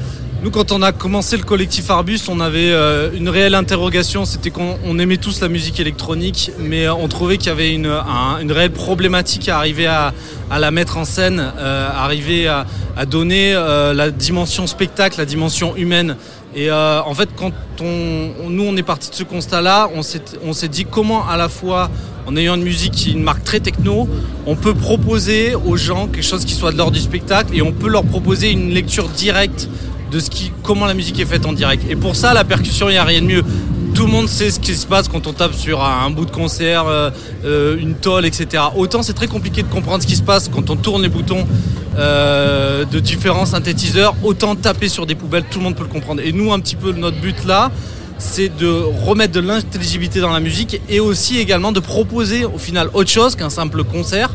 Nous, 0.43 0.51
quand 0.51 0.71
on 0.73 0.81
a 0.81 0.91
commencé 0.91 1.35
le 1.37 1.43
collectif 1.43 1.89
Arbus, 1.89 2.19
on 2.29 2.39
avait 2.41 2.71
euh, 2.71 3.11
une 3.13 3.27
réelle 3.29 3.55
interrogation. 3.55 4.23
C'était 4.25 4.51
qu'on 4.51 4.77
on 4.85 4.97
aimait 4.99 5.17
tous 5.17 5.39
la 5.41 5.47
musique 5.47 5.79
électronique, 5.79 6.51
mais 6.59 6.85
euh, 6.85 6.93
on 6.95 7.07
trouvait 7.07 7.37
qu'il 7.37 7.47
y 7.47 7.51
avait 7.51 7.73
une, 7.73 7.87
un- 7.87 8.39
une 8.41 8.51
réelle 8.51 8.71
problématique 8.71 9.47
à 9.47 9.57
arriver 9.57 9.87
à, 9.87 10.13
la 10.59 10.71
mettre 10.71 10.97
en 10.97 11.05
scène, 11.05 11.39
arriver 11.59 12.47
à, 12.47 12.65
donner 13.05 13.53
la 13.53 14.09
dimension 14.11 14.65
spectacle, 14.65 15.19
la 15.19 15.25
dimension 15.25 15.75
humaine. 15.77 16.08
Et 16.55 16.69
euh, 16.69 17.01
en 17.03 17.13
fait, 17.13 17.29
quand 17.35 17.51
on, 17.81 18.49
nous 18.49 18.63
on 18.63 18.75
est 18.75 18.83
parti 18.83 19.09
de 19.09 19.15
ce 19.15 19.23
constat-là, 19.23 19.89
on 19.93 20.01
s'est 20.01 20.21
on 20.43 20.53
s'est 20.53 20.67
dit 20.67 20.85
comment 20.85 21.27
à 21.27 21.37
la 21.37 21.49
fois 21.49 21.89
en 22.27 22.35
ayant 22.35 22.55
une 22.55 22.63
musique 22.63 22.93
qui 22.93 23.09
est 23.09 23.13
une 23.13 23.23
marque 23.23 23.43
très 23.43 23.59
techno, 23.59 24.07
on 24.45 24.55
peut 24.55 24.73
proposer 24.73 25.55
aux 25.55 25.77
gens 25.77 26.07
quelque 26.07 26.25
chose 26.25 26.45
qui 26.45 26.53
soit 26.53 26.71
de 26.71 26.77
l'ordre 26.77 26.93
du 26.93 26.99
spectacle 26.99 27.55
et 27.55 27.61
on 27.61 27.71
peut 27.71 27.89
leur 27.89 28.03
proposer 28.03 28.51
une 28.51 28.69
lecture 28.69 29.09
directe 29.09 29.67
de 30.11 30.19
comment 30.63 30.85
la 30.85 30.93
musique 30.93 31.19
est 31.19 31.25
faite 31.25 31.45
en 31.45 31.53
direct. 31.53 31.83
Et 31.89 31.95
pour 31.95 32.15
ça, 32.15 32.33
la 32.33 32.43
percussion, 32.43 32.89
il 32.89 32.93
n'y 32.93 32.97
a 32.97 33.03
rien 33.03 33.21
de 33.21 33.27
mieux. 33.27 33.43
Tout 33.99 34.05
le 34.05 34.13
monde 34.13 34.29
sait 34.29 34.49
ce 34.49 34.61
qui 34.61 34.75
se 34.75 34.87
passe 34.87 35.09
quand 35.09 35.27
on 35.27 35.33
tape 35.33 35.53
sur 35.53 35.83
un, 35.83 36.09
bout 36.09 36.23
de 36.23 36.31
concert, 36.31 36.87
euh, 36.87 37.09
euh, 37.43 37.77
une 37.77 37.95
tôle, 37.95 38.25
etc. 38.25 38.63
Autant 38.77 39.03
c'est 39.03 39.11
très 39.11 39.27
compliqué 39.27 39.61
de 39.61 39.67
comprendre 39.67 40.01
ce 40.01 40.07
qui 40.07 40.15
se 40.15 40.23
passe 40.23 40.47
quand 40.47 40.69
on 40.69 40.77
tourne 40.77 41.01
les 41.01 41.09
boutons 41.09 41.45
euh, 41.97 42.85
de 42.85 42.99
différents 43.01 43.45
synthétiseurs. 43.45 44.15
Autant 44.23 44.55
taper 44.55 44.87
sur 44.87 45.05
des 45.05 45.15
poubelles, 45.15 45.43
tout 45.51 45.59
le 45.59 45.65
monde 45.65 45.75
peut 45.75 45.83
le 45.83 45.89
comprendre. 45.89 46.21
Et 46.23 46.31
nous, 46.31 46.53
un 46.53 46.61
petit 46.61 46.77
peu 46.77 46.93
notre 46.93 47.19
but 47.19 47.43
là, 47.43 47.71
c'est 48.17 48.47
de 48.55 48.69
remettre 49.05 49.33
de 49.33 49.41
l'intelligibilité 49.41 50.21
dans 50.21 50.31
la 50.31 50.39
musique 50.39 50.79
et 50.87 51.01
aussi 51.01 51.37
également 51.37 51.73
de 51.73 51.81
proposer 51.81 52.45
au 52.45 52.57
final 52.57 52.89
autre 52.93 53.09
chose 53.09 53.35
qu'un 53.35 53.49
simple 53.49 53.83
concert. 53.83 54.29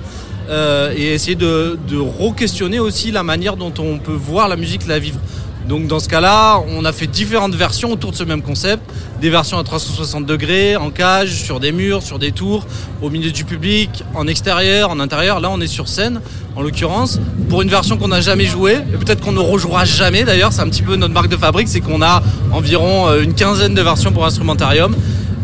et 0.51 1.15
essayer 1.15 1.36
de 1.36 1.78
re-questionner 1.97 2.81
aussi 2.81 3.12
la 3.12 3.23
manière 3.23 3.57
dont 3.57 3.73
on 3.78 3.99
peut 3.99 4.12
voir 4.12 4.47
la 4.51 4.57
musique, 4.57 4.86
la 4.86 4.99
vivre. 4.99 5.20
Donc 5.69 5.86
dans 5.86 5.99
ce 5.99 6.09
cas-là, 6.09 6.61
on 6.69 6.85
a 6.85 6.93
fait 6.93 7.07
différentes 7.07 7.55
versions 7.55 7.93
autour 7.93 8.11
de 8.11 8.16
ce 8.16 8.24
même 8.24 8.43
concept. 8.43 8.82
Des 9.20 9.31
versions 9.31 9.59
à 9.59 9.65
360 9.65 10.27
degrés, 10.27 10.77
en 10.77 10.91
cage, 10.91 11.31
sur 11.43 11.59
des 11.59 11.73
murs, 11.73 12.03
sur 12.03 12.19
des 12.19 12.32
tours, 12.32 12.66
au 13.01 13.09
milieu 13.09 13.31
du 13.31 13.45
public, 13.45 14.05
en 14.15 14.27
extérieur, 14.27 14.91
en 14.91 15.01
intérieur. 15.01 15.41
Là, 15.41 15.49
on 15.51 15.61
est 15.61 15.66
sur 15.66 15.89
scène, 15.89 16.20
en 16.57 16.61
l'occurrence, 16.61 17.19
pour 17.49 17.62
une 17.62 17.70
version 17.70 17.97
qu'on 17.97 18.09
n'a 18.09 18.20
jamais 18.20 18.45
jouée. 18.45 18.78
Et 18.93 18.97
peut-être 18.99 19.23
qu'on 19.23 19.32
ne 19.32 19.41
rejouera 19.41 19.86
jamais 19.86 20.24
d'ailleurs. 20.24 20.53
C'est 20.53 20.61
un 20.61 20.69
petit 20.69 20.82
peu 20.82 20.97
notre 20.97 21.15
marque 21.15 21.28
de 21.28 21.36
fabrique, 21.36 21.69
c'est 21.69 21.81
qu'on 21.81 22.03
a 22.03 22.23
environ 22.53 23.09
euh, 23.09 23.23
une 23.23 23.35
quinzaine 23.35 23.74
de 23.74 23.82
versions 23.82 24.12
pour 24.12 24.27
instrumentarium. 24.27 24.95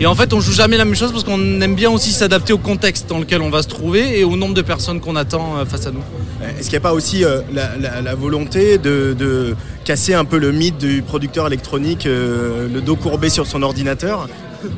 Et 0.03 0.07
en 0.07 0.15
fait, 0.15 0.33
on 0.33 0.41
joue 0.41 0.53
jamais 0.53 0.79
la 0.79 0.87
même 0.87 0.95
chose 0.95 1.13
parce 1.13 1.25
qu'on 1.25 1.61
aime 1.61 1.75
bien 1.75 1.91
aussi 1.91 2.13
s'adapter 2.13 2.55
au 2.55 2.59
contexte 2.59 3.07
dans 3.09 3.19
lequel 3.19 3.43
on 3.43 3.51
va 3.51 3.63
se 3.63 3.69
trouver 3.69 4.19
et 4.19 4.25
au 4.25 4.35
nombre 4.35 4.55
de 4.55 4.63
personnes 4.63 4.99
qu'on 4.99 5.15
attend 5.15 5.59
euh, 5.59 5.67
face 5.67 5.87
à 5.87 5.91
nous. 5.91 6.01
Est-ce 6.43 6.65
qu'il 6.71 6.73
n'y 6.73 6.77
a 6.79 6.81
pas 6.81 6.95
aussi 6.95 7.23
euh, 7.23 7.43
la, 7.53 7.77
la- 7.77 8.01
la 8.01 8.15
volonté 8.15 8.79
de, 8.79 9.15
de 9.17 9.55
casser 9.85 10.15
un 10.15 10.25
peu 10.25 10.39
le 10.39 10.53
mythe 10.53 10.79
du 10.79 11.03
producteur 11.03 11.47
électronique, 11.47 12.07
euh, 12.07 12.67
le 12.73 12.81
dos 12.81 12.97
courbé 12.97 13.29
sur 13.29 13.47
son 13.47 13.63
ordinateur? 13.63 14.27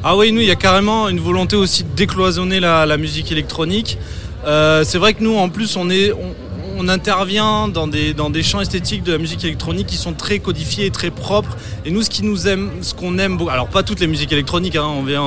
Ah 0.02 0.16
oui, 0.16 0.32
nous, 0.32 0.40
il 0.40 0.46
y 0.48 0.50
a 0.50 0.56
carrément 0.56 1.08
une 1.08 1.20
volonté 1.20 1.54
aussi 1.54 1.84
de 1.84 1.88
décloisonner 1.94 2.58
la, 2.58 2.84
la 2.84 2.96
musique 2.96 3.30
électronique. 3.30 3.98
Euh, 4.44 4.82
c'est 4.84 4.98
vrai 4.98 5.14
que 5.14 5.22
nous, 5.22 5.36
en 5.36 5.48
plus, 5.48 5.76
on, 5.76 5.88
est, 5.88 6.10
on, 6.12 6.34
on 6.76 6.88
intervient 6.88 7.68
dans 7.68 7.86
des, 7.86 8.14
dans 8.14 8.32
champs 8.42 8.60
esthétiques 8.60 9.02
de 9.02 9.12
la 9.12 9.18
musique 9.18 9.44
électronique 9.44 9.86
qui 9.86 9.96
sont 9.96 10.12
très 10.12 10.38
codifiés 10.38 10.86
et 10.86 10.90
très 10.90 11.10
propres. 11.10 11.56
Et 11.84 11.90
nous, 11.90 12.02
ce 12.02 12.10
qui 12.10 12.22
nous 12.24 12.48
aime, 12.48 12.70
ce 12.80 12.94
qu'on 12.94 13.18
aime 13.18 13.36
beaucoup, 13.36 13.50
alors 13.50 13.68
pas 13.68 13.82
toutes 13.82 14.00
les 14.00 14.06
musiques 14.06 14.32
électroniques, 14.32 14.76
hein, 14.76 14.86
on 14.86 15.02
vient, 15.02 15.24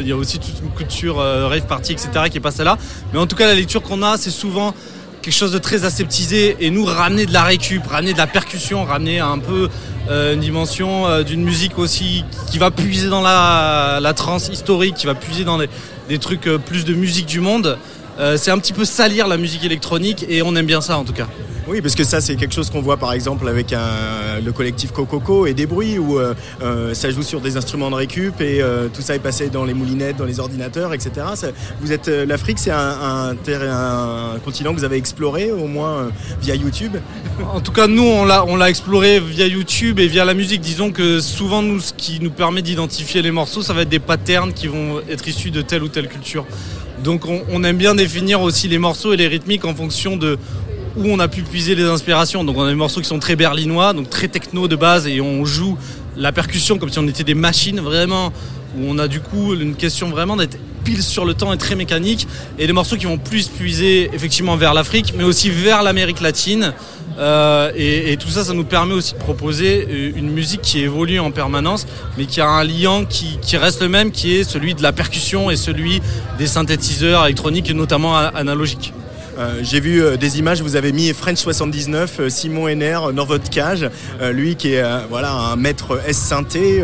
il 0.00 0.06
y 0.06 0.12
a 0.12 0.16
aussi 0.16 0.38
toute 0.38 0.60
une 0.62 0.70
culture 0.70 1.20
euh, 1.20 1.48
rave 1.48 1.66
party, 1.66 1.92
etc., 1.92 2.10
qui 2.30 2.38
est 2.38 2.40
pas 2.40 2.50
celle-là. 2.50 2.78
Mais 3.12 3.18
en 3.18 3.26
tout 3.26 3.36
cas, 3.36 3.46
la 3.46 3.54
lecture 3.54 3.82
qu'on 3.82 4.02
a, 4.02 4.16
c'est 4.16 4.30
souvent 4.30 4.74
quelque 5.22 5.34
chose 5.34 5.52
de 5.52 5.58
très 5.58 5.84
aseptisé 5.84 6.56
et 6.60 6.70
nous 6.70 6.84
ramener 6.84 7.26
de 7.26 7.32
la 7.32 7.42
récup, 7.42 7.86
ramener 7.86 8.12
de 8.12 8.18
la 8.18 8.28
percussion, 8.28 8.84
ramener 8.84 9.18
un 9.18 9.38
peu 9.38 9.68
euh, 10.08 10.34
une 10.34 10.40
dimension 10.40 11.06
euh, 11.06 11.24
d'une 11.24 11.42
musique 11.42 11.78
aussi 11.78 12.24
qui 12.50 12.58
va 12.58 12.70
puiser 12.70 13.08
dans 13.08 13.22
la, 13.22 14.12
trance 14.14 14.48
historique, 14.48 14.94
qui 14.94 15.06
va 15.06 15.14
puiser 15.14 15.44
dans 15.44 15.58
des, 15.58 16.18
trucs 16.18 16.48
plus 16.64 16.84
de 16.84 16.94
musique 16.94 17.26
du 17.26 17.40
monde. 17.40 17.76
Euh, 18.18 18.36
c'est 18.38 18.50
un 18.50 18.58
petit 18.58 18.72
peu 18.72 18.84
salir 18.84 19.28
la 19.28 19.36
musique 19.36 19.64
électronique 19.64 20.24
et 20.28 20.42
on 20.42 20.54
aime 20.56 20.66
bien 20.66 20.80
ça 20.80 20.96
en 20.98 21.04
tout 21.04 21.12
cas. 21.12 21.26
Oui, 21.68 21.80
parce 21.80 21.96
que 21.96 22.04
ça, 22.04 22.20
c'est 22.20 22.36
quelque 22.36 22.54
chose 22.54 22.70
qu'on 22.70 22.80
voit 22.80 22.96
par 22.96 23.12
exemple 23.12 23.48
avec 23.48 23.72
un- 23.72 24.40
le 24.42 24.52
collectif 24.52 24.92
Cococo 24.92 25.46
et 25.46 25.52
des 25.52 25.66
bruits 25.66 25.98
où 25.98 26.16
euh, 26.16 26.32
euh, 26.62 26.94
ça 26.94 27.10
joue 27.10 27.22
sur 27.24 27.40
des 27.40 27.56
instruments 27.56 27.90
de 27.90 27.96
récup 27.96 28.40
et 28.40 28.62
euh, 28.62 28.86
tout 28.88 29.02
ça 29.02 29.16
est 29.16 29.18
passé 29.18 29.48
dans 29.48 29.64
les 29.64 29.74
moulinettes, 29.74 30.16
dans 30.16 30.24
les 30.26 30.38
ordinateurs, 30.38 30.94
etc. 30.94 31.10
Ça- 31.34 31.48
vous 31.80 31.90
êtes 31.92 32.06
l'Afrique, 32.06 32.60
c'est 32.60 32.70
un, 32.70 32.78
un 33.30 33.34
terrain- 33.34 34.34
un 34.36 34.38
continent 34.38 34.72
que 34.72 34.78
vous 34.78 34.84
avez 34.84 34.96
exploré 34.96 35.50
au 35.50 35.66
moins 35.66 35.90
euh, 36.04 36.08
via 36.40 36.54
YouTube? 36.54 36.96
En 37.52 37.60
tout 37.60 37.72
cas, 37.72 37.88
nous, 37.88 38.04
on 38.04 38.24
l'a, 38.24 38.44
on 38.46 38.54
l'a 38.56 38.70
exploré 38.70 39.18
via 39.18 39.48
YouTube 39.48 39.98
et 39.98 40.06
via 40.06 40.24
la 40.24 40.34
musique. 40.34 40.60
Disons 40.60 40.92
que 40.92 41.18
souvent, 41.18 41.62
nous, 41.62 41.80
ce 41.80 41.92
qui 41.92 42.20
nous 42.20 42.30
permet 42.30 42.62
d'identifier 42.62 43.22
les 43.22 43.32
morceaux, 43.32 43.62
ça 43.62 43.72
va 43.72 43.82
être 43.82 43.88
des 43.88 43.98
patterns 43.98 44.52
qui 44.52 44.68
vont 44.68 45.00
être 45.10 45.26
issus 45.26 45.50
de 45.50 45.62
telle 45.62 45.82
ou 45.82 45.88
telle 45.88 46.08
culture. 46.08 46.46
Donc, 47.02 47.24
on, 47.26 47.64
aime 47.64 47.76
bien 47.76 47.94
définir 47.94 48.40
aussi 48.40 48.68
les 48.68 48.78
morceaux 48.78 49.12
et 49.12 49.16
les 49.16 49.28
rythmiques 49.28 49.64
en 49.64 49.74
fonction 49.74 50.16
de 50.16 50.38
où 50.96 51.04
on 51.06 51.18
a 51.18 51.28
pu 51.28 51.42
puiser 51.42 51.74
les 51.74 51.84
inspirations. 51.84 52.42
Donc, 52.42 52.56
on 52.56 52.64
a 52.64 52.68
des 52.68 52.74
morceaux 52.74 53.00
qui 53.00 53.08
sont 53.08 53.18
très 53.18 53.36
berlinois, 53.36 53.92
donc 53.92 54.08
très 54.08 54.28
techno 54.28 54.66
de 54.66 54.76
base, 54.76 55.06
et 55.06 55.20
on 55.20 55.44
joue 55.44 55.76
la 56.16 56.32
percussion 56.32 56.78
comme 56.78 56.88
si 56.88 56.98
on 56.98 57.06
était 57.06 57.24
des 57.24 57.34
machines 57.34 57.80
vraiment, 57.80 58.32
où 58.78 58.84
on 58.86 58.98
a 58.98 59.06
du 59.06 59.20
coup 59.20 59.54
une 59.54 59.74
question 59.74 60.08
vraiment 60.08 60.36
d'être 60.36 60.58
pile 60.84 61.02
sur 61.02 61.24
le 61.24 61.34
temps 61.34 61.52
et 61.52 61.58
très 61.58 61.74
mécanique, 61.74 62.26
et 62.58 62.66
des 62.66 62.72
morceaux 62.72 62.96
qui 62.96 63.06
vont 63.06 63.18
plus 63.18 63.48
puiser 63.48 64.08
effectivement 64.14 64.56
vers 64.56 64.72
l'Afrique, 64.72 65.12
mais 65.16 65.24
aussi 65.24 65.50
vers 65.50 65.82
l'Amérique 65.82 66.20
latine. 66.20 66.72
Euh, 67.18 67.72
et, 67.76 68.16
tout 68.18 68.28
ça, 68.28 68.44
ça 68.44 68.52
nous 68.52 68.64
permet 68.64 68.94
aussi 68.94 69.14
de 69.14 69.18
proposer 69.18 69.86
euh, 69.88 70.12
une 70.16 70.30
musique 70.30 70.62
qui 70.62 70.80
évolue 70.80 71.18
en 71.18 71.30
permanence, 71.30 71.86
mais 72.18 72.26
qui 72.26 72.40
a 72.40 72.48
un 72.48 72.64
lien 72.64 73.04
qui, 73.04 73.38
qui 73.40 73.56
reste 73.56 73.80
le 73.82 73.88
même, 73.88 74.10
qui 74.10 74.36
est 74.36 74.44
celui 74.44 74.74
de 74.74 74.82
la 74.82 74.92
percussion 74.92 75.50
et 75.50 75.56
celui 75.56 76.02
des 76.38 76.46
synthétiseurs 76.46 77.24
électroniques, 77.24 77.70
notamment 77.70 78.16
analogiques. 78.16 78.92
Euh, 79.38 79.60
J'ai 79.62 79.80
vu 79.80 80.02
euh, 80.02 80.16
des 80.16 80.38
images, 80.38 80.62
vous 80.62 80.76
avez 80.76 80.92
mis 80.92 81.12
French 81.12 81.38
79, 81.38 82.20
euh, 82.20 82.28
Simon 82.28 82.68
Henner 82.68 82.98
dans 83.14 83.24
votre 83.24 83.50
cage, 83.50 83.88
lui 84.32 84.56
qui 84.56 84.74
est 84.74 84.84
voilà, 85.08 85.32
un 85.32 85.56
maître 85.56 86.00
S 86.06 86.16
synthé, 86.16 86.82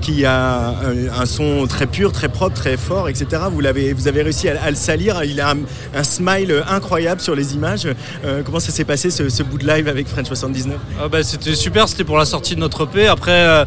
qui 0.00 0.24
a 0.24 0.74
un, 1.16 1.26
son 1.26 1.66
très 1.66 1.86
pur, 1.86 2.12
très 2.12 2.28
propre, 2.28 2.54
très 2.54 2.76
fort, 2.76 3.08
etc. 3.08 3.42
Vous, 3.50 3.60
l'avez, 3.60 3.92
vous 3.92 4.08
avez 4.08 4.22
réussi 4.22 4.48
à, 4.48 4.70
le 4.70 4.76
salir, 4.76 5.22
il 5.24 5.40
a 5.40 5.54
un, 5.94 6.02
smile 6.02 6.62
incroyable 6.68 7.20
sur 7.20 7.34
les 7.34 7.54
images. 7.54 7.88
Comment 8.44 8.60
ça 8.60 8.72
s'est 8.72 8.84
passé 8.84 9.10
ce, 9.10 9.42
bout 9.42 9.58
de 9.58 9.66
live 9.66 9.88
avec 9.88 10.08
French 10.08 10.26
79 10.26 10.76
Ah 11.00 11.08
bah, 11.08 11.22
c'était 11.22 11.54
super, 11.54 11.88
c'était 11.88 12.04
pour 12.04 12.18
la 12.18 12.24
sortie 12.24 12.54
de 12.54 12.60
notre 12.60 12.84
EP. 12.84 13.06
Après, 13.06 13.66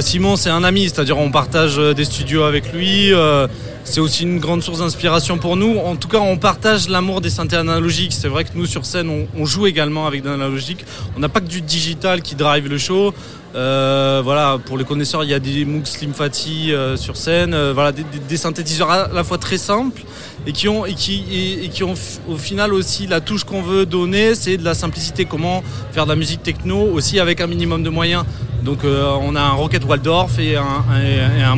Simon, 0.00 0.36
c'est 0.36 0.50
un 0.50 0.64
ami, 0.64 0.84
c'est-à-dire 0.84 1.18
on 1.18 1.30
partage 1.30 1.78
euh, 1.78 1.92
des 1.92 2.04
studios 2.04 2.44
avec 2.44 2.72
lui. 2.72 3.12
euh, 3.12 3.46
c'est 3.84 4.00
aussi 4.00 4.22
une 4.22 4.38
grande 4.38 4.62
source 4.62 4.78
d'inspiration 4.78 5.36
pour 5.36 5.56
nous. 5.56 5.78
En 5.78 5.96
tout 5.96 6.08
cas, 6.08 6.18
on 6.18 6.38
partage 6.38 6.88
l'amour 6.88 7.20
des 7.20 7.28
synthés 7.28 7.56
analogiques. 7.56 8.14
C'est 8.14 8.28
vrai 8.28 8.44
que 8.44 8.50
nous, 8.54 8.66
sur 8.66 8.86
scène, 8.86 9.26
on, 9.36 9.44
joue 9.44 9.66
également 9.66 10.06
avec 10.06 10.22
de 10.22 10.30
l'analogique. 10.30 10.84
On 11.16 11.20
n'a 11.20 11.28
pas 11.28 11.40
que 11.40 11.48
du 11.48 11.60
digital 11.60 12.22
qui 12.22 12.34
drive 12.34 12.66
le 12.66 12.78
show. 12.78 13.12
Euh, 13.54 14.22
voilà, 14.24 14.58
pour 14.64 14.78
les 14.78 14.84
connaisseurs, 14.84 15.22
il 15.22 15.30
y 15.30 15.34
a 15.34 15.38
des 15.38 15.64
Moog 15.64 15.84
Slim 15.84 16.12
euh, 16.18 16.96
sur 16.96 17.16
scène. 17.16 17.52
Euh, 17.52 17.72
voilà, 17.74 17.92
des, 17.92 18.36
synthétiseurs 18.36 18.90
à 18.90 19.08
la 19.12 19.22
fois 19.22 19.38
très 19.38 19.58
simples 19.58 20.02
et 20.46 20.52
qui 20.52 20.66
ont 20.66 20.86
et 20.86 20.94
qui 20.94 21.62
et, 21.62 21.68
qui 21.68 21.84
ont 21.84 21.94
au 22.28 22.36
final 22.36 22.72
aussi 22.74 23.06
la 23.06 23.20
touche 23.20 23.44
qu'on 23.44 23.62
veut 23.62 23.86
donner, 23.86 24.34
c'est 24.34 24.56
de 24.56 24.64
la 24.64 24.74
simplicité. 24.74 25.24
Comment 25.24 25.62
faire 25.92 26.04
de 26.04 26.10
la 26.10 26.16
musique 26.16 26.42
techno 26.42 26.80
aussi 26.80 27.20
avec 27.20 27.40
un 27.40 27.46
minimum 27.46 27.82
de 27.82 27.90
moyens. 27.90 28.24
Donc 28.64 28.84
euh, 28.84 29.14
on 29.20 29.36
a 29.36 29.40
un 29.40 29.52
Rocket 29.52 29.84
Waldorf 29.84 30.38
et 30.38 30.56
un, 30.56 30.84
un, 30.90 31.56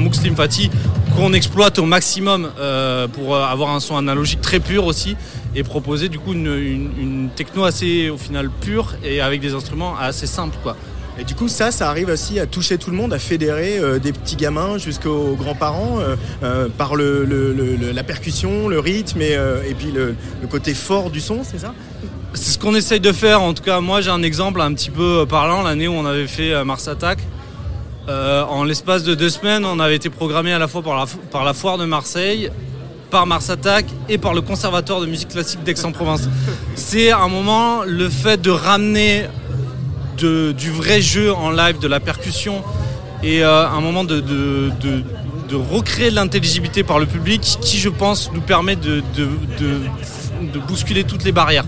qu'on 1.15 1.33
exploite 1.33 1.79
au 1.79 1.87
maximum 1.87 2.51
euh, 2.59 3.07
pour 3.09 3.37
avoir 3.37 3.71
un 3.71 3.81
son 3.81 3.97
analogique 3.97 4.41
très 4.41 4.61
pur 4.61 4.85
aussi 4.85 5.17
et 5.55 5.63
proposer 5.63 6.09
du 6.09 6.19
coup 6.19 6.33
une, 6.33 7.31
techno 7.35 7.65
assez 7.65 8.11
au 8.11 8.19
final 8.19 8.51
pure 8.51 8.95
et 9.05 9.21
avec 9.21 9.41
des 9.41 9.55
instruments 9.55 9.97
assez 9.99 10.27
simples 10.27 10.57
quoi. 10.63 10.77
Et 11.19 11.25
du 11.25 11.35
coup, 11.35 11.49
ça, 11.49 11.71
ça 11.71 11.89
arrive 11.89 12.09
aussi 12.09 12.39
à 12.39 12.47
toucher 12.47 12.77
tout 12.77 12.91
le 12.91 12.97
monde, 12.97 13.15
à 13.15 13.19
fédérer 13.19 13.79
euh, 13.79 13.99
des 13.99 14.13
petits 14.13 14.37
gamins 14.37 14.77
jusqu'aux 14.77 15.35
grands-parents 15.35 15.99
euh, 15.99 16.15
euh, 16.43 16.69
par 16.69 16.95
la 16.95 18.03
percussion, 18.03 18.69
le 18.69 18.79
rythme 18.79 19.23
et, 19.23 19.35
euh, 19.35 19.63
puis 19.79 19.93
le 19.93 20.15
côté 20.51 20.75
fort 20.75 21.11
du 21.11 21.21
son, 21.21 21.43
c'est 21.43 21.59
ça? 21.59 21.73
C'est 22.37 22.53
ce 22.53 22.59
qu'on 22.59 22.75
essaye 22.75 23.01
de 23.01 23.13
faire. 23.13 23.41
En 23.41 23.55
tout 23.55 23.63
cas, 23.63 23.81
moi 23.81 24.03
j'ai 24.03 24.11
un 24.11 24.23
exemple 24.23 24.61
un 24.61 24.75
petit 24.75 24.91
peu 24.91 25.25
parlant. 25.27 25.63
L'année 25.63 25.89
où 25.89 25.93
on 25.93 26.05
avait 26.05 26.27
fait 26.27 26.53
euh, 26.53 26.65
Mars 26.65 26.87
Attack, 26.87 27.19
Euh, 28.09 28.45
en 28.45 28.63
l'espace 28.63 29.03
de 29.03 29.17
deux 29.17 29.31
semaines, 29.31 29.65
on 29.65 29.81
avait 29.81 29.97
été 29.97 30.11
programmé 30.11 30.53
à 30.53 30.61
la 30.61 30.69
fois 30.69 30.81
par 30.81 31.45
la, 31.45 31.55
foire 31.55 31.77
de 31.77 31.87
Marseille, 31.87 32.51
par 33.11 33.27
Mars 33.27 33.51
Attack 33.51 33.87
et 34.09 34.17
par 34.17 34.33
le 34.33 34.43
Conservatoire 34.43 35.01
de 35.01 35.07
musique 35.07 35.31
classique 35.31 35.65
d'Aix-en-Provence. 35.65 36.29
C'est 36.77 37.11
un 37.11 37.27
moment 37.27 37.83
le 37.85 38.09
fait 38.09 38.41
de 38.41 38.53
ramener 38.53 39.25
du 40.19 40.71
vrai 40.71 41.01
jeu 41.01 41.33
en 41.35 41.51
live, 41.51 41.81
de 41.81 41.89
la 41.89 41.99
percussion 41.99 42.63
et 43.25 43.43
euh, 43.43 43.67
un 43.67 43.81
moment 43.81 44.05
de, 44.05 44.23
recréer 45.53 46.11
de 46.11 46.15
l'intelligibilité 46.15 46.85
par 46.85 47.01
le 47.01 47.07
public 47.07 47.41
qui, 47.61 47.79
je 47.79 47.89
pense, 47.89 48.31
nous 48.33 48.41
permet 48.41 48.77
de 48.77 49.03
bousculer 50.69 51.03
toutes 51.03 51.25
les 51.25 51.33
barrières. 51.33 51.67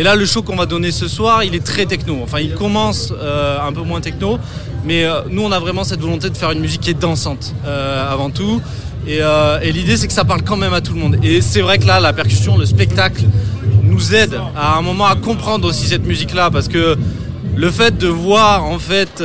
Et 0.00 0.02
là, 0.02 0.16
le 0.16 0.24
show 0.24 0.40
qu'on 0.40 0.56
va 0.56 0.64
donner 0.64 0.92
ce 0.92 1.08
soir, 1.08 1.44
il 1.44 1.54
est 1.54 1.62
très 1.62 1.84
techno. 1.84 2.20
Enfin, 2.22 2.40
il 2.40 2.54
commence 2.54 3.12
euh, 3.20 3.58
un 3.60 3.70
peu 3.70 3.82
moins 3.82 4.00
techno, 4.00 4.38
mais 4.82 5.04
euh, 5.04 5.20
nous, 5.28 5.42
on 5.42 5.52
a 5.52 5.58
vraiment 5.58 5.84
cette 5.84 6.00
volonté 6.00 6.30
de 6.30 6.36
faire 6.38 6.52
une 6.52 6.60
musique 6.60 6.80
qui 6.80 6.88
est 6.88 6.98
dansante 6.98 7.54
euh, 7.66 8.10
avant 8.10 8.30
tout. 8.30 8.62
Et, 9.06 9.20
l'idée, 9.70 9.98
c'est 9.98 10.06
que 10.06 10.14
ça 10.14 10.24
parle 10.24 10.40
quand 10.40 10.56
même 10.56 10.72
à 10.72 10.80
tout 10.80 10.94
le 10.94 11.00
monde. 11.00 11.18
Et 11.22 11.42
c'est 11.42 11.60
vrai 11.60 11.76
que 11.76 11.86
là, 11.86 12.00
la 12.00 12.14
percussion, 12.14 12.56
le 12.56 12.64
spectacle, 12.64 13.24
nous 13.82 14.14
aide 14.14 14.40
à 14.56 14.78
un 14.78 14.80
moment 14.80 15.04
à 15.04 15.16
comprendre 15.16 15.68
aussi 15.68 15.86
cette 15.86 16.06
musique-là, 16.06 16.50
parce 16.50 16.68
que 16.68 16.96
le 17.54 17.70
fait 17.70 17.98
de 17.98 18.08
voir 18.08 18.64
en 18.64 18.78
fait 18.78 19.22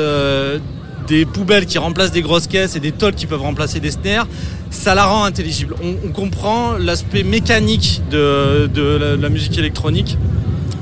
des 1.07 1.26
poubelles 1.26 1.68
qui 1.68 1.77
remplacent 1.77 2.11
des 2.11 2.22
grosses 2.22 2.47
caisses 2.47 2.76
et 2.76 2.81
des 2.81 2.91
tolls 2.91 3.15
qui 3.15 3.27
peuvent 3.27 3.41
remplacer 3.41 3.80
des 3.80 3.91
snares, 3.91 4.27
ça 4.72 4.93
la 4.93 5.06
rend 5.06 5.23
intelligible. 5.23 5.76
On, 5.81 6.11
comprend 6.11 6.73
l'aspect 6.73 7.23
mécanique 7.23 8.02
de 8.11 9.18
la 9.22 9.30
musique 9.30 9.57
électronique 9.57 10.18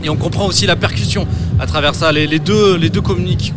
et 0.04 0.10
on 0.10 0.16
comprend 0.16 0.46
aussi 0.46 0.66
la 0.66 0.76
percussion 0.76 1.28
à 1.60 1.66
travers 1.66 1.96
ça. 1.96 2.12
Les, 2.12 2.40
deux, 2.40 2.78
les 2.78 2.90
communiquent 2.90 3.54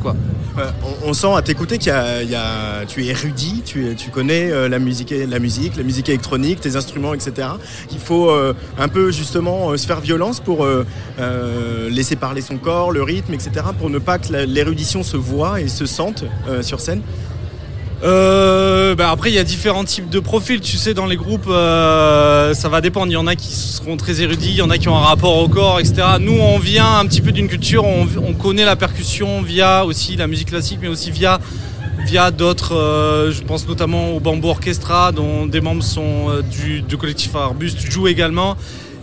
on, 1.04 1.12
sent 1.12 1.32
à 1.34 1.42
t'écouter 1.42 1.78
qu'il 1.78 1.92
y 1.92 2.86
tu 2.88 3.04
es 3.04 3.08
érudit, 3.08 3.62
tu, 3.64 4.10
connais 4.12 4.50
euh, 4.50 4.68
la 4.68 4.78
musique, 4.78 5.12
la 5.28 5.38
musique, 5.38 5.76
la 5.76 5.82
musique 5.82 6.08
électronique, 6.08 6.60
tes 6.60 6.76
instruments, 6.76 7.14
etc. 7.14 7.48
Il 7.92 7.98
faut 7.98 8.30
euh, 8.30 8.54
un 8.78 8.88
peu 8.88 9.10
justement 9.10 9.70
euh, 9.70 9.76
se 9.76 9.86
faire 9.86 10.00
violence 10.00 10.40
pour 10.40 10.66
laisser 11.90 12.16
parler 12.16 12.40
son 12.40 12.56
corps, 12.56 12.90
le 12.92 13.02
rythme, 13.02 13.34
etc. 13.34 13.50
Pour 13.78 13.90
ne 13.90 13.98
pas 13.98 14.18
que 14.18 14.32
l'érudition 14.32 15.02
se 15.02 15.16
voit 15.16 15.60
et 15.60 15.68
se 15.68 15.86
sente 15.86 16.24
sur 16.62 16.80
scène. 16.80 17.02
Euh, 18.02 18.94
bah 18.94 19.10
après, 19.10 19.30
il 19.30 19.34
y 19.34 19.38
a 19.38 19.44
différents 19.44 19.84
types 19.84 20.10
de 20.10 20.20
profils. 20.20 20.60
Tu 20.60 20.76
sais, 20.76 20.94
dans 20.94 21.06
les 21.06 21.16
groupes, 21.16 21.48
euh, 21.48 22.52
ça 22.54 22.68
va 22.68 22.80
dépendre. 22.80 23.06
Il 23.06 23.14
y 23.14 23.16
en 23.16 23.26
a 23.26 23.34
qui 23.34 23.52
seront 23.54 23.96
très 23.96 24.20
érudits, 24.20 24.50
il 24.50 24.56
y 24.56 24.62
en 24.62 24.70
a 24.70 24.78
qui 24.78 24.88
ont 24.88 24.96
un 24.96 25.00
rapport 25.00 25.36
au 25.38 25.48
corps, 25.48 25.80
etc. 25.80 26.02
Nous, 26.20 26.38
on 26.38 26.58
vient 26.58 26.98
un 26.98 27.06
petit 27.06 27.20
peu 27.20 27.32
d'une 27.32 27.48
culture, 27.48 27.84
on, 27.84 28.06
on 28.22 28.34
connaît 28.34 28.64
la 28.64 28.76
percussion 28.76 29.42
via 29.42 29.84
aussi 29.84 30.16
la 30.16 30.26
musique 30.26 30.48
classique, 30.48 30.78
mais 30.82 30.88
aussi 30.88 31.10
via 31.10 31.40
d'autres. 32.30 32.74
euh, 32.74 33.32
je 33.32 33.42
pense 33.42 33.66
notamment 33.66 34.10
au 34.12 34.20
Bamboo 34.20 34.50
Orchestra, 34.50 35.10
dont 35.10 35.46
des 35.46 35.60
membres 35.60 35.82
sont 35.82 36.26
du, 36.50 36.82
du 36.82 36.96
collectif 36.96 37.34
Arbuste 37.34 37.90
jouent 37.90 38.08
également. 38.08 38.56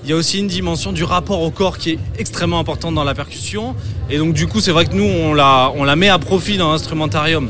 Il 0.06 0.10
y 0.10 0.14
a 0.14 0.18
aussi 0.18 0.40
une 0.40 0.48
dimension 0.48 0.92
du 0.92 1.04
rapport 1.06 1.42
au 1.42 1.50
corps 1.50 1.78
qui 1.78 1.92
est 1.92 2.00
extrêmement 2.18 2.60
importante 2.60 2.94
dans 2.94 3.06
la 3.06 3.16
percussion. 3.16 3.74
Et 4.10 4.18
donc, 4.18 4.34
du 4.34 4.48
coup, 4.48 4.60
c'est 4.60 4.72
vrai 4.72 4.86
que 4.86 4.94
nous, 4.94 5.04
on 5.06 5.34
la, 5.34 5.72
on 5.76 5.86
la 5.86 5.96
met 5.96 6.10
à 6.10 6.20
profit 6.20 6.58
dans 6.58 6.72
l'instrumentarium. 6.72 7.50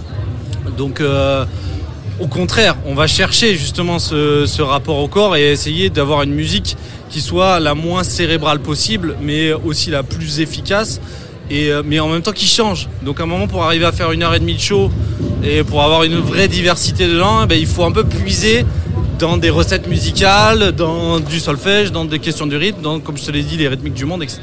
Donc, 0.77 1.01
euh, 1.01 1.45
au 2.19 2.27
contraire, 2.27 2.75
on 2.85 2.93
va 2.93 3.07
chercher 3.07 3.55
justement 3.55 3.99
ce, 3.99 4.61
rapport 4.61 4.97
au 4.97 5.07
corps 5.07 5.35
et 5.35 5.51
essayer 5.51 5.89
d'avoir 5.89 6.23
une 6.23 6.33
musique 6.33 6.77
qui 7.09 7.21
soit 7.21 7.59
la 7.59 7.75
moins 7.75 8.03
cérébrale 8.03 8.59
possible, 8.59 9.15
mais 9.21 9.53
aussi 9.53 9.89
la 9.89 10.03
plus 10.03 10.39
efficace, 10.39 10.99
et, 11.49 11.69
euh, 11.69 11.83
mais 11.85 11.99
en 11.99 12.07
même 12.07 12.21
temps 12.21 12.31
qui 12.31 12.47
change. 12.47 12.87
Donc, 13.03 13.19
à 13.19 13.23
un 13.23 13.27
moment, 13.27 13.47
pour 13.47 13.63
arriver 13.63 13.85
à 13.85 13.91
faire 13.91 14.11
une 14.11 14.23
heure 14.23 14.33
et 14.33 14.39
demie 14.39 14.55
de 14.55 14.61
show 14.61 14.91
et 15.43 15.63
pour 15.63 15.83
avoir 15.83 16.03
une 16.03 16.17
vraie 16.17 16.47
diversité 16.47 17.07
dedans, 17.07 17.41
eh 17.43 17.47
ben, 17.47 17.59
il 17.59 17.67
faut 17.67 17.83
un 17.83 17.91
peu 17.91 18.03
puiser 18.03 18.65
dans 19.19 19.37
des 19.37 19.49
recettes 19.49 19.87
musicales, 19.87 20.71
dans 20.71 21.19
du 21.19 21.39
solfège, 21.39 21.91
dans 21.91 22.05
des 22.05 22.19
questions 22.19 22.47
de 22.47 22.55
rythme, 22.55 22.81
dans, 22.81 22.99
comme 22.99 23.17
je 23.17 23.25
te 23.25 23.31
l'ai 23.31 23.43
dit, 23.43 23.57
les 23.57 23.67
rythmiques 23.67 23.93
du 23.93 24.05
monde, 24.05 24.23
etc. 24.23 24.39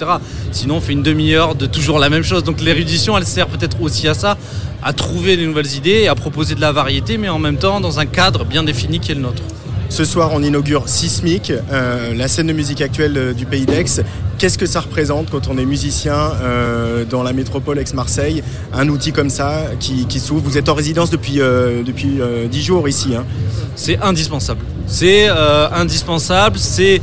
Sinon, 0.52 0.76
on 0.76 0.80
fait 0.80 0.92
une 0.92 1.02
demi-heure 1.02 1.54
de 1.54 1.66
toujours 1.66 1.98
la 1.98 2.08
même 2.08 2.22
chose. 2.22 2.44
Donc, 2.44 2.60
l'érudition, 2.60 3.16
elle 3.16 3.26
sert 3.26 3.46
peut-être 3.48 3.80
aussi 3.80 4.08
à 4.08 4.14
ça, 4.14 4.36
à 4.82 4.92
trouver 4.92 5.36
des 5.36 5.46
nouvelles 5.46 5.74
idées 5.74 6.08
à 6.08 6.14
proposer 6.14 6.54
de 6.54 6.60
la 6.60 6.72
variété, 6.72 7.18
mais 7.18 7.28
en 7.28 7.38
même 7.38 7.56
temps 7.56 7.80
dans 7.80 8.00
un 8.00 8.06
cadre 8.06 8.44
bien 8.44 8.62
défini 8.62 9.00
qui 9.00 9.12
est 9.12 9.14
le 9.14 9.22
nôtre. 9.22 9.42
Ce 9.90 10.04
soir, 10.04 10.30
on 10.32 10.42
inaugure 10.42 10.88
Sismic, 10.88 11.52
euh, 11.72 12.14
la 12.14 12.28
scène 12.28 12.46
de 12.46 12.52
musique 12.52 12.80
actuelle 12.80 13.34
du 13.34 13.44
Pays 13.44 13.66
d'Aix. 13.66 13.84
Qu'est-ce 14.38 14.56
que 14.56 14.64
ça 14.64 14.80
représente 14.80 15.30
quand 15.30 15.48
on 15.48 15.58
est 15.58 15.64
musicien 15.64 16.14
euh, 16.14 17.04
dans 17.04 17.24
la 17.24 17.32
métropole 17.32 17.76
Aix-Marseille? 17.80 18.44
Un 18.72 18.88
outil 18.88 19.10
comme 19.10 19.30
ça 19.30 19.64
qui, 19.80 20.06
s'ouvre. 20.20 20.42
Vous 20.44 20.56
êtes 20.56 20.68
en 20.68 20.74
résidence 20.74 21.10
depuis, 21.10 21.40
euh, 21.40 21.82
depuis 21.82 22.20
euh, 22.20 22.46
10 22.46 22.62
jours 22.62 22.88
ici. 22.88 23.16
hein. 23.16 23.24
C'est 23.74 24.00
indispensable. 24.00 24.60
C'est 24.86 25.28
indispensable. 25.28 26.56
C'est 26.56 27.02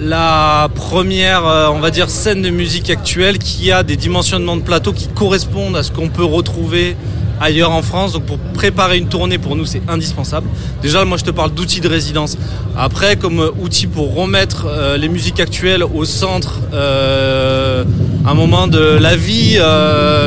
la 0.00 0.70
première, 0.74 1.44
on 1.44 1.80
va 1.80 1.90
dire, 1.90 2.08
scène 2.08 2.40
de 2.40 2.50
musique 2.50 2.88
actuelle 2.88 3.38
qui 3.38 3.70
a 3.70 3.82
des 3.82 3.96
dimensionnements 3.96 4.56
de 4.56 4.62
plateau 4.62 4.92
qui 4.92 5.08
correspondent 5.08 5.76
à 5.76 5.82
ce 5.82 5.92
qu'on 5.92 6.08
peut 6.08 6.24
retrouver 6.24 6.96
ailleurs 7.42 7.72
en 7.72 7.82
France. 7.82 8.12
Donc 8.12 8.24
pour 8.24 8.38
préparer 8.38 8.98
une 8.98 9.08
tournée, 9.08 9.38
pour 9.38 9.56
nous, 9.56 9.66
c'est 9.66 9.82
indispensable. 9.88 10.46
Déjà, 10.82 11.04
moi, 11.04 11.18
je 11.18 11.24
te 11.24 11.30
parle 11.30 11.52
d'outils 11.52 11.80
de 11.80 11.88
résidence. 11.88 12.38
Après, 12.76 13.16
comme 13.16 13.40
euh, 13.40 13.50
outil 13.60 13.86
pour 13.86 14.14
remettre 14.14 14.66
euh, 14.66 14.96
les 14.96 15.08
musiques 15.08 15.40
actuelles 15.40 15.84
au 15.84 16.04
centre, 16.04 16.60
euh, 16.72 17.84
un 18.24 18.34
moment 18.34 18.68
de 18.68 18.78
la 18.78 19.16
vie 19.16 19.58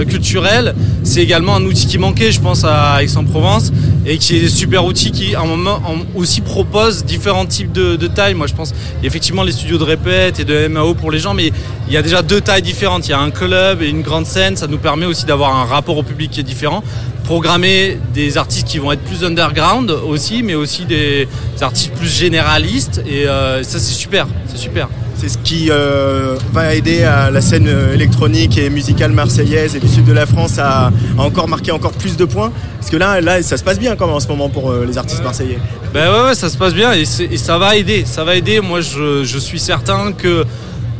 culturelle, 0.09 0.75
c'est 1.03 1.21
également 1.21 1.55
un 1.55 1.63
outil 1.63 1.87
qui 1.87 1.97
manquait, 1.97 2.31
je 2.31 2.41
pense, 2.41 2.65
à 2.65 3.01
Aix-en-Provence 3.01 3.71
et 4.05 4.17
qui 4.17 4.37
est 4.37 4.47
super 4.49 4.85
outil 4.85 5.11
qui, 5.11 5.35
à 5.35 5.41
un 5.41 5.45
moment, 5.45 5.81
en- 5.85 6.17
aussi 6.19 6.41
propose 6.41 7.05
différents 7.05 7.45
types 7.45 7.71
de, 7.71 7.95
tailles. 8.07 8.35
Moi, 8.35 8.47
je 8.47 8.53
pense, 8.53 8.73
effectivement 9.03 9.43
les 9.43 9.51
studios 9.51 9.77
de 9.77 9.83
répète 9.83 10.39
et 10.39 10.45
de 10.45 10.67
MAO 10.67 10.93
pour 10.93 11.11
les 11.11 11.19
gens, 11.19 11.33
mais 11.33 11.51
il 11.87 11.93
y 11.93 11.97
a 11.97 12.01
déjà 12.01 12.21
deux 12.21 12.39
tailles 12.41 12.61
différentes. 12.61 13.07
Il 13.07 13.11
y 13.11 13.13
a 13.13 13.19
un 13.19 13.31
club 13.31 13.81
et 13.81 13.89
une 13.89 14.01
grande 14.03 14.25
scène. 14.25 14.55
Ça 14.55 14.67
nous 14.67 14.77
permet 14.77 15.05
aussi 15.05 15.25
d'avoir 15.25 15.55
un 15.55 15.65
rapport 15.65 15.97
au 15.97 16.03
public 16.03 16.31
qui 16.31 16.39
est 16.39 16.43
différent. 16.43 16.83
Programmer 17.23 17.97
des 18.13 18.37
artistes 18.37 18.67
qui 18.67 18.77
vont 18.77 18.91
être 18.91 19.01
plus 19.01 19.23
underground 19.23 19.89
aussi, 19.89 20.43
mais 20.43 20.53
aussi 20.53 20.85
des, 20.85 21.27
des 21.57 21.63
artistes 21.63 21.91
plus 21.93 22.07
généralistes. 22.09 23.01
Et 23.07 23.27
euh, 23.27 23.63
ça, 23.63 23.79
c'est 23.79 23.93
super. 23.93 24.27
C'est 24.47 24.57
super. 24.59 24.87
C'est 25.17 25.29
ce 25.29 25.37
qui 25.37 25.67
euh, 25.71 26.35
va 26.51 26.75
aider 26.75 27.03
à 27.03 27.31
la 27.31 27.41
scène 27.41 27.67
euh, 27.67 27.93
électronique 27.93 28.57
et 28.57 28.69
musicale 28.69 29.11
marseillaise 29.11 29.75
et 29.75 29.79
du 29.79 29.87
sud 29.87 30.05
de 30.05 30.11
la 30.11 30.25
France 30.25 30.59
à, 30.59 30.87
à 30.87 31.21
encore 31.21 31.47
marquer 31.47 31.71
encore 31.71 31.93
plus 31.93 32.17
de 32.17 32.25
points. 32.25 32.51
Parce 32.79 32.89
que 32.89 32.97
là, 32.97 33.21
là 33.21 33.41
ça 33.41 33.57
se 33.57 33.63
passe 33.63 33.79
bien 33.79 33.95
quand 33.95 34.07
même 34.07 34.15
en 34.15 34.19
ce 34.19 34.27
moment 34.27 34.49
pour 34.49 34.71
euh, 34.71 34.85
les 34.85 34.97
artistes 34.97 35.23
marseillais. 35.23 35.59
Ben 35.93 36.11
ouais, 36.11 36.27
ouais, 36.27 36.35
ça 36.35 36.49
se 36.49 36.57
passe 36.57 36.73
bien 36.73 36.91
et, 36.93 37.05
ça 37.05 37.57
va 37.57 37.75
aider. 37.75 38.03
Ça 38.05 38.23
va 38.23 38.35
aider. 38.35 38.59
Moi, 38.59 38.81
je, 38.81 39.23
je 39.23 39.37
suis 39.37 39.59
certain 39.59 40.11
que 40.11 40.43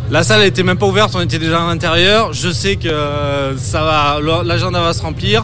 la 0.10 0.24
salle 0.24 0.42
n'était 0.42 0.64
même 0.64 0.78
pas 0.78 0.86
ouverte, 0.86 1.14
on 1.16 1.22
était 1.22 1.40
déjà 1.40 1.64
à 1.64 1.68
l'intérieur. 1.68 2.32
Je 2.32 2.50
sais 2.52 2.76
que 2.76 2.90
ça 3.58 3.84
va, 3.84 4.20
l'agenda 4.44 4.80
va 4.80 4.94
se 4.94 5.02
remplir. 5.02 5.44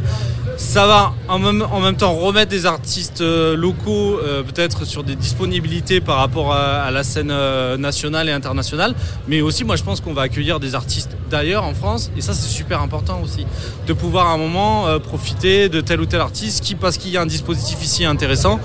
Ça 0.58 0.86
va 0.88 1.14
en 1.28 1.40
même, 1.40 1.96
temps 1.96 2.14
remettre 2.14 2.52
des 2.52 2.66
artistes 2.66 3.22
euh, 3.22 3.56
locaux 3.56 4.20
euh, 4.20 4.44
peut-être 4.44 4.86
sur 4.86 5.04
des 5.04 5.16
disponibilités 5.16 6.02
par 6.02 6.18
rapport 6.18 6.54
à, 6.54 6.92
la 6.92 7.04
scène 7.04 7.32
euh, 7.32 7.78
nationale 7.78 8.30
et 8.30 8.32
internationale. 8.32 8.94
Mais 9.28 9.42
aussi, 9.42 9.64
moi, 9.64 9.76
je 9.76 9.84
pense 9.84 10.02
qu'on 10.02 10.14
va 10.14 10.24
accueillir 10.24 10.60
des 10.60 10.76
artistes 10.76 11.18
d'ailleurs 11.30 11.64
en 11.64 11.74
France. 11.74 12.12
Et 12.18 12.22
ça, 12.22 12.34
c'est 12.34 12.50
super 12.50 12.82
important 12.82 13.22
aussi. 13.24 13.46
De 13.88 13.94
pouvoir 13.94 14.28
à 14.28 14.34
un 14.34 14.38
moment 14.38 15.00
profiter 15.00 15.70
de 15.70 15.82
tel 15.82 16.02
ou 16.02 16.06
tel 16.06 16.22
artiste 16.22 16.64
qui, 16.64 16.76
parce 16.76 16.98
qu'il 16.98 17.12
y 17.12 17.18
a 17.18 17.22
un 17.22 17.26
dispositif 17.26 17.84
ici 17.84 18.06
intéressant, 18.06 18.60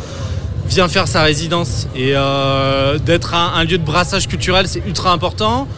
vient 0.66 0.88
faire 0.88 1.08
sa 1.08 1.22
résidence 1.22 1.86
et 1.94 2.12
d'être 3.04 3.34
un 3.34 3.64
lieu 3.64 3.78
de 3.78 3.84
brassage 3.84 4.26
culturel, 4.28 4.66
c'est 4.68 4.82
ultra 4.86 5.12
important. 5.12 5.68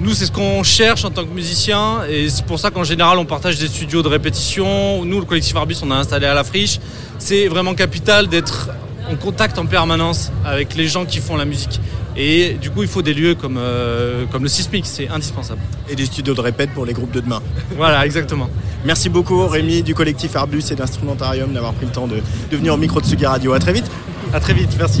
Nous, 0.00 0.14
c'est 0.14 0.26
ce 0.26 0.32
qu'on 0.32 0.62
cherche 0.62 1.04
en 1.04 1.10
tant 1.10 1.24
que 1.24 1.34
musicien 1.34 2.04
et 2.08 2.28
c'est 2.30 2.44
pour 2.44 2.60
ça 2.60 2.70
qu'en 2.70 2.84
général, 2.84 3.18
on 3.18 3.24
partage 3.24 3.58
des 3.58 3.66
studios 3.66 4.02
de 4.02 4.08
répétition. 4.08 5.04
Nous, 5.04 5.18
le 5.18 5.24
collectif 5.26 5.56
Arbus, 5.56 5.76
on 5.82 5.90
a 5.90 5.96
installé 5.96 6.26
à 6.26 6.34
la 6.34 6.44
friche. 6.44 6.78
C'est 7.18 7.48
vraiment 7.48 7.74
capital 7.74 8.28
d'être 8.28 8.70
en 9.10 9.16
contact 9.16 9.58
en 9.58 9.66
permanence 9.66 10.30
avec 10.44 10.76
les 10.76 10.86
gens 10.86 11.04
qui 11.04 11.18
font 11.18 11.36
la 11.36 11.44
musique. 11.44 11.80
Et 12.16 12.54
du 12.60 12.70
coup, 12.70 12.82
il 12.82 12.88
faut 12.88 13.02
des 13.02 13.12
lieux 13.12 13.34
comme, 13.34 13.56
euh, 13.58 14.24
comme 14.30 14.44
le 14.44 14.48
Sismic, 14.48 14.86
c'est 14.86 15.08
indispensable. 15.08 15.60
Et 15.88 15.96
des 15.96 16.06
studios 16.06 16.34
de 16.34 16.40
répète 16.40 16.70
pour 16.70 16.84
les 16.84 16.92
groupes 16.92 17.12
de 17.12 17.20
demain. 17.20 17.42
Voilà, 17.76 18.06
exactement. 18.06 18.48
Merci 18.84 19.08
beaucoup 19.08 19.46
Rémi 19.46 19.82
du 19.82 19.94
collectif 19.94 20.36
Arbus 20.36 20.62
et 20.70 20.74
d'Instrumentarium 20.76 21.52
d'avoir 21.52 21.72
pris 21.74 21.86
le 21.86 21.92
temps 21.92 22.06
de, 22.06 22.16
de 22.50 22.56
venir 22.56 22.74
au 22.74 22.76
micro 22.76 23.00
de 23.00 23.06
Sugi 23.06 23.26
Radio. 23.26 23.52
À 23.52 23.58
très 23.58 23.72
vite. 23.72 23.90
À 24.32 24.38
très 24.38 24.52
vite, 24.52 24.70
merci. 24.78 25.00